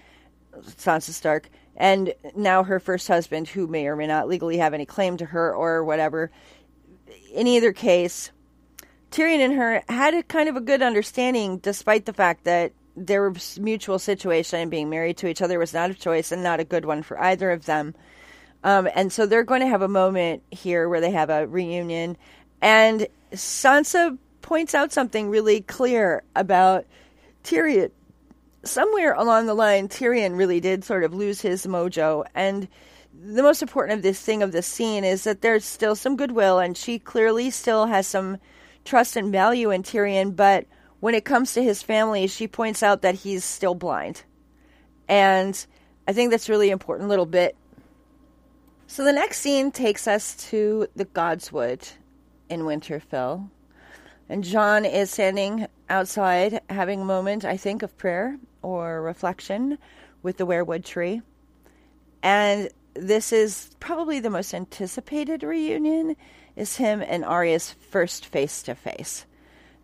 Sansa 0.61 1.11
Stark. 1.11 1.49
And 1.75 2.13
now 2.35 2.63
her 2.63 2.79
first 2.79 3.07
husband, 3.07 3.47
who 3.47 3.67
may 3.67 3.87
or 3.87 3.95
may 3.95 4.07
not 4.07 4.27
legally 4.27 4.57
have 4.57 4.73
any 4.73 4.85
claim 4.85 5.17
to 5.17 5.25
her 5.25 5.53
or 5.53 5.83
whatever. 5.83 6.31
In 7.33 7.45
either 7.45 7.71
case, 7.71 8.31
Tyrion 9.11 9.39
and 9.39 9.53
her 9.53 9.83
had 9.87 10.13
a 10.13 10.23
kind 10.23 10.49
of 10.49 10.55
a 10.55 10.61
good 10.61 10.81
understanding, 10.81 11.59
despite 11.59 12.05
the 12.05 12.13
fact 12.13 12.45
that 12.45 12.73
their 12.95 13.31
mutual 13.59 13.99
situation 13.99 14.59
and 14.59 14.71
being 14.71 14.89
married 14.89 15.17
to 15.17 15.27
each 15.27 15.41
other 15.41 15.59
was 15.59 15.73
not 15.73 15.91
a 15.91 15.93
choice 15.93 16.31
and 16.31 16.41
not 16.41 16.59
a 16.59 16.65
good 16.65 16.83
one 16.83 17.03
for 17.03 17.19
either 17.21 17.51
of 17.51 17.65
them. 17.65 17.93
Um, 18.63 18.89
and 18.95 19.13
so 19.13 19.27
they're 19.27 19.43
going 19.43 19.61
to 19.61 19.67
have 19.67 19.83
a 19.83 19.87
moment 19.87 20.41
here 20.49 20.89
where 20.89 20.99
they 20.99 21.11
have 21.11 21.29
a 21.29 21.45
reunion. 21.45 22.17
And 22.61 23.07
Sansa 23.33 24.17
points 24.41 24.73
out 24.73 24.91
something 24.91 25.29
really 25.29 25.61
clear 25.61 26.23
about 26.35 26.85
Tyrion. 27.43 27.91
Somewhere 28.63 29.13
along 29.13 29.45
the 29.45 29.53
line, 29.53 29.87
Tyrion 29.87 30.37
really 30.37 30.59
did 30.59 30.83
sort 30.83 31.03
of 31.03 31.13
lose 31.13 31.41
his 31.41 31.65
mojo. 31.65 32.25
And 32.35 32.67
the 33.13 33.43
most 33.43 33.61
important 33.61 33.97
of 33.97 34.03
this 34.03 34.21
thing 34.21 34.43
of 34.43 34.51
this 34.51 34.67
scene 34.67 35.03
is 35.03 35.23
that 35.23 35.41
there's 35.41 35.65
still 35.65 35.95
some 35.95 36.15
goodwill, 36.15 36.59
and 36.59 36.75
she 36.75 36.99
clearly 36.99 37.49
still 37.49 37.85
has 37.85 38.07
some 38.07 38.37
trust 38.83 39.15
and 39.15 39.31
value 39.31 39.71
in 39.71 39.83
Tyrion. 39.83 40.35
But 40.35 40.65
when 40.99 41.15
it 41.15 41.25
comes 41.25 41.53
to 41.53 41.63
his 41.63 41.83
family, 41.83 42.27
she 42.27 42.47
points 42.47 42.83
out 42.83 43.01
that 43.03 43.15
he's 43.15 43.43
still 43.43 43.75
blind. 43.75 44.23
And 45.07 45.65
I 46.07 46.13
think 46.13 46.31
that's 46.31 46.49
really 46.49 46.69
important 46.69 47.09
little 47.09 47.25
bit 47.25 47.55
so 48.89 49.03
the 49.03 49.11
next 49.11 49.41
scene 49.41 49.71
takes 49.71 50.07
us 50.07 50.33
to 50.49 50.87
the 50.95 51.05
Godswood 51.05 51.91
in 52.49 52.61
Winterfell. 52.61 53.49
And 54.29 54.43
Jon 54.43 54.85
is 54.85 55.11
standing 55.11 55.67
outside 55.89 56.61
having 56.69 57.01
a 57.01 57.05
moment, 57.05 57.45
I 57.45 57.57
think, 57.57 57.81
of 57.81 57.97
prayer 57.97 58.37
or 58.61 59.01
reflection 59.01 59.77
with 60.21 60.37
the 60.37 60.45
weirwood 60.45 60.83
tree. 60.83 61.21
And 62.21 62.69
this 62.93 63.31
is 63.31 63.69
probably 63.79 64.19
the 64.19 64.29
most 64.29 64.53
anticipated 64.53 65.43
reunion 65.43 66.15
is 66.55 66.75
him 66.75 67.01
and 67.01 67.23
Arya's 67.23 67.71
first 67.71 68.25
face 68.25 68.61
to 68.63 68.75
face. 68.75 69.25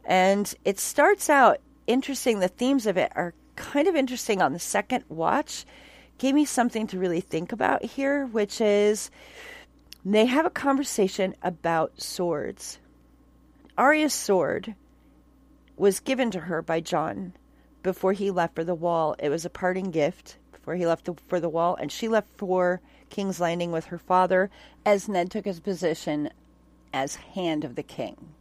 And 0.04 0.54
it 0.66 0.80
starts 0.80 1.30
out 1.30 1.62
interesting. 1.88 2.40
The 2.40 2.48
themes 2.48 2.88
of 2.88 2.98
it 2.98 3.12
are 3.16 3.34
kind 3.56 3.88
of 3.88 3.96
interesting 3.96 4.42
on 4.42 4.52
the 4.52 4.60
second 4.60 5.06
watch 5.08 5.66
gave 6.18 6.36
me 6.36 6.46
something 6.46 6.88
to 6.88 7.00
really 7.00 7.22
think 7.22 7.52
about 7.52 7.84
here, 7.84 8.26
which 8.26 8.60
is 8.60 9.12
they 10.06 10.26
have 10.26 10.46
a 10.46 10.50
conversation 10.50 11.36
about 11.42 12.02
swords. 12.02 12.80
Arya's 13.78 14.14
sword 14.14 14.76
was 15.78 16.00
given 16.00 16.32
to 16.32 16.42
her 16.42 16.62
by 16.62 16.80
Jon 16.80 17.34
before 17.82 18.14
he 18.14 18.32
left 18.32 18.56
for 18.56 18.64
the 18.64 18.76
wall. 18.76 19.16
It 19.20 19.30
was 19.30 19.46
a 19.46 19.50
parting 19.50 19.92
gift 19.92 20.38
before 20.52 20.76
he 20.76 20.86
left 20.86 21.10
for 21.28 21.40
the 21.40 21.50
wall, 21.50 21.76
and 21.76 21.92
she 21.92 22.08
left 22.08 22.28
for 22.38 22.82
King's 23.10 23.40
Landing 23.40 23.72
with 23.72 23.86
her 23.86 23.98
father 23.98 24.50
as 24.86 25.10
Ned 25.10 25.32
took 25.32 25.46
his 25.46 25.60
position 25.60 26.30
as 26.94 27.16
Hand 27.16 27.64
of 27.64 27.76
the 27.76 27.84
King. 27.84 28.34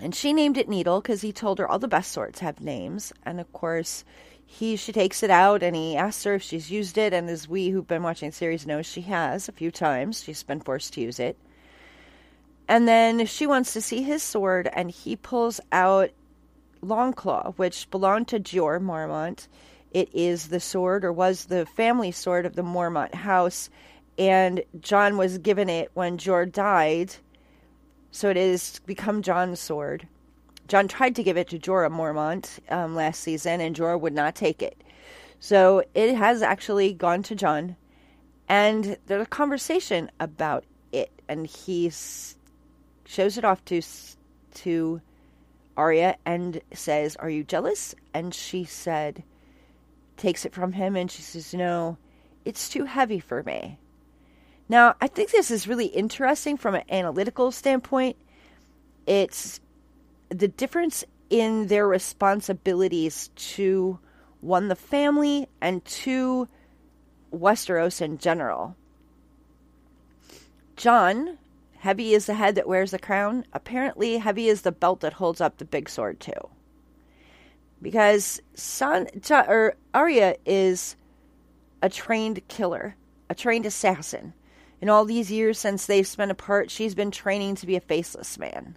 And 0.00 0.14
she 0.14 0.32
named 0.32 0.56
it 0.56 0.68
Needle 0.68 1.00
because 1.00 1.20
he 1.20 1.32
told 1.32 1.58
her 1.58 1.68
all 1.68 1.78
the 1.78 1.88
best 1.88 2.12
swords 2.12 2.40
have 2.40 2.60
names. 2.60 3.12
And 3.24 3.40
of 3.40 3.52
course, 3.52 4.04
he 4.52 4.74
she 4.74 4.90
takes 4.90 5.22
it 5.22 5.30
out 5.30 5.62
and 5.62 5.76
he 5.76 5.96
asks 5.96 6.24
her 6.24 6.34
if 6.34 6.42
she's 6.42 6.72
used 6.72 6.98
it. 6.98 7.14
And 7.14 7.30
as 7.30 7.48
we 7.48 7.68
who've 7.68 7.86
been 7.86 8.02
watching 8.02 8.30
the 8.30 8.36
series 8.36 8.66
know 8.66 8.82
she 8.82 9.02
has 9.02 9.48
a 9.48 9.52
few 9.52 9.70
times. 9.70 10.24
She's 10.24 10.42
been 10.42 10.60
forced 10.60 10.92
to 10.94 11.00
use 11.00 11.20
it. 11.20 11.38
And 12.66 12.88
then 12.88 13.26
she 13.26 13.46
wants 13.46 13.72
to 13.72 13.80
see 13.80 14.02
his 14.02 14.24
sword 14.24 14.68
and 14.72 14.90
he 14.90 15.14
pulls 15.14 15.60
out 15.70 16.10
longclaw 16.82 17.54
which 17.58 17.88
belonged 17.92 18.26
to 18.28 18.40
Jeor 18.40 18.80
Mormont. 18.80 19.46
It 19.92 20.08
is 20.12 20.48
the 20.48 20.60
sword 20.60 21.04
or 21.04 21.12
was 21.12 21.44
the 21.44 21.64
family 21.64 22.10
sword 22.10 22.44
of 22.44 22.56
the 22.56 22.62
Mormont 22.62 23.14
house. 23.14 23.70
And 24.18 24.64
jon 24.80 25.16
was 25.16 25.38
given 25.38 25.70
it 25.70 25.92
when 25.94 26.18
Jeor 26.18 26.50
died. 26.50 27.14
So 28.10 28.30
it 28.30 28.36
has 28.36 28.80
become 28.84 29.22
jon's 29.22 29.60
sword 29.60 30.08
Jon 30.70 30.86
tried 30.86 31.16
to 31.16 31.24
give 31.24 31.36
it 31.36 31.48
to 31.48 31.58
Jorah 31.58 31.90
Mormont 31.90 32.60
um, 32.72 32.94
last 32.94 33.22
season, 33.22 33.60
and 33.60 33.74
Jorah 33.74 34.00
would 34.00 34.12
not 34.12 34.36
take 34.36 34.62
it. 34.62 34.80
So 35.40 35.82
it 35.94 36.14
has 36.14 36.42
actually 36.42 36.92
gone 36.92 37.24
to 37.24 37.34
Jon, 37.34 37.74
and 38.48 38.96
there's 39.06 39.26
a 39.26 39.26
conversation 39.26 40.12
about 40.20 40.62
it, 40.92 41.10
and 41.28 41.44
he 41.44 41.90
shows 41.90 43.36
it 43.36 43.44
off 43.44 43.64
to 43.64 43.82
to 44.54 45.00
Arya 45.76 46.16
and 46.24 46.60
says, 46.72 47.16
"Are 47.16 47.30
you 47.30 47.42
jealous?" 47.42 47.96
And 48.14 48.32
she 48.32 48.62
said, 48.62 49.24
takes 50.16 50.44
it 50.44 50.54
from 50.54 50.74
him, 50.74 50.94
and 50.94 51.10
she 51.10 51.22
says, 51.22 51.52
"No, 51.52 51.98
it's 52.44 52.68
too 52.68 52.84
heavy 52.84 53.18
for 53.18 53.42
me." 53.42 53.76
Now, 54.68 54.94
I 55.00 55.08
think 55.08 55.32
this 55.32 55.50
is 55.50 55.66
really 55.66 55.86
interesting 55.86 56.56
from 56.56 56.76
an 56.76 56.84
analytical 56.88 57.50
standpoint. 57.50 58.16
It's 59.04 59.60
the 60.30 60.48
difference 60.48 61.04
in 61.28 61.66
their 61.66 61.86
responsibilities 61.86 63.30
to 63.36 63.98
one 64.40 64.68
the 64.68 64.76
family 64.76 65.48
and 65.60 65.84
two 65.84 66.48
Westeros 67.32 68.00
in 68.00 68.18
general. 68.18 68.74
Jon, 70.76 71.38
heavy 71.78 72.14
is 72.14 72.26
the 72.26 72.34
head 72.34 72.54
that 72.54 72.66
wears 72.66 72.90
the 72.90 72.98
crown. 72.98 73.44
Apparently, 73.52 74.18
heavy 74.18 74.48
is 74.48 74.62
the 74.62 74.72
belt 74.72 75.00
that 75.00 75.14
holds 75.14 75.40
up 75.40 75.58
the 75.58 75.64
big 75.64 75.88
sword 75.88 76.18
too. 76.20 76.48
Because 77.82 78.40
Son 78.54 79.06
or 79.30 79.76
Arya 79.94 80.36
is 80.44 80.96
a 81.82 81.88
trained 81.88 82.46
killer, 82.48 82.96
a 83.28 83.34
trained 83.34 83.66
assassin. 83.66 84.34
In 84.80 84.88
all 84.88 85.04
these 85.04 85.30
years 85.30 85.58
since 85.58 85.86
they've 85.86 86.06
spent 86.06 86.30
apart, 86.30 86.70
she's 86.70 86.94
been 86.94 87.10
training 87.10 87.56
to 87.56 87.66
be 87.66 87.76
a 87.76 87.80
faceless 87.80 88.38
man. 88.38 88.76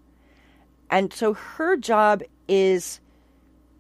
And 0.93 1.11
so 1.11 1.33
her 1.33 1.75
job 1.75 2.21
is 2.47 2.99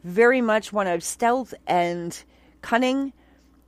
very 0.03 0.41
much 0.41 0.73
one 0.73 0.87
of 0.87 1.03
stealth 1.03 1.53
and 1.67 2.23
cunning, 2.63 3.13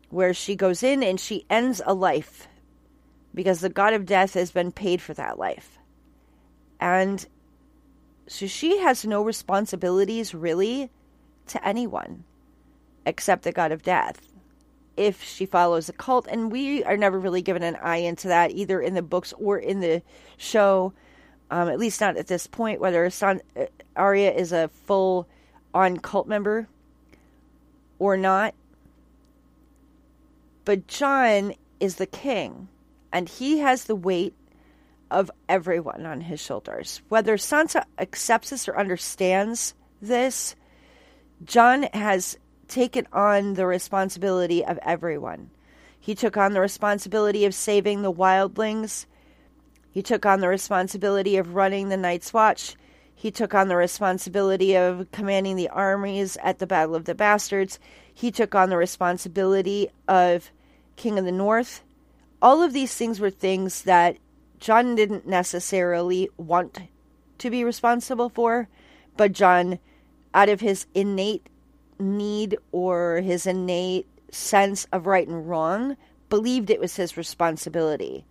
where 0.09 0.33
she 0.33 0.55
goes 0.55 0.81
in 0.81 1.03
and 1.03 1.19
she 1.19 1.45
ends 1.47 1.79
a 1.85 1.93
life 1.93 2.47
because 3.35 3.59
the 3.59 3.69
god 3.69 3.93
of 3.93 4.07
death 4.07 4.33
has 4.33 4.49
been 4.49 4.71
paid 4.71 4.99
for 4.99 5.13
that 5.13 5.37
life. 5.37 5.77
And 6.79 7.23
so 8.25 8.47
she 8.47 8.79
has 8.79 9.05
no 9.05 9.21
responsibilities 9.21 10.33
really 10.33 10.89
to 11.45 11.67
anyone 11.67 12.23
except 13.05 13.43
the 13.43 13.51
god 13.51 13.71
of 13.71 13.83
death 13.83 14.21
if 14.97 15.21
she 15.21 15.45
follows 15.45 15.85
the 15.85 15.93
cult. 15.93 16.25
And 16.31 16.51
we 16.51 16.83
are 16.83 16.97
never 16.97 17.19
really 17.19 17.43
given 17.43 17.61
an 17.61 17.75
eye 17.75 17.97
into 17.97 18.27
that 18.27 18.53
either 18.53 18.81
in 18.81 18.95
the 18.95 19.03
books 19.03 19.35
or 19.37 19.59
in 19.59 19.81
the 19.81 20.01
show 20.35 20.93
um, 21.51 21.69
at 21.69 21.79
least 21.79 22.01
not 22.01 22.17
at 22.17 22.27
this 22.27 22.47
point, 22.47 22.79
whether 22.79 23.09
San- 23.09 23.41
uh, 23.59 23.65
Arya 23.95 24.31
is 24.31 24.51
a 24.51 24.67
full 24.67 25.27
on 25.73 25.97
cult 25.97 26.27
member 26.27 26.67
or 27.99 28.17
not. 28.17 28.53
But 30.63 30.87
Jon 30.87 31.53
is 31.79 31.95
the 31.95 32.07
king, 32.07 32.67
and 33.11 33.29
he 33.29 33.59
has 33.59 33.83
the 33.83 33.95
weight 33.95 34.33
of 35.11 35.29
everyone 35.47 36.05
on 36.05 36.21
his 36.21 36.41
shoulders. 36.41 37.01
Whether 37.09 37.37
Sansa 37.37 37.85
accepts 37.99 38.49
this 38.49 38.67
or 38.67 38.77
understands 38.77 39.75
this, 40.01 40.55
Jon 41.43 41.83
has 41.93 42.37
taken 42.67 43.07
on 43.13 43.53
the 43.53 43.67
responsibility 43.67 44.65
of 44.65 44.79
everyone. 44.81 45.51
He 45.99 46.15
took 46.15 46.37
on 46.37 46.53
the 46.53 46.61
responsibility 46.61 47.45
of 47.45 47.53
saving 47.53 48.01
the 48.01 48.11
wildlings 48.11 49.05
he 49.95 50.03
took 50.03 50.25
on 50.25 50.41
the 50.41 50.49
responsibility 50.49 51.37
of 51.37 51.55
running 51.55 51.87
the 51.87 51.95
Night's 51.95 52.33
Watch. 52.33 52.75
He 53.15 53.31
took 53.31 53.53
on 53.53 53.69
the 53.69 53.77
responsibility 53.77 54.75
of 54.75 55.09
commanding 55.13 55.55
the 55.55 55.69
armies 55.69 56.37
at 56.43 56.59
the 56.59 56.67
Battle 56.67 56.95
of 56.95 57.05
the 57.05 57.15
Bastards. 57.15 57.79
He 58.13 58.29
took 58.29 58.53
on 58.53 58.69
the 58.69 58.75
responsibility 58.75 59.87
of 60.05 60.51
King 60.97 61.17
of 61.17 61.23
the 61.23 61.31
North. 61.31 61.81
All 62.41 62.61
of 62.61 62.73
these 62.73 62.93
things 62.93 63.21
were 63.21 63.29
things 63.29 63.83
that 63.83 64.17
Jon 64.59 64.95
didn't 64.95 65.25
necessarily 65.27 66.27
want 66.35 66.77
to 67.37 67.49
be 67.49 67.63
responsible 67.63 68.27
for, 68.27 68.67
but 69.15 69.31
Jon, 69.31 69.79
out 70.33 70.49
of 70.49 70.59
his 70.59 70.87
innate 70.93 71.47
need 71.97 72.57
or 72.73 73.21
his 73.21 73.47
innate 73.47 74.07
sense 74.29 74.87
of 74.91 75.07
right 75.07 75.25
and 75.25 75.47
wrong, 75.47 75.95
believed 76.27 76.69
it 76.69 76.81
was 76.81 76.97
his 76.97 77.15
responsibility 77.15 78.25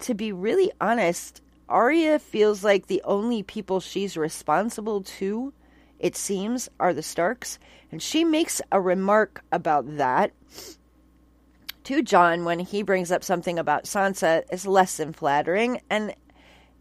to 0.00 0.14
be 0.14 0.32
really 0.32 0.70
honest, 0.80 1.42
Arya 1.68 2.18
feels 2.18 2.64
like 2.64 2.86
the 2.86 3.02
only 3.04 3.42
people 3.42 3.80
she's 3.80 4.16
responsible 4.16 5.02
to 5.02 5.52
it 5.98 6.16
seems, 6.16 6.68
are 6.78 6.94
the 6.94 7.02
Starks. 7.02 7.58
And 7.90 8.02
she 8.02 8.24
makes 8.24 8.60
a 8.70 8.80
remark 8.80 9.42
about 9.50 9.96
that 9.96 10.32
to 11.84 12.02
Jon 12.02 12.44
when 12.44 12.58
he 12.58 12.82
brings 12.82 13.10
up 13.10 13.24
something 13.24 13.58
about 13.58 13.84
Sansa 13.84 14.42
is 14.52 14.66
less 14.66 14.98
than 14.98 15.12
flattering. 15.12 15.80
And 15.90 16.14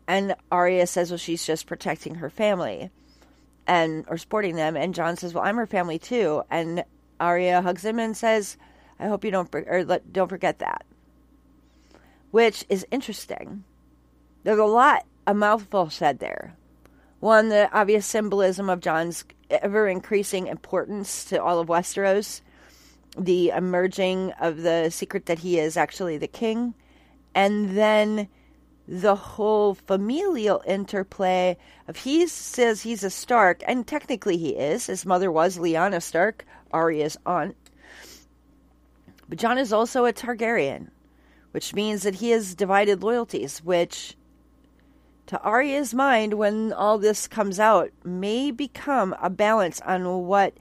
and 0.10 0.36
Arya 0.52 0.88
says, 0.88 1.12
well, 1.12 1.18
she's 1.18 1.46
just 1.46 1.68
protecting 1.68 2.16
her 2.16 2.30
family 2.30 2.92
and 3.66 4.06
or 4.08 4.18
supporting 4.18 4.56
them. 4.56 4.78
And 4.78 4.96
Jon 4.96 5.18
says, 5.18 5.34
well, 5.34 5.44
I'm 5.44 5.58
her 5.58 5.66
family 5.66 6.00
too. 6.00 6.44
And 6.50 6.84
Arya 7.20 7.62
hugs 7.62 7.84
him 7.84 8.00
and 8.00 8.16
says, 8.16 8.58
I 9.00 9.08
hope 9.08 9.26
you 9.26 9.32
don't 9.32 9.54
or 9.54 9.84
don't 10.12 10.30
forget 10.30 10.60
that, 10.60 10.86
which 12.32 12.66
is 12.70 12.86
interesting. 12.92 13.64
There's 14.44 14.60
a 14.60 14.66
lot, 14.66 15.06
a 15.26 15.34
mouthful 15.34 15.90
said 15.90 16.20
there. 16.20 16.56
One, 17.20 17.50
the 17.50 17.70
obvious 17.72 18.06
symbolism 18.06 18.70
of 18.70 18.80
Jon's 18.80 19.26
ever 19.50 19.88
increasing 19.88 20.48
importance 20.48 21.26
to 21.26 21.42
all 21.42 21.60
of 21.60 21.68
Westeros, 21.68 22.42
the 23.18 23.50
emerging 23.50 24.34
of 24.40 24.62
the 24.62 24.90
secret 24.90 25.26
that 25.26 25.40
he 25.40 25.60
is 25.60 25.78
actually 25.78 26.18
the 26.18 26.28
king, 26.28 26.74
and 27.34 27.76
then 27.76 28.28
the 28.88 29.16
whole 29.16 29.74
familial 29.74 30.64
interplay 30.66 31.58
of 31.88 31.98
he 31.98 32.26
says 32.28 32.82
he's 32.82 33.04
a 33.04 33.10
Stark, 33.10 33.62
and 33.68 33.86
technically 33.86 34.38
he 34.38 34.50
is. 34.50 34.86
His 34.86 35.06
mother 35.06 35.32
was 35.32 35.58
Lyanna 35.58 36.02
Stark, 36.02 36.46
Arya's 36.72 37.18
aunt. 37.26 37.56
But 39.28 39.40
Jon 39.40 39.58
is 39.58 39.74
also 39.74 40.06
a 40.06 40.14
Targaryen, 40.14 40.90
which 41.58 41.74
means 41.74 42.04
that 42.04 42.14
he 42.14 42.30
has 42.30 42.54
divided 42.54 43.02
loyalties, 43.02 43.64
which 43.64 44.16
to 45.26 45.42
Arya's 45.42 45.92
mind, 45.92 46.36
when 46.36 46.72
all 46.72 47.00
this 47.00 47.28
comes 47.28 47.60
out, 47.60 47.90
may 48.04 48.52
become 48.52 49.16
a 49.20 49.32
balance 49.32 49.82
on 49.82 50.28
what 50.28 50.54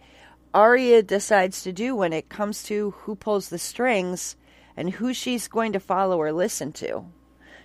Arya 0.54 1.02
decides 1.02 1.62
to 1.64 1.70
do 1.70 1.94
when 1.94 2.14
it 2.14 2.30
comes 2.30 2.62
to 2.62 2.92
who 2.92 3.14
pulls 3.14 3.50
the 3.50 3.58
strings 3.58 4.36
and 4.74 4.88
who 4.88 5.12
she's 5.12 5.48
going 5.48 5.74
to 5.74 5.80
follow 5.80 6.18
or 6.18 6.32
listen 6.32 6.72
to. 6.72 7.04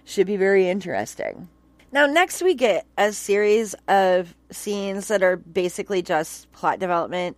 Should 0.03 0.27
be 0.27 0.35
very 0.35 0.67
interesting. 0.67 1.47
Now, 1.93 2.07
next 2.07 2.41
we 2.41 2.53
get 2.53 2.85
a 2.97 3.13
series 3.13 3.75
of 3.87 4.35
scenes 4.51 5.07
that 5.07 5.23
are 5.23 5.37
basically 5.37 6.01
just 6.01 6.51
plot 6.51 6.79
development. 6.79 7.37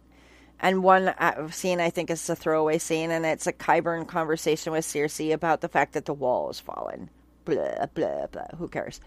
And 0.64 0.82
one 0.82 1.14
scene 1.52 1.82
I 1.82 1.90
think 1.90 2.10
is 2.10 2.30
a 2.30 2.38
throwaway 2.38 2.78
scene, 2.78 3.12
and 3.12 3.26
it's 3.26 3.48
a 3.48 3.54
Qyburn 3.54 4.08
conversation 4.08 4.72
with 4.72 4.86
Cersei 4.86 5.34
about 5.34 5.60
the 5.60 5.68
fact 5.68 5.92
that 5.92 6.06
the 6.06 6.14
wall 6.14 6.48
has 6.48 6.62
fallen. 6.62 7.10
Blah, 7.44 7.88
blah, 7.94 8.28
blah. 8.28 8.48
Who 8.58 8.70
cares? 8.70 9.02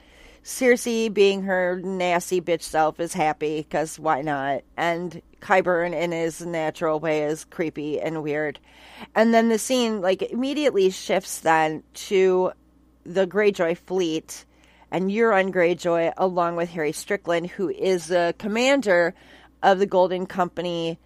Cersei, 0.45 1.13
being 1.13 1.45
her 1.45 1.81
nasty 1.83 2.43
bitch 2.43 2.61
self, 2.61 3.01
is 3.01 3.15
happy 3.15 3.63
because 3.63 3.99
why 3.99 4.21
not? 4.21 4.65
And 4.77 5.23
Qyburn, 5.41 5.95
in 5.95 6.13
his 6.13 6.45
natural 6.45 7.01
way, 7.01 7.23
is 7.23 7.47
creepy 7.47 8.03
and 8.03 8.23
weird. 8.23 8.61
And 9.15 9.33
then 9.33 9.49
the 9.49 9.59
scene, 9.59 10.03
like, 10.03 10.21
immediately 10.21 10.91
shifts 10.91 11.41
then 11.41 11.83
to 11.95 12.53
the 13.05 13.27
Greyjoy 13.27 13.79
fleet 13.79 14.45
and 14.91 15.11
Euron 15.11 15.53
Greyjoy, 15.53 16.13
along 16.19 16.57
with 16.57 16.69
Harry 16.69 16.93
Strickland, 16.93 17.47
who 17.49 17.71
is 17.71 18.09
the 18.09 18.35
commander 18.37 19.15
of 19.63 19.79
the 19.79 19.87
Golden 19.87 20.27
Company, 20.27 20.99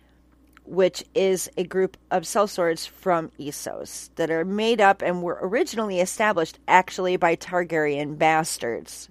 which 0.70 1.04
is 1.14 1.50
a 1.56 1.64
group 1.64 1.96
of 2.12 2.22
sellswords 2.22 2.88
from 2.88 3.30
Essos 3.40 4.08
that 4.14 4.30
are 4.30 4.44
made 4.44 4.80
up 4.80 5.02
and 5.02 5.20
were 5.20 5.38
originally 5.42 6.00
established 6.00 6.60
actually 6.68 7.16
by 7.16 7.34
Targaryen 7.34 8.16
bastards 8.16 9.08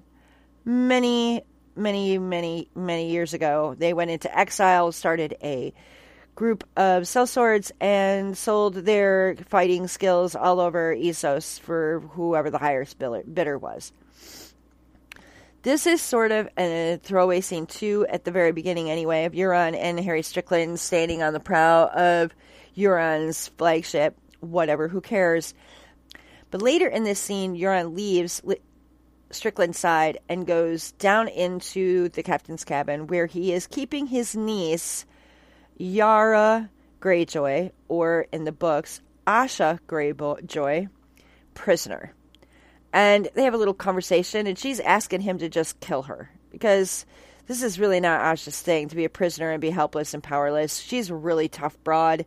many, 0.63 1.43
many, 1.75 2.17
many, 2.17 2.69
many 2.75 3.11
years 3.11 3.33
ago. 3.33 3.75
They 3.77 3.93
went 3.93 4.11
into 4.11 4.35
exile, 4.37 4.93
started 4.93 5.35
a 5.43 5.73
group 6.35 6.63
of 6.77 7.03
sellswords, 7.03 7.71
and 7.81 8.37
sold 8.37 8.75
their 8.75 9.35
fighting 9.47 9.87
skills 9.87 10.35
all 10.35 10.61
over 10.61 10.95
Essos 10.95 11.59
for 11.59 11.99
whoever 12.11 12.49
the 12.49 12.57
highest 12.57 12.97
bidder 12.99 13.57
was. 13.57 13.91
This 15.61 15.85
is 15.87 16.01
sort 16.01 16.31
of 16.31 16.47
a 16.57 17.01
throwaway 17.03 17.41
scene, 17.41 17.65
too, 17.65 18.05
at 18.09 18.23
the 18.23 18.31
very 18.31 18.53
beginning, 18.53 18.89
anyway, 18.89 19.25
of 19.25 19.33
Euron 19.33 19.75
and 19.75 19.99
Harry 19.99 20.21
Strickland 20.21 20.79
standing 20.79 21.21
on 21.21 21.33
the 21.33 21.41
prow 21.41 21.87
of 21.87 22.33
Euron's 22.77 23.49
flagship, 23.49 24.15
whatever, 24.39 24.87
who 24.87 25.01
cares. 25.01 25.53
But 26.49 26.61
later 26.61 26.87
in 26.87 27.03
this 27.03 27.19
scene, 27.19 27.57
Euron 27.57 27.93
leaves 27.93 28.41
Strickland's 29.31 29.77
side 29.77 30.19
and 30.29 30.47
goes 30.47 30.93
down 30.93 31.27
into 31.27 32.07
the 32.07 32.23
captain's 32.23 32.63
cabin 32.63 33.07
where 33.07 33.25
he 33.25 33.51
is 33.51 33.67
keeping 33.67 34.07
his 34.07 34.37
niece, 34.37 35.05
Yara 35.77 36.69
Greyjoy, 37.01 37.73
or 37.89 38.27
in 38.31 38.45
the 38.45 38.53
books, 38.53 39.01
Asha 39.27 39.77
Greyjoy, 39.89 40.87
prisoner. 41.53 42.13
And 42.91 43.29
they 43.35 43.43
have 43.43 43.53
a 43.53 43.57
little 43.57 43.73
conversation, 43.73 44.47
and 44.47 44.57
she's 44.57 44.79
asking 44.79 45.21
him 45.21 45.37
to 45.39 45.49
just 45.49 45.79
kill 45.79 46.03
her 46.03 46.31
because 46.49 47.05
this 47.45 47.61
is 47.61 47.79
really 47.79 47.99
not 47.99 48.21
Asha's 48.21 48.61
thing 48.61 48.87
to 48.89 48.95
be 48.95 49.05
a 49.05 49.09
prisoner 49.09 49.51
and 49.51 49.61
be 49.61 49.69
helpless 49.69 50.13
and 50.13 50.23
powerless. 50.23 50.79
She's 50.79 51.09
a 51.09 51.15
really 51.15 51.47
tough 51.47 51.77
broad, 51.83 52.25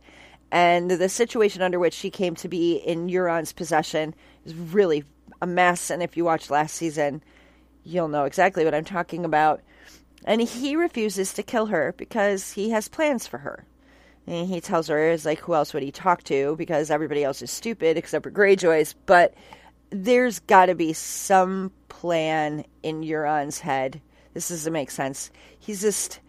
and 0.51 0.89
the 0.89 1.09
situation 1.09 1.61
under 1.61 1.79
which 1.79 1.93
she 1.93 2.09
came 2.09 2.35
to 2.35 2.47
be 2.47 2.75
in 2.75 3.07
Euron's 3.07 3.51
possession 3.51 4.15
is 4.45 4.53
really 4.55 5.03
a 5.41 5.47
mess. 5.47 5.89
And 5.89 6.01
if 6.01 6.15
you 6.15 6.23
watch 6.23 6.49
last 6.49 6.75
season, 6.75 7.23
you'll 7.83 8.07
know 8.07 8.23
exactly 8.23 8.63
what 8.63 8.75
I'm 8.75 8.85
talking 8.85 9.25
about. 9.25 9.61
And 10.25 10.41
he 10.41 10.75
refuses 10.75 11.33
to 11.33 11.43
kill 11.43 11.65
her 11.65 11.93
because 11.97 12.53
he 12.53 12.69
has 12.69 12.87
plans 12.87 13.27
for 13.27 13.39
her. 13.39 13.65
And 14.25 14.47
he 14.47 14.61
tells 14.61 14.87
her, 14.87 15.09
"Is 15.09 15.25
like, 15.25 15.39
who 15.39 15.53
else 15.53 15.73
would 15.73 15.83
he 15.83 15.91
talk 15.91 16.23
to? 16.23 16.55
Because 16.55 16.89
everybody 16.89 17.25
else 17.25 17.41
is 17.41 17.51
stupid 17.51 17.97
except 17.97 18.23
for 18.23 18.31
Greyjoys. 18.31 18.95
But 19.05 19.33
there's 19.93 20.39
got 20.39 20.65
to 20.65 20.75
be 20.75 20.91
some 20.93 21.71
plan 21.87 22.65
in 22.81 23.01
Euron's 23.01 23.59
head. 23.59 24.01
This 24.33 24.49
doesn't 24.49 24.73
make 24.73 24.89
sense. 24.89 25.29
He's 25.59 25.81
just 25.81 26.19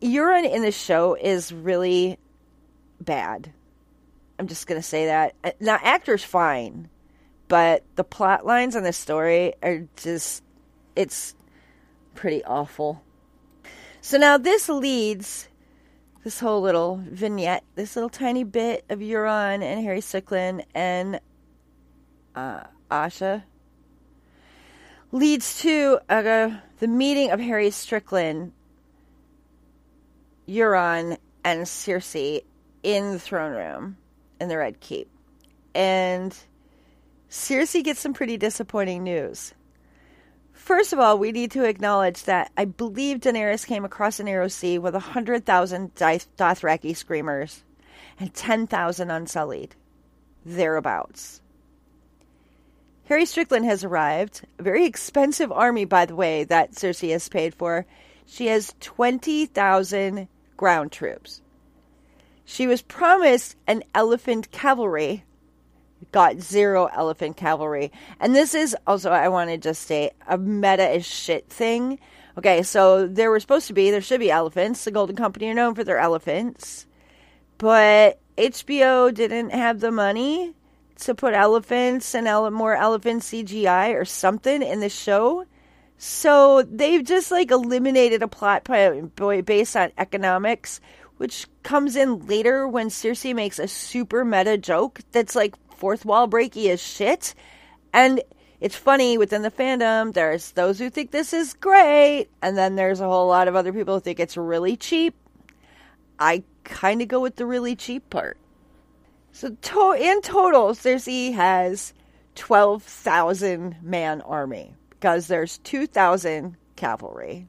Euron 0.00 0.50
in 0.50 0.62
the 0.62 0.72
show 0.72 1.14
is 1.14 1.52
really 1.52 2.18
bad. 3.00 3.52
I'm 4.38 4.48
just 4.48 4.66
gonna 4.66 4.82
say 4.82 5.06
that. 5.06 5.60
Now, 5.60 5.78
actor's 5.80 6.24
fine, 6.24 6.88
but 7.46 7.84
the 7.94 8.02
plot 8.02 8.44
lines 8.44 8.74
on 8.74 8.82
this 8.82 8.96
story 8.96 9.54
are 9.62 9.86
just 9.96 10.42
it's 10.96 11.36
pretty 12.16 12.42
awful. 12.44 13.02
So 14.00 14.18
now 14.18 14.38
this 14.38 14.68
leads 14.68 15.48
this 16.24 16.40
whole 16.40 16.60
little 16.60 17.00
vignette, 17.08 17.62
this 17.76 17.94
little 17.94 18.10
tiny 18.10 18.42
bit 18.42 18.84
of 18.88 18.98
Euron 18.98 19.62
and 19.62 19.84
Harry 19.84 20.00
Strickland 20.00 20.64
and 20.74 21.20
uh, 22.34 22.64
Asha 22.92 23.42
leads 25.10 25.60
to 25.60 25.98
uh, 26.08 26.50
the 26.78 26.86
meeting 26.86 27.30
of 27.30 27.40
Harry 27.40 27.70
Strickland, 27.70 28.52
Euron, 30.46 31.16
and 31.44 31.62
Cersei 31.62 32.44
in 32.82 33.12
the 33.12 33.18
throne 33.18 33.52
room 33.52 33.96
in 34.40 34.48
the 34.48 34.58
Red 34.58 34.80
Keep. 34.80 35.08
And 35.74 36.36
Cersei 37.30 37.82
gets 37.82 38.00
some 38.00 38.12
pretty 38.12 38.36
disappointing 38.36 39.04
news. 39.04 39.54
First 40.52 40.92
of 40.92 40.98
all, 40.98 41.18
we 41.18 41.32
need 41.32 41.50
to 41.52 41.64
acknowledge 41.64 42.24
that 42.24 42.52
I 42.56 42.66
believe 42.66 43.18
Daenerys 43.18 43.66
came 43.66 43.84
across 43.84 44.18
the 44.18 44.24
narrow 44.24 44.48
sea 44.48 44.78
with 44.78 44.94
100,000 44.94 45.94
Dothraki 45.94 46.96
screamers 46.96 47.64
and 48.20 48.32
10,000 48.32 49.10
unsullied. 49.10 49.74
Thereabouts. 50.44 51.41
Harry 53.06 53.26
Strickland 53.26 53.64
has 53.64 53.84
arrived. 53.84 54.42
A 54.58 54.62
very 54.62 54.84
expensive 54.84 55.52
army, 55.52 55.84
by 55.84 56.06
the 56.06 56.16
way, 56.16 56.44
that 56.44 56.72
Cersei 56.72 57.10
has 57.10 57.28
paid 57.28 57.54
for. 57.54 57.86
She 58.26 58.46
has 58.46 58.74
20,000 58.80 60.28
ground 60.56 60.92
troops. 60.92 61.42
She 62.44 62.66
was 62.66 62.82
promised 62.82 63.56
an 63.66 63.82
elephant 63.94 64.50
cavalry 64.50 65.24
got 66.10 66.40
zero 66.40 66.86
elephant 66.86 67.36
cavalry. 67.36 67.92
And 68.18 68.34
this 68.34 68.54
is 68.54 68.76
also, 68.86 69.10
I 69.10 69.28
want 69.28 69.50
to 69.50 69.58
just 69.58 69.82
say, 69.82 70.10
a 70.26 70.36
meta 70.36 70.88
as 70.88 71.06
shit 71.06 71.48
thing. 71.48 71.98
Okay, 72.36 72.62
so 72.62 73.06
there 73.06 73.30
were 73.30 73.40
supposed 73.40 73.66
to 73.68 73.72
be, 73.72 73.90
there 73.90 74.00
should 74.00 74.20
be 74.20 74.30
elephants. 74.30 74.84
The 74.84 74.90
Golden 74.90 75.14
Company 75.14 75.48
are 75.48 75.54
known 75.54 75.74
for 75.74 75.84
their 75.84 75.98
elephants. 75.98 76.86
But 77.58 78.18
HBO 78.36 79.12
didn't 79.14 79.50
have 79.50 79.80
the 79.80 79.92
money 79.92 80.54
to 81.00 81.14
put 81.14 81.34
elephants 81.34 82.14
and 82.14 82.26
ele- 82.26 82.50
more 82.50 82.74
elephant 82.74 83.22
CGI 83.22 83.94
or 83.94 84.04
something 84.04 84.62
in 84.62 84.80
the 84.80 84.88
show. 84.88 85.44
So 85.98 86.62
they've 86.62 87.04
just 87.04 87.30
like 87.30 87.50
eliminated 87.50 88.22
a 88.22 88.28
plot 88.28 88.64
point 88.64 89.46
based 89.46 89.76
on 89.76 89.92
economics, 89.96 90.80
which 91.18 91.46
comes 91.62 91.94
in 91.94 92.26
later 92.26 92.66
when 92.66 92.88
Cersei 92.88 93.34
makes 93.34 93.58
a 93.58 93.68
super 93.68 94.24
meta 94.24 94.58
joke 94.58 95.00
that's 95.12 95.36
like 95.36 95.54
fourth 95.76 96.04
wall 96.04 96.28
breaky 96.28 96.70
as 96.70 96.82
shit. 96.82 97.34
And 97.92 98.22
it's 98.60 98.76
funny 98.76 99.18
within 99.18 99.42
the 99.42 99.50
fandom. 99.50 100.12
There's 100.12 100.52
those 100.52 100.78
who 100.78 100.88
think 100.88 101.10
this 101.10 101.32
is 101.32 101.54
great, 101.54 102.28
and 102.40 102.56
then 102.56 102.76
there's 102.76 103.00
a 103.00 103.08
whole 103.08 103.26
lot 103.26 103.48
of 103.48 103.56
other 103.56 103.72
people 103.72 103.94
who 103.94 104.00
think 104.00 104.20
it's 104.20 104.36
really 104.36 104.76
cheap. 104.76 105.14
I 106.18 106.44
kind 106.62 107.02
of 107.02 107.08
go 107.08 107.18
with 107.18 107.36
the 107.36 107.46
really 107.46 107.74
cheap 107.74 108.08
part. 108.08 108.38
So 109.32 109.50
to- 109.50 109.96
in 109.98 110.20
total, 110.22 110.68
Cersei 110.68 111.32
has 111.34 111.92
12,000 112.34 113.76
man 113.82 114.20
army 114.22 114.74
because 114.90 115.26
there's 115.26 115.58
2,000 115.58 116.56
cavalry. 116.76 117.48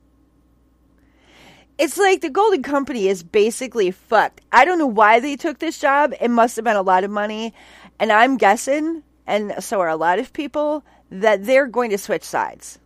It's 1.77 1.97
like 1.97 2.21
the 2.21 2.29
Golden 2.29 2.61
Company 2.61 3.07
is 3.07 3.23
basically 3.23 3.91
fucked. 3.91 4.41
I 4.51 4.63
don't 4.63 4.77
know 4.77 4.87
why 4.87 5.19
they 5.19 5.35
took 5.35 5.59
this 5.59 5.79
job. 5.79 6.13
It 6.21 6.29
must 6.29 6.55
have 6.55 6.65
been 6.65 6.75
a 6.75 6.81
lot 6.81 7.03
of 7.03 7.11
money. 7.11 7.53
And 7.99 8.11
I'm 8.11 8.37
guessing, 8.37 9.03
and 9.25 9.55
so 9.59 9.79
are 9.81 9.89
a 9.89 9.95
lot 9.95 10.19
of 10.19 10.33
people, 10.33 10.83
that 11.09 11.45
they're 11.45 11.67
going 11.67 11.89
to 11.89 11.97
switch 11.97 12.23
sides. 12.23 12.79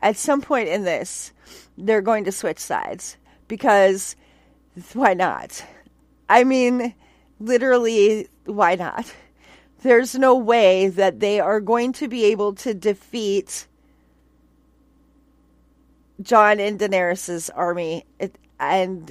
At 0.00 0.16
some 0.16 0.40
point 0.40 0.68
in 0.68 0.84
this, 0.84 1.32
they're 1.78 2.02
going 2.02 2.24
to 2.24 2.32
switch 2.32 2.58
sides 2.58 3.16
because 3.48 4.16
why 4.94 5.14
not? 5.14 5.64
I 6.28 6.44
mean, 6.44 6.94
literally, 7.42 8.28
why 8.44 8.74
not? 8.74 9.12
There's 9.82 10.14
no 10.14 10.36
way 10.36 10.88
that 10.88 11.20
they 11.20 11.40
are 11.40 11.60
going 11.60 11.92
to 11.94 12.08
be 12.08 12.26
able 12.26 12.52
to 12.54 12.72
defeat 12.72 13.66
Jon 16.20 16.60
and 16.60 16.78
Daenerys's 16.78 17.50
army, 17.50 18.04
and 18.60 19.10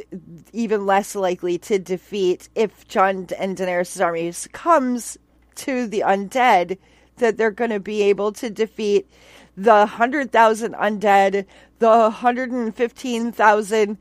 even 0.54 0.86
less 0.86 1.14
likely 1.14 1.58
to 1.58 1.78
defeat 1.78 2.48
if 2.56 2.88
Jon 2.88 3.28
and 3.38 3.58
Daenerys's 3.58 4.00
army 4.00 4.32
succumbs 4.32 5.18
to 5.56 5.88
the 5.88 6.02
undead, 6.02 6.78
that 7.18 7.36
they're 7.36 7.52
going 7.52 7.72
to 7.72 7.82
be 7.82 8.02
able 8.04 8.32
to 8.32 8.50
defeat 8.50 9.10
the 9.58 9.80
100,000 9.80 10.74
undead, 10.74 11.46
the 11.80 11.90
115,000 11.90 13.98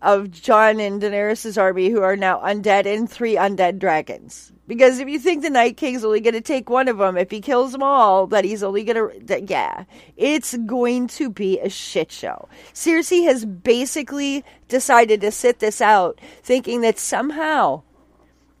of 0.00 0.30
Jon 0.30 0.80
and 0.80 1.02
Daenerys' 1.02 1.60
army 1.60 1.88
who 1.88 2.02
are 2.02 2.16
now 2.16 2.38
undead 2.38 2.86
and 2.86 3.10
three 3.10 3.34
undead 3.34 3.78
dragons. 3.78 4.52
Because 4.66 4.98
if 4.98 5.08
you 5.08 5.18
think 5.18 5.42
the 5.42 5.50
Night 5.50 5.76
King's 5.76 6.04
only 6.04 6.20
going 6.20 6.34
to 6.34 6.40
take 6.40 6.68
one 6.68 6.88
of 6.88 6.98
them, 6.98 7.16
if 7.16 7.30
he 7.30 7.40
kills 7.40 7.72
them 7.72 7.82
all, 7.82 8.26
that 8.28 8.44
he's 8.44 8.62
only 8.62 8.84
going 8.84 9.26
to, 9.26 9.40
yeah, 9.48 9.84
it's 10.16 10.56
going 10.58 11.08
to 11.08 11.30
be 11.30 11.58
a 11.58 11.70
shit 11.70 12.12
show. 12.12 12.48
Cersei 12.74 13.24
has 13.24 13.44
basically 13.44 14.44
decided 14.68 15.22
to 15.22 15.30
sit 15.30 15.58
this 15.58 15.80
out, 15.80 16.20
thinking 16.42 16.82
that 16.82 16.98
somehow, 16.98 17.82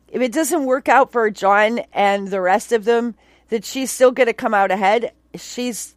if 0.08 0.22
it 0.22 0.32
doesn't 0.32 0.64
work 0.64 0.88
out 0.88 1.12
for 1.12 1.30
Jon 1.30 1.80
and 1.92 2.28
the 2.28 2.40
rest 2.40 2.72
of 2.72 2.86
them, 2.86 3.14
that 3.50 3.64
she's 3.64 3.90
still 3.90 4.10
going 4.10 4.28
to 4.28 4.32
come 4.32 4.54
out 4.54 4.70
ahead. 4.70 5.12
She's, 5.34 5.94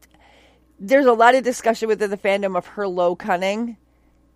there's 0.78 1.06
a 1.06 1.14
lot 1.14 1.36
of 1.36 1.44
discussion 1.44 1.88
within 1.88 2.10
the 2.10 2.18
fandom 2.18 2.58
of 2.58 2.68
her 2.68 2.88
low 2.88 3.16
cunning 3.16 3.78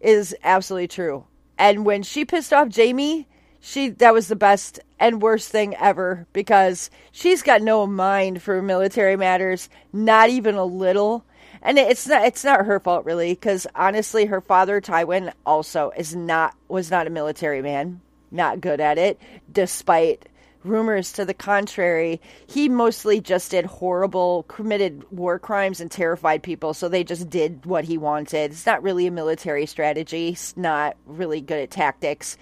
is 0.05 0.35
absolutely 0.43 0.87
true. 0.87 1.25
And 1.57 1.83
when 1.85 2.03
she 2.03 2.25
pissed 2.25 2.53
off 2.53 2.73
Jaime, 2.75 3.27
she 3.59 3.89
that 3.89 4.13
was 4.13 4.27
the 4.27 4.35
best 4.35 4.79
and 4.99 5.21
worst 5.21 5.49
thing 5.49 5.75
ever 5.75 6.27
because 6.31 6.91
she's 7.11 7.41
got 7.41 7.63
no 7.63 7.87
mind 7.87 8.41
for 8.43 8.61
military 8.61 9.15
matters, 9.15 9.67
not 9.91 10.29
even 10.29 10.55
a 10.55 10.63
little. 10.63 11.25
And 11.61 11.79
it's 11.79 12.07
not 12.07 12.25
it's 12.25 12.43
not 12.43 12.67
her 12.67 12.79
fault 12.79 13.05
really 13.05 13.33
because 13.33 13.65
honestly, 13.73 14.25
her 14.25 14.41
father 14.41 14.79
Tywin 14.79 15.33
also 15.45 15.91
is 15.97 16.15
not 16.15 16.53
was 16.67 16.91
not 16.91 17.07
a 17.07 17.09
military 17.09 17.63
man, 17.63 18.01
not 18.29 18.61
good 18.61 18.79
at 18.79 18.99
it, 18.99 19.19
despite 19.51 20.29
rumors 20.65 21.11
to 21.13 21.25
the 21.25 21.33
contrary. 21.33 22.19
He 22.47 22.69
mostly 22.69 23.21
just 23.21 23.51
did 23.51 23.65
horrible, 23.65 24.43
committed 24.43 25.05
war 25.11 25.39
crimes 25.39 25.79
and 25.79 25.89
terrified 25.89 26.43
people, 26.43 26.73
so 26.73 26.89
they 26.89 27.03
just 27.03 27.29
did 27.29 27.65
what 27.65 27.85
he 27.85 27.97
wanted. 27.97 28.51
It's 28.51 28.65
not 28.65 28.83
really 28.83 29.07
a 29.07 29.11
military 29.11 29.65
strategy, 29.65 30.29
he's 30.29 30.55
not 30.57 30.97
really 31.05 31.41
good 31.41 31.59
at 31.59 31.71
tactics. 31.71 32.37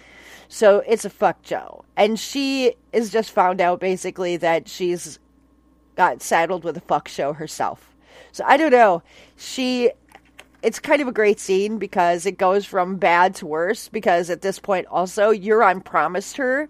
So 0.48 0.84
it's 0.88 1.06
a 1.06 1.10
fuck 1.10 1.41
Joe. 1.41 1.84
And 1.95 2.20
she 2.20 2.76
is 2.91 3.12
just 3.12 3.32
found 3.32 3.60
out 3.60 3.80
basically 3.80 4.38
that 4.38 4.68
she's 4.68 5.20
got 5.95 6.22
saddled 6.22 6.64
with 6.64 6.78
a 6.78 6.82
fuck 6.82 7.08
show 7.08 7.34
herself. 7.34 7.95
So 8.32 8.44
I 8.48 8.58
don't 8.58 8.72
know. 8.72 9.04
She 9.36 9.91
it's 10.62 10.80
kind 10.80 11.02
of 11.02 11.08
a 11.10 11.12
great 11.12 11.40
scene 11.40 11.78
because 11.78 12.26
it 12.26 12.38
goes 12.38 12.66
from 12.66 12.95
bad 12.95 13.36
to 13.36 13.45
worse 13.45 13.90
because 13.90 14.30
at 14.30 14.41
this 14.41 14.60
point 14.60 14.88
also 14.88 15.34
Euron 15.34 15.84
promised 15.84 16.38
her 16.38 16.70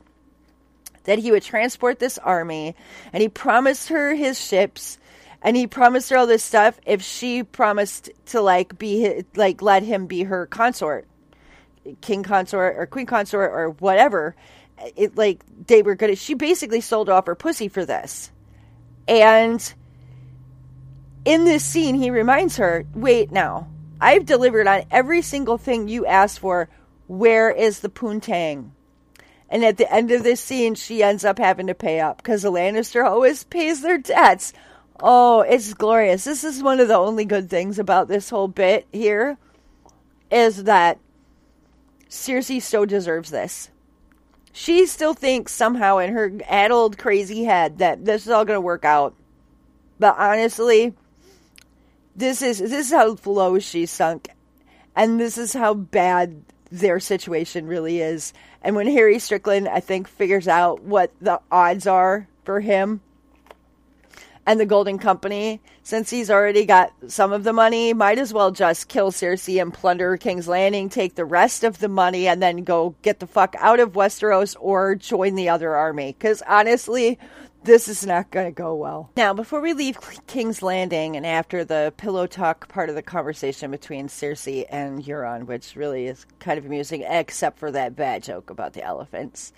that 1.04 1.20
he 1.20 1.32
would 1.32 1.44
transport 1.44 2.00
this 2.00 2.18
army 2.18 2.76
and 3.12 3.22
he 3.22 3.30
promised 3.30 3.90
her 3.90 4.14
his 4.14 4.40
ships 4.40 4.98
and 5.42 5.58
he 5.58 5.68
promised 5.68 6.10
her 6.10 6.18
all 6.18 6.28
this 6.28 6.44
stuff 6.44 6.80
if 6.86 7.02
she 7.02 7.44
promised 7.44 8.10
to 8.28 8.42
like 8.42 8.78
be 8.78 9.24
like 9.36 9.62
let 9.62 9.84
him 9.84 10.08
be 10.08 10.24
her 10.24 10.46
consort 10.46 11.08
king 12.02 12.24
consort 12.24 12.76
or 12.78 12.86
queen 12.86 13.06
consort 13.06 13.52
or 13.52 13.70
whatever. 13.80 14.36
It 14.96 15.18
like 15.18 15.44
they 15.68 15.82
were 15.82 15.96
gonna 15.96 16.16
she 16.16 16.34
basically 16.34 16.82
sold 16.82 17.10
off 17.10 17.26
her 17.26 17.36
pussy 17.36 17.68
for 17.68 17.86
this. 17.86 18.32
And 19.08 19.74
in 21.26 21.46
this 21.46 21.64
scene 21.64 21.96
he 21.96 22.10
reminds 22.10 22.58
her 22.58 22.86
wait 22.94 23.32
now 23.32 23.66
i've 24.02 24.26
delivered 24.26 24.68
on 24.68 24.84
every 24.92 25.22
single 25.22 25.58
thing 25.58 25.88
you 25.88 26.06
asked 26.06 26.40
for. 26.40 26.70
Where 27.08 27.52
is 27.52 27.82
the 27.82 27.90
poontang 27.90 28.72
and 29.54 29.64
at 29.64 29.78
the 29.78 29.94
end 29.94 30.10
of 30.10 30.24
this 30.24 30.42
scene, 30.42 30.74
she 30.74 31.04
ends 31.04 31.24
up 31.24 31.38
having 31.38 31.68
to 31.68 31.76
pay 31.76 32.00
up 32.00 32.18
because 32.18 32.42
the 32.42 32.52
Lannister 32.52 33.06
always 33.06 33.44
pays 33.44 33.84
their 33.84 34.00
debts. 34.00 34.52
Oh, 35.00 35.42
it's 35.42 35.76
glorious. 35.76 36.24
This 36.24 36.44
is 36.44 36.64
one 36.64 36.80
of 36.80 36.88
the 36.88 36.98
only 36.98 37.24
good 37.24 37.52
things 37.52 37.78
about 37.78 38.08
this 38.08 38.32
whole 38.32 38.48
bit 38.48 38.88
here 38.92 39.38
is 40.32 40.64
that 40.64 40.98
Cersei 42.10 42.60
so 42.60 42.84
deserves 42.86 43.30
this. 43.30 43.70
She 44.54 44.88
still 44.88 45.14
thinks 45.14 45.52
somehow 45.52 46.00
in 46.00 46.14
her 46.14 46.32
addled, 46.48 46.98
crazy 46.98 47.44
head 47.44 47.78
that 47.78 48.06
this 48.06 48.26
is 48.26 48.32
all 48.32 48.46
going 48.46 48.58
to 48.58 48.62
work 48.62 48.86
out. 48.86 49.14
But 50.00 50.16
honestly, 50.18 50.96
this 52.16 52.42
is 52.42 52.58
this 52.58 52.88
is 52.88 52.92
how 52.92 53.18
low 53.24 53.60
she 53.60 53.86
sunk, 53.86 54.30
and 54.96 55.20
this 55.20 55.38
is 55.38 55.54
how 55.54 55.76
bad 55.76 56.44
their 56.72 57.00
situation 57.00 57.68
really 57.68 58.02
is. 58.02 58.34
And 58.64 58.76
when 58.76 58.88
Harry 58.88 59.20
Strickland, 59.20 59.68
I 59.68 59.82
think, 59.82 60.08
figures 60.08 60.48
out 60.48 60.84
what 60.84 61.12
the 61.22 61.42
odds 61.52 61.86
are 61.86 62.28
for 62.46 62.62
him 62.62 63.02
and 64.46 64.60
the 64.60 64.66
Golden 64.66 64.98
Company, 64.98 65.62
since 65.84 66.10
he's 66.10 66.30
already 66.30 66.66
got 66.66 66.94
some 67.08 67.32
of 67.32 67.44
the 67.44 67.54
money, 67.54 67.94
might 67.94 68.20
as 68.20 68.34
well 68.34 68.52
just 68.52 68.90
kill 68.90 69.12
Cersei 69.12 69.62
and 69.62 69.74
plunder 69.74 70.18
King's 70.18 70.48
Landing, 70.48 70.90
take 70.90 71.16
the 71.16 71.26
rest 71.26 71.64
of 71.64 71.80
the 71.80 71.88
money, 71.88 72.28
and 72.28 72.42
then 72.42 72.64
go 72.64 72.96
get 73.02 73.20
the 73.20 73.28
fuck 73.28 73.56
out 73.60 73.80
of 73.80 73.94
Westeros 73.94 74.56
or 74.60 74.96
join 74.96 75.36
the 75.36 75.50
other 75.50 75.76
army. 75.76 76.16
Because 76.18 76.42
honestly, 76.48 77.20
this 77.64 77.88
is 77.88 78.06
not 78.06 78.30
going 78.32 78.46
to 78.46 78.52
go 78.52 78.76
well. 78.76 79.10
Now, 79.16 79.34
before 79.34 79.62
we 79.62 79.74
leave 79.74 79.98
King's 80.28 80.62
Landing 80.62 81.16
and 81.16 81.26
after 81.26 81.64
the 81.64 81.94
pillow 81.98 82.28
talk 82.28 82.68
part 82.68 82.90
of 82.90 82.96
the 82.96 83.02
conversation 83.02 83.72
between 83.72 84.08
Cersei 84.08 84.66
and 84.70 85.04
Euron, 85.04 85.46
which 85.46 85.76
really 85.76 86.08
is 86.08 86.26
kind 86.40 86.58
of 86.58 86.66
amusing, 86.66 87.04
except 87.08 87.60
for 87.60 87.72
that 87.72 87.96
bad 87.96 88.24
joke 88.24 88.50
about 88.50 88.74
the 88.74 88.84
elephants, 88.84 89.54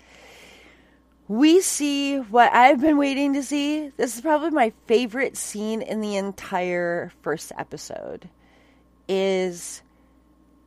we 1.28 1.60
see 1.60 2.18
what 2.18 2.52
I've 2.52 2.80
been 2.80 2.98
waiting 2.98 3.34
to 3.34 3.42
see. 3.42 3.88
This 3.96 4.14
is 4.14 4.20
probably 4.20 4.50
my 4.50 4.72
favorite 4.86 5.36
scene 5.36 5.82
in 5.82 6.00
the 6.00 6.16
entire 6.16 7.12
first 7.22 7.52
episode. 7.58 8.28
Is 9.08 9.82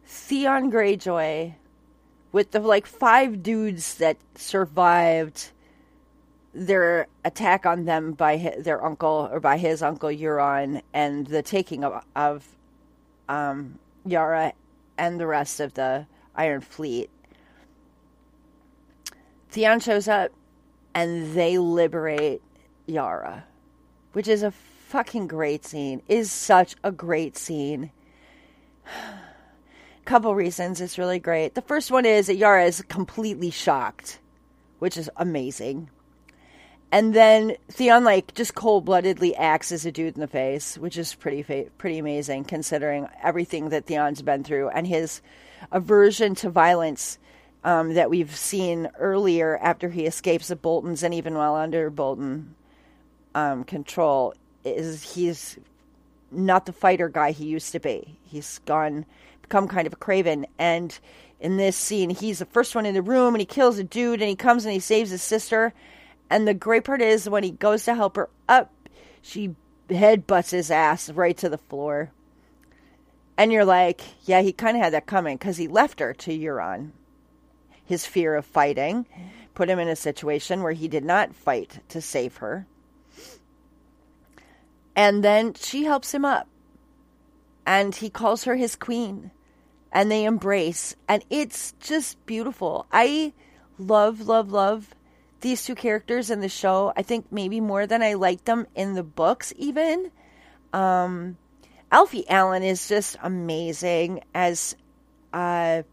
Theon 0.06 0.72
Greyjoy 0.72 1.56
with 2.32 2.52
the 2.52 2.60
like 2.60 2.86
five 2.86 3.42
dudes 3.42 3.96
that 3.96 4.18
survived 4.36 5.52
their 6.60 7.08
attack 7.24 7.66
on 7.66 7.86
them 7.86 8.12
by 8.12 8.36
his, 8.36 8.66
their 8.66 8.84
uncle 8.84 9.30
or 9.32 9.40
by 9.40 9.58
his 9.58 9.82
uncle 9.82 10.10
Euron 10.10 10.82
and 10.94 11.26
the 11.26 11.42
taking 11.42 11.86
of, 11.86 12.04
of 12.16 12.46
um, 13.30 13.80
Yara 14.06 14.52
and 14.98 15.20
the 15.20 15.26
rest 15.26 15.62
of 15.62 15.74
the 15.76 16.06
Iron 16.36 16.60
Fleet. 16.60 17.10
Theon 19.50 19.80
shows 19.80 20.10
up 20.10 20.32
and 20.94 21.34
they 21.34 21.58
liberate 21.58 22.42
Yara, 22.88 23.46
which 24.12 24.28
is 24.28 24.44
a 24.44 24.52
fucking 24.52 25.28
great 25.28 25.66
scene. 25.66 26.02
Is 26.10 26.30
such 26.30 26.76
a 26.84 26.92
great 26.92 27.38
scene. 27.38 27.92
Couple 30.06 30.36
reasons 30.36 30.82
it's 30.82 30.98
really 30.98 31.20
great. 31.20 31.56
The 31.56 31.62
first 31.62 31.90
one 31.90 32.06
is 32.06 32.28
that 32.28 32.36
Yara 32.36 32.66
is 32.66 32.82
completely 32.82 33.52
shocked, 33.52 34.20
which 34.80 34.98
is 34.98 35.10
amazing. 35.16 35.90
And 36.92 37.14
then 37.14 37.56
Theon 37.70 38.04
like 38.04 38.34
just 38.34 38.56
cold 38.56 38.86
bloodedly 38.86 39.36
axes 39.36 39.86
a 39.86 39.92
dude 39.92 40.16
in 40.16 40.22
the 40.22 40.28
face, 40.28 40.78
which 40.78 40.98
is 40.98 41.14
pretty 41.14 41.44
fa- 41.44 41.68
pretty 41.78 42.00
amazing 42.00 42.46
considering 42.46 43.08
everything 43.24 43.70
that 43.70 43.86
Theon's 43.86 44.22
been 44.22 44.44
through 44.44 44.70
and 44.70 44.88
his 44.88 45.22
aversion 45.72 46.34
to 46.36 46.50
violence 46.50 47.20
um, 47.64 47.94
that 47.94 48.10
we've 48.10 48.36
seen 48.36 48.90
earlier 48.98 49.58
after 49.62 49.90
he 49.90 50.06
escapes 50.06 50.48
the 50.48 50.56
Boltons 50.56 51.04
and 51.04 51.14
even 51.14 51.36
while 51.36 51.56
under 51.56 51.90
Bolton 51.90 52.56
um, 53.36 53.64
control 53.66 54.34
is 54.64 55.14
he's 55.14 55.60
not 56.32 56.66
the 56.66 56.74
fighter 56.74 57.10
guy 57.10 57.32
he 57.32 57.46
used 57.46 57.72
to 57.74 57.80
be. 57.80 58.18
He's 58.24 58.60
gone 58.66 59.06
become 59.42 59.68
kind 59.68 59.88
of 59.88 59.94
a 59.94 59.98
craven 59.98 60.46
and 60.58 60.98
in 61.40 61.58
this 61.58 61.76
scene 61.76 62.10
he's 62.10 62.40
the 62.40 62.46
first 62.46 62.76
one 62.76 62.86
in 62.86 62.94
the 62.94 63.02
room 63.02 63.34
and 63.34 63.42
he 63.42 63.46
kills 63.46 63.80
a 63.80 63.84
dude 63.84 64.22
and 64.22 64.30
he 64.30 64.36
comes 64.36 64.64
and 64.64 64.74
he 64.74 64.80
saves 64.80 65.10
his 65.10 65.24
sister 65.24 65.74
and 66.30 66.48
the 66.48 66.54
great 66.54 66.84
part 66.84 67.02
is 67.02 67.30
when 67.30 67.44
he 67.44 67.52
goes 67.52 67.86
to 67.86 67.96
help 67.96 68.16
her 68.16 68.30
up 68.48 68.72
she 69.22 69.56
head 69.90 70.28
butts 70.28 70.52
his 70.52 70.72
ass 70.72 71.10
right 71.10 71.38
to 71.38 71.50
the 71.50 71.58
floor 71.58 72.12
and 73.38 73.52
you're 73.52 73.66
like 73.66 74.02
yeah 74.24 74.42
he 74.42 74.52
kind 74.52 74.78
of 74.78 74.84
had 74.84 74.94
that 74.94 75.06
coming 75.06 75.38
because 75.38 75.58
he 75.58 75.68
left 75.68 76.00
her 76.00 76.14
to 76.14 76.38
euron 76.38 76.92
his 77.86 78.06
fear 78.06 78.36
of 78.36 78.46
fighting 78.46 79.06
put 79.56 79.70
him 79.70 79.80
in 79.80 79.88
a 79.88 79.96
situation 79.96 80.62
where 80.62 80.74
he 80.74 80.88
did 80.88 81.04
not 81.04 81.34
fight 81.34 81.80
to 81.90 82.00
save 82.00 82.38
her 82.38 82.66
and 85.00 85.24
then 85.24 85.54
she 85.54 85.86
helps 85.86 86.14
him 86.14 86.26
up. 86.26 86.50
And 87.66 87.96
he 87.96 88.10
calls 88.10 88.44
her 88.44 88.58
his 88.58 88.76
queen. 88.76 89.32
And 89.94 90.12
they 90.12 90.26
embrace. 90.26 90.94
And 91.08 91.24
it's 91.30 91.74
just 91.80 92.26
beautiful. 92.26 92.86
I 92.92 93.32
love, 93.78 94.28
love, 94.28 94.52
love 94.52 94.94
these 95.42 95.64
two 95.64 95.76
characters 95.76 96.30
in 96.30 96.42
the 96.42 96.50
show. 96.50 96.94
I 96.96 97.02
think 97.02 97.32
maybe 97.32 97.62
more 97.62 97.88
than 97.88 98.02
I 98.02 98.14
liked 98.14 98.46
them 98.46 98.68
in 98.76 98.94
the 98.94 99.04
books, 99.04 99.54
even. 99.58 100.12
Um, 100.74 101.38
Alfie 101.92 102.30
Allen 102.30 102.64
is 102.64 102.88
just 102.88 103.18
amazing 103.22 104.24
as 104.34 104.76
uh, 105.34 105.84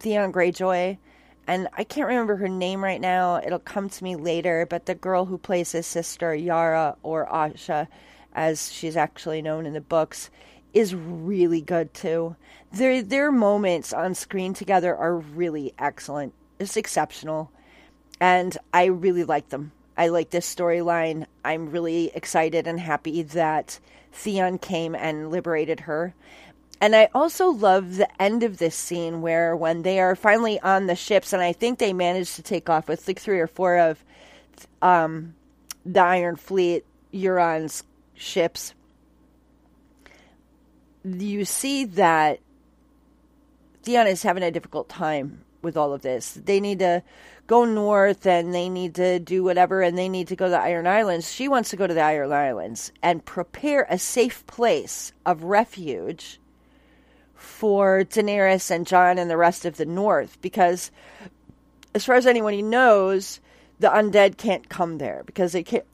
Theon 0.00 0.32
Greyjoy. 0.32 0.98
And 1.46 1.68
I 1.74 1.84
can't 1.84 2.08
remember 2.08 2.36
her 2.36 2.48
name 2.48 2.82
right 2.82 3.00
now. 3.00 3.36
It'll 3.36 3.60
come 3.60 3.88
to 3.88 4.04
me 4.04 4.16
later. 4.16 4.66
But 4.68 4.86
the 4.86 4.96
girl 4.96 5.26
who 5.26 5.38
plays 5.38 5.72
his 5.72 5.86
sister, 5.86 6.34
Yara 6.34 6.96
or 7.02 7.26
Asha, 7.26 7.86
as 8.34 8.72
she's 8.72 8.96
actually 8.96 9.42
known 9.42 9.64
in 9.64 9.72
the 9.72 9.80
books, 9.80 10.30
is 10.74 10.94
really 10.94 11.60
good 11.60 11.94
too. 11.94 12.36
Their 12.72 13.02
their 13.02 13.30
moments 13.30 13.92
on 13.92 14.14
screen 14.14 14.54
together 14.54 14.94
are 14.96 15.16
really 15.16 15.72
excellent. 15.78 16.34
It's 16.58 16.76
exceptional. 16.76 17.52
And 18.20 18.56
I 18.72 18.86
really 18.86 19.24
like 19.24 19.50
them. 19.50 19.72
I 19.96 20.08
like 20.08 20.30
this 20.30 20.52
storyline. 20.52 21.26
I'm 21.44 21.70
really 21.70 22.10
excited 22.14 22.66
and 22.66 22.78
happy 22.78 23.22
that 23.22 23.78
Theon 24.12 24.58
came 24.58 24.94
and 24.94 25.30
liberated 25.30 25.80
her. 25.80 26.14
And 26.80 26.94
I 26.94 27.08
also 27.14 27.48
love 27.48 27.96
the 27.96 28.22
end 28.22 28.42
of 28.42 28.58
this 28.58 28.74
scene 28.74 29.22
where 29.22 29.56
when 29.56 29.82
they 29.82 29.98
are 29.98 30.14
finally 30.14 30.60
on 30.60 30.86
the 30.86 30.96
ships, 30.96 31.32
and 31.32 31.42
I 31.42 31.52
think 31.52 31.78
they 31.78 31.94
managed 31.94 32.36
to 32.36 32.42
take 32.42 32.68
off 32.68 32.88
with 32.88 33.06
like 33.08 33.18
three 33.18 33.40
or 33.40 33.46
four 33.46 33.78
of 33.78 34.04
um, 34.82 35.34
the 35.86 36.00
Iron 36.00 36.36
Fleet, 36.36 36.84
Euron's 37.12 37.82
ships, 38.14 38.74
you 41.04 41.44
see 41.44 41.84
that 41.84 42.40
Theon 43.82 44.06
is 44.06 44.22
having 44.22 44.42
a 44.42 44.50
difficult 44.50 44.88
time 44.88 45.44
with 45.62 45.76
all 45.76 45.94
of 45.94 46.02
this. 46.02 46.32
They 46.32 46.60
need 46.60 46.80
to 46.80 47.02
go 47.46 47.64
north 47.64 48.26
and 48.26 48.54
they 48.54 48.68
need 48.68 48.94
to 48.96 49.18
do 49.18 49.44
whatever 49.44 49.82
and 49.82 49.96
they 49.96 50.08
need 50.08 50.28
to 50.28 50.36
go 50.36 50.46
to 50.46 50.50
the 50.50 50.60
Iron 50.60 50.86
Islands. 50.86 51.32
She 51.32 51.48
wants 51.48 51.70
to 51.70 51.76
go 51.76 51.86
to 51.86 51.94
the 51.94 52.00
Iron 52.00 52.32
Islands 52.32 52.92
and 53.02 53.24
prepare 53.24 53.86
a 53.88 53.98
safe 53.98 54.46
place 54.46 55.12
of 55.24 55.44
refuge 55.44 56.40
for 57.34 58.04
Daenerys 58.04 58.70
and 58.70 58.86
Jon 58.86 59.18
and 59.18 59.30
the 59.30 59.36
rest 59.36 59.64
of 59.64 59.76
the 59.76 59.86
north 59.86 60.40
because 60.40 60.90
as 61.94 62.04
far 62.04 62.16
as 62.16 62.26
anyone 62.26 62.68
knows, 62.68 63.40
the 63.78 63.88
undead 63.88 64.36
can't 64.36 64.68
come 64.68 64.98
there 64.98 65.22
because 65.26 65.52
they 65.52 65.62
can't 65.62 65.84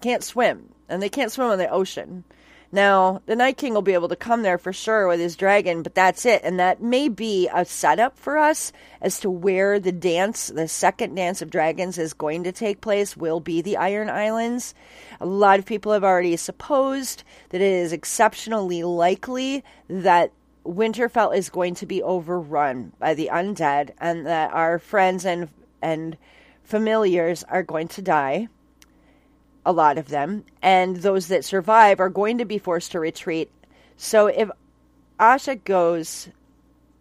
can't 0.00 0.22
swim 0.22 0.68
and 0.88 1.02
they 1.02 1.08
can't 1.08 1.32
swim 1.32 1.50
in 1.50 1.58
the 1.58 1.68
ocean. 1.68 2.24
Now, 2.70 3.22
the 3.24 3.34
Night 3.34 3.56
King 3.56 3.72
will 3.72 3.82
be 3.82 3.94
able 3.94 4.10
to 4.10 4.16
come 4.16 4.42
there 4.42 4.58
for 4.58 4.74
sure 4.74 5.08
with 5.08 5.20
his 5.20 5.36
dragon, 5.36 5.82
but 5.82 5.94
that's 5.94 6.26
it. 6.26 6.42
And 6.44 6.60
that 6.60 6.82
may 6.82 7.08
be 7.08 7.48
a 7.52 7.64
setup 7.64 8.18
for 8.18 8.36
us 8.36 8.72
as 9.00 9.18
to 9.20 9.30
where 9.30 9.80
the 9.80 9.92
dance, 9.92 10.48
the 10.48 10.68
second 10.68 11.14
dance 11.14 11.40
of 11.40 11.50
dragons, 11.50 11.96
is 11.96 12.12
going 12.12 12.44
to 12.44 12.52
take 12.52 12.82
place, 12.82 13.16
will 13.16 13.40
be 13.40 13.62
the 13.62 13.78
Iron 13.78 14.10
Islands. 14.10 14.74
A 15.18 15.24
lot 15.24 15.58
of 15.58 15.64
people 15.64 15.92
have 15.92 16.04
already 16.04 16.36
supposed 16.36 17.22
that 17.48 17.62
it 17.62 17.72
is 17.72 17.94
exceptionally 17.94 18.84
likely 18.84 19.64
that 19.88 20.32
Winterfell 20.66 21.34
is 21.34 21.48
going 21.48 21.74
to 21.76 21.86
be 21.86 22.02
overrun 22.02 22.92
by 22.98 23.14
the 23.14 23.30
undead 23.32 23.92
and 23.98 24.26
that 24.26 24.52
our 24.52 24.78
friends 24.78 25.24
and, 25.24 25.48
and 25.80 26.18
familiars 26.64 27.44
are 27.44 27.62
going 27.62 27.88
to 27.88 28.02
die 28.02 28.48
a 29.68 29.72
lot 29.72 29.98
of 29.98 30.08
them, 30.08 30.46
and 30.62 30.96
those 30.96 31.28
that 31.28 31.44
survive 31.44 32.00
are 32.00 32.08
going 32.08 32.38
to 32.38 32.46
be 32.46 32.56
forced 32.56 32.92
to 32.92 32.98
retreat. 32.98 33.50
So 33.98 34.26
if 34.26 34.50
Asha 35.20 35.62
goes 35.62 36.30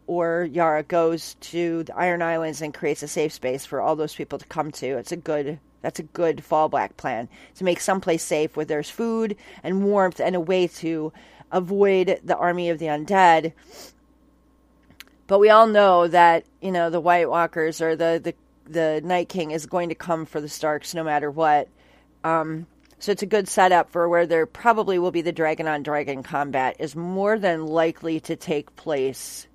or 0.06 0.49
Yara 0.52 0.84
goes 0.84 1.35
to 1.35 1.84
the 1.84 1.95
Iron 1.95 2.22
Islands 2.22 2.61
and 2.61 2.73
creates 2.73 3.02
a 3.03 3.07
safe 3.07 3.31
space 3.31 3.65
for 3.65 3.80
all 3.80 3.95
those 3.95 4.14
people 4.14 4.38
to 4.38 4.45
come 4.48 4.72
to, 4.73 4.98
it's 4.98 5.14
a 5.14 5.18
good 5.18 5.60
that's 5.81 5.99
a 5.99 6.03
good 6.03 6.44
fallback 6.45 6.98
plan 6.98 7.30
to 7.56 7.64
make 7.64 7.80
someplace 7.80 8.22
safe 8.22 8.57
where 8.57 8.65
there's 8.65 8.89
food 8.89 9.38
and 9.64 9.85
warmth 9.85 10.19
and 10.19 10.35
a 10.35 10.41
way 10.41 10.68
to 10.68 11.14
avoid 11.53 12.19
the 12.22 12.35
army 12.35 12.69
of 12.69 12.80
the 12.80 12.88
undead. 12.88 13.53
But 15.27 15.39
we 15.39 15.49
all 15.49 15.68
know 15.68 16.10
that 16.10 16.44
you 16.61 16.73
know 16.73 16.89
the 16.89 16.99
White 16.99 17.30
Walkers 17.30 17.80
or 17.80 17.95
the 17.95 18.19
the 18.22 18.34
the 18.69 18.99
Night 19.06 19.30
King 19.30 19.52
is 19.52 19.65
going 19.65 19.88
to 19.88 19.95
come 19.95 20.26
for 20.26 20.41
the 20.41 20.49
Starks 20.49 20.94
no 20.94 21.06
matter 21.06 21.31
what. 21.31 21.69
Um, 22.23 22.68
so 22.99 23.11
it's 23.11 23.22
a 23.22 23.27
good 23.27 23.48
setup 23.48 23.91
for 23.91 24.10
where 24.10 24.26
there 24.26 24.45
probably 24.45 24.98
will 24.98 25.11
be 25.11 25.22
the 25.22 25.31
dragon 25.31 25.68
on 25.68 25.84
dragon 25.84 26.23
combat 26.23 26.77
is 26.80 26.95
more 26.95 27.38
than 27.38 27.68
likely 27.68 28.19
to 28.22 28.35
take 28.35 28.76
place 28.76 29.48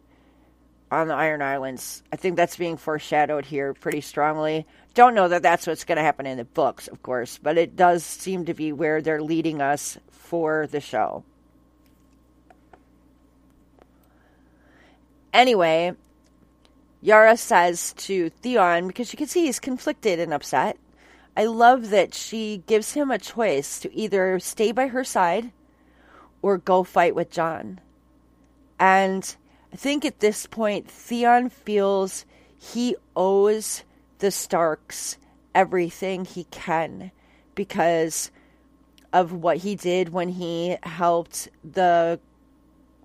on 0.91 1.09
the 1.09 1.15
Iron 1.15 1.43
Islands. 1.43 2.03
I 2.13 2.17
think 2.17 2.37
that's 2.37 2.57
being 2.57 2.77
foreshadowed 2.77 3.47
here 3.47 3.75
pretty 3.75 4.03
strongly. 4.03 4.67
Don't 4.95 5.15
know 5.15 5.29
that 5.29 5.43
that's 5.43 5.67
what's 5.67 5.85
going 5.85 5.97
to 5.97 6.03
happen 6.05 6.27
in 6.27 6.37
the 6.37 6.45
books, 6.45 6.87
of 6.87 7.03
course, 7.03 7.39
but 7.43 7.57
it 7.57 7.77
does 7.77 8.05
seem 8.05 8.45
to 8.45 8.55
be 8.55 8.73
where 8.73 9.01
they're 9.01 9.23
leading 9.23 9.63
us 9.63 9.97
for 10.11 10.67
the 10.67 10.81
show. 10.81 11.25
Anyway, 15.33 15.95
Yara 17.01 17.39
says 17.39 17.95
to 17.95 18.29
Theon, 18.29 18.87
because 18.87 19.13
you 19.13 19.17
can 19.17 19.27
see 19.27 19.47
he's 19.47 19.59
conflicted 19.59 20.21
and 20.21 20.35
upset, 20.35 20.77
I 21.37 21.45
love 21.45 21.91
that 21.91 22.15
she 22.15 22.63
gives 22.67 22.93
him 22.93 23.11
a 23.11 23.19
choice 23.19 23.81
to 23.81 23.95
either 23.95 24.39
stay 24.39 24.73
by 24.73 24.89
her 24.89 25.05
side 25.05 25.53
or 26.43 26.59
go 26.59 26.85
fight 26.85 27.15
with 27.15 27.31
Jon. 27.31 27.81
And 28.79 29.35
I 29.73 29.77
think 29.77 30.05
at 30.05 30.21
this 30.21 30.47
point, 30.47 30.91
Theon 30.91 31.49
feels 31.49 32.27
he 32.59 32.97
owes 33.17 33.85
the 34.19 34.31
Starks 34.31 35.17
everything 35.55 36.25
he 36.25 36.45
can 36.45 37.11
because 37.55 38.31
of 39.13 39.33
what 39.33 39.59
he 39.59 39.75
did 39.75 40.11
when 40.11 40.29
he 40.29 40.77
helped 40.83 41.49
the 41.65 42.19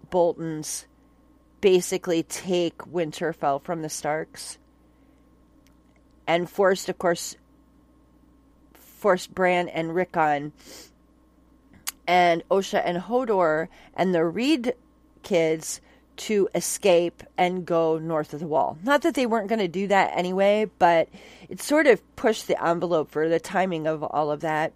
Boltons 0.09 0.85
basically 1.61 2.23
take 2.23 2.77
Winterfell 2.79 3.61
from 3.61 3.81
the 3.81 3.89
Starks 3.89 4.57
and 6.25 6.49
forced, 6.49 6.89
of 6.89 6.97
course, 6.97 7.35
forced 8.97 9.33
Bran 9.33 9.69
and 9.69 9.93
Rickon 9.95 10.51
and 12.07 12.43
Osha 12.49 12.81
and 12.83 12.97
Hodor 12.97 13.67
and 13.95 14.13
the 14.13 14.25
Reed 14.25 14.73
kids 15.23 15.81
to 16.17 16.49
escape 16.55 17.21
and 17.37 17.65
go 17.65 17.99
north 17.99 18.33
of 18.33 18.39
the 18.39 18.47
wall. 18.47 18.77
Not 18.83 19.03
that 19.03 19.13
they 19.13 19.27
weren't 19.27 19.49
going 19.49 19.59
to 19.59 19.67
do 19.67 19.87
that 19.87 20.11
anyway, 20.15 20.69
but 20.79 21.09
it 21.47 21.61
sort 21.61 21.85
of 21.85 22.01
pushed 22.15 22.47
the 22.47 22.63
envelope 22.63 23.11
for 23.11 23.29
the 23.29 23.39
timing 23.39 23.85
of 23.85 24.03
all 24.03 24.31
of 24.31 24.41
that. 24.41 24.73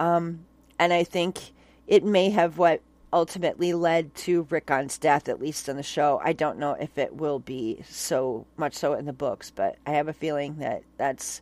Um, 0.00 0.46
and 0.78 0.92
I 0.92 1.04
think 1.04 1.52
it 1.86 2.02
may 2.04 2.30
have 2.30 2.58
what 2.58 2.80
ultimately 3.12 3.72
led 3.72 4.14
to 4.14 4.46
Rickon's 4.50 4.98
death, 4.98 5.28
at 5.28 5.40
least 5.40 5.68
in 5.68 5.76
the 5.76 5.82
show. 5.82 6.20
I 6.24 6.32
don't 6.32 6.58
know 6.58 6.72
if 6.72 6.98
it 6.98 7.14
will 7.14 7.38
be 7.38 7.82
so 7.88 8.46
much 8.56 8.74
so 8.74 8.94
in 8.94 9.04
the 9.04 9.12
books, 9.12 9.52
but 9.54 9.76
I 9.86 9.92
have 9.92 10.08
a 10.08 10.12
feeling 10.12 10.56
that 10.58 10.82
that's 10.96 11.40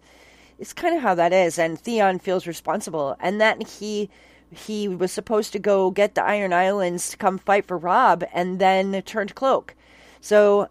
it's 0.58 0.72
kind 0.72 0.96
of 0.96 1.02
how 1.02 1.14
that 1.14 1.32
is. 1.32 1.58
And 1.58 1.78
Theon 1.78 2.18
feels 2.18 2.46
responsible, 2.46 3.16
and 3.20 3.40
that 3.40 3.66
he 3.66 4.10
he 4.50 4.88
was 4.88 5.12
supposed 5.12 5.52
to 5.52 5.58
go 5.58 5.90
get 5.90 6.14
the 6.14 6.24
Iron 6.24 6.52
Islands 6.52 7.10
to 7.10 7.16
come 7.16 7.38
fight 7.38 7.66
for 7.66 7.76
Robb, 7.76 8.24
and 8.32 8.58
then 8.58 9.02
turned 9.02 9.34
cloak. 9.34 9.74
So 10.20 10.68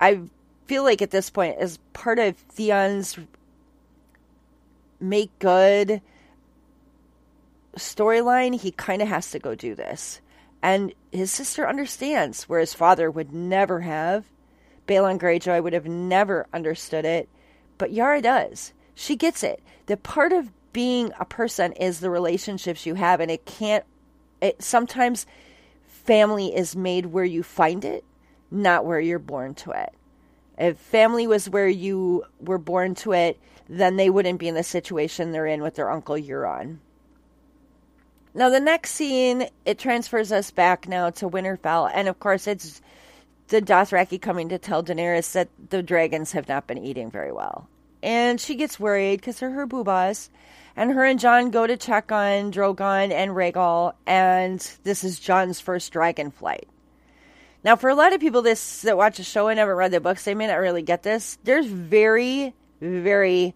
I 0.00 0.22
feel 0.66 0.82
like 0.82 1.00
at 1.00 1.10
this 1.10 1.30
point, 1.30 1.58
as 1.58 1.78
part 1.92 2.18
of 2.18 2.36
Theon's 2.36 3.18
make 4.98 5.36
good 5.38 6.02
storyline, 7.76 8.60
he 8.60 8.72
kind 8.72 9.00
of 9.00 9.08
has 9.08 9.30
to 9.30 9.38
go 9.38 9.54
do 9.54 9.74
this. 9.74 10.20
And 10.62 10.92
his 11.10 11.30
sister 11.30 11.66
understands, 11.66 12.48
where 12.48 12.60
his 12.60 12.74
father 12.74 13.10
would 13.10 13.32
never 13.32 13.80
have. 13.80 14.26
Balon 14.86 15.18
Greyjoy 15.18 15.62
would 15.62 15.72
have 15.72 15.86
never 15.86 16.46
understood 16.52 17.04
it, 17.04 17.28
but 17.78 17.92
Yara 17.92 18.20
does 18.20 18.72
she 19.00 19.16
gets 19.16 19.42
it. 19.42 19.62
That 19.86 20.02
part 20.02 20.30
of 20.30 20.50
being 20.74 21.12
a 21.18 21.24
person 21.24 21.72
is 21.72 22.00
the 22.00 22.10
relationships 22.10 22.84
you 22.84 22.94
have, 22.94 23.20
and 23.20 23.30
it 23.30 23.46
can't 23.46 23.84
It, 24.42 24.62
sometimes 24.62 25.26
family 25.86 26.54
is 26.54 26.76
made 26.76 27.06
where 27.06 27.24
you 27.24 27.42
find 27.42 27.84
it, 27.84 28.04
not 28.50 28.84
where 28.84 29.00
you're 29.00 29.18
born 29.18 29.54
to 29.54 29.70
it. 29.70 29.92
If 30.58 30.76
family 30.76 31.26
was 31.26 31.48
where 31.48 31.68
you 31.68 32.24
were 32.40 32.58
born 32.58 32.94
to 32.96 33.12
it, 33.12 33.38
then 33.68 33.96
they 33.96 34.10
wouldn't 34.10 34.38
be 34.38 34.48
in 34.48 34.54
the 34.54 34.62
situation 34.62 35.32
they're 35.32 35.46
in 35.46 35.62
with 35.62 35.76
their 35.76 35.90
uncle 35.90 36.16
Euron. 36.16 36.78
Now, 38.34 38.50
the 38.50 38.60
next 38.60 38.90
scene, 38.92 39.48
it 39.64 39.78
transfers 39.78 40.30
us 40.30 40.50
back 40.50 40.86
now 40.86 41.10
to 41.10 41.28
Winterfell. 41.28 41.90
And 41.94 42.06
of 42.06 42.20
course, 42.20 42.46
it's 42.46 42.82
the 43.48 43.62
Dothraki 43.62 44.20
coming 44.20 44.50
to 44.50 44.58
tell 44.58 44.84
Daenerys 44.84 45.32
that 45.32 45.48
the 45.70 45.82
dragons 45.82 46.32
have 46.32 46.48
not 46.48 46.66
been 46.66 46.78
eating 46.78 47.10
very 47.10 47.32
well. 47.32 47.66
And 48.02 48.40
she 48.40 48.54
gets 48.54 48.80
worried 48.80 49.20
because 49.20 49.38
they're 49.38 49.50
her 49.50 49.66
boobas. 49.66 50.30
And 50.76 50.92
her 50.92 51.04
and 51.04 51.20
Jon 51.20 51.50
go 51.50 51.66
to 51.66 51.76
check 51.76 52.10
on 52.12 52.52
Drogon 52.52 53.12
and 53.12 53.32
Rhaegal. 53.32 53.94
And 54.06 54.58
this 54.84 55.04
is 55.04 55.18
Jon's 55.18 55.60
first 55.60 55.92
dragon 55.92 56.30
flight. 56.30 56.68
Now, 57.62 57.76
for 57.76 57.90
a 57.90 57.94
lot 57.94 58.14
of 58.14 58.20
people 58.20 58.40
this 58.40 58.82
that 58.82 58.96
watch 58.96 59.18
the 59.18 59.22
show 59.22 59.48
and 59.48 59.58
haven't 59.58 59.74
read 59.74 59.90
the 59.90 60.00
books, 60.00 60.24
they 60.24 60.34
may 60.34 60.46
not 60.46 60.54
really 60.54 60.82
get 60.82 61.02
this. 61.02 61.38
There's 61.44 61.66
very, 61.66 62.54
very 62.80 63.54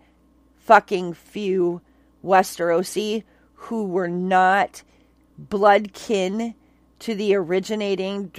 fucking 0.59 1.15
few 1.15 1.81
Westerosi 2.23 3.23
who 3.55 3.85
were 3.85 4.09
not 4.09 4.83
blood 5.39 5.95
kin 5.95 6.55
to 6.99 7.15
the 7.15 7.35
originating 7.35 8.31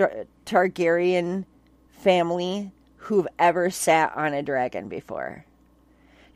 Targaryen 0.45 1.45
family 1.89 2.71
who've 2.97 3.27
ever 3.39 3.69
sat 3.69 4.15
on 4.15 4.33
a 4.33 4.43
dragon 4.43 4.87
before. 4.87 5.45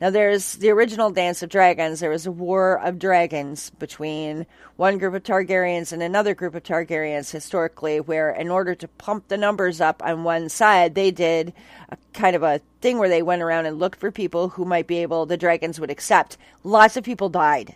Now, 0.01 0.11
there's 0.11 0.53
the 0.53 0.69
original 0.69 1.11
Dance 1.11 1.43
of 1.43 1.49
Dragons. 1.49 1.99
There 1.99 2.09
was 2.09 2.25
a 2.25 2.31
war 2.31 2.79
of 2.79 2.99
dragons 2.99 3.69
between 3.71 4.45
one 4.77 4.97
group 4.97 5.13
of 5.13 5.23
Targaryens 5.23 5.91
and 5.91 6.01
another 6.01 6.33
group 6.33 6.55
of 6.55 6.63
Targaryens 6.63 7.31
historically, 7.31 7.99
where 7.99 8.31
in 8.31 8.49
order 8.49 8.75
to 8.75 8.87
pump 8.87 9.27
the 9.27 9.35
numbers 9.35 9.81
up 9.81 10.01
on 10.01 10.23
one 10.23 10.47
side, 10.47 10.95
they 10.95 11.11
did 11.11 11.51
a 11.89 11.97
kind 12.13 12.33
of 12.33 12.43
a 12.43 12.61
thing 12.79 12.97
where 12.97 13.09
they 13.09 13.21
went 13.21 13.41
around 13.41 13.65
and 13.65 13.77
looked 13.77 13.99
for 13.99 14.09
people 14.09 14.49
who 14.49 14.63
might 14.63 14.87
be 14.87 14.99
able, 14.99 15.25
the 15.25 15.35
dragons 15.35 15.81
would 15.81 15.91
accept. 15.91 16.37
Lots 16.63 16.95
of 16.95 17.03
people 17.03 17.27
died. 17.27 17.75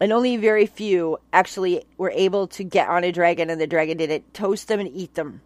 And 0.00 0.12
only 0.12 0.36
very 0.36 0.66
few 0.66 1.18
actually 1.32 1.86
were 1.96 2.12
able 2.12 2.46
to 2.46 2.62
get 2.62 2.88
on 2.88 3.02
a 3.02 3.10
dragon, 3.10 3.50
and 3.50 3.60
the 3.60 3.66
dragon 3.66 3.96
didn't 3.96 4.32
toast 4.32 4.68
them 4.68 4.78
and 4.78 4.88
eat 4.94 5.14
them. 5.14 5.40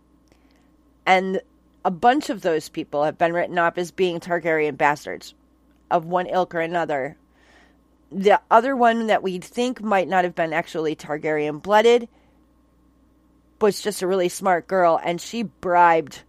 And 1.06 1.40
a 1.84 1.90
bunch 1.90 2.30
of 2.30 2.42
those 2.42 2.68
people 2.68 3.04
have 3.04 3.18
been 3.18 3.32
written 3.32 3.58
up 3.58 3.76
as 3.78 3.90
being 3.90 4.20
Targaryen 4.20 4.76
bastards 4.76 5.34
of 5.90 6.06
one 6.06 6.26
ilk 6.26 6.54
or 6.54 6.60
another. 6.60 7.16
The 8.10 8.40
other 8.50 8.76
one 8.76 9.06
that 9.06 9.22
we 9.22 9.38
think 9.38 9.82
might 9.82 10.08
not 10.08 10.24
have 10.24 10.34
been 10.34 10.52
actually 10.52 10.94
Targaryen 10.94 11.62
blooded 11.62 12.08
was 13.60 13.80
just 13.80 14.02
a 14.02 14.06
really 14.06 14.28
smart 14.28 14.66
girl, 14.66 15.00
and 15.02 15.20
she 15.20 15.44
bribed 15.44 16.22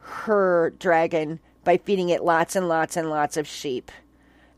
her 0.00 0.74
dragon 0.78 1.40
by 1.62 1.78
feeding 1.78 2.10
it 2.10 2.24
lots 2.24 2.56
and 2.56 2.68
lots 2.68 2.96
and 2.96 3.08
lots 3.08 3.36
of 3.36 3.46
sheep. 3.46 3.90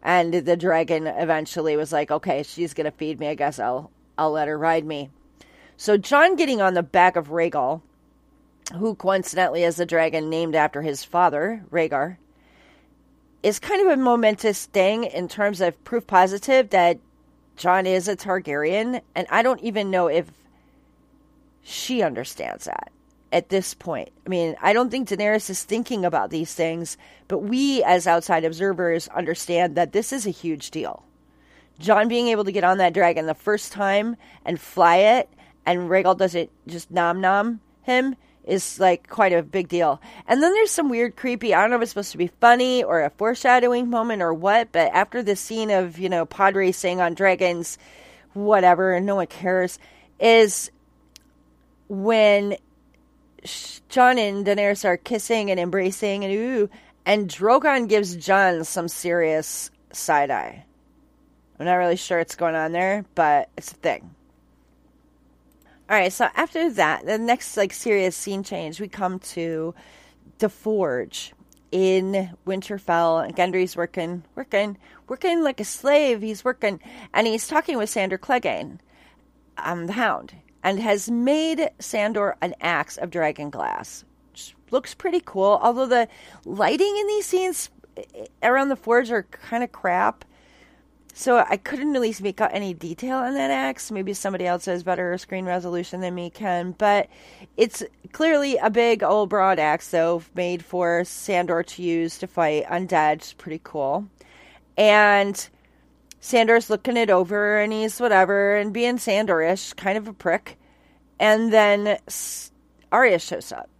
And 0.02 0.32
the 0.32 0.56
dragon 0.56 1.06
eventually 1.06 1.76
was 1.76 1.92
like, 1.92 2.10
"Okay, 2.10 2.42
she's 2.42 2.74
gonna 2.74 2.90
feed 2.90 3.20
me. 3.20 3.28
I 3.28 3.34
guess 3.34 3.58
I'll 3.58 3.90
I'll 4.18 4.32
let 4.32 4.48
her 4.48 4.58
ride 4.58 4.84
me." 4.84 5.10
So 5.76 5.96
Jon 5.96 6.36
getting 6.36 6.60
on 6.60 6.74
the 6.74 6.82
back 6.82 7.16
of 7.16 7.28
Rhaegal 7.28 7.82
who 8.74 8.94
coincidentally 8.94 9.62
is 9.62 9.78
a 9.78 9.86
dragon 9.86 10.28
named 10.28 10.54
after 10.54 10.82
his 10.82 11.04
father, 11.04 11.64
Rhaegar, 11.70 12.16
is 13.42 13.58
kind 13.58 13.86
of 13.86 13.92
a 13.92 14.02
momentous 14.02 14.66
thing 14.66 15.04
in 15.04 15.28
terms 15.28 15.60
of 15.60 15.82
proof 15.84 16.06
positive 16.06 16.70
that 16.70 16.98
Jon 17.56 17.86
is 17.86 18.08
a 18.08 18.16
Targaryen, 18.16 19.00
and 19.14 19.26
I 19.30 19.42
don't 19.42 19.60
even 19.60 19.90
know 19.90 20.08
if 20.08 20.30
she 21.62 22.02
understands 22.02 22.64
that 22.64 22.90
at 23.32 23.48
this 23.48 23.72
point. 23.72 24.10
I 24.26 24.28
mean, 24.28 24.56
I 24.60 24.72
don't 24.72 24.90
think 24.90 25.08
Daenerys 25.08 25.48
is 25.48 25.62
thinking 25.62 26.04
about 26.04 26.30
these 26.30 26.54
things, 26.54 26.96
but 27.28 27.38
we 27.38 27.82
as 27.84 28.06
outside 28.06 28.44
observers 28.44 29.08
understand 29.08 29.76
that 29.76 29.92
this 29.92 30.12
is 30.12 30.26
a 30.26 30.30
huge 30.30 30.70
deal. 30.70 31.04
Jon 31.78 32.08
being 32.08 32.28
able 32.28 32.44
to 32.44 32.52
get 32.52 32.64
on 32.64 32.78
that 32.78 32.94
dragon 32.94 33.26
the 33.26 33.34
first 33.34 33.72
time 33.72 34.16
and 34.44 34.60
fly 34.60 34.96
it, 34.96 35.28
and 35.64 35.90
Rhaegal 35.90 36.18
doesn't 36.18 36.50
just 36.66 36.90
nom 36.90 37.20
nom 37.20 37.60
him 37.82 38.16
is 38.46 38.78
like 38.78 39.08
quite 39.08 39.32
a 39.32 39.42
big 39.42 39.68
deal. 39.68 40.00
And 40.26 40.42
then 40.42 40.52
there's 40.52 40.70
some 40.70 40.88
weird, 40.88 41.16
creepy, 41.16 41.52
I 41.52 41.60
don't 41.60 41.70
know 41.70 41.76
if 41.76 41.82
it's 41.82 41.90
supposed 41.90 42.12
to 42.12 42.18
be 42.18 42.30
funny 42.40 42.84
or 42.84 43.02
a 43.02 43.10
foreshadowing 43.10 43.90
moment 43.90 44.22
or 44.22 44.32
what, 44.32 44.72
but 44.72 44.92
after 44.92 45.22
the 45.22 45.36
scene 45.36 45.70
of, 45.70 45.98
you 45.98 46.08
know, 46.08 46.24
pod 46.24 46.54
racing 46.54 47.00
on 47.00 47.14
dragons, 47.14 47.76
whatever, 48.32 48.94
and 48.94 49.04
no 49.04 49.16
one 49.16 49.26
cares, 49.26 49.78
is 50.20 50.70
when 51.88 52.56
Jon 53.88 54.18
and 54.18 54.46
Daenerys 54.46 54.84
are 54.84 54.96
kissing 54.96 55.50
and 55.50 55.60
embracing 55.60 56.24
and 56.24 56.32
ooh, 56.32 56.70
and 57.04 57.28
Drogon 57.28 57.88
gives 57.88 58.16
Jon 58.16 58.64
some 58.64 58.88
serious 58.88 59.70
side 59.92 60.30
eye. 60.30 60.64
I'm 61.58 61.66
not 61.66 61.74
really 61.74 61.96
sure 61.96 62.18
what's 62.18 62.34
going 62.34 62.54
on 62.54 62.72
there, 62.72 63.04
but 63.14 63.48
it's 63.56 63.72
a 63.72 63.76
thing. 63.76 64.15
All 65.88 65.96
right, 65.96 66.12
so 66.12 66.28
after 66.34 66.68
that, 66.70 67.06
the 67.06 67.16
next 67.16 67.56
like 67.56 67.72
serious 67.72 68.16
scene 68.16 68.42
change, 68.42 68.80
we 68.80 68.88
come 68.88 69.20
to 69.20 69.72
the 70.38 70.48
forge 70.48 71.32
in 71.70 72.36
Winterfell, 72.44 73.24
and 73.24 73.36
Gendry's 73.36 73.76
working, 73.76 74.24
working, 74.34 74.78
working 75.06 75.44
like 75.44 75.60
a 75.60 75.64
slave. 75.64 76.22
He's 76.22 76.44
working, 76.44 76.80
and 77.14 77.28
he's 77.28 77.46
talking 77.46 77.78
with 77.78 77.88
Sandor 77.88 78.18
Clegane, 78.18 78.80
um, 79.58 79.86
the 79.86 79.92
Hound, 79.92 80.34
and 80.64 80.80
has 80.80 81.08
made 81.08 81.70
Sandor 81.78 82.36
an 82.42 82.54
axe 82.60 82.96
of 82.96 83.10
dragon 83.10 83.48
glass. 83.48 84.04
Which 84.32 84.56
looks 84.72 84.92
pretty 84.92 85.22
cool, 85.24 85.60
although 85.62 85.86
the 85.86 86.08
lighting 86.44 86.96
in 86.96 87.06
these 87.06 87.26
scenes 87.26 87.70
eh, 87.96 88.26
around 88.42 88.70
the 88.70 88.76
forge 88.76 89.12
are 89.12 89.22
kind 89.22 89.62
of 89.62 89.70
crap. 89.70 90.24
So 91.18 91.38
I 91.38 91.56
couldn't 91.56 91.92
really 91.92 92.14
make 92.20 92.42
out 92.42 92.50
any 92.52 92.74
detail 92.74 93.16
on 93.16 93.32
that 93.34 93.50
axe. 93.50 93.90
Maybe 93.90 94.12
somebody 94.12 94.46
else 94.46 94.66
has 94.66 94.82
better 94.82 95.16
screen 95.16 95.46
resolution 95.46 96.02
than 96.02 96.14
me 96.14 96.28
can, 96.28 96.72
but 96.72 97.08
it's 97.56 97.82
clearly 98.12 98.58
a 98.58 98.68
big 98.68 99.02
old 99.02 99.30
broad 99.30 99.58
axe, 99.58 99.90
though, 99.90 100.22
made 100.34 100.62
for 100.62 101.04
Sandor 101.04 101.62
to 101.62 101.82
use 101.82 102.18
to 102.18 102.26
fight 102.26 102.66
undead. 102.66 103.14
It's 103.14 103.32
pretty 103.32 103.62
cool. 103.64 104.06
And 104.76 105.48
Sandor's 106.20 106.68
looking 106.68 106.98
it 106.98 107.08
over, 107.08 107.60
and 107.60 107.72
he's 107.72 107.98
whatever, 107.98 108.54
and 108.54 108.74
being 108.74 108.98
Sandorish, 108.98 109.74
kind 109.74 109.96
of 109.96 110.08
a 110.08 110.12
prick. 110.12 110.58
And 111.18 111.50
then 111.50 111.96
Arya 112.92 113.20
shows 113.20 113.52
up. 113.52 113.70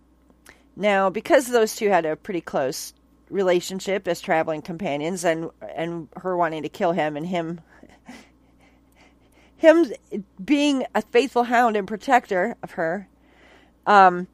Now, 0.75 1.11
because 1.11 1.49
those 1.49 1.77
two 1.77 1.91
had 1.91 2.07
a 2.07 2.17
pretty 2.17 2.41
close 2.41 2.95
relationship 3.31 4.07
as 4.07 4.21
traveling 4.21 4.63
companions 4.63 5.25
and 5.25 5.51
and 5.75 6.09
her 6.17 6.37
wanting 6.37 6.63
to 6.63 6.69
kill 6.69 6.93
him 6.93 7.17
and 7.17 7.27
him 7.27 7.61
him 9.57 9.87
being 10.43 10.85
a 10.95 11.03
faithful 11.03 11.45
hound 11.45 11.77
and 11.77 11.89
protector 11.89 12.57
of 12.63 12.73
her. 12.73 13.09
Um 13.87 14.29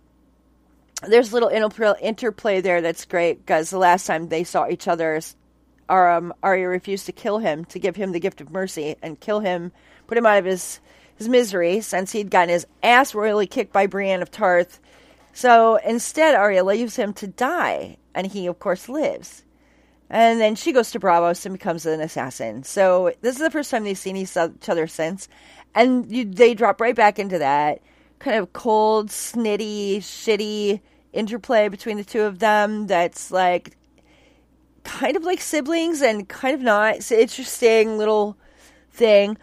there's 1.07 1.33
a 1.33 1.35
little 1.35 1.97
interplay 2.01 2.61
there 2.61 2.81
that's 2.81 3.05
great 3.07 3.45
because 3.45 3.71
the 3.71 3.79
last 3.79 4.07
time 4.07 4.29
they 4.29 4.45
saw 4.45 4.69
each 4.69 4.87
other 4.87 5.21
um, 5.89 6.33
Arya 6.43 6.69
refused 6.69 7.07
to 7.07 7.13
kill 7.13 7.39
him 7.39 7.65
to 7.67 7.79
give 7.79 7.97
him 7.97 8.13
the 8.13 8.21
gift 8.21 8.41
of 8.41 8.51
mercy 8.51 8.97
and 9.03 9.19
kill 9.19 9.41
him 9.41 9.73
put 10.07 10.17
him 10.17 10.27
out 10.27 10.39
of 10.39 10.45
his 10.45 10.81
his 11.17 11.29
misery 11.29 11.81
since 11.81 12.13
he'd 12.13 12.31
gotten 12.31 12.49
his 12.49 12.67
ass 12.83 13.15
royally 13.15 13.47
kicked 13.47 13.73
by 13.73 13.87
Brienne 13.87 14.23
of 14.23 14.31
Tarth. 14.31 14.81
So 15.33 15.77
instead 15.77 16.35
Arya 16.35 16.65
leaves 16.65 16.97
him 16.97 17.13
to 17.15 17.27
die 17.27 17.97
and 18.15 18.27
he, 18.27 18.47
of 18.47 18.59
course, 18.59 18.89
lives. 18.89 19.45
And 20.11 20.41
then 20.41 20.55
she 20.55 20.73
goes 20.73 20.91
to 20.91 21.01
Braavos 21.01 21.47
and 21.47 21.55
becomes 21.55 21.87
an 21.87 22.01
assassin. 22.01 22.65
So 22.65 23.13
this 23.23 23.37
is 23.37 23.41
the 23.41 23.51
first 23.51 23.71
time 23.71 23.85
they've 23.85 23.97
seen 23.97 24.17
each 24.17 24.37
other 24.37 24.87
since, 24.87 25.29
and 25.75 26.11
you, 26.13 26.25
they 26.27 26.53
drop 26.55 26.81
right 26.81 26.95
back 26.95 27.19
into 27.19 27.39
that 27.39 27.81
kind 28.19 28.37
of 28.37 28.53
cold, 28.53 29.09
snitty, 29.09 29.99
shitty 29.99 30.81
interplay 31.13 31.69
between 31.69 31.97
the 31.97 32.05
two 32.05 32.23
of 32.23 32.39
them. 32.41 32.87
That's 32.87 33.31
like 33.31 33.77
kind 34.85 35.17
of 35.17 35.25
like 35.25 35.41
siblings 35.41 36.03
and 36.03 36.29
kind 36.29 36.55
of 36.55 36.61
not. 36.61 36.97
It's 36.97 37.11
an 37.11 37.21
interesting 37.21 37.99
little 37.99 38.37
thing 38.91 39.39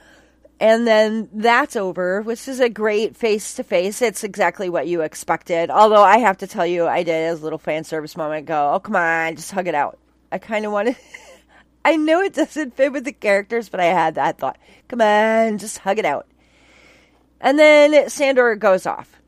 and 0.60 0.86
then 0.86 1.30
that's 1.34 1.76
over, 1.76 2.22
which 2.22 2.48
is 2.48 2.60
a 2.60 2.70
great 2.70 3.16
face 3.16 3.54
to 3.56 3.64
face. 3.64 4.02
It's 4.02 4.24
exactly 4.24 4.70
what 4.70 4.88
you 4.88 5.02
expected. 5.02 5.70
Although 5.70 6.04
I 6.04 6.18
have 6.18 6.38
to 6.40 6.48
tell 6.48 6.66
you, 6.66 6.86
I 6.86 7.04
did 7.04 7.30
as 7.30 7.40
a 7.40 7.44
little 7.44 7.60
fan 7.60 7.86
service 7.86 8.18
moment 8.18 8.46
go, 8.46 8.74
oh, 8.74 8.80
come 8.80 8.96
on, 8.96 9.36
just 9.36 9.52
hug 9.52 9.68
it 9.68 9.76
out. 9.76 10.00
I 10.32 10.38
kind 10.38 10.66
of 10.66 10.72
wanted, 10.74 10.98
I 11.86 11.96
know 11.96 12.22
it 12.22 12.34
doesn't 12.34 12.76
fit 12.76 12.92
with 12.92 13.06
the 13.06 13.14
characters, 13.14 13.70
but 13.70 13.80
I 13.80 13.86
had 13.86 14.16
that 14.16 14.38
thought. 14.38 14.58
Come 14.90 15.02
on, 15.02 15.58
just 15.60 15.80
hug 15.80 15.98
it 15.98 16.06
out. 16.06 16.28
And 17.40 17.58
then 17.58 18.10
Sandor 18.10 18.56
goes 18.56 18.86
off, 18.86 19.22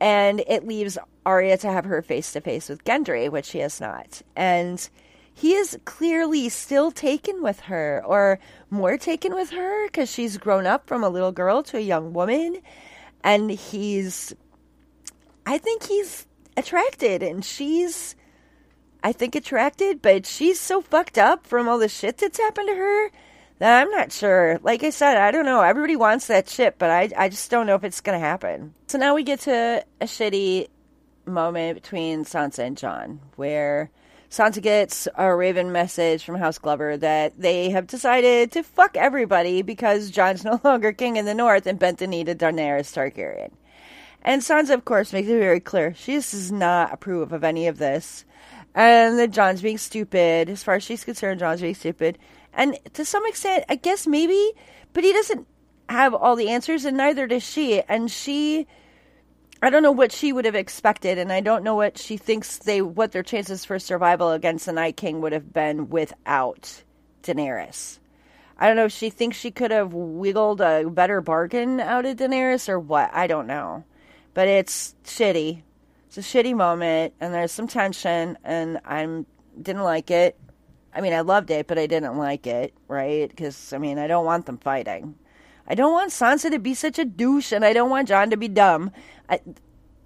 and 0.00 0.42
it 0.48 0.66
leaves 0.66 0.98
Arya 1.24 1.56
to 1.58 1.70
have 1.70 1.84
her 1.84 2.02
face 2.02 2.32
to 2.32 2.40
face 2.40 2.68
with 2.68 2.84
Gendry, 2.84 3.30
which 3.30 3.46
she 3.46 3.58
has 3.58 3.80
not. 3.80 4.22
And 4.34 4.88
he 5.34 5.54
is 5.54 5.76
clearly 5.84 6.48
still 6.48 6.92
taken 6.92 7.42
with 7.42 7.60
her 7.60 8.02
or 8.06 8.38
more 8.70 8.96
taken 8.96 9.34
with 9.34 9.50
her 9.50 9.86
because 9.88 10.10
she's 10.10 10.38
grown 10.38 10.64
up 10.64 10.86
from 10.86 11.02
a 11.02 11.08
little 11.08 11.32
girl 11.32 11.62
to 11.64 11.76
a 11.76 11.80
young 11.80 12.12
woman. 12.12 12.60
And 13.24 13.50
he's, 13.50 14.32
I 15.44 15.58
think 15.58 15.86
he's 15.86 16.26
attracted 16.56 17.22
and 17.22 17.44
she's, 17.44 18.14
I 19.02 19.10
think 19.10 19.34
attracted, 19.34 20.00
but 20.00 20.24
she's 20.24 20.60
so 20.60 20.80
fucked 20.80 21.18
up 21.18 21.46
from 21.48 21.68
all 21.68 21.78
the 21.78 21.88
shit 21.88 22.18
that's 22.18 22.38
happened 22.38 22.68
to 22.68 22.76
her 22.76 23.10
that 23.58 23.82
I'm 23.82 23.90
not 23.90 24.12
sure. 24.12 24.60
Like 24.62 24.84
I 24.84 24.90
said, 24.90 25.16
I 25.16 25.32
don't 25.32 25.46
know. 25.46 25.62
Everybody 25.62 25.96
wants 25.96 26.28
that 26.28 26.48
shit, 26.48 26.78
but 26.78 26.90
I, 26.90 27.10
I 27.16 27.28
just 27.28 27.50
don't 27.50 27.66
know 27.66 27.74
if 27.74 27.82
it's 27.82 28.00
going 28.00 28.18
to 28.18 28.24
happen. 28.24 28.72
So 28.86 28.98
now 28.98 29.16
we 29.16 29.24
get 29.24 29.40
to 29.40 29.84
a 30.00 30.04
shitty 30.04 30.68
moment 31.26 31.82
between 31.82 32.24
Sansa 32.24 32.60
and 32.60 32.76
Jon 32.76 33.20
where 33.34 33.90
Sansa 34.34 34.60
gets 34.60 35.06
a 35.14 35.32
Raven 35.32 35.70
message 35.70 36.24
from 36.24 36.34
House 36.34 36.58
Glover 36.58 36.96
that 36.96 37.38
they 37.38 37.70
have 37.70 37.86
decided 37.86 38.50
to 38.50 38.64
fuck 38.64 38.96
everybody 38.96 39.62
because 39.62 40.10
Jon's 40.10 40.42
no 40.44 40.60
longer 40.64 40.92
king 40.92 41.16
in 41.16 41.24
the 41.24 41.36
north 41.36 41.68
and 41.68 41.78
bent 41.78 41.98
the 41.98 42.08
knee 42.08 42.24
to 42.24 42.34
Daenerys 42.34 42.92
Targaryen. 42.92 43.52
And 44.22 44.42
Sansa, 44.42 44.74
of 44.74 44.84
course, 44.84 45.12
makes 45.12 45.28
it 45.28 45.38
very 45.38 45.60
clear 45.60 45.94
she 45.94 46.14
does 46.14 46.50
not 46.50 46.92
approve 46.92 47.32
of 47.32 47.44
any 47.44 47.68
of 47.68 47.78
this. 47.78 48.24
And 48.74 49.20
that 49.20 49.30
Jon's 49.30 49.62
being 49.62 49.78
stupid. 49.78 50.50
As 50.50 50.64
far 50.64 50.74
as 50.74 50.82
she's 50.82 51.04
concerned, 51.04 51.38
Jon's 51.38 51.60
being 51.60 51.76
stupid. 51.76 52.18
And 52.52 52.76
to 52.94 53.04
some 53.04 53.24
extent, 53.26 53.64
I 53.68 53.76
guess 53.76 54.04
maybe, 54.04 54.50
but 54.94 55.04
he 55.04 55.12
doesn't 55.12 55.46
have 55.88 56.12
all 56.12 56.34
the 56.34 56.48
answers, 56.48 56.84
and 56.84 56.96
neither 56.96 57.28
does 57.28 57.44
she. 57.44 57.82
And 57.82 58.10
she, 58.10 58.66
I 59.62 59.70
don't 59.70 59.82
know 59.82 59.92
what 59.92 60.12
she 60.12 60.32
would 60.32 60.44
have 60.44 60.54
expected, 60.54 61.16
and 61.16 61.32
I 61.32 61.40
don't 61.40 61.64
know 61.64 61.74
what 61.74 61.98
she 61.98 62.16
thinks 62.16 62.58
they, 62.58 62.82
what 62.82 63.12
their 63.12 63.22
chances 63.22 63.64
for 63.64 63.78
survival 63.78 64.32
against 64.32 64.66
the 64.66 64.72
Night 64.72 64.96
King 64.96 65.20
would 65.20 65.32
have 65.32 65.52
been 65.52 65.88
without 65.88 66.82
Daenerys. 67.22 67.98
I 68.58 68.66
don't 68.66 68.76
know 68.76 68.84
if 68.84 68.92
she 68.92 69.10
thinks 69.10 69.36
she 69.36 69.50
could 69.50 69.70
have 69.70 69.92
wiggled 69.92 70.60
a 70.60 70.88
better 70.88 71.20
bargain 71.20 71.80
out 71.80 72.04
of 72.04 72.16
Daenerys 72.16 72.68
or 72.68 72.78
what. 72.78 73.12
I 73.12 73.26
don't 73.26 73.46
know. 73.46 73.84
But 74.34 74.48
it's 74.48 74.94
shitty. 75.04 75.62
It's 76.06 76.18
a 76.18 76.20
shitty 76.20 76.54
moment, 76.54 77.14
and 77.20 77.32
there's 77.32 77.52
some 77.52 77.66
tension, 77.66 78.38
and 78.44 78.80
I'm 78.84 79.26
didn't 79.60 79.82
like 79.82 80.10
it. 80.10 80.38
I 80.94 81.00
mean, 81.00 81.12
I 81.12 81.20
loved 81.20 81.50
it, 81.50 81.66
but 81.66 81.78
I 81.78 81.86
didn't 81.86 82.16
like 82.18 82.46
it, 82.46 82.74
right? 82.86 83.28
Because, 83.28 83.72
I 83.72 83.78
mean, 83.78 83.98
I 83.98 84.06
don't 84.06 84.24
want 84.24 84.46
them 84.46 84.58
fighting. 84.58 85.16
I 85.66 85.74
don't 85.74 85.92
want 85.92 86.10
Sansa 86.10 86.50
to 86.50 86.58
be 86.58 86.74
such 86.74 86.98
a 86.98 87.04
douche, 87.04 87.50
and 87.50 87.64
I 87.64 87.72
don't 87.72 87.90
want 87.90 88.08
Jon 88.08 88.30
to 88.30 88.36
be 88.36 88.48
dumb. 88.48 88.92
I, 89.28 89.40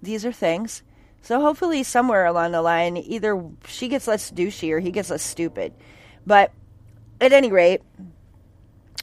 these 0.01 0.25
are 0.25 0.31
things. 0.31 0.83
So 1.21 1.41
hopefully, 1.41 1.83
somewhere 1.83 2.25
along 2.25 2.53
the 2.53 2.61
line, 2.61 2.97
either 2.97 3.43
she 3.67 3.87
gets 3.87 4.07
less 4.07 4.31
douchey 4.31 4.71
or 4.71 4.79
he 4.79 4.91
gets 4.91 5.09
less 5.09 5.23
stupid. 5.23 5.73
But 6.25 6.51
at 7.19 7.33
any 7.33 7.51
rate, 7.51 7.81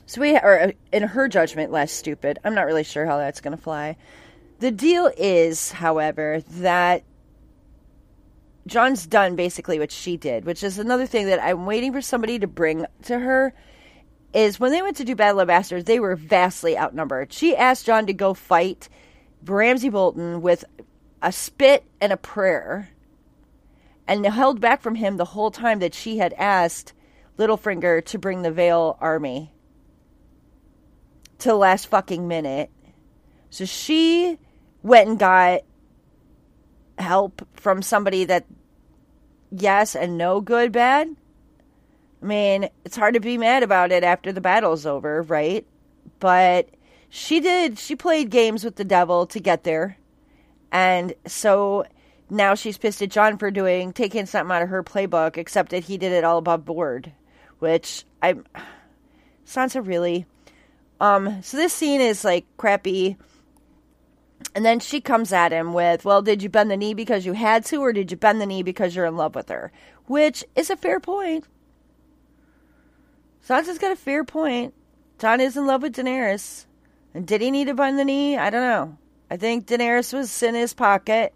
so 0.06 0.20
we, 0.20 0.36
are 0.36 0.72
in 0.92 1.02
her 1.02 1.28
judgment, 1.28 1.72
less 1.72 1.92
stupid. 1.92 2.38
I'm 2.44 2.54
not 2.54 2.66
really 2.66 2.84
sure 2.84 3.06
how 3.06 3.18
that's 3.18 3.40
going 3.40 3.56
to 3.56 3.62
fly. 3.62 3.96
The 4.60 4.70
deal 4.70 5.10
is, 5.16 5.72
however, 5.72 6.42
that 6.52 7.02
Jon's 8.66 9.06
done 9.06 9.36
basically 9.36 9.78
what 9.78 9.90
she 9.90 10.16
did, 10.16 10.44
which 10.44 10.62
is 10.62 10.78
another 10.78 11.06
thing 11.06 11.26
that 11.26 11.42
I'm 11.42 11.66
waiting 11.66 11.92
for 11.92 12.00
somebody 12.00 12.38
to 12.38 12.46
bring 12.46 12.86
to 13.04 13.18
her. 13.18 13.52
Is 14.32 14.60
when 14.60 14.70
they 14.70 14.82
went 14.82 14.96
to 14.98 15.04
do 15.04 15.14
Battle 15.14 15.40
of 15.40 15.48
Bastards, 15.48 15.84
they 15.84 16.00
were 16.00 16.14
vastly 16.14 16.76
outnumbered. 16.76 17.32
She 17.32 17.56
asked 17.56 17.86
Jon 17.86 18.06
to 18.06 18.12
go 18.12 18.34
fight 18.34 18.88
Ramsay 19.54 19.88
Bolton 19.88 20.42
with 20.42 20.64
a 21.22 21.32
spit 21.32 21.84
and 22.00 22.12
a 22.12 22.16
prayer, 22.16 22.90
and 24.06 24.24
held 24.26 24.60
back 24.60 24.82
from 24.82 24.94
him 24.94 25.16
the 25.16 25.24
whole 25.24 25.50
time 25.50 25.78
that 25.80 25.94
she 25.94 26.18
had 26.18 26.32
asked 26.34 26.92
Littlefinger 27.38 28.04
to 28.04 28.18
bring 28.18 28.42
the 28.42 28.50
Vale 28.50 28.96
army 29.00 29.52
to 31.38 31.48
the 31.48 31.54
last 31.54 31.86
fucking 31.88 32.26
minute. 32.26 32.70
So 33.50 33.64
she 33.64 34.38
went 34.82 35.08
and 35.08 35.18
got 35.18 35.62
help 36.98 37.46
from 37.54 37.82
somebody 37.82 38.24
that 38.24 38.46
yes 39.50 39.94
and 39.94 40.16
no, 40.16 40.40
good, 40.40 40.72
bad. 40.72 41.08
I 42.22 42.26
mean, 42.26 42.68
it's 42.84 42.96
hard 42.96 43.14
to 43.14 43.20
be 43.20 43.38
mad 43.38 43.62
about 43.62 43.92
it 43.92 44.02
after 44.02 44.32
the 44.32 44.40
battle's 44.40 44.86
over, 44.86 45.22
right? 45.22 45.66
But 46.18 46.70
she 47.08 47.40
did, 47.40 47.78
she 47.78 47.96
played 47.96 48.30
games 48.30 48.64
with 48.64 48.76
the 48.76 48.84
devil 48.84 49.26
to 49.26 49.40
get 49.40 49.64
there. 49.64 49.98
And 50.72 51.14
so 51.26 51.84
now 52.28 52.54
she's 52.54 52.78
pissed 52.78 53.02
at 53.02 53.10
jon 53.10 53.38
for 53.38 53.50
doing, 53.50 53.92
taking 53.92 54.26
something 54.26 54.54
out 54.54 54.62
of 54.62 54.68
her 54.68 54.82
playbook, 54.82 55.36
except 55.36 55.70
that 55.70 55.84
he 55.84 55.98
did 55.98 56.12
it 56.12 56.24
all 56.24 56.38
above 56.38 56.64
board, 56.64 57.12
which 57.58 58.04
I'm, 58.22 58.44
Sansa 59.46 59.80
really. 59.86 60.26
Um, 61.00 61.42
so 61.42 61.56
this 61.56 61.72
scene 61.72 62.00
is 62.00 62.24
like 62.24 62.46
crappy 62.56 63.16
and 64.54 64.64
then 64.64 64.80
she 64.80 65.00
comes 65.00 65.32
at 65.32 65.52
him 65.52 65.72
with, 65.72 66.04
Well, 66.04 66.22
did 66.22 66.42
you 66.42 66.48
bend 66.48 66.70
the 66.70 66.76
knee 66.76 66.94
because 66.94 67.26
you 67.26 67.32
had 67.32 67.64
to, 67.66 67.76
or 67.76 67.92
did 67.92 68.10
you 68.10 68.16
bend 68.16 68.40
the 68.40 68.46
knee 68.46 68.62
because 68.62 68.94
you're 68.94 69.06
in 69.06 69.16
love 69.16 69.34
with 69.34 69.48
her? 69.48 69.72
Which 70.06 70.44
is 70.54 70.70
a 70.70 70.76
fair 70.76 71.00
point. 71.00 71.44
Sansa's 73.46 73.78
got 73.78 73.92
a 73.92 73.96
fair 73.96 74.24
point. 74.24 74.74
jon 75.18 75.40
is 75.40 75.56
in 75.56 75.66
love 75.66 75.82
with 75.82 75.94
Daenerys. 75.94 76.66
Did 77.24 77.40
he 77.40 77.50
need 77.50 77.68
to 77.68 77.74
bend 77.74 77.98
the 77.98 78.04
knee? 78.04 78.36
I 78.36 78.50
don't 78.50 78.62
know. 78.62 78.98
I 79.30 79.36
think 79.36 79.66
Daenerys 79.66 80.12
was 80.12 80.42
in 80.42 80.54
his 80.54 80.74
pocket 80.74 81.32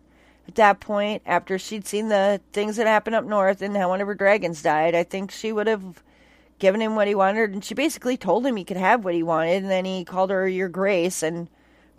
at 0.47 0.55
that 0.57 0.81
point 0.81 1.23
after 1.27 1.59
she'd 1.59 1.87
seen 1.87 2.09
the 2.09 2.41
things 2.53 2.77
that 2.77 2.87
happened 2.87 3.17
up 3.17 3.25
north 3.25 3.63
and 3.63 3.77
how 3.77 3.89
one 3.89 4.01
of 4.01 4.07
her 4.07 4.15
dragons 4.15 4.63
died. 4.63 4.95
I 4.95 5.05
think 5.05 5.31
she 5.31 5.53
would 5.53 5.67
have 5.67 6.03
given 6.59 6.81
him 6.81 6.97
what 6.97 7.09
he 7.09 7.15
wanted. 7.15 7.53
And 7.53 7.65
she 7.65 7.75
basically 7.75 8.17
told 8.17 8.47
him 8.47 8.57
he 8.57 8.65
could 8.65 8.77
have 8.77 9.05
what 9.05 9.15
he 9.15 9.23
wanted. 9.23 9.63
And 9.63 9.71
then 9.71 9.85
he 9.85 10.05
called 10.05 10.31
her 10.31 10.47
Your 10.47 10.69
Grace. 10.69 11.23
And 11.23 11.49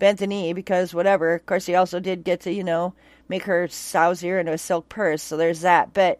bent 0.01 0.17
the 0.17 0.27
knee 0.27 0.51
because 0.51 0.93
whatever. 0.93 1.35
Of 1.35 1.45
course, 1.45 1.67
he 1.67 1.75
also 1.75 1.99
did 1.99 2.23
get 2.23 2.41
to, 2.41 2.51
you 2.51 2.63
know, 2.63 2.95
make 3.29 3.43
her 3.43 3.67
sow's 3.67 4.23
ear 4.23 4.39
into 4.39 4.51
a 4.51 4.57
silk 4.57 4.89
purse. 4.89 5.21
So 5.21 5.37
there's 5.37 5.61
that. 5.61 5.93
But 5.93 6.19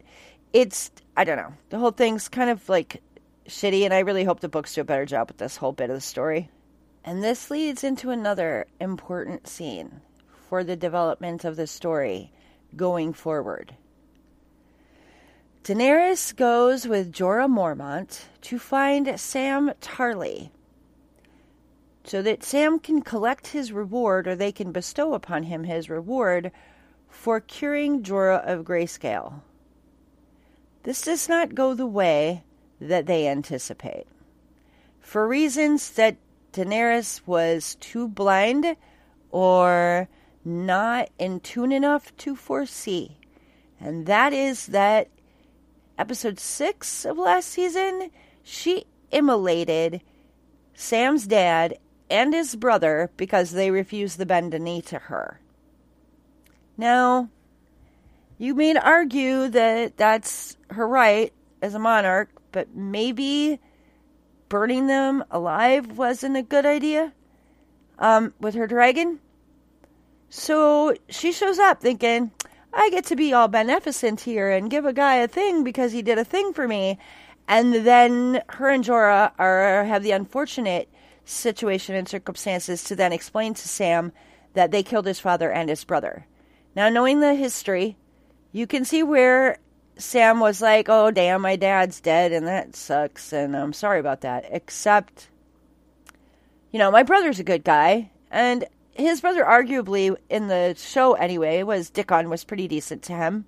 it's, 0.52 0.90
I 1.16 1.24
don't 1.24 1.36
know. 1.36 1.52
The 1.70 1.78
whole 1.78 1.90
thing's 1.90 2.28
kind 2.28 2.48
of 2.48 2.66
like 2.68 3.02
shitty. 3.48 3.84
And 3.84 3.92
I 3.92 4.00
really 4.00 4.24
hope 4.24 4.40
the 4.40 4.48
books 4.48 4.74
do 4.74 4.80
a 4.80 4.84
better 4.84 5.04
job 5.04 5.28
with 5.28 5.38
this 5.38 5.56
whole 5.56 5.72
bit 5.72 5.90
of 5.90 5.96
the 5.96 6.00
story. 6.00 6.48
And 7.04 7.22
this 7.22 7.50
leads 7.50 7.82
into 7.82 8.10
another 8.10 8.66
important 8.80 9.48
scene 9.48 10.00
for 10.48 10.62
the 10.62 10.76
development 10.76 11.44
of 11.44 11.56
the 11.56 11.66
story 11.66 12.32
going 12.76 13.12
forward. 13.12 13.74
Daenerys 15.64 16.34
goes 16.34 16.86
with 16.86 17.12
Jorah 17.12 17.48
Mormont 17.48 18.24
to 18.42 18.58
find 18.58 19.18
Sam 19.18 19.72
Tarly, 19.80 20.50
so 22.04 22.20
that 22.22 22.42
Sam 22.42 22.78
can 22.78 23.00
collect 23.00 23.48
his 23.48 23.72
reward 23.72 24.26
or 24.26 24.34
they 24.34 24.50
can 24.50 24.72
bestow 24.72 25.14
upon 25.14 25.44
him 25.44 25.64
his 25.64 25.88
reward 25.88 26.50
for 27.08 27.40
curing 27.40 28.02
Jorah 28.02 28.44
of 28.44 28.64
grayscale. 28.64 29.40
This 30.82 31.02
does 31.02 31.28
not 31.28 31.54
go 31.54 31.74
the 31.74 31.86
way 31.86 32.42
that 32.80 33.06
they 33.06 33.28
anticipate. 33.28 34.06
For 35.00 35.28
reasons 35.28 35.90
that 35.92 36.16
Daenerys 36.52 37.22
was 37.26 37.76
too 37.80 38.08
blind 38.08 38.76
or 39.30 40.08
not 40.44 41.08
in 41.18 41.40
tune 41.40 41.72
enough 41.72 42.14
to 42.18 42.36
foresee. 42.36 43.16
And 43.80 44.06
that 44.06 44.32
is 44.32 44.66
that 44.66 45.08
episode 45.98 46.38
6 46.38 47.04
of 47.04 47.18
last 47.18 47.48
season, 47.48 48.10
she 48.42 48.84
immolated 49.10 50.02
Sam's 50.74 51.26
dad 51.26 51.78
and 52.10 52.34
his 52.34 52.54
brother 52.56 53.10
because 53.16 53.52
they 53.52 53.70
refused 53.70 54.18
to 54.18 54.26
bend 54.26 54.52
a 54.52 54.58
knee 54.58 54.82
to 54.82 54.98
her. 54.98 55.40
Now, 56.76 57.30
you 58.38 58.54
may 58.54 58.76
argue 58.76 59.48
that 59.48 59.96
that's 59.96 60.56
her 60.70 60.86
right 60.86 61.32
as 61.62 61.74
a 61.74 61.78
monarch, 61.78 62.30
but 62.50 62.74
maybe 62.74 63.60
burning 64.52 64.86
them 64.86 65.24
alive 65.30 65.96
wasn't 65.96 66.36
a 66.36 66.42
good 66.42 66.66
idea 66.66 67.10
um, 67.98 68.34
with 68.38 68.54
her 68.54 68.66
dragon. 68.66 69.18
So 70.28 70.94
she 71.08 71.32
shows 71.32 71.58
up 71.58 71.80
thinking, 71.80 72.30
I 72.70 72.90
get 72.90 73.06
to 73.06 73.16
be 73.16 73.32
all 73.32 73.48
beneficent 73.48 74.20
here 74.20 74.50
and 74.50 74.70
give 74.70 74.84
a 74.84 74.92
guy 74.92 75.16
a 75.16 75.26
thing 75.26 75.64
because 75.64 75.92
he 75.92 76.02
did 76.02 76.18
a 76.18 76.24
thing 76.24 76.52
for 76.52 76.68
me. 76.68 76.98
And 77.48 77.72
then 77.72 78.42
her 78.50 78.68
and 78.68 78.84
Jorah 78.84 79.32
are 79.38 79.84
have 79.84 80.02
the 80.02 80.10
unfortunate 80.10 80.90
situation 81.24 81.94
and 81.94 82.06
circumstances 82.06 82.84
to 82.84 82.94
then 82.94 83.14
explain 83.14 83.54
to 83.54 83.66
Sam 83.66 84.12
that 84.52 84.70
they 84.70 84.82
killed 84.82 85.06
his 85.06 85.18
father 85.18 85.50
and 85.50 85.70
his 85.70 85.82
brother. 85.82 86.26
Now, 86.76 86.90
knowing 86.90 87.20
the 87.20 87.34
history, 87.34 87.96
you 88.52 88.66
can 88.66 88.84
see 88.84 89.02
where 89.02 89.60
Sam 89.98 90.40
was 90.40 90.60
like, 90.60 90.88
oh, 90.88 91.10
damn, 91.10 91.42
my 91.42 91.56
dad's 91.56 92.00
dead, 92.00 92.32
and 92.32 92.46
that 92.46 92.74
sucks, 92.74 93.32
and 93.32 93.56
I'm 93.56 93.72
sorry 93.72 94.00
about 94.00 94.22
that. 94.22 94.46
Except, 94.50 95.28
you 96.72 96.78
know, 96.78 96.90
my 96.90 97.02
brother's 97.02 97.38
a 97.38 97.44
good 97.44 97.64
guy, 97.64 98.10
and 98.30 98.64
his 98.94 99.20
brother, 99.20 99.44
arguably, 99.44 100.16
in 100.28 100.48
the 100.48 100.74
show 100.78 101.14
anyway, 101.14 101.62
was 101.62 101.90
Dickon, 101.90 102.28
was 102.28 102.44
pretty 102.44 102.68
decent 102.68 103.02
to 103.04 103.12
him. 103.14 103.46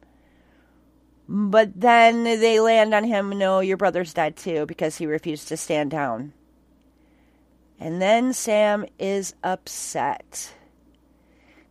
But 1.29 1.81
then 1.81 2.25
they 2.25 2.61
land 2.61 2.95
on 2.95 3.05
him, 3.05 3.31
no, 3.31 3.61
your 3.61 3.77
brother's 3.77 4.13
dead 4.13 4.37
too, 4.37 4.67
because 4.67 4.97
he 4.99 5.07
refused 5.07 5.49
to 5.49 5.57
stand 5.57 5.91
down. 5.91 6.33
And 7.81 8.01
then 8.01 8.33
Sam 8.33 8.87
is 8.99 9.35
upset. 9.43 10.55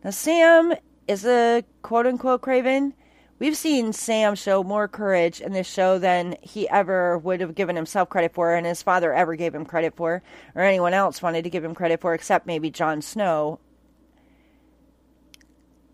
Now, 0.02 0.10
Sam 0.10 0.74
is 1.08 1.24
a 1.24 1.64
quote 1.82 2.06
unquote 2.06 2.42
craven. 2.42 2.94
We've 3.40 3.56
seen 3.56 3.92
Sam 3.92 4.36
show 4.36 4.62
more 4.62 4.86
courage 4.86 5.40
in 5.40 5.52
this 5.52 5.66
show 5.66 5.98
than 5.98 6.36
he 6.40 6.68
ever 6.68 7.18
would 7.18 7.40
have 7.40 7.56
given 7.56 7.74
himself 7.74 8.08
credit 8.08 8.32
for, 8.32 8.54
and 8.54 8.64
his 8.64 8.82
father 8.82 9.12
ever 9.12 9.34
gave 9.34 9.54
him 9.54 9.66
credit 9.66 9.96
for, 9.96 10.22
or 10.54 10.62
anyone 10.62 10.94
else 10.94 11.20
wanted 11.20 11.42
to 11.44 11.50
give 11.50 11.64
him 11.64 11.74
credit 11.74 12.00
for, 12.00 12.14
except 12.14 12.46
maybe 12.46 12.70
Jon 12.70 13.02
Snow. 13.02 13.58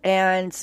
And 0.05 0.55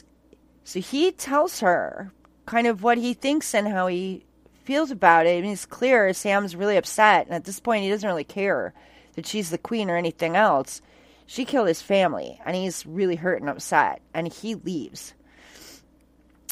so 0.64 0.80
he 0.80 1.12
tells 1.12 1.62
her 1.62 2.12
kind 2.46 2.68
of 2.68 2.84
what 2.84 3.00
he 3.00 3.14
thinks 3.14 3.56
and 3.56 3.68
how 3.68 3.88
he 3.88 4.26
feels 4.64 4.92
about 4.92 5.26
it. 5.26 5.38
I 5.38 5.42
mean, 5.42 5.54
it's 5.54 5.66
clear 5.66 6.14
Sam's 6.14 6.56
really 6.56 6.78
upset, 6.78 7.26
and 7.26 7.34
at 7.34 7.46
this 7.46 7.60
point, 7.60 7.84
he 7.84 7.90
doesn't 7.90 8.08
really 8.08 8.24
care 8.24 8.74
that 9.16 9.26
she's 9.26 9.50
the 9.50 9.58
queen 9.58 9.90
or 9.90 9.98
anything 9.98 10.36
else. 10.36 10.82
She 11.26 11.44
killed 11.44 11.70
his 11.70 11.82
family, 11.82 12.40
and 12.46 12.56
he's 12.56 12.86
really 12.86 13.16
hurt 13.16 13.42
and 13.42 13.50
upset, 13.50 14.02
and 14.14 14.28
he 14.28 14.54
leaves. 14.54 15.16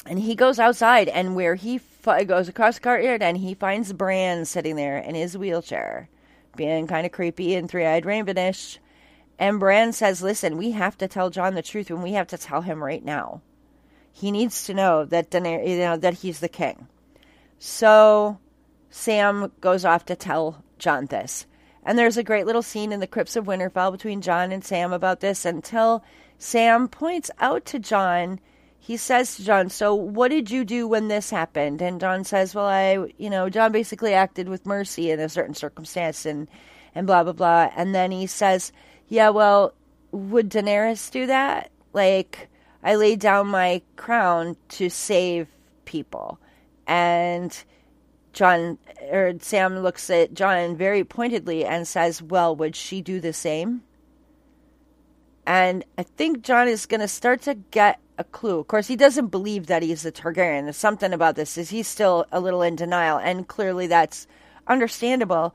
And 0.08 0.18
he 0.18 0.34
goes 0.34 0.58
outside, 0.58 1.08
and 1.08 1.34
where 1.34 1.56
he 1.56 1.78
fi- 1.78 2.24
goes 2.24 2.48
across 2.48 2.76
the 2.76 2.80
courtyard, 2.80 3.22
and 3.22 3.38
he 3.38 3.54
finds 3.54 3.92
Bran 3.92 4.44
sitting 4.44 4.76
there 4.76 4.98
in 4.98 5.14
his 5.14 5.36
wheelchair, 5.36 6.08
being 6.54 6.86
kind 6.86 7.04
of 7.04 7.12
creepy 7.12 7.54
and 7.54 7.68
three 7.68 7.84
eyed 7.84 8.04
ravenish. 8.04 8.78
And 9.38 9.60
Bran 9.60 9.92
says, 9.92 10.22
Listen, 10.22 10.56
we 10.56 10.70
have 10.70 10.96
to 10.98 11.08
tell 11.08 11.30
Jon 11.30 11.54
the 11.54 11.62
truth, 11.62 11.90
and 11.90 12.02
we 12.02 12.12
have 12.12 12.28
to 12.28 12.38
tell 12.38 12.62
him 12.62 12.82
right 12.82 13.04
now. 13.04 13.42
He 14.12 14.30
needs 14.30 14.64
to 14.64 14.74
know 14.74 15.04
that 15.04 15.34
you 15.34 15.78
know 15.78 15.96
that 15.96 16.14
he's 16.14 16.40
the 16.40 16.48
king. 16.48 16.88
So 17.58 18.38
Sam 18.88 19.52
goes 19.60 19.84
off 19.84 20.06
to 20.06 20.16
tell 20.16 20.64
Jon 20.78 21.06
this. 21.06 21.46
And 21.82 21.98
there's 21.98 22.16
a 22.16 22.24
great 22.24 22.46
little 22.46 22.62
scene 22.62 22.92
in 22.92 23.00
the 23.00 23.06
Crypts 23.06 23.36
of 23.36 23.44
Winterfell 23.44 23.92
between 23.92 24.22
Jon 24.22 24.52
and 24.52 24.64
Sam 24.64 24.92
about 24.92 25.20
this 25.20 25.44
until 25.44 26.02
Sam 26.38 26.88
points 26.88 27.30
out 27.38 27.64
to 27.66 27.78
Jon, 27.78 28.40
he 28.86 28.96
says 28.96 29.34
to 29.34 29.44
Jon, 29.44 29.68
So 29.68 29.96
what 29.96 30.30
did 30.30 30.48
you 30.48 30.64
do 30.64 30.86
when 30.86 31.08
this 31.08 31.30
happened? 31.30 31.82
And 31.82 32.00
Jon 32.00 32.22
says, 32.22 32.54
Well, 32.54 32.66
I, 32.66 33.12
you 33.18 33.28
know, 33.28 33.50
Jon 33.50 33.72
basically 33.72 34.14
acted 34.14 34.48
with 34.48 34.64
mercy 34.64 35.10
in 35.10 35.18
a 35.18 35.28
certain 35.28 35.54
circumstance 35.54 36.24
and, 36.24 36.46
and 36.94 37.04
blah, 37.04 37.24
blah, 37.24 37.32
blah. 37.32 37.68
And 37.74 37.96
then 37.96 38.12
he 38.12 38.28
says, 38.28 38.70
Yeah, 39.08 39.30
well, 39.30 39.74
would 40.12 40.50
Daenerys 40.50 41.10
do 41.10 41.26
that? 41.26 41.72
Like, 41.94 42.48
I 42.80 42.94
laid 42.94 43.18
down 43.18 43.48
my 43.48 43.82
crown 43.96 44.56
to 44.68 44.88
save 44.88 45.48
people. 45.84 46.38
And 46.86 47.64
Jon 48.34 48.78
or 49.10 49.30
er, 49.30 49.34
Sam 49.40 49.80
looks 49.80 50.08
at 50.10 50.32
Jon 50.32 50.76
very 50.76 51.02
pointedly 51.02 51.64
and 51.64 51.88
says, 51.88 52.22
"Well, 52.22 52.54
would 52.54 52.76
she 52.76 53.00
do 53.00 53.18
the 53.18 53.32
same?" 53.32 53.82
And 55.44 55.84
I 55.98 56.04
think 56.04 56.42
Jon 56.42 56.68
is 56.68 56.86
going 56.86 57.00
to 57.00 57.08
start 57.08 57.42
to 57.42 57.54
get 57.54 57.98
a 58.18 58.24
clue. 58.24 58.58
Of 58.58 58.68
course, 58.68 58.88
he 58.88 58.96
doesn't 58.96 59.28
believe 59.28 59.66
that 59.66 59.82
he's 59.82 60.04
a 60.04 60.12
Targaryen. 60.12 60.64
There's 60.64 60.76
something 60.76 61.12
about 61.12 61.36
this 61.36 61.58
is 61.58 61.70
he's 61.70 61.88
still 61.88 62.26
a 62.32 62.40
little 62.40 62.62
in 62.62 62.76
denial, 62.76 63.18
and 63.18 63.46
clearly 63.46 63.86
that's 63.86 64.26
understandable. 64.66 65.54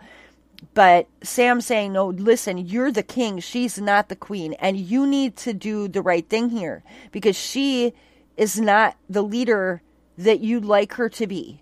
But 0.74 1.08
Sam 1.24 1.60
saying, 1.60 1.94
"No, 1.94 2.08
listen, 2.08 2.58
you're 2.58 2.92
the 2.92 3.04
king. 3.04 3.40
She's 3.40 3.80
not 3.80 4.10
the 4.10 4.16
queen, 4.16 4.54
and 4.54 4.78
you 4.78 5.08
need 5.08 5.36
to 5.38 5.54
do 5.54 5.88
the 5.88 6.04
right 6.04 6.28
thing 6.28 6.50
here 6.50 6.84
because 7.12 7.36
she 7.36 7.94
is 8.38 8.60
not 8.60 8.96
the 9.10 9.24
leader 9.24 9.82
that 10.18 10.42
you'd 10.42 10.66
like 10.66 10.94
her 10.94 11.10
to 11.10 11.26
be. 11.26 11.62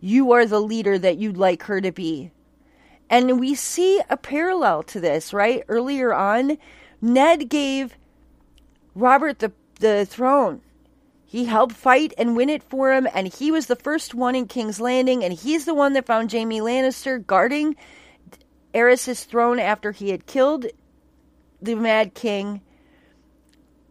You 0.00 0.32
are 0.32 0.46
the 0.46 0.60
leader 0.60 0.98
that 0.98 1.16
you'd 1.18 1.36
like 1.36 1.64
her 1.64 1.80
to 1.80 1.90
be." 1.90 2.30
And 3.10 3.38
we 3.38 3.54
see 3.54 4.00
a 4.08 4.16
parallel 4.16 4.82
to 4.84 5.00
this, 5.00 5.32
right? 5.32 5.62
Earlier 5.68 6.14
on, 6.14 6.56
Ned 7.02 7.48
gave 7.48 7.96
Robert 8.94 9.40
the 9.40 9.52
the 9.80 10.06
throne. 10.06 10.60
He 11.24 11.46
helped 11.46 11.74
fight 11.74 12.12
and 12.16 12.36
win 12.36 12.48
it 12.48 12.62
for 12.62 12.92
him, 12.92 13.08
and 13.12 13.26
he 13.26 13.50
was 13.50 13.66
the 13.66 13.76
first 13.76 14.14
one 14.14 14.34
in 14.34 14.46
King's 14.46 14.80
Landing, 14.80 15.24
and 15.24 15.32
he's 15.32 15.64
the 15.64 15.74
one 15.74 15.92
that 15.94 16.06
found 16.06 16.30
Jaime 16.32 16.60
Lannister 16.60 17.24
guarding 17.24 17.74
Aerys's 18.72 19.24
throne 19.24 19.58
after 19.58 19.90
he 19.92 20.10
had 20.10 20.26
killed 20.26 20.66
the 21.60 21.74
Mad 21.74 22.14
King. 22.14 22.60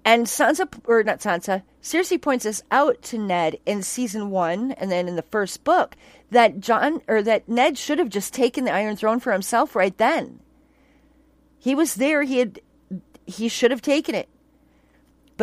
And 0.06 0.26
Sansa, 0.26 0.68
or 0.86 1.04
not 1.04 1.20
Sansa, 1.20 1.64
Cersei 1.82 2.22
points 2.22 2.44
this 2.44 2.64
out 2.72 3.02
to 3.04 3.18
Ned 3.18 3.58
in 3.66 3.84
season 3.84 4.30
one, 4.30 4.72
and 4.74 4.92
then 4.92 5.08
in 5.08 5.16
the 5.16 5.22
first 5.22 5.64
book 5.64 5.96
that 6.32 6.60
Jon 6.60 7.02
or 7.08 7.22
that 7.24 7.48
Ned 7.48 7.78
should 7.78 8.00
have 8.00 8.10
just 8.10 8.34
taken 8.34 8.66
the 8.66 8.74
Iron 8.74 8.96
Throne 8.96 9.20
for 9.20 9.32
himself 9.32 9.76
right 9.76 9.98
then. 9.98 10.40
He 11.58 11.76
was 11.76 11.96
there. 11.96 12.24
He 12.24 12.40
had 12.40 12.60
he 13.26 13.48
should 13.48 13.72
have 13.72 13.82
taken 13.82 14.16
it. 14.16 14.28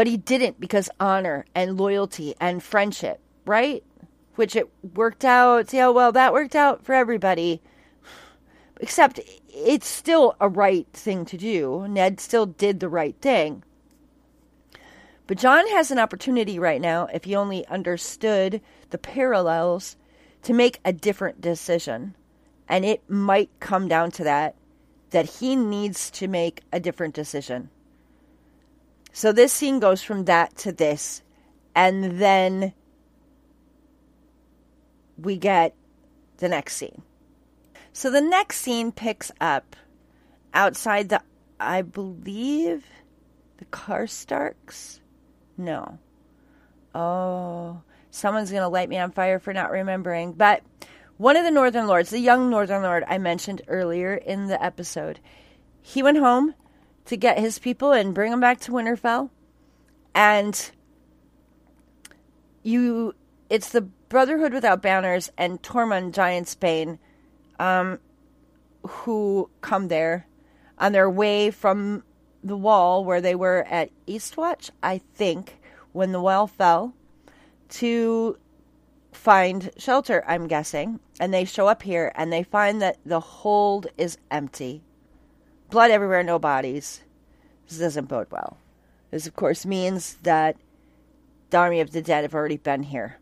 But 0.00 0.06
he 0.06 0.16
didn't 0.16 0.58
because 0.58 0.88
honor 0.98 1.44
and 1.54 1.78
loyalty 1.78 2.34
and 2.40 2.62
friendship, 2.62 3.20
right? 3.44 3.84
Which 4.34 4.56
it 4.56 4.70
worked 4.94 5.26
out. 5.26 5.74
Yeah, 5.74 5.88
well, 5.88 6.10
that 6.12 6.32
worked 6.32 6.56
out 6.56 6.82
for 6.82 6.94
everybody. 6.94 7.60
Except 8.80 9.20
it's 9.50 9.86
still 9.86 10.36
a 10.40 10.48
right 10.48 10.86
thing 10.94 11.26
to 11.26 11.36
do. 11.36 11.86
Ned 11.86 12.18
still 12.18 12.46
did 12.46 12.80
the 12.80 12.88
right 12.88 13.14
thing. 13.20 13.62
But 15.26 15.36
Jon 15.36 15.68
has 15.68 15.90
an 15.90 15.98
opportunity 15.98 16.58
right 16.58 16.80
now, 16.80 17.06
if 17.12 17.24
he 17.24 17.36
only 17.36 17.66
understood 17.66 18.62
the 18.88 18.96
parallels, 18.96 19.98
to 20.44 20.54
make 20.54 20.80
a 20.82 20.94
different 20.94 21.42
decision. 21.42 22.16
And 22.70 22.86
it 22.86 23.02
might 23.10 23.50
come 23.60 23.86
down 23.86 24.12
to 24.12 24.24
that, 24.24 24.54
that 25.10 25.26
he 25.40 25.56
needs 25.56 26.10
to 26.12 26.26
make 26.26 26.62
a 26.72 26.80
different 26.80 27.14
decision. 27.14 27.68
So 29.12 29.32
this 29.32 29.52
scene 29.52 29.80
goes 29.80 30.02
from 30.02 30.24
that 30.26 30.56
to 30.58 30.72
this, 30.72 31.22
and 31.74 32.18
then 32.18 32.72
we 35.18 35.36
get 35.36 35.74
the 36.38 36.48
next 36.48 36.76
scene. 36.76 37.02
So 37.92 38.10
the 38.10 38.20
next 38.20 38.58
scene 38.58 38.92
picks 38.92 39.30
up 39.40 39.76
outside 40.54 41.08
the, 41.08 41.22
I 41.58 41.82
believe, 41.82 42.86
the 43.58 43.64
Karstarks. 43.66 45.00
No. 45.56 45.98
Oh, 46.94 47.82
someone's 48.10 48.50
going 48.50 48.62
to 48.62 48.68
light 48.68 48.88
me 48.88 48.98
on 48.98 49.10
fire 49.10 49.38
for 49.38 49.52
not 49.52 49.70
remembering. 49.70 50.32
But 50.32 50.62
one 51.18 51.36
of 51.36 51.44
the 51.44 51.50
Northern 51.50 51.86
Lords, 51.86 52.10
the 52.10 52.18
young 52.18 52.48
Northern 52.48 52.82
Lord 52.82 53.04
I 53.06 53.18
mentioned 53.18 53.62
earlier 53.68 54.14
in 54.14 54.46
the 54.46 54.62
episode, 54.62 55.20
he 55.82 56.02
went 56.02 56.18
home 56.18 56.54
to 57.06 57.16
get 57.16 57.38
his 57.38 57.58
people 57.58 57.92
and 57.92 58.14
bring 58.14 58.30
them 58.30 58.40
back 58.40 58.60
to 58.60 58.72
Winterfell. 58.72 59.30
And 60.14 60.70
you, 62.62 63.14
it's 63.48 63.70
the 63.70 63.82
Brotherhood 63.82 64.52
Without 64.52 64.82
Banners 64.82 65.30
and 65.38 65.62
Tormund 65.62 66.12
Giantsbane 66.12 66.98
um, 67.58 67.98
who 68.86 69.50
come 69.60 69.88
there 69.88 70.26
on 70.78 70.92
their 70.92 71.10
way 71.10 71.50
from 71.50 72.02
the 72.42 72.56
wall 72.56 73.04
where 73.04 73.20
they 73.20 73.34
were 73.34 73.66
at 73.68 73.90
Eastwatch, 74.06 74.70
I 74.82 74.98
think, 75.14 75.58
when 75.92 76.12
the 76.12 76.20
wall 76.20 76.46
fell, 76.46 76.94
to 77.68 78.38
find 79.12 79.70
shelter, 79.76 80.24
I'm 80.26 80.46
guessing. 80.46 81.00
And 81.18 81.34
they 81.34 81.44
show 81.44 81.68
up 81.68 81.82
here 81.82 82.12
and 82.14 82.32
they 82.32 82.42
find 82.42 82.80
that 82.80 82.98
the 83.04 83.20
hold 83.20 83.88
is 83.98 84.18
empty. 84.30 84.82
Blood 85.70 85.90
everywhere, 85.90 86.22
no 86.22 86.38
bodies. 86.38 87.00
This 87.68 87.78
doesn't 87.78 88.08
bode 88.08 88.30
well. 88.30 88.58
This, 89.10 89.26
of 89.26 89.34
course, 89.34 89.64
means 89.64 90.14
that 90.22 90.56
the 91.50 91.58
army 91.58 91.80
of 91.80 91.92
the 91.92 92.02
dead 92.02 92.22
have 92.22 92.34
already 92.34 92.56
been 92.56 92.82
here. 92.82 93.18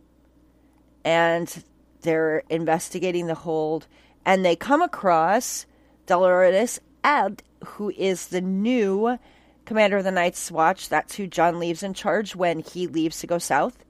And 1.04 1.64
they're 2.02 2.42
investigating 2.48 3.26
the 3.26 3.34
hold. 3.34 3.86
And 4.24 4.44
they 4.44 4.56
come 4.56 4.82
across 4.82 5.66
Dolorous 6.06 6.80
Edd, 7.04 7.42
who 7.64 7.90
is 7.90 8.28
the 8.28 8.40
new 8.40 9.18
commander 9.64 9.98
of 9.98 10.04
the 10.04 10.10
Night's 10.10 10.50
Watch. 10.50 10.88
That's 10.88 11.14
who 11.14 11.26
Jon 11.26 11.58
leaves 11.58 11.82
in 11.82 11.94
charge 11.94 12.34
when 12.34 12.60
he 12.60 12.86
leaves 12.86 13.20
to 13.20 13.26
go 13.26 13.38
south. 13.38 13.84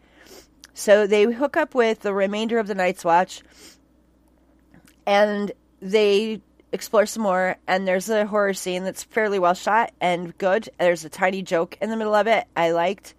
So 0.74 1.06
they 1.06 1.24
hook 1.24 1.56
up 1.56 1.74
with 1.74 2.00
the 2.00 2.14
remainder 2.14 2.58
of 2.58 2.66
the 2.66 2.74
Night's 2.74 3.04
Watch 3.04 3.42
and 5.08 5.52
they 5.80 6.42
explore 6.72 7.06
some 7.06 7.22
more. 7.22 7.56
And 7.66 7.86
there's 7.86 8.08
a 8.08 8.26
horror 8.26 8.54
scene 8.54 8.84
that's 8.84 9.02
fairly 9.02 9.38
well 9.38 9.54
shot 9.54 9.92
and 10.00 10.36
good. 10.38 10.68
There's 10.78 11.04
a 11.04 11.08
tiny 11.08 11.42
joke 11.42 11.76
in 11.80 11.90
the 11.90 11.96
middle 11.96 12.14
of 12.14 12.26
it 12.26 12.46
I 12.56 12.72
liked. 12.72 13.14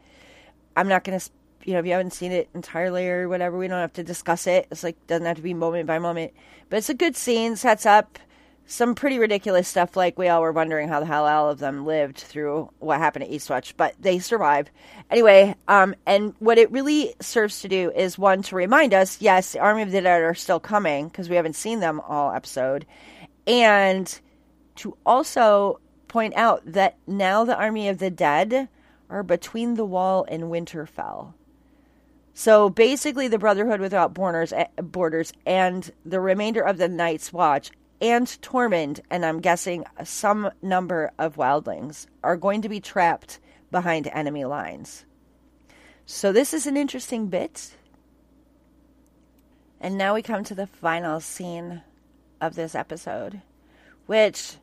I'm 0.76 0.88
not 0.88 1.04
to, 1.04 1.20
you 1.64 1.74
know, 1.74 1.80
if 1.80 1.86
you 1.86 1.92
haven't 1.92 2.14
seen 2.14 2.32
it 2.32 2.50
entirely 2.54 3.10
or 3.10 3.28
whatever, 3.28 3.58
we 3.58 3.68
don't 3.68 3.80
have 3.80 3.94
to 3.94 4.04
discuss 4.04 4.48
it. 4.48 4.68
It's 4.72 4.84
like, 4.84 4.96
doesn't 5.08 5.26
have 5.26 5.38
to 5.38 5.42
be 5.42 5.54
moment 5.54 5.88
by 5.88 6.00
moment. 6.00 6.34
But 6.70 6.78
it's 6.78 6.90
a 6.90 6.94
good 6.94 7.16
scene, 7.16 7.56
sets 7.56 7.86
up 7.86 8.20
some 8.70 8.94
pretty 8.94 9.18
ridiculous 9.18 9.68
stuff 9.68 9.98
like 9.98 10.20
we 10.20 10.28
all 10.28 10.42
were 10.42 10.52
wondering 10.52 10.88
how 10.88 11.00
the 11.00 11.06
hell 11.06 11.26
all 11.26 11.50
of 11.50 11.58
them 11.58 11.88
lived 11.88 12.18
through 12.18 12.70
what 12.78 13.00
happened 13.00 13.24
at 13.24 13.32
Eastwatch, 13.32 13.74
but 13.76 13.96
they 14.00 14.20
survived. 14.20 14.70
Anyway, 15.10 15.56
um, 15.68 15.96
and 16.06 16.36
what 16.38 16.60
it 16.60 16.72
really 16.72 17.16
serves 17.20 17.62
to 17.62 17.68
do 17.68 17.92
is 17.92 18.16
one 18.16 18.44
to 18.44 18.56
remind 18.56 18.94
us, 18.94 19.20
yes, 19.20 19.54
the 19.54 19.60
Army 19.60 19.82
of 19.82 19.92
the 19.92 20.02
Dead 20.02 20.22
are 20.22 20.36
still 20.36 20.60
coming 20.60 21.08
because 21.08 21.28
we 21.28 21.36
haven't 21.36 21.56
seen 21.56 21.80
them 21.80 22.00
all 22.00 22.32
episode, 22.32 22.86
and 23.50 24.20
to 24.76 24.96
also 25.06 25.82
point 26.08 26.36
out 26.36 26.62
that 26.66 26.98
now 27.08 27.44
the 27.44 27.58
Army 27.58 27.90
of 27.90 27.98
the 27.98 28.12
Dead 28.12 28.70
are 29.10 29.24
between 29.24 29.74
the 29.74 29.84
wall 29.84 30.26
and 30.30 30.44
Winterfell. 30.44 31.34
So 32.36 32.70
basically, 32.70 33.28
the 33.28 33.40
Brotherhood 33.40 33.82
without 33.82 34.14
borders, 34.14 34.54
eh, 34.54 34.68
borders 34.78 35.34
and 35.46 35.92
the 36.06 36.22
remainder 36.22 36.62
of 36.62 36.78
the 36.78 36.88
Night's 36.88 37.34
Watch 37.34 37.72
and 38.00 38.28
Tormund, 38.42 39.02
and 39.10 39.26
I'm 39.26 39.42
guessing 39.42 39.84
some 40.04 40.52
number 40.62 41.12
of 41.18 41.36
wildlings, 41.36 42.06
are 42.24 42.38
going 42.38 42.62
to 42.62 42.70
be 42.70 42.80
trapped 42.80 43.40
behind 43.72 44.08
enemy 44.14 44.46
lines. 44.46 45.06
So 46.06 46.32
this 46.32 46.54
is 46.54 46.66
an 46.66 46.78
interesting 46.78 47.28
bit. 47.28 47.76
And 49.82 49.98
now 49.98 50.14
we 50.14 50.22
come 50.22 50.44
to 50.46 50.56
the 50.56 50.68
final 50.68 51.20
scene 51.20 51.82
of 52.42 52.56
this 52.56 52.76
episode, 52.76 53.42
which 54.06 54.56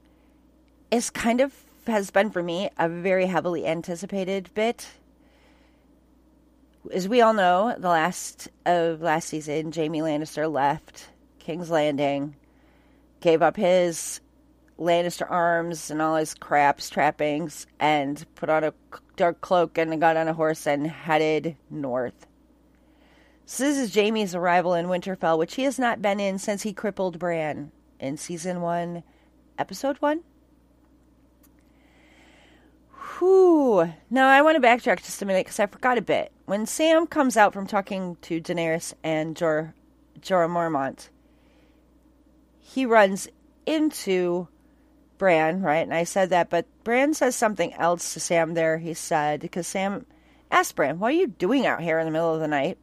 is 0.91 1.11
kind 1.11 1.41
of 1.41 1.53
has 1.87 2.11
been 2.11 2.31
for 2.31 2.43
me 2.43 2.69
a 2.79 2.89
very 2.89 3.27
heavily 3.27 3.67
anticipated 3.67 4.51
bit. 4.55 4.89
As 6.93 7.09
we 7.09 7.21
all 7.21 7.33
know, 7.33 7.75
the 7.79 7.89
last 7.89 8.49
of 8.65 9.01
last 9.01 9.29
season, 9.29 9.73
Jaime 9.73 10.01
Lannister 10.01 10.51
left 10.51 11.09
King's 11.39 11.71
Landing 11.71 12.35
gave 13.21 13.43
up 13.43 13.57
his 13.57 14.21
Lannister 14.79 15.29
arms 15.31 15.91
and 15.91 16.03
all 16.03 16.17
his 16.17 16.35
craps, 16.35 16.91
trappings, 16.91 17.67
and 17.81 18.27
put 18.35 18.51
on 18.51 18.65
a 18.65 18.75
dark 19.17 19.41
cloak 19.41 19.79
and 19.79 20.01
got 20.01 20.17
on 20.17 20.29
a 20.29 20.35
horse 20.35 20.67
and 20.67 20.87
headed 20.87 21.57
north. 21.71 22.27
So 23.49 23.63
this 23.63 23.79
is 23.79 23.95
Jaime's 23.95 24.35
arrival 24.35 24.75
in 24.75 24.87
Winterfell, 24.87 25.39
which 25.39 25.55
he 25.55 25.63
has 25.63 25.79
not 25.79 26.03
been 26.03 26.19
in 26.19 26.37
since 26.41 26.63
he 26.63 26.73
crippled 26.73 27.21
Bran 27.21 27.71
in 28.01 28.17
season 28.17 28.61
one, 28.61 29.05
episode 29.57 29.99
one. 29.99 30.23
Whew. 33.19 33.93
Now 34.11 34.29
I 34.29 34.43
want 34.43 34.61
to 34.61 34.69
backtrack 34.69 34.99
just 34.99 35.23
a 35.23 35.25
minute 35.25 35.47
because 35.47 35.61
I 35.61 35.67
forgot 35.67 35.97
a 35.97 36.03
bit. 36.03 36.33
When 36.47 36.67
Sam 36.67 37.07
comes 37.07 37.37
out 37.37 37.53
from 37.53 37.69
talking 37.69 38.17
to 38.23 38.41
Daenerys 38.41 38.95
and 39.05 39.37
Jor 39.37 39.75
Jorah 40.21 40.51
Mormont, 40.51 41.09
he 42.59 42.85
runs 42.85 43.29
into 43.65 44.49
Bran, 45.19 45.63
right? 45.63 45.85
And 45.85 45.95
I 45.95 46.03
said 46.03 46.31
that, 46.31 46.51
but 46.51 46.67
Bran 46.83 47.15
says 47.15 47.37
something 47.37 47.73
else 47.75 48.13
to 48.15 48.21
Sam 48.21 48.55
there. 48.55 48.79
He 48.79 48.93
said, 48.93 49.39
because 49.39 49.69
Sam 49.69 50.05
asked 50.51 50.75
Bran, 50.75 50.99
What 50.99 51.13
are 51.13 51.17
you 51.17 51.29
doing 51.29 51.65
out 51.65 51.81
here 51.81 52.01
in 52.01 52.07
the 52.07 52.13
middle 52.13 52.35
of 52.35 52.41
the 52.41 52.49
night? 52.49 52.77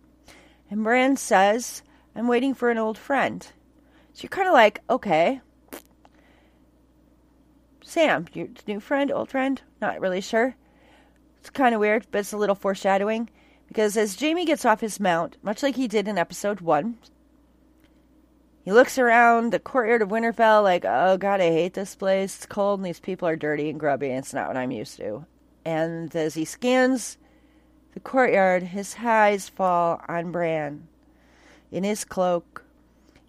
And 0.74 0.84
Bran 0.84 1.18
says, 1.18 1.84
I'm 2.16 2.28
waiting 2.28 2.56
for 2.56 2.72
an 2.72 2.80
old 2.80 2.98
friend. 2.98 3.46
So 4.14 4.24
you're 4.24 4.30
kind 4.30 4.48
of 4.48 4.56
like, 4.56 4.82
okay. 4.90 5.40
Sam, 7.84 8.26
your 8.34 8.48
new 8.66 8.80
friend, 8.80 9.12
old 9.12 9.30
friend? 9.30 9.62
Not 9.80 10.02
really 10.02 10.20
sure. 10.20 10.56
It's 11.38 11.52
kind 11.52 11.76
of 11.76 11.80
weird, 11.80 12.08
but 12.10 12.22
it's 12.22 12.34
a 12.34 12.38
little 12.38 12.56
foreshadowing. 12.56 13.30
Because 13.68 13.96
as 13.96 14.20
Jaime 14.20 14.46
gets 14.46 14.66
off 14.66 14.82
his 14.82 15.00
mount, 15.00 15.38
much 15.44 15.62
like 15.62 15.76
he 15.76 15.88
did 15.88 16.08
in 16.08 16.18
episode 16.18 16.60
one, 16.60 16.98
he 18.64 18.72
looks 18.72 18.98
around 18.98 19.52
the 19.52 19.60
courtyard 19.60 20.02
of 20.02 20.10
Winterfell 20.10 20.64
like, 20.64 20.86
oh 20.86 21.18
god, 21.18 21.40
I 21.40 21.52
hate 21.52 21.76
this 21.76 21.94
place. 21.94 22.36
It's 22.38 22.46
cold 22.48 22.80
and 22.80 22.86
these 22.88 23.00
people 23.00 23.28
are 23.28 23.36
dirty 23.36 23.70
and 23.70 23.80
grubby. 23.80 24.10
And 24.10 24.18
it's 24.18 24.34
not 24.34 24.48
what 24.48 24.58
I'm 24.58 24.72
used 24.72 24.98
to. 24.98 25.28
And 25.66 26.16
as 26.16 26.34
he 26.34 26.46
scans 26.46 27.20
the 27.94 28.00
courtyard, 28.00 28.64
his 28.64 28.96
eyes 29.04 29.50
fall 29.50 30.02
on 30.08 30.32
Bran 30.32 30.88
in 31.72 31.84
his 31.84 32.06
cloak, 32.06 32.64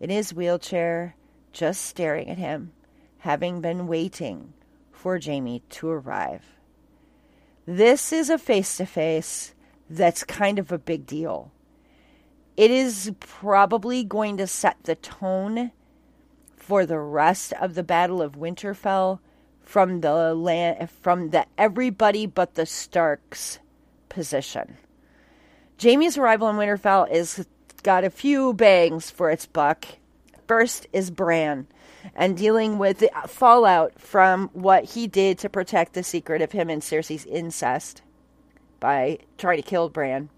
in 0.00 0.10
his 0.10 0.34
wheelchair, 0.34 1.14
just 1.52 1.82
staring 1.82 2.28
at 2.28 2.38
him, 2.38 2.72
having 3.18 3.60
been 3.60 3.86
waiting 3.86 4.52
for 4.92 5.18
Jaime 5.18 5.62
to 5.70 5.88
arrive. 5.88 6.44
This 7.66 8.12
is 8.12 8.28
a 8.30 8.38
face 8.38 8.76
to 8.76 8.86
face 8.86 9.54
that's 9.88 10.24
kind 10.24 10.58
of 10.58 10.72
a 10.72 10.78
big 10.78 11.06
deal 11.06 11.52
it 12.56 12.70
is 12.70 13.12
probably 13.18 14.04
going 14.04 14.36
to 14.36 14.46
set 14.46 14.76
the 14.84 14.94
tone 14.94 15.72
for 16.56 16.86
the 16.86 16.98
rest 16.98 17.52
of 17.60 17.74
the 17.74 17.82
Battle 17.82 18.22
of 18.22 18.36
Winterfell 18.36 19.18
from 19.60 20.00
the 20.02 20.34
land 20.34 20.88
from 20.90 21.30
the 21.30 21.46
everybody 21.58 22.26
but 22.26 22.54
the 22.54 22.66
Starks 22.66 23.58
position. 24.14 24.78
Jaime's 25.82 26.16
arrival 26.16 26.48
in 26.48 26.56
Winterfell 26.56 27.10
is 27.10 27.46
got 27.82 28.04
a 28.04 28.10
few 28.10 28.54
bangs 28.54 29.10
for 29.10 29.30
its 29.30 29.44
buck. 29.44 29.84
First 30.46 30.86
is 30.92 31.10
Bran 31.10 31.66
and 32.14 32.36
dealing 32.36 32.78
with 32.78 32.98
the 32.98 33.10
fallout 33.26 33.98
from 33.98 34.48
what 34.52 34.84
he 34.84 35.06
did 35.06 35.38
to 35.38 35.48
protect 35.48 35.92
the 35.92 36.02
secret 36.02 36.40
of 36.40 36.52
him 36.52 36.70
and 36.70 36.82
Cersei's 36.82 37.26
incest 37.26 38.02
by 38.80 39.18
trying 39.36 39.56
to 39.56 39.62
kill 39.62 39.88
Bran. 39.88 40.28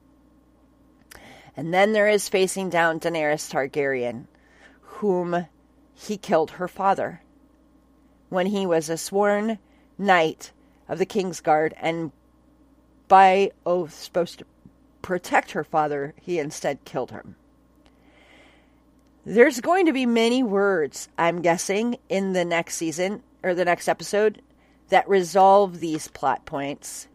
And 1.56 1.72
then 1.72 1.92
there 1.92 2.08
is 2.08 2.28
facing 2.28 2.70
down 2.70 3.00
Daenerys 3.00 3.50
Targaryen, 3.50 4.26
whom 4.82 5.46
he 5.94 6.16
killed 6.16 6.52
her 6.52 6.68
father 6.68 7.22
when 8.28 8.46
he 8.46 8.66
was 8.66 8.88
a 8.88 8.96
sworn 8.96 9.58
knight 9.98 10.52
of 10.88 10.98
the 10.98 11.06
Kingsguard 11.06 11.72
and 11.80 12.12
by 13.08 13.52
oath 13.64 13.94
supposed 13.94 14.38
to 14.38 14.46
protect 15.02 15.52
her 15.52 15.64
father, 15.64 16.14
he 16.20 16.38
instead 16.38 16.84
killed 16.84 17.10
him. 17.10 17.36
There's 19.24 19.60
going 19.60 19.86
to 19.86 19.92
be 19.92 20.06
many 20.06 20.42
words, 20.42 21.08
I'm 21.18 21.42
guessing, 21.42 21.98
in 22.08 22.32
the 22.32 22.44
next 22.44 22.76
season 22.76 23.22
or 23.42 23.54
the 23.54 23.64
next 23.64 23.88
episode 23.88 24.40
that 24.88 25.08
resolve 25.08 25.80
these 25.80 26.08
plot 26.08 26.44
points, 26.44 27.08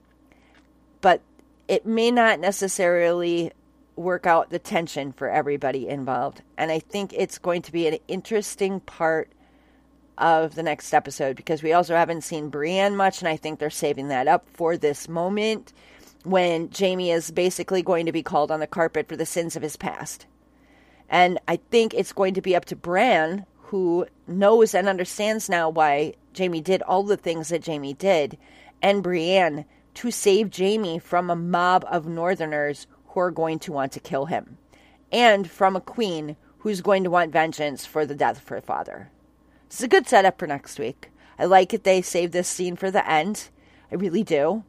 but 0.99 1.21
it 1.67 1.85
may 1.85 2.11
not 2.11 2.39
necessarily 2.39 3.51
work 3.95 4.25
out 4.25 4.49
the 4.49 4.59
tension 4.59 5.13
for 5.13 5.29
everybody 5.29 5.87
involved. 5.87 6.41
And 6.57 6.71
I 6.71 6.79
think 6.79 7.13
it's 7.13 7.37
going 7.37 7.61
to 7.63 7.71
be 7.71 7.87
an 7.87 7.97
interesting 8.07 8.81
part 8.81 9.31
of 10.17 10.55
the 10.55 10.63
next 10.63 10.93
episode 10.93 11.35
because 11.35 11.63
we 11.63 11.73
also 11.73 11.95
haven't 11.95 12.21
seen 12.21 12.49
Brienne 12.49 12.95
much, 12.95 13.19
and 13.19 13.27
I 13.27 13.37
think 13.37 13.59
they're 13.59 13.69
saving 13.69 14.09
that 14.09 14.27
up 14.27 14.47
for 14.53 14.77
this 14.77 15.07
moment 15.07 15.73
when 16.23 16.69
Jaime 16.77 17.11
is 17.11 17.31
basically 17.31 17.81
going 17.81 18.05
to 18.05 18.11
be 18.11 18.23
called 18.23 18.51
on 18.51 18.59
the 18.59 18.67
carpet 18.67 19.07
for 19.07 19.15
the 19.15 19.25
sins 19.25 19.55
of 19.55 19.63
his 19.63 19.75
past. 19.75 20.25
And 21.09 21.39
I 21.47 21.57
think 21.57 21.93
it's 21.93 22.13
going 22.13 22.35
to 22.35 22.41
be 22.41 22.55
up 22.55 22.65
to 22.65 22.75
Bran, 22.75 23.45
who 23.57 24.05
knows 24.27 24.73
and 24.75 24.87
understands 24.87 25.49
now 25.49 25.69
why 25.69 26.13
Jaime 26.37 26.61
did 26.61 26.81
all 26.83 27.03
the 27.03 27.17
things 27.17 27.49
that 27.49 27.65
Jaime 27.65 27.93
did, 27.93 28.37
and 28.81 29.03
Brienne 29.03 29.65
to 29.95 30.11
save 30.11 30.55
Jaime 30.55 30.99
from 30.99 31.29
a 31.29 31.35
mob 31.35 31.85
of 31.89 32.07
Northerners 32.07 32.87
who 33.07 33.19
are 33.19 33.31
going 33.31 33.59
to 33.59 33.73
want 33.73 33.91
to 33.93 33.99
kill 33.99 34.25
him, 34.25 34.57
and 35.11 35.49
from 35.49 35.75
a 35.75 35.81
queen 35.81 36.37
who's 36.59 36.81
going 36.81 37.03
to 37.03 37.09
want 37.09 37.31
vengeance 37.31 37.85
for 37.85 38.05
the 38.05 38.15
death 38.15 38.37
of 38.37 38.47
her 38.47 38.61
father. 38.61 39.09
It's 39.71 39.81
a 39.81 39.87
good 39.87 40.05
setup 40.05 40.37
for 40.37 40.47
next 40.47 40.79
week. 40.79 41.11
I 41.39 41.45
like 41.45 41.73
it 41.73 41.85
they 41.85 42.01
saved 42.01 42.33
this 42.33 42.49
scene 42.49 42.75
for 42.75 42.91
the 42.91 43.09
end. 43.09 43.47
I 43.89 43.95
really 43.95 44.21
do. 44.21 44.65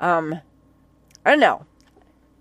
Um, 0.00 0.40
I 1.24 1.30
don't 1.30 1.38
know. 1.38 1.66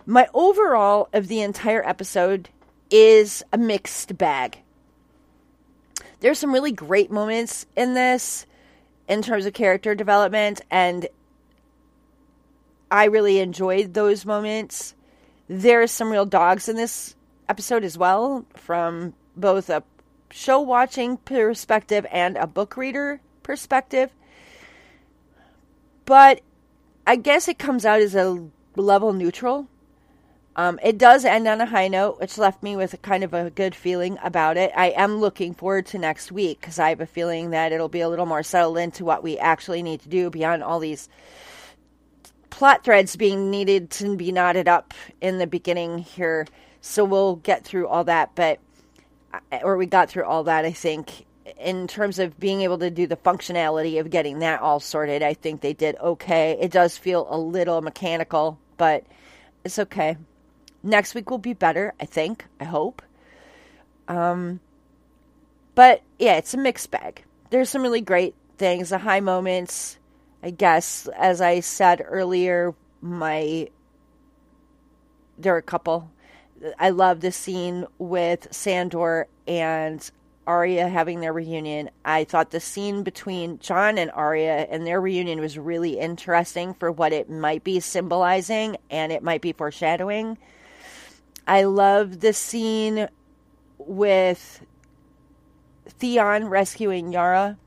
My 0.07 0.27
overall 0.33 1.07
of 1.13 1.27
the 1.27 1.41
entire 1.41 1.87
episode 1.87 2.49
is 2.89 3.43
a 3.53 3.59
mixed 3.59 4.17
bag. 4.17 4.57
There's 6.19 6.39
some 6.39 6.51
really 6.51 6.71
great 6.71 7.11
moments 7.11 7.67
in 7.75 7.93
this 7.93 8.47
in 9.07 9.21
terms 9.21 9.45
of 9.45 9.53
character 9.53 9.93
development, 9.93 10.61
and 10.71 11.07
I 12.89 13.05
really 13.05 13.37
enjoyed 13.37 13.93
those 13.93 14.25
moments. 14.25 14.95
There's 15.47 15.91
some 15.91 16.11
real 16.11 16.25
dogs 16.25 16.67
in 16.67 16.75
this 16.75 17.15
episode 17.47 17.83
as 17.83 17.99
well, 17.99 18.47
from 18.55 19.13
both 19.35 19.69
a 19.69 19.83
show 20.33 20.59
watching 20.59 21.17
perspective 21.17 22.05
and 22.11 22.35
a 22.37 22.47
book 22.47 22.75
reader 22.75 23.21
perspective. 23.43 24.09
But 26.05 26.41
I 27.05 27.15
guess 27.15 27.47
it 27.47 27.59
comes 27.59 27.85
out 27.85 28.01
as 28.01 28.15
a 28.15 28.47
level 28.75 29.13
neutral. 29.13 29.67
Um, 30.55 30.79
it 30.83 30.97
does 30.97 31.25
end 31.25 31.47
on 31.47 31.61
a 31.61 31.65
high 31.65 31.87
note, 31.87 32.19
which 32.19 32.37
left 32.37 32.61
me 32.61 32.75
with 32.75 32.93
a 32.93 32.97
kind 32.97 33.23
of 33.23 33.33
a 33.33 33.49
good 33.49 33.73
feeling 33.73 34.17
about 34.23 34.57
it. 34.57 34.71
I 34.75 34.87
am 34.87 35.17
looking 35.17 35.53
forward 35.53 35.85
to 35.87 35.97
next 35.97 36.31
week 36.31 36.59
because 36.61 36.79
I 36.79 36.89
have 36.89 37.01
a 37.01 37.05
feeling 37.05 37.51
that 37.51 37.71
it'll 37.71 37.89
be 37.89 38.01
a 38.01 38.09
little 38.09 38.25
more 38.25 38.43
settled 38.43 38.77
into 38.77 39.05
what 39.05 39.23
we 39.23 39.37
actually 39.37 39.81
need 39.81 40.01
to 40.01 40.09
do 40.09 40.29
beyond 40.29 40.63
all 40.63 40.79
these 40.79 41.09
plot 42.49 42.83
threads 42.83 43.15
being 43.15 43.49
needed 43.49 43.89
to 43.89 44.15
be 44.15 44.31
knotted 44.31 44.67
up 44.67 44.93
in 45.21 45.39
the 45.39 45.47
beginning 45.47 45.99
here. 45.99 46.45
So 46.81 47.03
we'll 47.03 47.37
get 47.37 47.63
through 47.63 47.87
all 47.87 48.03
that, 48.03 48.35
but 48.35 48.59
or 49.63 49.77
we 49.77 49.85
got 49.85 50.09
through 50.09 50.25
all 50.25 50.43
that, 50.45 50.65
I 50.65 50.71
think. 50.71 51.25
in 51.59 51.87
terms 51.87 52.19
of 52.19 52.39
being 52.39 52.61
able 52.61 52.77
to 52.79 52.89
do 52.89 53.07
the 53.07 53.15
functionality 53.17 53.99
of 53.99 54.09
getting 54.09 54.39
that 54.39 54.61
all 54.61 54.79
sorted, 54.79 55.21
I 55.23 55.33
think 55.33 55.61
they 55.61 55.73
did 55.73 55.97
okay. 55.99 56.57
It 56.59 56.71
does 56.71 56.97
feel 56.97 57.27
a 57.29 57.37
little 57.37 57.81
mechanical, 57.81 58.59
but 58.77 59.03
it's 59.63 59.79
okay. 59.79 60.17
Next 60.83 61.15
week 61.15 61.29
will 61.29 61.37
be 61.37 61.53
better, 61.53 61.93
I 61.99 62.05
think. 62.05 62.45
I 62.59 62.65
hope. 62.65 63.01
Um, 64.07 64.59
but 65.75 66.01
yeah, 66.19 66.35
it's 66.37 66.53
a 66.53 66.57
mixed 66.57 66.91
bag. 66.91 67.23
There's 67.49 67.69
some 67.69 67.81
really 67.81 68.01
great 68.01 68.35
things, 68.57 68.89
the 68.89 68.97
high 68.97 69.19
moments. 69.21 69.97
I 70.41 70.49
guess, 70.49 71.07
as 71.17 71.39
I 71.39 71.61
said 71.61 72.03
earlier, 72.05 72.73
my 73.01 73.69
there 75.37 75.55
are 75.55 75.57
a 75.57 75.61
couple. 75.63 76.11
I 76.79 76.89
love 76.91 77.21
the 77.21 77.31
scene 77.31 77.85
with 77.97 78.47
Sandor 78.51 79.27
and 79.47 80.09
Arya 80.45 80.87
having 80.87 81.21
their 81.21 81.33
reunion. 81.33 81.89
I 82.03 82.23
thought 82.23 82.51
the 82.51 82.59
scene 82.59 83.03
between 83.03 83.59
Jon 83.59 83.97
and 83.97 84.11
Arya 84.11 84.67
and 84.69 84.85
their 84.85 84.99
reunion 84.99 85.39
was 85.39 85.57
really 85.57 85.99
interesting 85.99 86.73
for 86.73 86.91
what 86.91 87.13
it 87.13 87.29
might 87.29 87.63
be 87.63 87.79
symbolizing 87.79 88.77
and 88.89 89.11
it 89.11 89.23
might 89.23 89.41
be 89.41 89.53
foreshadowing. 89.53 90.37
I 91.47 91.63
love 91.63 92.19
the 92.19 92.33
scene 92.33 93.07
with 93.77 94.65
Theon 95.87 96.45
rescuing 96.45 97.11
Yara. 97.11 97.57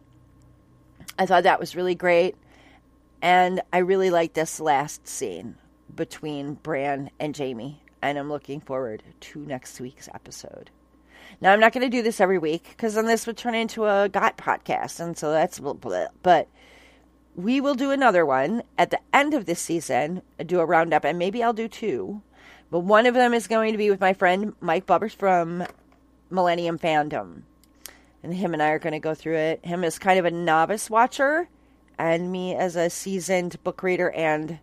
I 1.18 1.26
thought 1.26 1.44
that 1.44 1.60
was 1.60 1.76
really 1.76 1.94
great. 1.94 2.36
And 3.22 3.62
I 3.72 3.78
really 3.78 4.10
like 4.10 4.34
this 4.34 4.60
last 4.60 5.08
scene 5.08 5.56
between 5.94 6.54
Bran 6.54 7.10
and 7.18 7.36
Jaime. 7.36 7.82
And 8.08 8.18
I'm 8.18 8.28
looking 8.28 8.60
forward 8.60 9.02
to 9.20 9.38
next 9.40 9.80
week's 9.80 10.08
episode. 10.14 10.70
Now, 11.40 11.52
I'm 11.52 11.60
not 11.60 11.72
going 11.72 11.82
to 11.82 11.96
do 11.96 12.02
this 12.02 12.20
every 12.20 12.38
week 12.38 12.68
because 12.68 12.94
then 12.94 13.06
this 13.06 13.26
would 13.26 13.36
turn 13.36 13.56
into 13.56 13.84
a 13.84 14.08
GOT 14.08 14.36
podcast. 14.36 15.00
And 15.00 15.18
so 15.18 15.32
that's, 15.32 15.58
blah, 15.58 15.72
blah, 15.72 16.06
but 16.22 16.48
we 17.34 17.60
will 17.60 17.74
do 17.74 17.90
another 17.90 18.24
one 18.24 18.62
at 18.78 18.90
the 18.90 19.00
end 19.12 19.34
of 19.34 19.44
this 19.44 19.60
season, 19.60 20.22
do 20.46 20.60
a 20.60 20.64
roundup, 20.64 21.04
and 21.04 21.18
maybe 21.18 21.42
I'll 21.42 21.52
do 21.52 21.68
two. 21.68 22.22
But 22.70 22.80
one 22.80 23.06
of 23.06 23.14
them 23.14 23.34
is 23.34 23.48
going 23.48 23.72
to 23.72 23.78
be 23.78 23.90
with 23.90 24.00
my 24.00 24.12
friend 24.12 24.54
Mike 24.60 24.86
Bubbers 24.86 25.14
from 25.14 25.64
Millennium 26.30 26.78
Fandom. 26.78 27.42
And 28.22 28.32
him 28.32 28.54
and 28.54 28.62
I 28.62 28.70
are 28.70 28.78
going 28.78 28.92
to 28.92 28.98
go 28.98 29.14
through 29.14 29.36
it. 29.36 29.64
Him 29.64 29.84
as 29.84 29.98
kind 29.98 30.18
of 30.18 30.24
a 30.24 30.30
novice 30.30 30.88
watcher, 30.88 31.48
and 31.98 32.30
me 32.30 32.54
as 32.54 32.76
a 32.76 32.88
seasoned 32.88 33.62
book 33.64 33.82
reader 33.82 34.10
and 34.10 34.60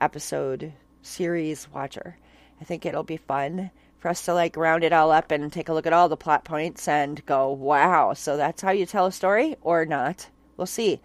episode 0.00 0.72
series 1.00 1.68
watcher. 1.72 2.16
I 2.62 2.64
think 2.64 2.86
it'll 2.86 3.02
be 3.02 3.16
fun 3.16 3.72
for 3.98 4.08
us 4.08 4.24
to 4.26 4.34
like 4.34 4.56
round 4.56 4.84
it 4.84 4.92
all 4.92 5.10
up 5.10 5.32
and 5.32 5.52
take 5.52 5.68
a 5.68 5.72
look 5.72 5.84
at 5.84 5.92
all 5.92 6.08
the 6.08 6.16
plot 6.16 6.44
points 6.44 6.86
and 6.86 7.26
go, 7.26 7.50
wow, 7.50 8.12
so 8.12 8.36
that's 8.36 8.62
how 8.62 8.70
you 8.70 8.86
tell 8.86 9.06
a 9.06 9.10
story 9.12 9.56
or 9.62 9.84
not. 9.84 10.28
We'll 10.56 10.68
see. 10.68 11.00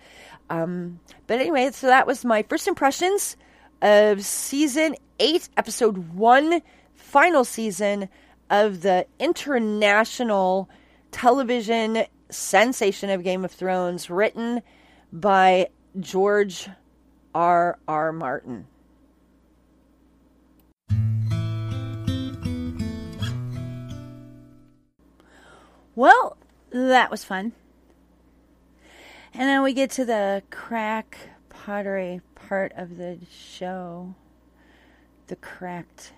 Um, 0.52 1.00
but 1.26 1.40
anyway, 1.40 1.72
so 1.72 1.88
that 1.88 2.06
was 2.06 2.24
my 2.24 2.44
first 2.44 2.68
impressions 2.68 3.38
of 3.82 4.24
season 4.24 4.98
eight, 5.20 5.50
episode 5.58 6.14
one, 6.14 6.62
final 6.94 7.44
season 7.44 8.08
of 8.52 8.82
the 8.82 9.08
international 9.18 10.70
television 11.10 12.06
sensation 12.30 13.10
of 13.10 13.24
Game 13.24 13.44
of 13.44 13.52
Thrones, 13.52 14.12
written 14.12 14.62
by 15.12 15.70
George 16.00 16.70
R. 17.34 17.80
R. 17.88 18.12
Martin. 18.12 18.68
Well, 25.98 26.38
that 26.70 27.10
was 27.10 27.24
fun. 27.24 27.54
And 29.34 29.50
then 29.50 29.64
we 29.64 29.74
get 29.74 29.90
to 29.92 30.06
the 30.06 30.44
crack 30.52 31.18
pottery 31.50 32.22
part 32.36 32.72
of 32.78 32.98
the 32.98 33.18
show. 33.32 34.14
The 35.26 35.38
cracked, 35.38 36.14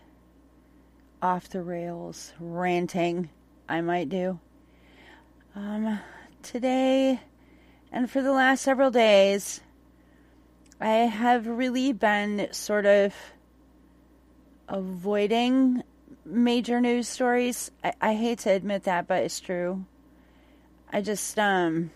off 1.22 1.48
the 1.48 1.62
rails 1.62 2.34
ranting 2.42 3.30
I 3.70 3.80
might 3.80 4.10
do. 4.10 4.42
Um, 5.56 6.02
today 6.44 7.22
and 7.90 8.12
for 8.12 8.22
the 8.22 8.34
last 8.34 8.62
several 8.64 8.92
days, 8.92 9.62
I 10.82 10.90
have 10.90 11.48
really 11.48 11.94
been 11.94 12.50
sort 12.52 12.86
of 12.86 13.16
avoiding 14.68 15.84
major 16.30 16.80
news 16.80 17.08
stories. 17.08 17.72
I, 17.84 17.94
I 18.02 18.14
hate 18.14 18.40
to 18.40 18.52
admit 18.52 18.84
that, 18.84 19.08
but 19.08 19.24
it's 19.24 19.40
true. 19.40 19.86
I 20.92 21.02
just 21.02 21.38
um 21.38 21.92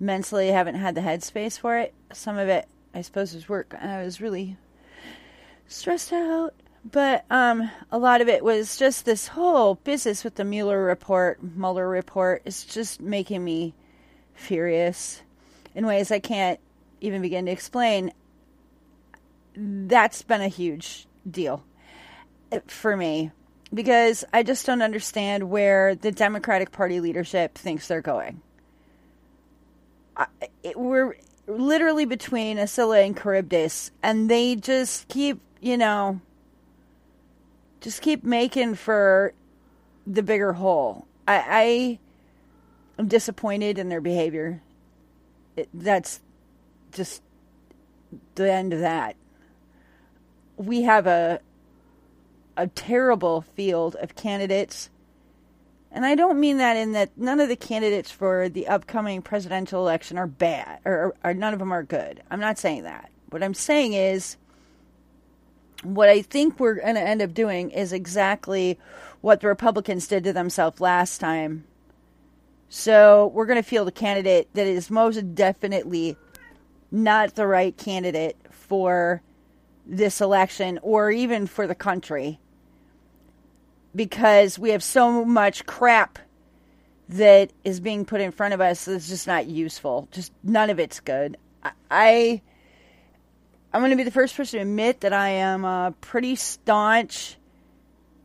mentally 0.00 0.48
haven't 0.48 0.74
had 0.74 0.94
the 0.94 1.00
headspace 1.00 1.58
for 1.58 1.78
it. 1.78 1.94
Some 2.12 2.36
of 2.36 2.48
it, 2.48 2.66
I 2.94 3.02
suppose, 3.02 3.34
was 3.34 3.48
work, 3.48 3.74
I 3.80 4.02
was 4.02 4.20
really 4.20 4.56
stressed 5.68 6.12
out. 6.12 6.54
But 6.84 7.24
um, 7.30 7.70
a 7.92 7.98
lot 7.98 8.20
of 8.20 8.28
it 8.28 8.42
was 8.42 8.76
just 8.76 9.04
this 9.04 9.28
whole 9.28 9.76
business 9.76 10.24
with 10.24 10.34
the 10.34 10.44
Mueller 10.44 10.82
report, 10.82 11.40
Mueller 11.40 11.88
report, 11.88 12.42
is 12.44 12.64
just 12.64 13.00
making 13.00 13.44
me 13.44 13.72
furious 14.34 15.22
in 15.76 15.86
ways 15.86 16.10
I 16.10 16.18
can't 16.18 16.58
even 17.00 17.22
begin 17.22 17.46
to 17.46 17.52
explain. 17.52 18.12
That's 19.54 20.22
been 20.22 20.40
a 20.40 20.48
huge 20.48 21.06
deal 21.30 21.62
for 22.66 22.96
me 22.96 23.30
because 23.72 24.24
I 24.32 24.42
just 24.42 24.66
don't 24.66 24.82
understand 24.82 25.50
where 25.50 25.94
the 25.94 26.12
Democratic 26.12 26.72
Party 26.72 27.00
leadership 27.00 27.56
thinks 27.56 27.88
they're 27.88 28.02
going. 28.02 28.40
I, 30.16 30.26
it, 30.62 30.78
we're 30.78 31.16
literally 31.46 32.04
between 32.04 32.58
a 32.58 32.66
Scylla 32.66 33.00
and 33.00 33.16
Charybdis, 33.16 33.90
and 34.02 34.30
they 34.30 34.56
just 34.56 35.08
keep, 35.08 35.40
you 35.60 35.76
know, 35.76 36.20
just 37.80 38.02
keep 38.02 38.24
making 38.24 38.74
for 38.74 39.32
the 40.06 40.22
bigger 40.22 40.52
hole. 40.52 41.06
I, 41.26 41.44
I 41.48 41.98
am 42.98 43.08
disappointed 43.08 43.78
in 43.78 43.88
their 43.88 44.00
behavior. 44.00 44.62
It, 45.56 45.68
that's 45.72 46.20
just 46.92 47.22
the 48.34 48.52
end 48.52 48.72
of 48.72 48.80
that. 48.80 49.16
We 50.56 50.82
have 50.82 51.06
a 51.06 51.40
a 52.62 52.68
terrible 52.68 53.40
field 53.40 53.96
of 53.96 54.14
candidates. 54.14 54.88
And 55.90 56.06
I 56.06 56.14
don't 56.14 56.38
mean 56.38 56.58
that 56.58 56.76
in 56.76 56.92
that 56.92 57.10
none 57.18 57.40
of 57.40 57.48
the 57.48 57.56
candidates 57.56 58.10
for 58.10 58.48
the 58.48 58.68
upcoming 58.68 59.20
presidential 59.20 59.80
election 59.80 60.16
are 60.16 60.28
bad 60.28 60.78
or, 60.84 61.14
or 61.24 61.34
none 61.34 61.52
of 61.52 61.58
them 61.58 61.72
are 61.72 61.82
good. 61.82 62.22
I'm 62.30 62.40
not 62.40 62.58
saying 62.58 62.84
that. 62.84 63.10
What 63.30 63.42
I'm 63.42 63.52
saying 63.52 63.94
is 63.94 64.36
what 65.82 66.08
I 66.08 66.22
think 66.22 66.60
we're 66.60 66.76
going 66.76 66.94
to 66.94 67.00
end 67.00 67.20
up 67.20 67.34
doing 67.34 67.72
is 67.72 67.92
exactly 67.92 68.78
what 69.22 69.40
the 69.40 69.48
Republicans 69.48 70.06
did 70.06 70.22
to 70.24 70.32
themselves 70.32 70.80
last 70.80 71.18
time. 71.18 71.64
So 72.68 73.32
we're 73.34 73.46
going 73.46 73.60
to 73.60 73.68
field 73.68 73.88
a 73.88 73.92
candidate 73.92 74.48
that 74.54 74.68
is 74.68 74.88
most 74.88 75.34
definitely 75.34 76.16
not 76.92 77.34
the 77.34 77.46
right 77.46 77.76
candidate 77.76 78.36
for 78.50 79.20
this 79.84 80.20
election 80.20 80.78
or 80.82 81.10
even 81.10 81.48
for 81.48 81.66
the 81.66 81.74
country 81.74 82.38
because 83.94 84.58
we 84.58 84.70
have 84.70 84.82
so 84.82 85.24
much 85.24 85.66
crap 85.66 86.18
that 87.08 87.52
is 87.64 87.80
being 87.80 88.04
put 88.04 88.20
in 88.20 88.32
front 88.32 88.54
of 88.54 88.60
us 88.60 88.86
that's 88.86 89.08
just 89.08 89.26
not 89.26 89.46
useful. 89.46 90.08
Just 90.12 90.32
none 90.42 90.70
of 90.70 90.78
it's 90.78 91.00
good. 91.00 91.36
I, 91.90 92.40
I'm 93.72 93.80
going 93.80 93.90
to 93.90 93.96
be 93.96 94.02
the 94.02 94.10
first 94.10 94.36
person 94.36 94.58
to 94.58 94.62
admit 94.62 95.02
that 95.02 95.12
I 95.12 95.28
am 95.28 95.64
a 95.64 95.94
pretty 96.00 96.36
staunch 96.36 97.36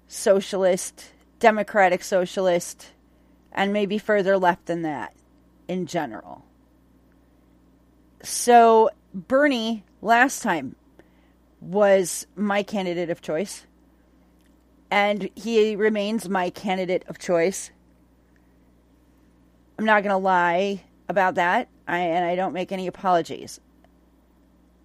socialist, 0.08 1.12
democratic 1.40 2.04
socialist, 2.04 2.94
and 3.52 3.74
maybe 3.74 3.98
further 3.98 4.38
left 4.38 4.68
than 4.68 4.84
that 4.84 5.14
in 5.68 5.86
general. 5.86 6.46
So 8.24 8.90
Bernie 9.14 9.84
last 10.02 10.42
time 10.42 10.76
was 11.60 12.26
my 12.36 12.64
candidate 12.64 13.10
of 13.10 13.22
choice 13.22 13.67
and 14.90 15.30
he 15.36 15.76
remains 15.76 16.30
my 16.30 16.50
candidate 16.50 17.04
of 17.08 17.20
choice. 17.20 17.72
I'm 19.78 19.86
not 19.86 20.04
going 20.04 20.14
to 20.14 20.18
lie 20.18 20.84
about 21.10 21.36
that, 21.36 21.68
I, 21.88 22.00
and 22.00 22.26
I 22.26 22.36
don't 22.36 22.54
make 22.54 22.72
any 22.72 22.88
apologies. 22.88 23.60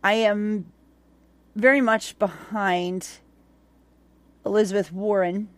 I 0.04 0.14
am 0.14 0.72
very 1.54 1.80
much 1.80 2.18
behind 2.18 3.08
Elizabeth 4.44 4.92
Warren. 4.92 5.48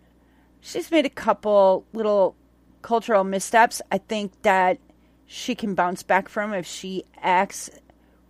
She's 0.61 0.91
made 0.91 1.07
a 1.07 1.11
couple 1.11 1.85
little 1.93 2.37
cultural 2.83 3.25
missteps. 3.25 3.81
I 3.91 3.99
think 3.99 4.43
that 4.43 4.79
she 5.27 5.55
can 5.55 5.75
bounce 5.75 6.03
back 6.03 6.29
from 6.29 6.53
if 6.53 6.67
she 6.67 7.05
acts 7.21 7.71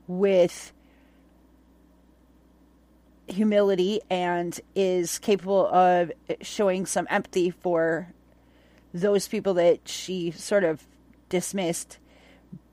with 0.07 0.73
humility 3.27 4.01
and 4.11 4.61
is 4.75 5.19
capable 5.19 5.67
of 5.69 6.13
showing 6.41 6.87
some 6.87 7.07
empathy 7.11 7.51
for 7.51 8.13
those 8.93 9.27
people 9.27 9.55
that 9.55 9.89
she 9.89 10.31
sort 10.31 10.65
of 10.65 10.87
dismissed 11.29 11.99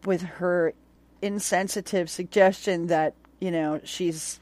with 0.05 0.21
her 0.21 0.73
insensitive 1.21 2.09
suggestion 2.09 2.87
that, 2.87 3.15
you 3.39 3.51
know, 3.51 3.79
she's 3.83 4.39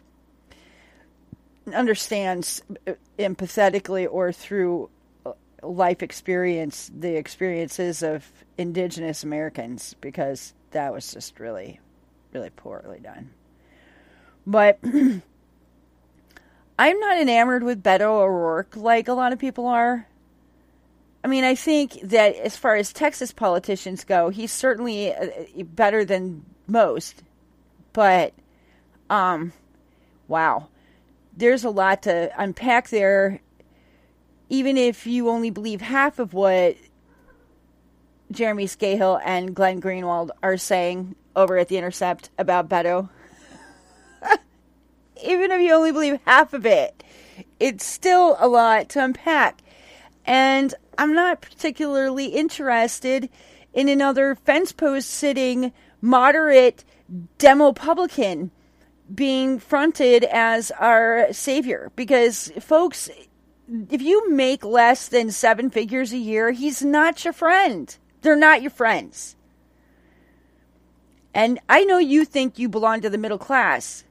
understands 1.74 2.62
uh, 2.88 2.94
empathetically 3.18 4.08
or 4.10 4.32
through 4.32 4.90
uh, 5.26 5.34
life 5.62 6.02
experience 6.02 6.90
the 6.98 7.16
experiences 7.16 8.02
of 8.02 8.32
indigenous 8.58 9.24
Americans 9.24 9.96
because 10.02 10.54
that 10.72 10.92
was 10.92 11.14
just 11.14 11.40
really, 11.40 11.80
really 12.34 12.50
poorly 12.50 13.00
done. 13.00 13.30
But 14.46 14.80
I'm 16.80 16.98
not 16.98 17.20
enamored 17.20 17.62
with 17.62 17.84
Beto 17.84 18.22
O'Rourke 18.22 18.78
like 18.78 19.10
a 19.10 19.14
lot 19.14 19.34
of 19.34 19.38
people 19.38 19.68
are. 19.68 20.08
I 21.22 21.28
mean, 21.28 21.44
I 21.44 21.54
think 21.54 22.00
that 22.04 22.38
as 22.38 22.56
far 22.56 22.76
as 22.76 22.94
Texas 22.94 23.34
politicians 23.34 24.06
go, 24.06 24.30
he's 24.30 24.54
certainly 24.54 25.14
uh, 25.14 25.28
better 25.66 26.06
than 26.06 26.46
most. 26.68 27.22
But, 27.92 28.34
um, 29.10 29.52
wow, 30.30 30.70
there's 31.36 31.66
a 31.66 31.70
lot 31.70 32.04
to 32.04 32.32
unpack 32.42 32.88
there. 32.88 33.42
Even 34.48 34.78
if 34.78 35.06
you 35.06 35.28
only 35.28 35.50
believe 35.50 35.82
half 35.82 36.18
of 36.18 36.34
what 36.34 36.78
Jeremy 38.32 38.68
Scahill 38.68 39.20
and 39.26 39.54
Glenn 39.54 39.82
Greenwald 39.82 40.30
are 40.42 40.56
saying 40.56 41.18
over 41.36 41.58
at 41.58 41.68
The 41.68 41.78
Intercept 41.78 42.30
about 42.38 42.70
Beto. 42.70 43.10
Even 45.24 45.52
if 45.52 45.62
you 45.62 45.74
only 45.74 45.92
believe 45.92 46.20
half 46.26 46.54
of 46.54 46.66
it, 46.66 47.04
it's 47.60 47.86
still 47.86 48.36
a 48.40 48.48
lot 48.48 48.90
to 48.90 49.04
unpack. 49.04 49.62
And 50.26 50.74
I'm 50.98 51.14
not 51.14 51.42
particularly 51.42 52.28
interested 52.28 53.30
in 53.74 53.90
another 53.90 54.36
fence 54.36 54.72
post 54.72 55.10
sitting 55.10 55.72
moderate 56.02 56.84
Demopublican 57.38 58.52
being 59.14 59.60
fronted 59.60 60.24
as 60.26 60.72
our 60.72 61.32
savior 61.32 61.92
because 61.96 62.52
folks 62.60 63.10
if 63.90 64.02
you 64.02 64.30
make 64.32 64.64
less 64.64 65.08
than 65.08 65.32
seven 65.32 65.72
figures 65.72 66.14
a 66.14 66.18
year 66.18 66.52
he's 66.52 66.84
not 66.84 67.24
your 67.24 67.34
friend 67.34 67.98
they're 68.22 68.36
not 68.36 68.62
your 68.62 68.72
friends. 68.72 69.36
And 71.34 71.60
I 71.70 71.86
know 71.86 72.00
you 72.00 72.26
think 72.26 72.60
you 72.60 72.68
belong 72.68 73.02
to 73.02 73.10
the 73.10 73.18
middle 73.18 73.38
class, 73.38 74.04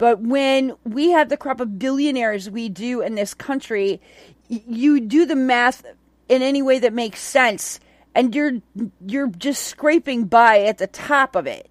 but 0.00 0.18
when 0.18 0.72
we 0.82 1.10
have 1.10 1.28
the 1.28 1.36
crop 1.36 1.60
of 1.60 1.78
billionaires 1.78 2.48
we 2.48 2.70
do 2.70 3.02
in 3.02 3.16
this 3.16 3.34
country, 3.34 4.00
you 4.48 4.98
do 4.98 5.26
the 5.26 5.36
math 5.36 5.84
in 6.26 6.40
any 6.40 6.62
way 6.62 6.78
that 6.78 6.94
makes 6.94 7.20
sense 7.20 7.78
and 8.14 8.34
you're 8.34 8.62
you're 9.06 9.28
just 9.28 9.64
scraping 9.64 10.24
by 10.24 10.62
at 10.62 10.78
the 10.78 10.86
top 10.86 11.36
of 11.36 11.46
it. 11.46 11.68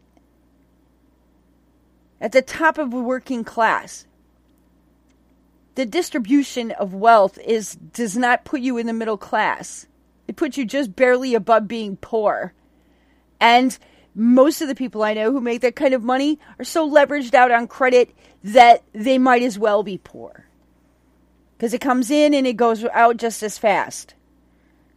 At 2.22 2.31
the 2.31 2.43
top 2.43 2.77
of 2.77 2.93
working 2.93 3.43
class. 3.43 4.06
The 5.73 5.88
distribution 5.88 6.69
of 6.73 6.93
wealth 6.93 7.39
is 7.39 7.77
does 7.77 8.15
not 8.15 8.45
put 8.45 8.61
you 8.61 8.77
in 8.77 8.85
the 8.85 8.93
middle 8.93 9.18
class. 9.18 9.88
It 10.27 10.35
puts 10.35 10.56
you 10.56 10.65
just 10.65 10.95
barely 10.95 11.34
above 11.34 11.68
being 11.68 11.97
poor. 11.97 12.53
And 13.39 13.76
most 14.15 14.61
of 14.61 14.68
the 14.68 14.76
people 14.76 15.03
I 15.03 15.14
know 15.14 15.31
who 15.31 15.41
make 15.41 15.61
that 15.61 15.76
kind 15.76 15.94
of 15.94 16.03
money 16.03 16.40
are 16.57 16.65
so 16.65 16.90
leveraged 16.90 17.34
out 17.34 17.52
on 17.52 17.68
credit 17.68 18.14
that 18.44 18.84
they 18.94 19.18
might 19.18 19.44
as 19.44 19.60
well 19.60 19.84
be 19.84 19.98
poor. 19.98 20.45
Because 21.57 21.73
it 21.73 21.81
comes 21.81 22.10
in 22.10 22.34
and 22.34 22.48
it 22.48 22.53
goes 22.53 22.84
out 22.86 23.18
just 23.18 23.44
as 23.44 23.57
fast. 23.57 24.15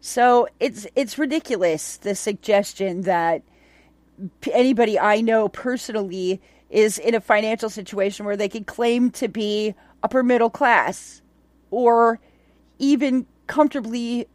So 0.01 0.49
it's 0.59 0.87
it's 0.97 1.19
ridiculous 1.19 1.97
the 1.97 2.15
suggestion 2.15 3.03
that 3.03 3.43
anybody 4.51 4.99
I 4.99 5.21
know 5.21 5.49
personally 5.49 6.41
is 6.71 6.99
in 6.99 7.15
a 7.15 7.21
financial 7.21 7.71
situation 7.71 8.27
where 8.27 8.37
they 8.37 8.49
can 8.49 8.65
claim 8.65 9.11
to 9.13 9.29
be 9.29 9.75
upper 10.03 10.23
middle 10.23 10.51
class 10.51 11.23
or 11.71 12.19
even 12.79 13.27
comfortably 13.47 14.27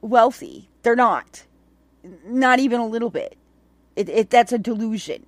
wealthy. 0.00 0.68
They're 0.82 0.94
not. 0.94 1.44
Not 2.24 2.60
even 2.60 2.80
a 2.80 2.86
little 2.86 3.10
bit. 3.10 3.36
It, 3.98 4.08
it, 4.08 4.30
that's 4.30 4.52
a 4.52 4.58
delusion. 4.58 5.26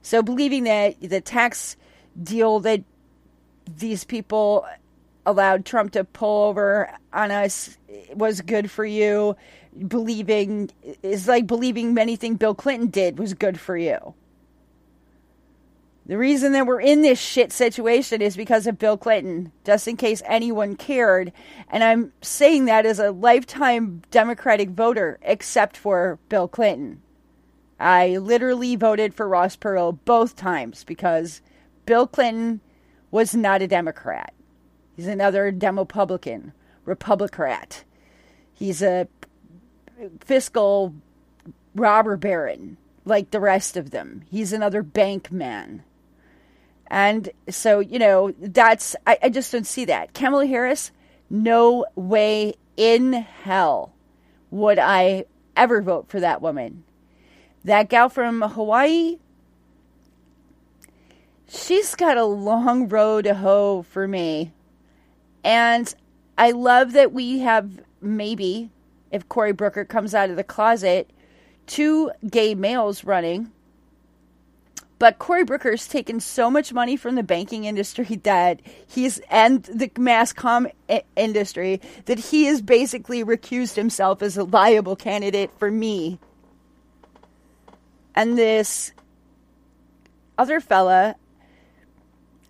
So 0.00 0.22
believing 0.22 0.64
that 0.64 0.98
the 0.98 1.20
tax 1.20 1.76
deal 2.20 2.60
that 2.60 2.82
these 3.76 4.02
people 4.02 4.66
allowed 5.26 5.66
Trump 5.66 5.92
to 5.92 6.04
pull 6.04 6.48
over 6.48 6.90
on 7.12 7.30
us 7.30 7.76
was 8.14 8.40
good 8.40 8.70
for 8.70 8.86
you, 8.86 9.36
believing 9.86 10.70
is 11.02 11.28
like 11.28 11.46
believing 11.46 11.98
anything 11.98 12.36
Bill 12.36 12.54
Clinton 12.54 12.88
did 12.88 13.18
was 13.18 13.34
good 13.34 13.60
for 13.60 13.76
you. 13.76 14.14
The 16.06 16.16
reason 16.16 16.52
that 16.52 16.66
we're 16.66 16.80
in 16.80 17.02
this 17.02 17.20
shit 17.20 17.52
situation 17.52 18.22
is 18.22 18.38
because 18.38 18.66
of 18.66 18.78
Bill 18.78 18.96
Clinton, 18.96 19.52
just 19.66 19.86
in 19.86 19.98
case 19.98 20.22
anyone 20.24 20.76
cared. 20.76 21.30
And 21.68 21.84
I'm 21.84 22.14
saying 22.22 22.64
that 22.64 22.86
as 22.86 22.98
a 22.98 23.10
lifetime 23.10 24.00
Democratic 24.10 24.70
voter, 24.70 25.18
except 25.20 25.76
for 25.76 26.18
Bill 26.30 26.48
Clinton. 26.48 27.02
I 27.80 28.18
literally 28.18 28.76
voted 28.76 29.14
for 29.14 29.26
Ross 29.26 29.56
Perot 29.56 29.98
both 30.04 30.36
times 30.36 30.84
because 30.84 31.40
Bill 31.86 32.06
Clinton 32.06 32.60
was 33.10 33.34
not 33.34 33.62
a 33.62 33.66
Democrat. 33.66 34.34
He's 34.94 35.06
another 35.06 35.50
Demopublican, 35.50 36.52
Republicrat. 36.86 37.84
He's 38.52 38.82
a 38.82 39.08
fiscal 40.20 40.94
robber 41.74 42.18
baron 42.18 42.76
like 43.06 43.30
the 43.30 43.40
rest 43.40 43.78
of 43.78 43.90
them. 43.90 44.24
He's 44.30 44.52
another 44.52 44.82
bank 44.82 45.32
man. 45.32 45.82
And 46.88 47.30
so, 47.48 47.80
you 47.80 47.98
know, 47.98 48.34
that's, 48.38 48.94
I, 49.06 49.16
I 49.22 49.28
just 49.30 49.50
don't 49.52 49.66
see 49.66 49.86
that. 49.86 50.12
Kamala 50.12 50.46
Harris, 50.46 50.90
no 51.30 51.86
way 51.94 52.54
in 52.76 53.12
hell 53.12 53.94
would 54.50 54.78
I 54.78 55.24
ever 55.56 55.80
vote 55.80 56.08
for 56.08 56.20
that 56.20 56.42
woman. 56.42 56.84
That 57.64 57.88
gal 57.88 58.08
from 58.08 58.42
Hawaii, 58.42 59.18
she's 61.48 61.94
got 61.94 62.16
a 62.16 62.24
long 62.24 62.88
road 62.88 63.24
to 63.24 63.34
hoe 63.34 63.82
for 63.82 64.08
me. 64.08 64.52
And 65.44 65.94
I 66.38 66.52
love 66.52 66.92
that 66.92 67.12
we 67.12 67.40
have 67.40 67.82
maybe, 68.00 68.70
if 69.10 69.28
Cory 69.28 69.52
Booker 69.52 69.84
comes 69.84 70.14
out 70.14 70.30
of 70.30 70.36
the 70.36 70.44
closet, 70.44 71.10
two 71.66 72.10
gay 72.28 72.54
males 72.54 73.04
running 73.04 73.52
but 75.00 75.18
Cory 75.18 75.44
Booker's 75.44 75.88
taken 75.88 76.20
so 76.20 76.50
much 76.50 76.74
money 76.74 76.94
from 76.94 77.14
the 77.14 77.22
banking 77.22 77.64
industry 77.64 78.04
that 78.22 78.60
he's 78.86 79.18
and 79.30 79.64
the 79.64 79.90
mass 79.98 80.32
com 80.32 80.68
industry 81.16 81.80
that 82.04 82.18
he 82.20 82.44
has 82.44 82.62
basically 82.62 83.24
recused 83.24 83.74
himself 83.74 84.22
as 84.22 84.36
a 84.36 84.44
viable 84.44 84.94
candidate 84.94 85.50
for 85.58 85.70
me. 85.72 86.20
And 88.14 88.36
this 88.36 88.92
other 90.38 90.60
fella, 90.60 91.16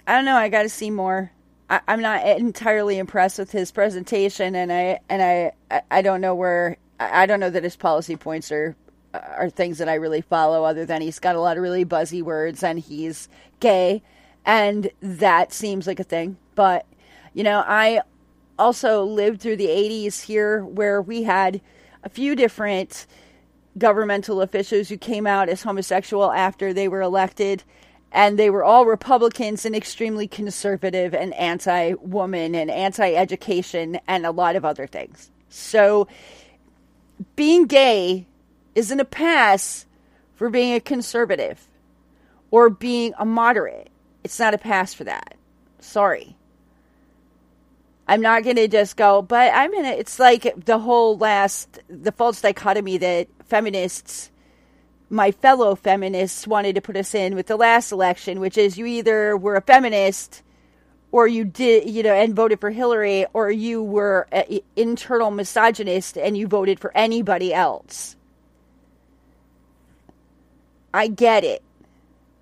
I 0.07 0.15
don't 0.15 0.25
know. 0.25 0.37
I 0.37 0.49
got 0.49 0.63
to 0.63 0.69
see 0.69 0.91
more. 0.91 1.33
I, 1.69 1.81
am 1.87 2.01
not 2.01 2.27
entirely 2.27 2.99
impressed 2.99 3.39
with 3.39 3.53
his 3.53 3.71
presentation, 3.71 4.55
and 4.57 4.73
I 4.73 5.01
and 5.09 5.23
I 5.23 5.83
I 5.91 6.03
don't 6.03 6.21
know 6.21 6.35
where 6.35 6.79
I 6.99 7.27
don't 7.27 7.41
know 7.41 7.51
that 7.51 7.63
his 7.63 7.77
policy 7.77 8.17
points 8.17 8.51
are 8.51 8.77
are 9.15 9.51
things 9.51 9.79
that 9.79 9.89
I 9.89 9.95
really 9.95 10.21
follow, 10.21 10.65
other 10.65 10.85
than 10.85 11.03
he's 11.03 11.19
got 11.19 11.37
a 11.37 11.41
lot 11.41 11.57
of 11.57 11.63
really 11.63 11.85
buzzy 11.85 12.23
words 12.23 12.63
and 12.63 12.79
he's 12.79 13.29
gay, 13.61 14.03
and 14.45 14.91
that 15.01 15.53
seems 15.53 15.87
like 15.87 16.01
a 16.01 16.05
thing. 16.05 16.37
But, 16.55 16.87
you 17.35 17.43
know, 17.43 17.65
I 17.67 18.03
also 18.59 19.05
lived 19.05 19.41
through 19.41 19.57
the 19.57 19.67
80s 19.67 20.23
here 20.23 20.65
where 20.65 21.01
we 21.01 21.23
had 21.23 21.61
a 22.03 22.09
few 22.09 22.35
different 22.35 23.07
governmental 23.79 24.41
officials 24.41 24.89
who 24.89 24.97
came 24.97 25.27
out 25.27 25.49
as 25.49 25.63
homosexual 25.63 26.33
after 26.33 26.73
they 26.73 26.89
were 26.89 27.03
elected. 27.03 27.63
And 28.13 28.39
they 28.39 28.51
were 28.51 28.65
all 28.65 28.87
Republicans 28.87 29.65
and 29.65 29.77
extremely 29.77 30.27
conservative 30.27 31.15
and 31.15 31.33
anti 31.35 31.95
woman 31.95 32.55
and 32.55 32.71
anti 32.71 33.15
education 33.15 34.01
and 34.09 34.27
a 34.27 34.33
lot 34.33 34.57
of 34.57 34.65
other 34.65 34.87
things. 34.87 35.31
So 35.49 36.09
being 37.37 37.67
gay 37.67 38.27
isn't 38.75 39.01
a 39.01 39.05
pass 39.05 39.87
for 40.35 40.51
being 40.51 40.75
a 40.75 40.81
conservative 40.81 41.69
or 42.51 42.71
being 42.71 43.13
a 43.19 43.25
moderate. 43.25 43.91
It's 44.25 44.39
not 44.39 44.55
a 44.55 44.59
pass 44.59 44.93
for 44.93 45.05
that. 45.05 45.37
Sorry. 45.79 46.37
I'm 48.09 48.21
not 48.21 48.43
going 48.43 48.57
to 48.57 48.67
just 48.67 48.97
go, 48.97 49.23
but 49.23 49.53
I'm 49.55 49.71
going 49.71 49.85
to, 49.85 49.99
it's 49.99 50.19
like 50.19 50.65
the 50.65 50.79
whole 50.79 51.17
last, 51.17 51.79
the 51.89 52.11
false 52.11 52.41
dichotomy 52.41 52.99
that 52.99 53.29
feminists, 53.51 54.31
my 55.11 55.31
fellow 55.31 55.75
feminists, 55.75 56.47
wanted 56.47 56.77
to 56.77 56.81
put 56.81 56.97
us 56.97 57.15
in 57.15 57.35
with 57.35 57.47
the 57.47 57.57
last 57.57 57.93
election, 57.93 58.41
which 58.41 58.57
is 58.57 58.79
you 58.79 58.87
either 58.87 59.37
were 59.37 59.57
a 59.57 59.61
feminist 59.61 60.43
or 61.13 61.27
you 61.27 61.45
did, 61.45 61.91
you 61.91 62.03
know, 62.03 62.15
and 62.15 62.35
voted 62.35 62.61
for 62.61 62.71
Hillary, 62.71 63.27
or 63.33 63.51
you 63.51 63.83
were 63.83 64.29
an 64.31 64.61
internal 64.77 65.31
misogynist 65.31 66.17
and 66.17 66.39
you 66.39 66.47
voted 66.47 66.79
for 66.79 66.97
anybody 66.97 67.53
else. 67.53 68.17
I 70.95 71.09
get 71.09 71.45
it, 71.45 71.63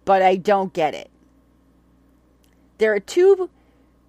but 0.04 0.22
I 0.22 0.36
don't 0.36 0.72
get 0.72 0.94
it. 0.94 1.10
There 2.78 2.92
are 2.94 3.00
two 3.00 3.50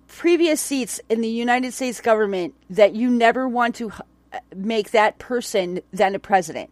previous 0.08 0.60
seats 0.60 1.00
in 1.10 1.22
the 1.22 1.30
United 1.30 1.74
States 1.74 2.02
government 2.02 2.54
that 2.70 2.94
you 2.94 3.10
never 3.10 3.48
want 3.48 3.76
to 3.76 3.92
uh, 4.34 4.40
make 4.56 4.92
that 4.92 5.20
person 5.20 5.82
then 5.92 6.16
a 6.16 6.20
president. 6.20 6.70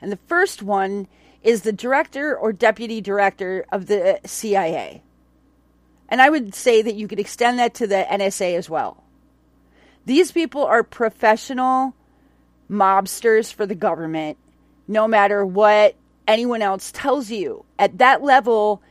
And 0.00 0.12
the 0.12 0.18
first 0.26 0.62
one 0.62 1.08
is 1.42 1.62
the 1.62 1.72
director 1.72 2.36
or 2.36 2.52
deputy 2.52 3.00
director 3.00 3.64
of 3.70 3.86
the 3.86 4.20
CIA. 4.24 5.02
And 6.08 6.22
I 6.22 6.30
would 6.30 6.54
say 6.54 6.82
that 6.82 6.94
you 6.94 7.06
could 7.06 7.20
extend 7.20 7.58
that 7.58 7.74
to 7.74 7.86
the 7.86 8.06
NSA 8.10 8.56
as 8.56 8.70
well. 8.70 9.04
These 10.06 10.32
people 10.32 10.64
are 10.64 10.82
professional 10.82 11.94
mobsters 12.70 13.52
for 13.52 13.66
the 13.66 13.74
government, 13.74 14.38
no 14.86 15.06
matter 15.06 15.44
what 15.44 15.96
anyone 16.26 16.62
else 16.62 16.90
tells 16.92 17.30
you. 17.30 17.64
At 17.78 17.98
that 17.98 18.22
level, 18.22 18.82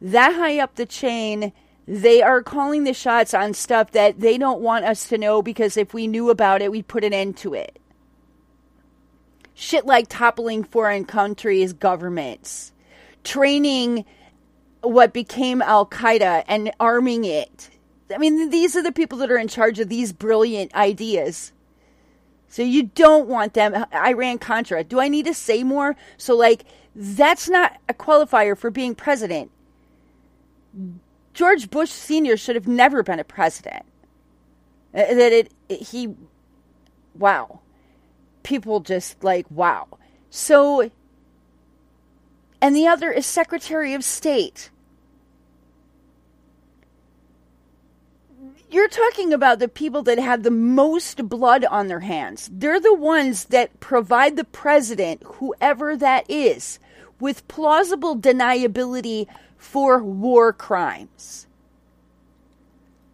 that 0.00 0.34
high 0.34 0.58
up 0.58 0.74
the 0.76 0.86
chain, 0.86 1.52
they 1.86 2.22
are 2.22 2.42
calling 2.42 2.84
the 2.84 2.94
shots 2.94 3.34
on 3.34 3.52
stuff 3.52 3.90
that 3.92 4.20
they 4.20 4.38
don't 4.38 4.60
want 4.60 4.84
us 4.84 5.08
to 5.08 5.18
know 5.18 5.42
because 5.42 5.76
if 5.76 5.92
we 5.92 6.06
knew 6.06 6.30
about 6.30 6.62
it, 6.62 6.70
we'd 6.70 6.88
put 6.88 7.04
an 7.04 7.12
end 7.12 7.36
to 7.38 7.54
it. 7.54 7.78
Shit 9.54 9.86
like 9.86 10.08
toppling 10.08 10.64
foreign 10.64 11.04
countries' 11.04 11.72
governments, 11.72 12.72
training 13.22 14.04
what 14.82 15.12
became 15.12 15.62
Al 15.62 15.86
Qaeda 15.86 16.44
and 16.46 16.72
arming 16.80 17.24
it. 17.24 17.70
I 18.12 18.18
mean, 18.18 18.50
these 18.50 18.76
are 18.76 18.82
the 18.82 18.92
people 18.92 19.18
that 19.18 19.30
are 19.30 19.38
in 19.38 19.48
charge 19.48 19.80
of 19.80 19.88
these 19.88 20.12
brilliant 20.12 20.74
ideas. 20.74 21.52
So 22.48 22.62
you 22.62 22.84
don't 22.84 23.26
want 23.26 23.54
them. 23.54 23.74
Iran 23.92 24.38
Contra. 24.38 24.84
Do 24.84 25.00
I 25.00 25.08
need 25.08 25.26
to 25.26 25.34
say 25.34 25.64
more? 25.64 25.96
So, 26.16 26.36
like, 26.36 26.64
that's 26.94 27.48
not 27.48 27.76
a 27.88 27.94
qualifier 27.94 28.56
for 28.56 28.70
being 28.70 28.94
president. 28.94 29.50
George 31.32 31.70
Bush 31.70 31.90
Sr. 31.90 32.36
should 32.36 32.54
have 32.54 32.68
never 32.68 33.02
been 33.02 33.18
a 33.18 33.24
president. 33.24 33.84
Uh, 34.94 34.98
that 34.98 35.32
it, 35.32 35.52
it, 35.68 35.82
he, 35.82 36.14
wow. 37.18 37.60
People 38.44 38.78
just 38.78 39.24
like, 39.24 39.50
wow. 39.50 39.88
So, 40.30 40.90
and 42.62 42.76
the 42.76 42.86
other 42.86 43.10
is 43.10 43.26
Secretary 43.26 43.94
of 43.94 44.04
State. 44.04 44.70
You're 48.70 48.88
talking 48.88 49.32
about 49.32 49.60
the 49.60 49.68
people 49.68 50.02
that 50.02 50.18
have 50.18 50.42
the 50.42 50.50
most 50.50 51.28
blood 51.28 51.64
on 51.64 51.86
their 51.86 52.00
hands. 52.00 52.50
They're 52.52 52.80
the 52.80 52.94
ones 52.94 53.44
that 53.46 53.78
provide 53.80 54.36
the 54.36 54.44
president, 54.44 55.22
whoever 55.24 55.96
that 55.96 56.28
is, 56.28 56.80
with 57.20 57.46
plausible 57.46 58.16
deniability 58.16 59.28
for 59.56 60.02
war 60.02 60.52
crimes. 60.52 61.46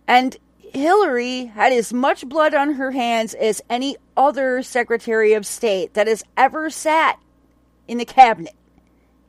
And 0.09 0.39
Hillary 0.72 1.47
had 1.47 1.72
as 1.72 1.92
much 1.92 2.28
blood 2.28 2.55
on 2.55 2.74
her 2.74 2.90
hands 2.90 3.34
as 3.34 3.62
any 3.68 3.97
other 4.16 4.62
Secretary 4.62 5.32
of 5.32 5.47
State 5.47 5.94
that 5.94 6.06
has 6.06 6.22
ever 6.36 6.70
sat 6.70 7.18
in 7.88 7.98
the 7.98 8.05
cabinet. 8.05 8.55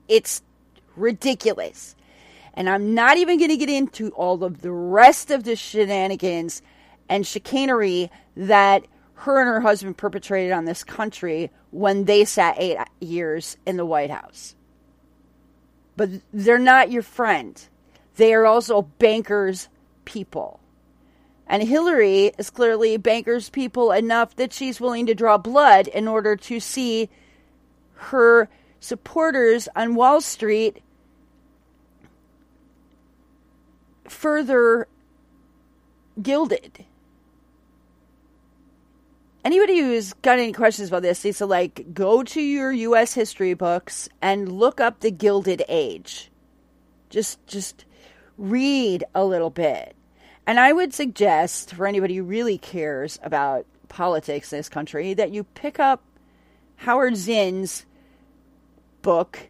It's 0.07 0.41
ridiculous. 0.95 1.95
And 2.53 2.69
I'm 2.69 2.93
not 2.93 3.17
even 3.17 3.37
going 3.37 3.49
to 3.49 3.57
get 3.57 3.69
into 3.69 4.09
all 4.09 4.43
of 4.43 4.61
the 4.61 4.71
rest 4.71 5.31
of 5.31 5.43
the 5.43 5.55
shenanigans 5.55 6.61
and 7.09 7.25
chicanery 7.25 8.11
that 8.35 8.85
her 9.13 9.39
and 9.39 9.47
her 9.47 9.61
husband 9.61 9.97
perpetrated 9.97 10.51
on 10.51 10.65
this 10.65 10.83
country 10.83 11.51
when 11.71 12.05
they 12.05 12.25
sat 12.25 12.55
eight 12.57 12.77
years 12.99 13.57
in 13.65 13.77
the 13.77 13.85
White 13.85 14.11
House 14.11 14.55
but 16.01 16.09
they're 16.33 16.57
not 16.57 16.91
your 16.91 17.03
friend. 17.03 17.63
They 18.15 18.33
are 18.33 18.47
also 18.47 18.81
bankers' 18.81 19.67
people. 20.03 20.59
And 21.51 21.61
Hillary 21.61 22.31
is 22.37 22.49
clearly 22.49 22.95
bankers' 22.95 23.49
people 23.49 23.91
enough 23.91 24.35
that 24.37 24.53
she's 24.53 24.79
willing 24.79 25.05
to 25.07 25.13
draw 25.13 25.37
blood 25.37 25.87
in 25.87 26.07
order 26.07 26.35
to 26.35 26.59
see 26.59 27.09
her 27.93 28.49
supporters 28.79 29.67
on 29.75 29.95
Wall 29.95 30.21
Street 30.21 30.81
further 34.07 34.87
gilded 36.21 36.85
anybody 39.43 39.79
who's 39.79 40.13
got 40.13 40.39
any 40.39 40.53
questions 40.53 40.89
about 40.89 41.01
this 41.01 41.23
needs 41.23 41.39
to 41.39 41.45
like 41.45 41.93
go 41.93 42.23
to 42.23 42.41
your 42.41 42.71
US 42.71 43.13
history 43.13 43.53
books 43.53 44.09
and 44.21 44.51
look 44.51 44.79
up 44.79 44.99
the 44.99 45.11
Gilded 45.11 45.63
Age. 45.67 46.31
Just 47.09 47.45
just 47.47 47.85
read 48.37 49.03
a 49.13 49.25
little 49.25 49.49
bit. 49.49 49.95
And 50.45 50.59
I 50.59 50.73
would 50.73 50.93
suggest 50.93 51.73
for 51.73 51.87
anybody 51.87 52.17
who 52.17 52.23
really 52.23 52.57
cares 52.57 53.19
about 53.23 53.65
politics 53.89 54.51
in 54.51 54.59
this 54.59 54.69
country 54.69 55.13
that 55.13 55.31
you 55.31 55.43
pick 55.43 55.79
up 55.79 56.03
Howard 56.77 57.15
Zinn's 57.15 57.85
book, 59.01 59.49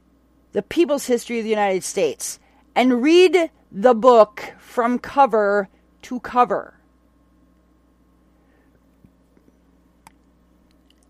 The 0.51 0.61
People's 0.61 1.05
History 1.05 1.39
of 1.39 1.43
the 1.43 1.49
United 1.49 1.84
States, 1.84 2.39
and 2.76 3.01
read 3.01 3.49
the 3.72 3.93
book 3.93 4.53
from 4.59 4.99
cover 4.99 5.69
to 6.03 6.19
cover 6.19 6.76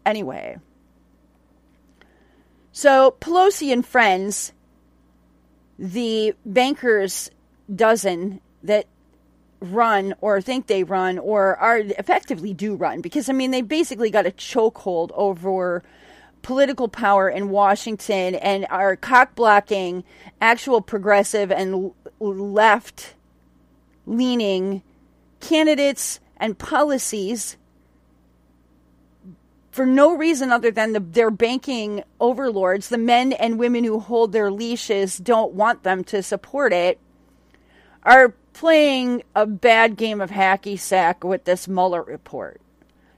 Anyway. 0.05 0.57
So 2.71 3.15
Pelosi 3.19 3.71
and 3.71 3.85
friends, 3.85 4.53
the 5.77 6.33
bankers 6.45 7.29
dozen 7.73 8.41
that 8.63 8.87
run 9.61 10.13
or 10.19 10.41
think 10.41 10.67
they 10.67 10.83
run 10.83 11.17
or 11.19 11.55
are 11.57 11.77
effectively 11.77 12.53
do 12.53 12.75
run. 12.75 12.99
Because 13.01 13.29
I 13.29 13.33
mean 13.33 13.51
they 13.51 13.61
basically 13.61 14.09
got 14.09 14.25
a 14.25 14.31
chokehold 14.31 15.11
over 15.13 15.83
political 16.41 16.87
power 16.87 17.29
in 17.29 17.49
Washington 17.49 18.35
and 18.35 18.65
are 18.69 18.95
cock 18.95 19.35
blocking 19.35 20.03
actual 20.41 20.81
progressive 20.81 21.51
and 21.51 21.91
left 22.19 23.13
leaning 24.05 24.81
candidates 25.39 26.19
and 26.37 26.57
policies 26.57 27.57
for 29.71 29.85
no 29.85 30.15
reason 30.15 30.51
other 30.51 30.69
than 30.69 30.91
the, 30.91 30.99
their 30.99 31.31
banking 31.31 32.03
overlords, 32.19 32.89
the 32.89 32.97
men 32.97 33.31
and 33.31 33.57
women 33.57 33.83
who 33.85 33.99
hold 33.99 34.33
their 34.33 34.51
leashes 34.51 35.17
don't 35.17 35.53
want 35.53 35.83
them 35.83 36.03
to 36.03 36.21
support 36.21 36.73
it, 36.73 36.99
are 38.03 38.33
playing 38.61 39.23
a 39.33 39.43
bad 39.43 39.97
game 39.97 40.21
of 40.21 40.29
hacky 40.29 40.77
sack 40.77 41.23
with 41.23 41.45
this 41.45 41.67
Mueller 41.67 42.03
report. 42.03 42.61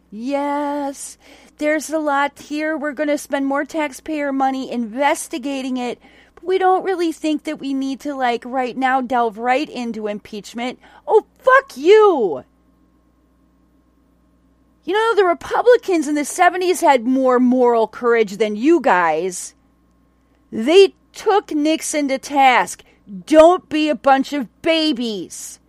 Yes, 0.10 1.18
there's 1.58 1.90
a 1.90 2.00
lot 2.00 2.40
here. 2.40 2.78
We're 2.78 2.94
going 2.94 3.10
to 3.10 3.18
spend 3.18 3.46
more 3.46 3.66
taxpayer 3.66 4.32
money 4.32 4.72
investigating 4.72 5.76
it. 5.76 6.00
But 6.36 6.46
we 6.46 6.58
don't 6.58 6.86
really 6.86 7.12
think 7.12 7.44
that 7.44 7.60
we 7.60 7.74
need 7.74 8.00
to, 8.00 8.16
like, 8.16 8.46
right 8.46 8.78
now 8.78 9.02
delve 9.02 9.38
right 9.38 9.70
into 9.70 10.08
impeachment. 10.08 10.80
Oh, 11.06 11.26
fuck 11.40 11.76
you! 11.76 12.46
You 14.86 14.94
know, 14.94 15.14
the 15.14 15.26
Republicans 15.26 16.08
in 16.08 16.16
the 16.16 16.22
70s 16.22 16.80
had 16.80 17.06
more 17.06 17.38
moral 17.38 17.90
courage 17.90 18.38
than 18.38 18.56
you 18.56 18.80
guys. 18.80 19.56
They 20.54 20.96
took 21.12 21.52
Nixon 21.52 22.08
to 22.08 22.18
task. 22.18 22.82
Don't 23.26 23.68
be 23.70 23.90
a 23.90 23.96
bunch 23.96 24.34
of 24.34 24.62
babies. 24.62 25.60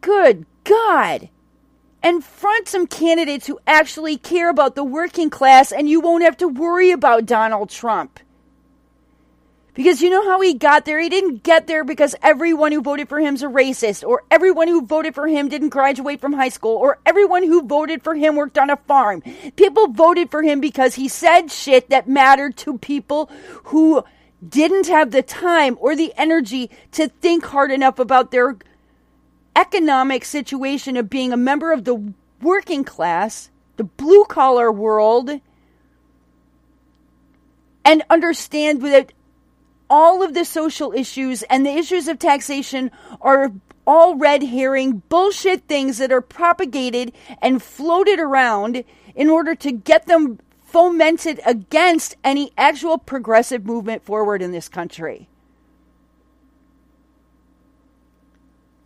Good 0.00 0.46
God. 0.64 1.28
And 2.02 2.24
front 2.24 2.68
some 2.68 2.86
candidates 2.86 3.46
who 3.46 3.60
actually 3.66 4.16
care 4.16 4.50
about 4.50 4.74
the 4.74 4.84
working 4.84 5.30
class, 5.30 5.72
and 5.72 5.88
you 5.88 6.00
won't 6.00 6.24
have 6.24 6.36
to 6.38 6.48
worry 6.48 6.90
about 6.90 7.26
Donald 7.26 7.70
Trump. 7.70 8.18
Because 9.74 10.02
you 10.02 10.10
know 10.10 10.22
how 10.28 10.40
he 10.42 10.52
got 10.52 10.84
there? 10.84 11.00
He 11.00 11.08
didn't 11.08 11.42
get 11.42 11.66
there 11.66 11.82
because 11.82 12.14
everyone 12.22 12.72
who 12.72 12.82
voted 12.82 13.08
for 13.08 13.18
him's 13.18 13.42
a 13.42 13.46
racist, 13.46 14.06
or 14.06 14.22
everyone 14.30 14.68
who 14.68 14.84
voted 14.84 15.14
for 15.14 15.26
him 15.26 15.48
didn't 15.48 15.70
graduate 15.70 16.20
from 16.20 16.34
high 16.34 16.50
school, 16.50 16.76
or 16.76 16.98
everyone 17.06 17.42
who 17.42 17.62
voted 17.62 18.02
for 18.02 18.14
him 18.14 18.36
worked 18.36 18.58
on 18.58 18.68
a 18.68 18.76
farm. 18.76 19.22
People 19.56 19.88
voted 19.88 20.30
for 20.30 20.42
him 20.42 20.60
because 20.60 20.96
he 20.96 21.08
said 21.08 21.50
shit 21.50 21.88
that 21.88 22.06
mattered 22.06 22.56
to 22.58 22.76
people 22.78 23.30
who 23.64 24.04
didn't 24.46 24.88
have 24.88 25.10
the 25.10 25.22
time 25.22 25.78
or 25.80 25.96
the 25.96 26.12
energy 26.16 26.70
to 26.90 27.08
think 27.08 27.44
hard 27.46 27.70
enough 27.70 27.98
about 27.98 28.30
their 28.30 28.56
economic 29.56 30.24
situation 30.24 30.96
of 30.98 31.08
being 31.08 31.32
a 31.32 31.36
member 31.36 31.72
of 31.72 31.84
the 31.84 32.12
working 32.42 32.84
class, 32.84 33.50
the 33.76 33.84
blue 33.84 34.24
collar 34.24 34.70
world, 34.70 35.40
and 37.84 38.02
understand 38.10 38.82
that 38.82 39.12
all 39.92 40.22
of 40.22 40.32
the 40.32 40.44
social 40.44 40.94
issues 40.94 41.42
and 41.44 41.66
the 41.66 41.70
issues 41.70 42.08
of 42.08 42.18
taxation 42.18 42.90
are 43.20 43.52
all 43.86 44.16
red 44.16 44.42
herring 44.42 45.02
bullshit 45.10 45.68
things 45.68 45.98
that 45.98 46.10
are 46.10 46.22
propagated 46.22 47.12
and 47.42 47.62
floated 47.62 48.18
around 48.18 48.84
in 49.14 49.28
order 49.28 49.54
to 49.54 49.70
get 49.70 50.06
them 50.06 50.38
fomented 50.64 51.40
against 51.44 52.16
any 52.24 52.50
actual 52.56 52.96
progressive 52.96 53.66
movement 53.66 54.02
forward 54.02 54.40
in 54.40 54.50
this 54.50 54.66
country. 54.66 55.28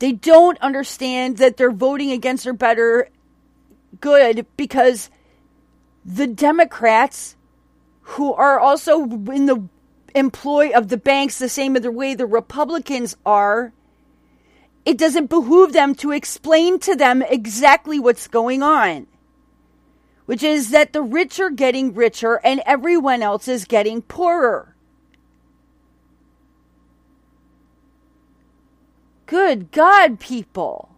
They 0.00 0.10
don't 0.10 0.58
understand 0.58 1.36
that 1.36 1.56
they're 1.56 1.70
voting 1.70 2.10
against 2.10 2.42
their 2.42 2.52
better 2.52 3.10
good 4.00 4.44
because 4.56 5.08
the 6.04 6.26
Democrats, 6.26 7.36
who 8.00 8.34
are 8.34 8.58
also 8.58 9.04
in 9.04 9.46
the 9.46 9.68
employ 10.16 10.70
of 10.70 10.88
the 10.88 10.97
banks 10.97 11.38
the 11.38 11.48
same 11.48 11.76
other 11.76 11.93
way 11.93 12.14
the 12.14 12.26
Republicans 12.26 13.16
are, 13.24 13.72
it 14.84 14.97
doesn't 14.97 15.28
behoove 15.28 15.72
them 15.72 15.94
to 15.97 16.12
explain 16.12 16.78
to 16.80 16.97
them 16.97 17.22
exactly 17.22 17.98
what's 17.98 18.26
going 18.26 18.62
on, 18.62 19.06
which 20.24 20.43
is 20.43 20.70
that 20.70 20.93
the 20.93 21.02
rich 21.02 21.38
are 21.38 21.51
getting 21.51 21.94
richer 21.94 22.40
and 22.43 22.62
everyone 22.64 23.22
else 23.22 23.47
is 23.47 23.66
getting 23.66 24.01
poorer. 24.01 24.74
Good 29.26 29.70
God, 29.70 30.18
people. 30.18 30.88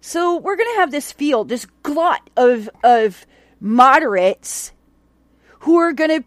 So 0.00 0.36
we're 0.36 0.56
going 0.56 0.72
to 0.74 0.80
have 0.80 0.90
this 0.90 1.12
field, 1.12 1.48
this 1.48 1.66
glut 1.82 2.30
of, 2.36 2.70
of 2.82 3.26
moderates 3.60 4.72
who 5.60 5.76
are 5.76 5.92
going 5.92 6.10
to 6.10 6.24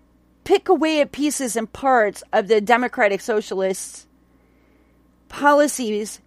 pick 0.50 0.68
away 0.68 1.00
at 1.00 1.12
pieces 1.12 1.56
and 1.56 1.72
parts 1.72 2.24
of 2.34 2.48
the 2.48 2.60
Democratic 2.60 3.22
Socialists' 3.22 4.08
policies 5.28 6.22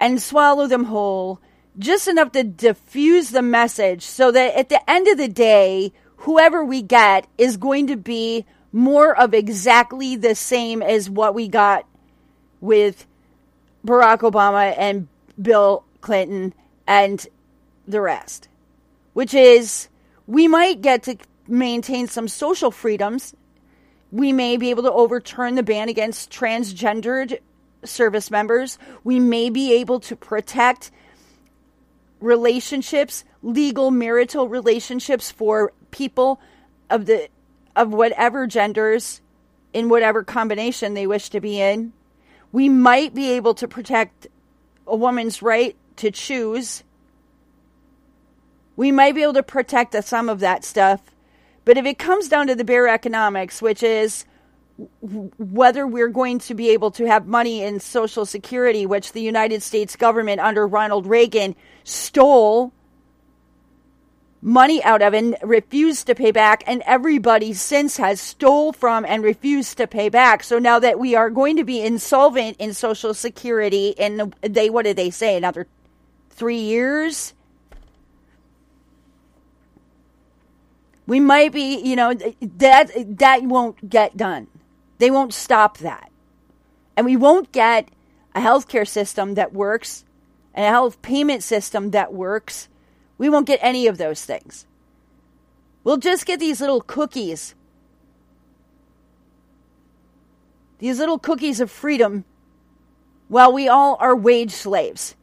and 0.00 0.22
swallow 0.22 0.66
them 0.66 0.84
whole, 0.84 1.38
just 1.78 2.08
enough 2.08 2.32
to 2.32 2.42
diffuse 2.42 3.28
the 3.28 3.42
message 3.42 4.02
so 4.02 4.32
that 4.32 4.58
at 4.58 4.70
the 4.70 4.90
end 4.90 5.06
of 5.06 5.18
the 5.18 5.28
day, 5.28 5.92
whoever 6.16 6.64
we 6.64 6.80
get 6.80 7.26
is 7.36 7.58
going 7.58 7.88
to 7.88 7.96
be 7.98 8.46
more 8.72 9.14
of 9.14 9.34
exactly 9.34 10.16
the 10.16 10.34
same 10.34 10.80
as 10.80 11.10
what 11.10 11.34
we 11.34 11.46
got 11.46 11.84
with 12.62 13.04
Barack 13.86 14.20
Obama 14.20 14.74
and 14.78 15.08
Bill 15.40 15.84
Clinton 16.00 16.54
and 16.86 17.26
the 17.86 18.00
rest, 18.00 18.48
which 19.12 19.34
is 19.34 19.88
we 20.26 20.48
might 20.48 20.80
get 20.80 21.02
to 21.02 21.18
maintain 21.46 22.06
some 22.06 22.28
social 22.28 22.70
freedoms. 22.70 23.34
We 24.10 24.32
may 24.32 24.56
be 24.56 24.70
able 24.70 24.82
to 24.84 24.92
overturn 24.92 25.54
the 25.54 25.62
ban 25.62 25.88
against 25.88 26.30
transgendered 26.30 27.38
service 27.84 28.30
members. 28.30 28.78
We 29.04 29.20
may 29.20 29.50
be 29.50 29.74
able 29.74 30.00
to 30.00 30.16
protect 30.16 30.90
relationships, 32.20 33.24
legal 33.42 33.90
marital 33.90 34.48
relationships 34.48 35.30
for 35.30 35.72
people 35.90 36.40
of 36.90 37.06
the 37.06 37.28
of 37.76 37.92
whatever 37.92 38.46
genders 38.46 39.20
in 39.72 39.88
whatever 39.88 40.24
combination 40.24 40.94
they 40.94 41.06
wish 41.06 41.28
to 41.28 41.40
be 41.40 41.60
in 41.60 41.92
we 42.52 42.68
might 42.68 43.14
be 43.14 43.30
able 43.32 43.54
to 43.54 43.68
protect 43.68 44.26
a 44.86 44.96
woman's 44.96 45.42
right 45.42 45.76
to 45.96 46.10
choose. 46.10 46.82
We 48.76 48.92
might 48.92 49.14
be 49.14 49.22
able 49.22 49.34
to 49.34 49.42
protect 49.42 50.02
some 50.04 50.28
of 50.28 50.40
that 50.40 50.64
stuff. 50.64 51.02
But 51.68 51.76
if 51.76 51.84
it 51.84 51.98
comes 51.98 52.30
down 52.30 52.46
to 52.46 52.54
the 52.54 52.64
bare 52.64 52.88
economics, 52.88 53.60
which 53.60 53.82
is 53.82 54.24
whether 55.02 55.86
we're 55.86 56.08
going 56.08 56.38
to 56.38 56.54
be 56.54 56.70
able 56.70 56.90
to 56.92 57.04
have 57.04 57.26
money 57.26 57.62
in 57.62 57.78
Social 57.78 58.24
Security, 58.24 58.86
which 58.86 59.12
the 59.12 59.20
United 59.20 59.62
States 59.62 59.94
government 59.94 60.40
under 60.40 60.66
Ronald 60.66 61.06
Reagan 61.06 61.54
stole 61.84 62.72
money 64.40 64.82
out 64.82 65.02
of 65.02 65.12
and 65.12 65.36
refused 65.42 66.06
to 66.06 66.14
pay 66.14 66.30
back 66.30 66.64
and 66.66 66.82
everybody 66.86 67.52
since 67.52 67.98
has 67.98 68.18
stole 68.18 68.72
from 68.72 69.04
and 69.04 69.22
refused 69.22 69.76
to 69.76 69.86
pay 69.86 70.08
back. 70.08 70.44
So 70.44 70.58
now 70.58 70.78
that 70.78 70.98
we 70.98 71.14
are 71.16 71.28
going 71.28 71.58
to 71.58 71.64
be 71.64 71.82
insolvent 71.82 72.56
in 72.58 72.72
social 72.72 73.12
security 73.12 73.94
and 73.98 74.34
they 74.40 74.70
what 74.70 74.86
did 74.86 74.96
they 74.96 75.10
say 75.10 75.36
another 75.36 75.66
3 76.30 76.56
years 76.56 77.34
we 81.08 81.18
might 81.18 81.52
be 81.52 81.80
you 81.80 81.96
know 81.96 82.14
that 82.14 82.92
that 83.18 83.42
won't 83.42 83.90
get 83.90 84.16
done 84.16 84.46
they 84.98 85.10
won't 85.10 85.34
stop 85.34 85.78
that 85.78 86.12
and 86.96 87.04
we 87.04 87.16
won't 87.16 87.50
get 87.50 87.88
a 88.34 88.40
healthcare 88.40 88.86
system 88.86 89.34
that 89.34 89.52
works 89.52 90.04
and 90.54 90.64
a 90.64 90.68
health 90.68 91.02
payment 91.02 91.42
system 91.42 91.90
that 91.90 92.12
works 92.12 92.68
we 93.18 93.28
won't 93.28 93.46
get 93.46 93.58
any 93.60 93.88
of 93.88 93.98
those 93.98 94.24
things. 94.24 94.64
We'll 95.82 95.96
just 95.98 96.24
get 96.24 96.38
these 96.38 96.60
little 96.60 96.80
cookies. 96.80 97.54
These 100.78 101.00
little 101.00 101.18
cookies 101.18 101.60
of 101.60 101.70
freedom 101.70 102.24
while 103.26 103.52
we 103.52 103.68
all 103.68 103.96
are 103.98 104.14
wage 104.14 104.52
slaves. 104.52 105.16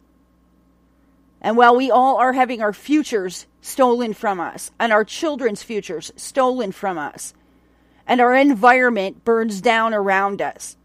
And 1.45 1.55
while 1.57 1.75
we 1.75 1.91
all 1.91 2.17
are 2.17 2.33
having 2.33 2.63
our 2.63 2.73
futures 2.73 3.45
stolen 3.61 4.15
from 4.15 4.39
us 4.39 4.71
and 4.79 4.91
our 4.91 5.03
children's 5.03 5.61
futures 5.61 6.11
stolen 6.15 6.71
from 6.71 6.97
us 6.97 7.35
and 8.07 8.19
our 8.19 8.33
environment 8.33 9.23
burns 9.23 9.61
down 9.61 9.93
around 9.93 10.41
us. 10.41 10.75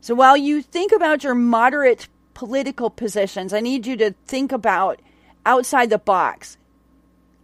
So 0.00 0.14
while 0.14 0.38
you 0.38 0.62
think 0.62 0.90
about 0.90 1.22
your 1.22 1.34
moderate 1.34 2.08
political 2.32 2.88
positions, 2.88 3.52
I 3.52 3.60
need 3.60 3.86
you 3.86 3.98
to 3.98 4.14
think 4.26 4.52
about 4.52 4.98
outside 5.44 5.90
the 5.90 5.98
box 5.98 6.56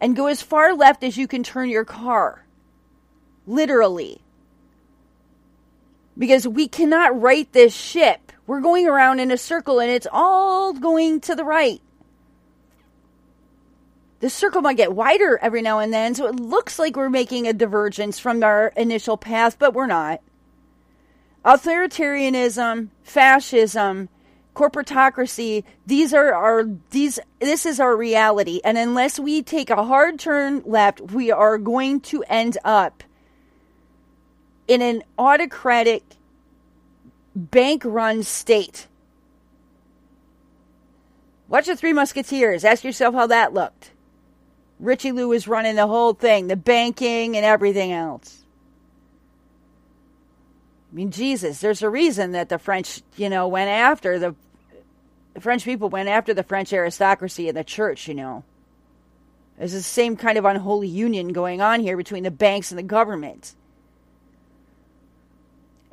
and 0.00 0.16
go 0.16 0.28
as 0.28 0.40
far 0.40 0.74
left 0.74 1.04
as 1.04 1.18
you 1.18 1.28
can 1.28 1.42
turn 1.42 1.68
your 1.68 1.84
car. 1.84 2.46
Literally. 3.46 4.22
Because 6.16 6.48
we 6.48 6.68
cannot 6.68 7.20
right 7.20 7.52
this 7.52 7.74
ship. 7.74 8.27
We're 8.48 8.62
going 8.62 8.88
around 8.88 9.20
in 9.20 9.30
a 9.30 9.36
circle 9.36 9.78
and 9.78 9.90
it's 9.90 10.06
all 10.10 10.72
going 10.72 11.20
to 11.20 11.34
the 11.34 11.44
right. 11.44 11.82
The 14.20 14.30
circle 14.30 14.62
might 14.62 14.78
get 14.78 14.94
wider 14.94 15.38
every 15.42 15.60
now 15.60 15.80
and 15.80 15.92
then, 15.92 16.14
so 16.14 16.26
it 16.26 16.40
looks 16.40 16.78
like 16.78 16.96
we're 16.96 17.10
making 17.10 17.46
a 17.46 17.52
divergence 17.52 18.18
from 18.18 18.42
our 18.42 18.72
initial 18.74 19.18
path, 19.18 19.58
but 19.58 19.74
we're 19.74 19.86
not. 19.86 20.22
Authoritarianism, 21.44 22.88
fascism, 23.02 24.08
corporatocracy 24.56 25.62
these 25.86 26.12
are 26.12 26.34
our 26.34 26.64
these 26.90 27.20
this 27.38 27.64
is 27.64 27.78
our 27.78 27.96
reality 27.96 28.60
and 28.64 28.76
unless 28.76 29.16
we 29.16 29.40
take 29.40 29.70
a 29.70 29.84
hard 29.84 30.18
turn 30.18 30.60
left 30.66 31.00
we 31.12 31.30
are 31.30 31.58
going 31.58 32.00
to 32.00 32.24
end 32.24 32.58
up 32.64 33.04
in 34.66 34.82
an 34.82 35.04
autocratic 35.16 36.17
bank 37.34 37.82
run 37.84 38.22
state 38.22 38.86
watch 41.48 41.66
the 41.66 41.76
three 41.76 41.92
musketeers 41.92 42.64
ask 42.64 42.84
yourself 42.84 43.14
how 43.14 43.26
that 43.26 43.52
looked 43.54 43.92
Richelieu 44.80 45.28
was 45.28 45.48
running 45.48 45.76
the 45.76 45.86
whole 45.86 46.14
thing 46.14 46.48
the 46.48 46.56
banking 46.56 47.36
and 47.36 47.44
everything 47.44 47.92
else 47.92 48.38
I 50.90 50.94
mean, 50.94 51.10
Jesus, 51.10 51.60
there's 51.60 51.82
a 51.82 51.90
reason 51.90 52.32
that 52.32 52.48
the 52.48 52.58
French, 52.58 53.02
you 53.16 53.28
know, 53.28 53.46
went 53.46 53.68
after 53.68 54.18
the 54.18 54.34
the 55.34 55.42
French 55.42 55.64
people 55.64 55.88
went 55.88 56.08
after 56.08 56.34
the 56.34 56.42
French 56.42 56.72
aristocracy 56.72 57.46
and 57.46 57.56
the 57.56 57.62
church, 57.62 58.08
you 58.08 58.14
know. 58.14 58.42
There's 59.56 59.72
the 59.72 59.82
same 59.82 60.16
kind 60.16 60.36
of 60.36 60.44
unholy 60.44 60.88
union 60.88 61.28
going 61.32 61.60
on 61.60 61.78
here 61.78 61.96
between 61.96 62.24
the 62.24 62.30
banks 62.32 62.72
and 62.72 62.78
the 62.78 62.82
government. 62.82 63.54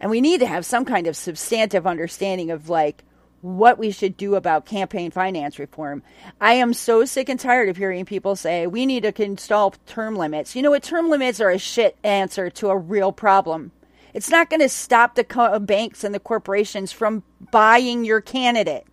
And 0.05 0.11
we 0.11 0.21
need 0.21 0.41
to 0.41 0.45
have 0.45 0.67
some 0.67 0.85
kind 0.85 1.07
of 1.07 1.17
substantive 1.17 1.87
understanding 1.87 2.51
of 2.51 2.69
like 2.69 3.03
what 3.41 3.79
we 3.79 3.89
should 3.89 4.15
do 4.15 4.35
about 4.35 4.67
campaign 4.67 5.09
finance 5.09 5.57
reform. 5.57 6.03
I 6.39 6.53
am 6.53 6.75
so 6.75 7.05
sick 7.05 7.27
and 7.27 7.39
tired 7.39 7.69
of 7.69 7.77
hearing 7.77 8.05
people 8.05 8.35
say 8.35 8.67
we 8.67 8.85
need 8.85 9.01
to 9.01 9.23
install 9.23 9.73
term 9.87 10.15
limits. 10.15 10.55
You 10.55 10.61
know 10.61 10.69
what? 10.69 10.83
Term 10.83 11.09
limits 11.09 11.41
are 11.41 11.49
a 11.49 11.57
shit 11.57 11.97
answer 12.03 12.51
to 12.51 12.69
a 12.69 12.77
real 12.77 13.11
problem. 13.11 13.71
It's 14.13 14.29
not 14.29 14.51
going 14.51 14.59
to 14.59 14.69
stop 14.69 15.15
the 15.15 15.23
co- 15.23 15.45
uh, 15.45 15.57
banks 15.57 16.03
and 16.03 16.13
the 16.13 16.19
corporations 16.19 16.91
from 16.91 17.23
buying 17.49 18.05
your 18.05 18.21
candidate 18.21 18.85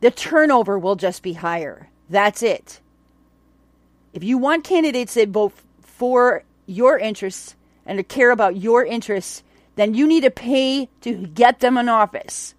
the 0.00 0.10
turnover 0.10 0.78
will 0.78 0.96
just 0.96 1.22
be 1.22 1.34
higher. 1.34 1.90
That's 2.08 2.42
it. 2.42 2.80
If 4.14 4.24
you 4.24 4.38
want 4.38 4.64
candidates 4.64 5.12
that 5.12 5.28
vote 5.28 5.52
for 5.82 6.44
your 6.64 6.98
interests 6.98 7.54
and 7.88 7.96
to 7.96 8.04
care 8.04 8.30
about 8.30 8.58
your 8.58 8.84
interests, 8.84 9.42
then 9.74 9.94
you 9.94 10.06
need 10.06 10.22
to 10.22 10.30
pay 10.30 10.88
to 11.00 11.14
get 11.14 11.60
them 11.60 11.78
in 11.78 11.88
office. 11.88 12.54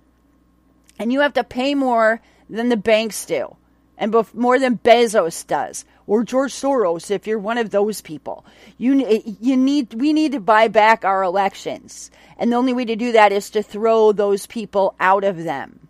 And 0.98 1.14
you 1.14 1.22
have 1.22 1.34
to 1.34 1.44
pay 1.44 1.76
more 1.76 2.20
than 2.50 2.70
the 2.70 2.76
banks 2.76 3.26
do, 3.26 3.56
and 3.98 4.14
more 4.34 4.58
than 4.58 4.80
Bezos 4.80 5.46
does, 5.46 5.86
or 6.08 6.24
George 6.24 6.52
Soros 6.52 7.12
if 7.12 7.28
you're 7.28 7.38
one 7.38 7.60
of 7.60 7.70
those 7.70 8.02
people. 8.02 8.44
You, 8.80 9.22
you 9.40 9.56
need, 9.56 9.94
we 9.94 10.14
need 10.14 10.32
to 10.32 10.40
buy 10.40 10.68
back 10.68 11.06
our 11.06 11.22
elections. 11.22 12.10
And 12.40 12.52
the 12.52 12.56
only 12.56 12.74
way 12.74 12.86
to 12.86 12.96
do 12.96 13.12
that 13.12 13.32
is 13.32 13.52
to 13.52 13.62
throw 13.62 14.12
those 14.12 14.48
people 14.48 14.96
out 15.00 15.24
of 15.24 15.44
them 15.44 15.88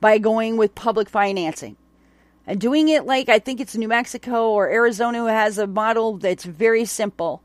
by 0.00 0.18
going 0.18 0.58
with 0.58 0.74
public 0.74 1.08
financing. 1.08 1.76
And 2.46 2.60
doing 2.60 2.88
it 2.88 3.06
like 3.06 3.28
I 3.28 3.38
think 3.38 3.60
it's 3.60 3.76
New 3.76 3.88
Mexico 3.88 4.50
or 4.50 4.68
Arizona 4.68 5.30
has 5.30 5.56
a 5.56 5.66
model 5.66 6.18
that's 6.18 6.44
very 6.44 6.84
simple. 6.84 7.42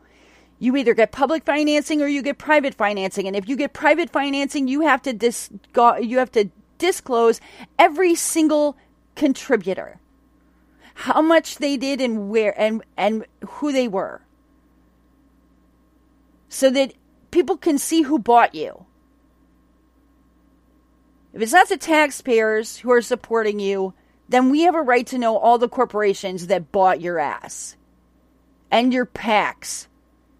You 0.59 0.75
either 0.77 0.93
get 0.93 1.11
public 1.11 1.43
financing 1.43 2.01
or 2.01 2.07
you 2.07 2.21
get 2.21 2.37
private 2.37 2.73
financing. 2.73 3.27
And 3.27 3.35
if 3.35 3.47
you 3.47 3.55
get 3.55 3.73
private 3.73 4.09
financing, 4.09 4.67
you 4.67 4.81
have 4.81 5.01
to 5.03 5.13
dis- 5.13 5.49
you 6.01 6.17
have 6.17 6.31
to 6.31 6.49
disclose 6.77 7.41
every 7.77 8.15
single 8.15 8.77
contributor. 9.15 9.99
How 10.93 11.21
much 11.21 11.57
they 11.57 11.75
did 11.75 11.99
and 11.99 12.29
where 12.29 12.59
and 12.59 12.83
and 12.95 13.25
who 13.45 13.71
they 13.71 13.87
were. 13.87 14.21
So 16.47 16.69
that 16.69 16.93
people 17.31 17.57
can 17.57 17.77
see 17.77 18.03
who 18.03 18.17
bought 18.17 18.55
you. 18.55 18.85
If 21.33 21.41
it's 21.41 21.51
not 21.51 21.67
the 21.67 21.75
taxpayers 21.75 22.77
who 22.77 22.91
are 22.91 23.01
supporting 23.01 23.59
you, 23.59 23.93
then 24.29 24.49
we 24.49 24.61
have 24.61 24.73
a 24.73 24.81
right 24.81 25.05
to 25.07 25.17
know 25.17 25.37
all 25.37 25.57
the 25.57 25.67
corporations 25.67 26.47
that 26.47 26.71
bought 26.71 27.01
your 27.01 27.19
ass 27.19 27.75
and 28.71 28.93
your 28.93 29.05
PACs. 29.05 29.87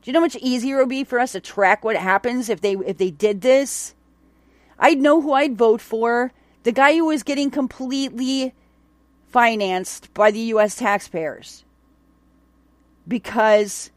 Do 0.06 0.12
you 0.12 0.14
know 0.14 0.20
how 0.20 0.26
much 0.26 0.36
easier 0.36 0.78
it 0.78 0.84
would 0.84 0.90
be 0.90 1.04
for 1.04 1.20
us 1.20 1.32
to 1.32 1.40
track 1.40 1.84
what 1.84 1.96
happens 1.96 2.48
if 2.48 2.62
they 2.62 2.74
if 2.74 3.00
they 3.00 3.10
did 3.10 3.42
this? 3.42 3.96
I'd 4.78 5.02
know 5.02 5.20
who 5.20 5.34
I'd 5.34 5.58
vote 5.58 5.82
for. 5.82 6.32
The 6.62 6.72
guy 6.72 6.94
who 6.96 7.06
was 7.06 7.24
getting 7.24 7.50
completely 7.50 8.54
financed 9.30 10.14
by 10.14 10.30
the 10.30 10.42
US 10.54 10.76
taxpayers. 10.76 11.66
Because 13.08 13.90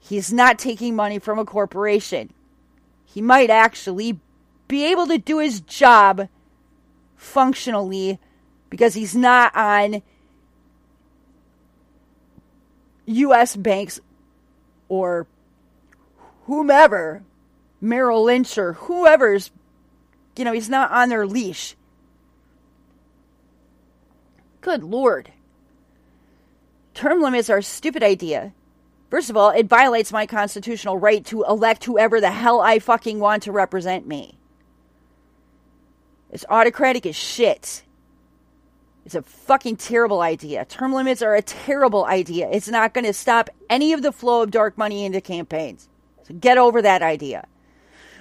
he's 0.00 0.32
not 0.32 0.58
taking 0.58 0.96
money 0.96 1.18
from 1.18 1.38
a 1.38 1.44
corporation. 1.44 2.32
He 3.04 3.20
might 3.20 3.50
actually 3.50 4.18
be 4.68 4.86
able 4.86 5.06
to 5.08 5.18
do 5.18 5.38
his 5.38 5.60
job 5.60 6.30
functionally 7.14 8.18
because 8.70 8.94
he's 8.94 9.14
not 9.14 9.54
on 9.54 10.00
U.S. 13.04 13.54
banks 13.54 14.00
or 14.88 15.26
whomever, 16.44 17.22
Merrill 17.80 18.24
Lynch 18.24 18.56
or 18.58 18.74
whoever's, 18.74 19.50
you 20.36 20.44
know, 20.44 20.52
he's 20.52 20.68
not 20.68 20.90
on 20.90 21.08
their 21.08 21.26
leash. 21.26 21.76
Good 24.60 24.82
Lord. 24.84 25.32
Term 26.94 27.20
limits 27.20 27.50
are 27.50 27.58
a 27.58 27.62
stupid 27.62 28.02
idea. 28.02 28.52
First 29.10 29.28
of 29.28 29.36
all, 29.36 29.50
it 29.50 29.66
violates 29.66 30.12
my 30.12 30.26
constitutional 30.26 30.98
right 30.98 31.24
to 31.26 31.42
elect 31.44 31.84
whoever 31.84 32.20
the 32.20 32.30
hell 32.30 32.60
I 32.60 32.78
fucking 32.78 33.18
want 33.18 33.42
to 33.42 33.52
represent 33.52 34.06
me. 34.06 34.38
It's 36.30 36.46
autocratic 36.48 37.04
as 37.04 37.16
shit. 37.16 37.82
It's 39.04 39.14
a 39.14 39.22
fucking 39.22 39.76
terrible 39.76 40.20
idea. 40.20 40.64
Term 40.64 40.92
limits 40.92 41.20
are 41.20 41.34
a 41.34 41.42
terrible 41.42 42.04
idea. 42.04 42.48
It's 42.50 42.68
not 42.68 42.94
going 42.94 43.04
to 43.04 43.12
stop 43.12 43.50
any 43.68 43.92
of 43.92 44.02
the 44.02 44.12
flow 44.12 44.42
of 44.42 44.50
dark 44.50 44.78
money 44.78 45.04
into 45.04 45.20
campaigns. 45.20 45.88
So 46.26 46.34
get 46.34 46.58
over 46.58 46.82
that 46.82 47.02
idea. 47.02 47.46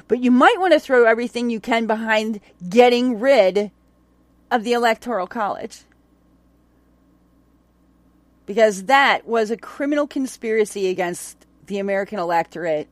But 0.08 0.20
you 0.20 0.32
might 0.32 0.60
want 0.60 0.74
to 0.74 0.80
throw 0.80 1.06
everything 1.06 1.50
you 1.50 1.60
can 1.60 1.88
behind 1.88 2.42
getting 2.68 3.20
rid 3.20 3.72
of 4.50 4.64
the 4.64 4.74
Electoral 4.74 5.28
College. 5.28 5.84
Because 8.46 8.86
that 8.86 9.26
was 9.26 9.52
a 9.52 9.58
criminal 9.58 10.08
conspiracy 10.08 10.88
against 10.90 11.46
the 11.68 11.80
American 11.80 12.20
electorate 12.20 12.90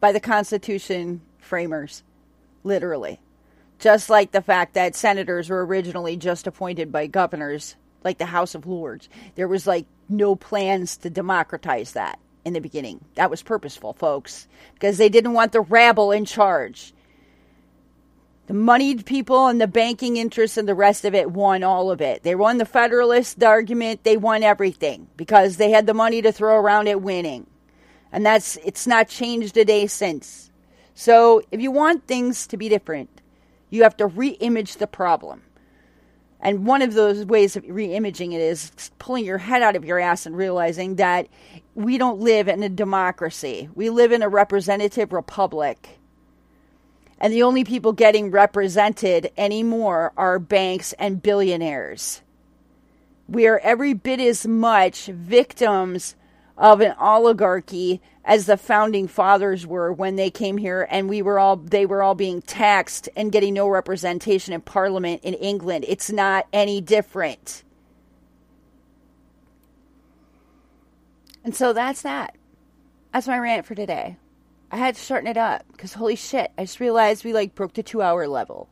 by 0.00 0.12
the 0.12 0.20
Constitution 0.20 1.20
framers, 1.38 2.02
literally. 2.64 3.20
Just 3.78 4.08
like 4.08 4.32
the 4.32 4.40
fact 4.40 4.72
that 4.74 4.94
senators 4.94 5.50
were 5.50 5.66
originally 5.66 6.16
just 6.16 6.46
appointed 6.46 6.90
by 6.90 7.06
governors, 7.06 7.76
like 8.02 8.16
the 8.16 8.26
House 8.26 8.54
of 8.54 8.66
Lords. 8.66 9.10
There 9.34 9.48
was 9.48 9.66
like 9.66 9.84
no 10.08 10.34
plans 10.36 10.96
to 10.98 11.10
democratize 11.10 11.92
that 11.92 12.18
in 12.46 12.52
the 12.52 12.60
beginning. 12.60 13.04
That 13.16 13.28
was 13.28 13.42
purposeful, 13.42 13.92
folks, 13.92 14.46
because 14.74 14.98
they 14.98 15.08
didn't 15.08 15.32
want 15.32 15.50
the 15.50 15.60
rabble 15.60 16.12
in 16.12 16.24
charge. 16.24 16.94
The 18.46 18.54
moneyed 18.54 19.04
people 19.04 19.48
and 19.48 19.60
the 19.60 19.66
banking 19.66 20.16
interests 20.16 20.56
and 20.56 20.68
the 20.68 20.74
rest 20.74 21.04
of 21.04 21.12
it 21.12 21.32
won 21.32 21.64
all 21.64 21.90
of 21.90 22.00
it. 22.00 22.22
They 22.22 22.36
won 22.36 22.58
the 22.58 22.64
Federalist 22.64 23.42
argument. 23.42 24.04
They 24.04 24.16
won 24.16 24.44
everything 24.44 25.08
because 25.16 25.56
they 25.56 25.72
had 25.72 25.86
the 25.86 25.94
money 25.94 26.22
to 26.22 26.30
throw 26.30 26.56
around 26.56 26.86
at 26.86 27.02
winning. 27.02 27.48
And 28.12 28.24
that's, 28.24 28.56
it's 28.64 28.86
not 28.86 29.08
changed 29.08 29.56
a 29.56 29.64
day 29.64 29.88
since. 29.88 30.52
So 30.94 31.42
if 31.50 31.60
you 31.60 31.72
want 31.72 32.06
things 32.06 32.46
to 32.46 32.56
be 32.56 32.68
different, 32.68 33.20
you 33.70 33.82
have 33.82 33.96
to 33.96 34.06
re-image 34.06 34.76
the 34.76 34.86
problem. 34.86 35.42
And 36.40 36.66
one 36.66 36.82
of 36.82 36.94
those 36.94 37.24
ways 37.24 37.56
of 37.56 37.64
re-imaging 37.66 38.32
it 38.32 38.40
is 38.40 38.70
pulling 38.98 39.24
your 39.24 39.38
head 39.38 39.62
out 39.62 39.76
of 39.76 39.84
your 39.84 39.98
ass 39.98 40.26
and 40.26 40.36
realizing 40.36 40.96
that 40.96 41.28
we 41.74 41.98
don't 41.98 42.20
live 42.20 42.48
in 42.48 42.62
a 42.62 42.68
democracy. 42.68 43.68
We 43.74 43.90
live 43.90 44.12
in 44.12 44.22
a 44.22 44.28
representative 44.28 45.12
republic. 45.12 45.98
And 47.18 47.32
the 47.32 47.42
only 47.42 47.64
people 47.64 47.92
getting 47.92 48.30
represented 48.30 49.32
anymore 49.36 50.12
are 50.16 50.38
banks 50.38 50.92
and 50.98 51.22
billionaires. 51.22 52.22
We 53.28 53.46
are 53.46 53.58
every 53.58 53.94
bit 53.94 54.20
as 54.20 54.46
much 54.46 55.06
victims 55.06 56.14
of 56.58 56.80
an 56.80 56.94
oligarchy 57.00 58.00
as 58.26 58.46
the 58.46 58.56
founding 58.56 59.06
fathers 59.06 59.64
were 59.64 59.92
when 59.92 60.16
they 60.16 60.30
came 60.30 60.58
here 60.58 60.86
and 60.90 61.08
we 61.08 61.22
were 61.22 61.38
all 61.38 61.56
they 61.56 61.86
were 61.86 62.02
all 62.02 62.16
being 62.16 62.42
taxed 62.42 63.08
and 63.16 63.30
getting 63.30 63.54
no 63.54 63.68
representation 63.68 64.52
in 64.52 64.60
parliament 64.60 65.22
in 65.22 65.32
England. 65.34 65.84
It's 65.86 66.10
not 66.10 66.46
any 66.52 66.80
different. 66.80 67.62
And 71.44 71.54
so 71.54 71.72
that's 71.72 72.02
that. 72.02 72.36
That's 73.12 73.28
my 73.28 73.38
rant 73.38 73.64
for 73.64 73.76
today. 73.76 74.16
I 74.72 74.76
had 74.76 74.96
to 74.96 75.00
shorten 75.00 75.28
it 75.28 75.36
up 75.36 75.64
because 75.70 75.92
holy 75.92 76.16
shit 76.16 76.50
I 76.58 76.64
just 76.64 76.80
realized 76.80 77.24
we 77.24 77.32
like 77.32 77.54
broke 77.54 77.74
the 77.74 77.84
2 77.84 78.02
hour 78.02 78.26
level. 78.26 78.68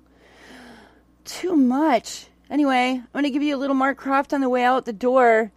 Too 1.25 1.55
much. 1.55 2.27
Anyway 2.51 3.01
I'm 3.01 3.09
going 3.13 3.23
to 3.23 3.31
give 3.31 3.45
you 3.45 3.55
a 3.55 3.57
little 3.57 3.77
Mark 3.77 3.99
Croft 3.99 4.35
on 4.35 4.41
the 4.41 4.49
way 4.49 4.65
out 4.65 4.85
the 4.85 4.93
door. 4.93 5.53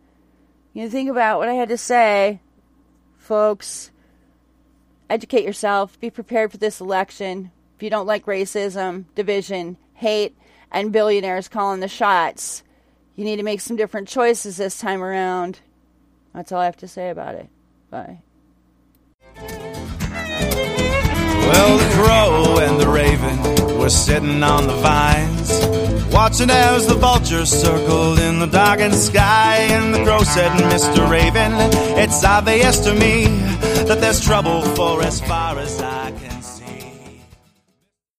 You 0.73 0.83
know, 0.83 0.89
think 0.91 1.09
about 1.09 1.39
what 1.39 1.49
I 1.49 1.53
had 1.55 1.69
to 1.69 1.77
say, 1.79 2.39
folks. 3.27 3.91
Educate 5.09 5.43
yourself. 5.43 5.99
Be 5.99 6.09
prepared 6.09 6.51
for 6.51 6.57
this 6.57 6.79
election. 6.81 7.51
If 7.75 7.83
you 7.83 7.89
don't 7.89 8.07
like 8.07 8.25
racism, 8.25 9.05
division, 9.13 9.77
hate, 9.93 10.35
and 10.71 10.91
billionaires 10.91 11.47
calling 11.47 11.81
the 11.81 11.87
shots, 11.87 12.63
you 13.15 13.23
need 13.23 13.35
to 13.35 13.43
make 13.43 13.61
some 13.61 13.77
different 13.77 14.07
choices 14.07 14.57
this 14.57 14.79
time 14.79 15.03
around. 15.03 15.59
That's 16.33 16.51
all 16.51 16.61
I 16.61 16.65
have 16.65 16.77
to 16.77 16.87
say 16.87 17.09
about 17.09 17.35
it. 17.35 17.47
Bye. 17.89 18.19
Well, 21.47 21.77
the 21.77 21.89
crow 21.95 22.57
and 22.59 22.79
the 22.79 22.87
raven 22.89 23.77
were 23.77 23.89
sitting 23.89 24.41
on 24.43 24.67
the 24.67 24.75
vines 24.75 25.36
watching 26.11 26.49
as 26.49 26.87
the 26.87 26.95
vultures 26.95 27.49
circled 27.49 28.19
in 28.19 28.39
the 28.39 28.47
darkened 28.47 28.95
sky. 28.95 29.57
And 29.69 29.93
the 29.93 30.03
crow 30.03 30.23
said, 30.23 30.51
Mr. 30.71 31.09
Raven, 31.09 31.51
it's 31.97 32.23
obvious 32.23 32.79
to 32.79 32.93
me 32.93 33.25
that 33.87 33.99
there's 34.01 34.21
trouble 34.21 34.61
for 34.75 35.03
as 35.03 35.19
far 35.21 35.59
as 35.59 35.81
I. 35.81 35.96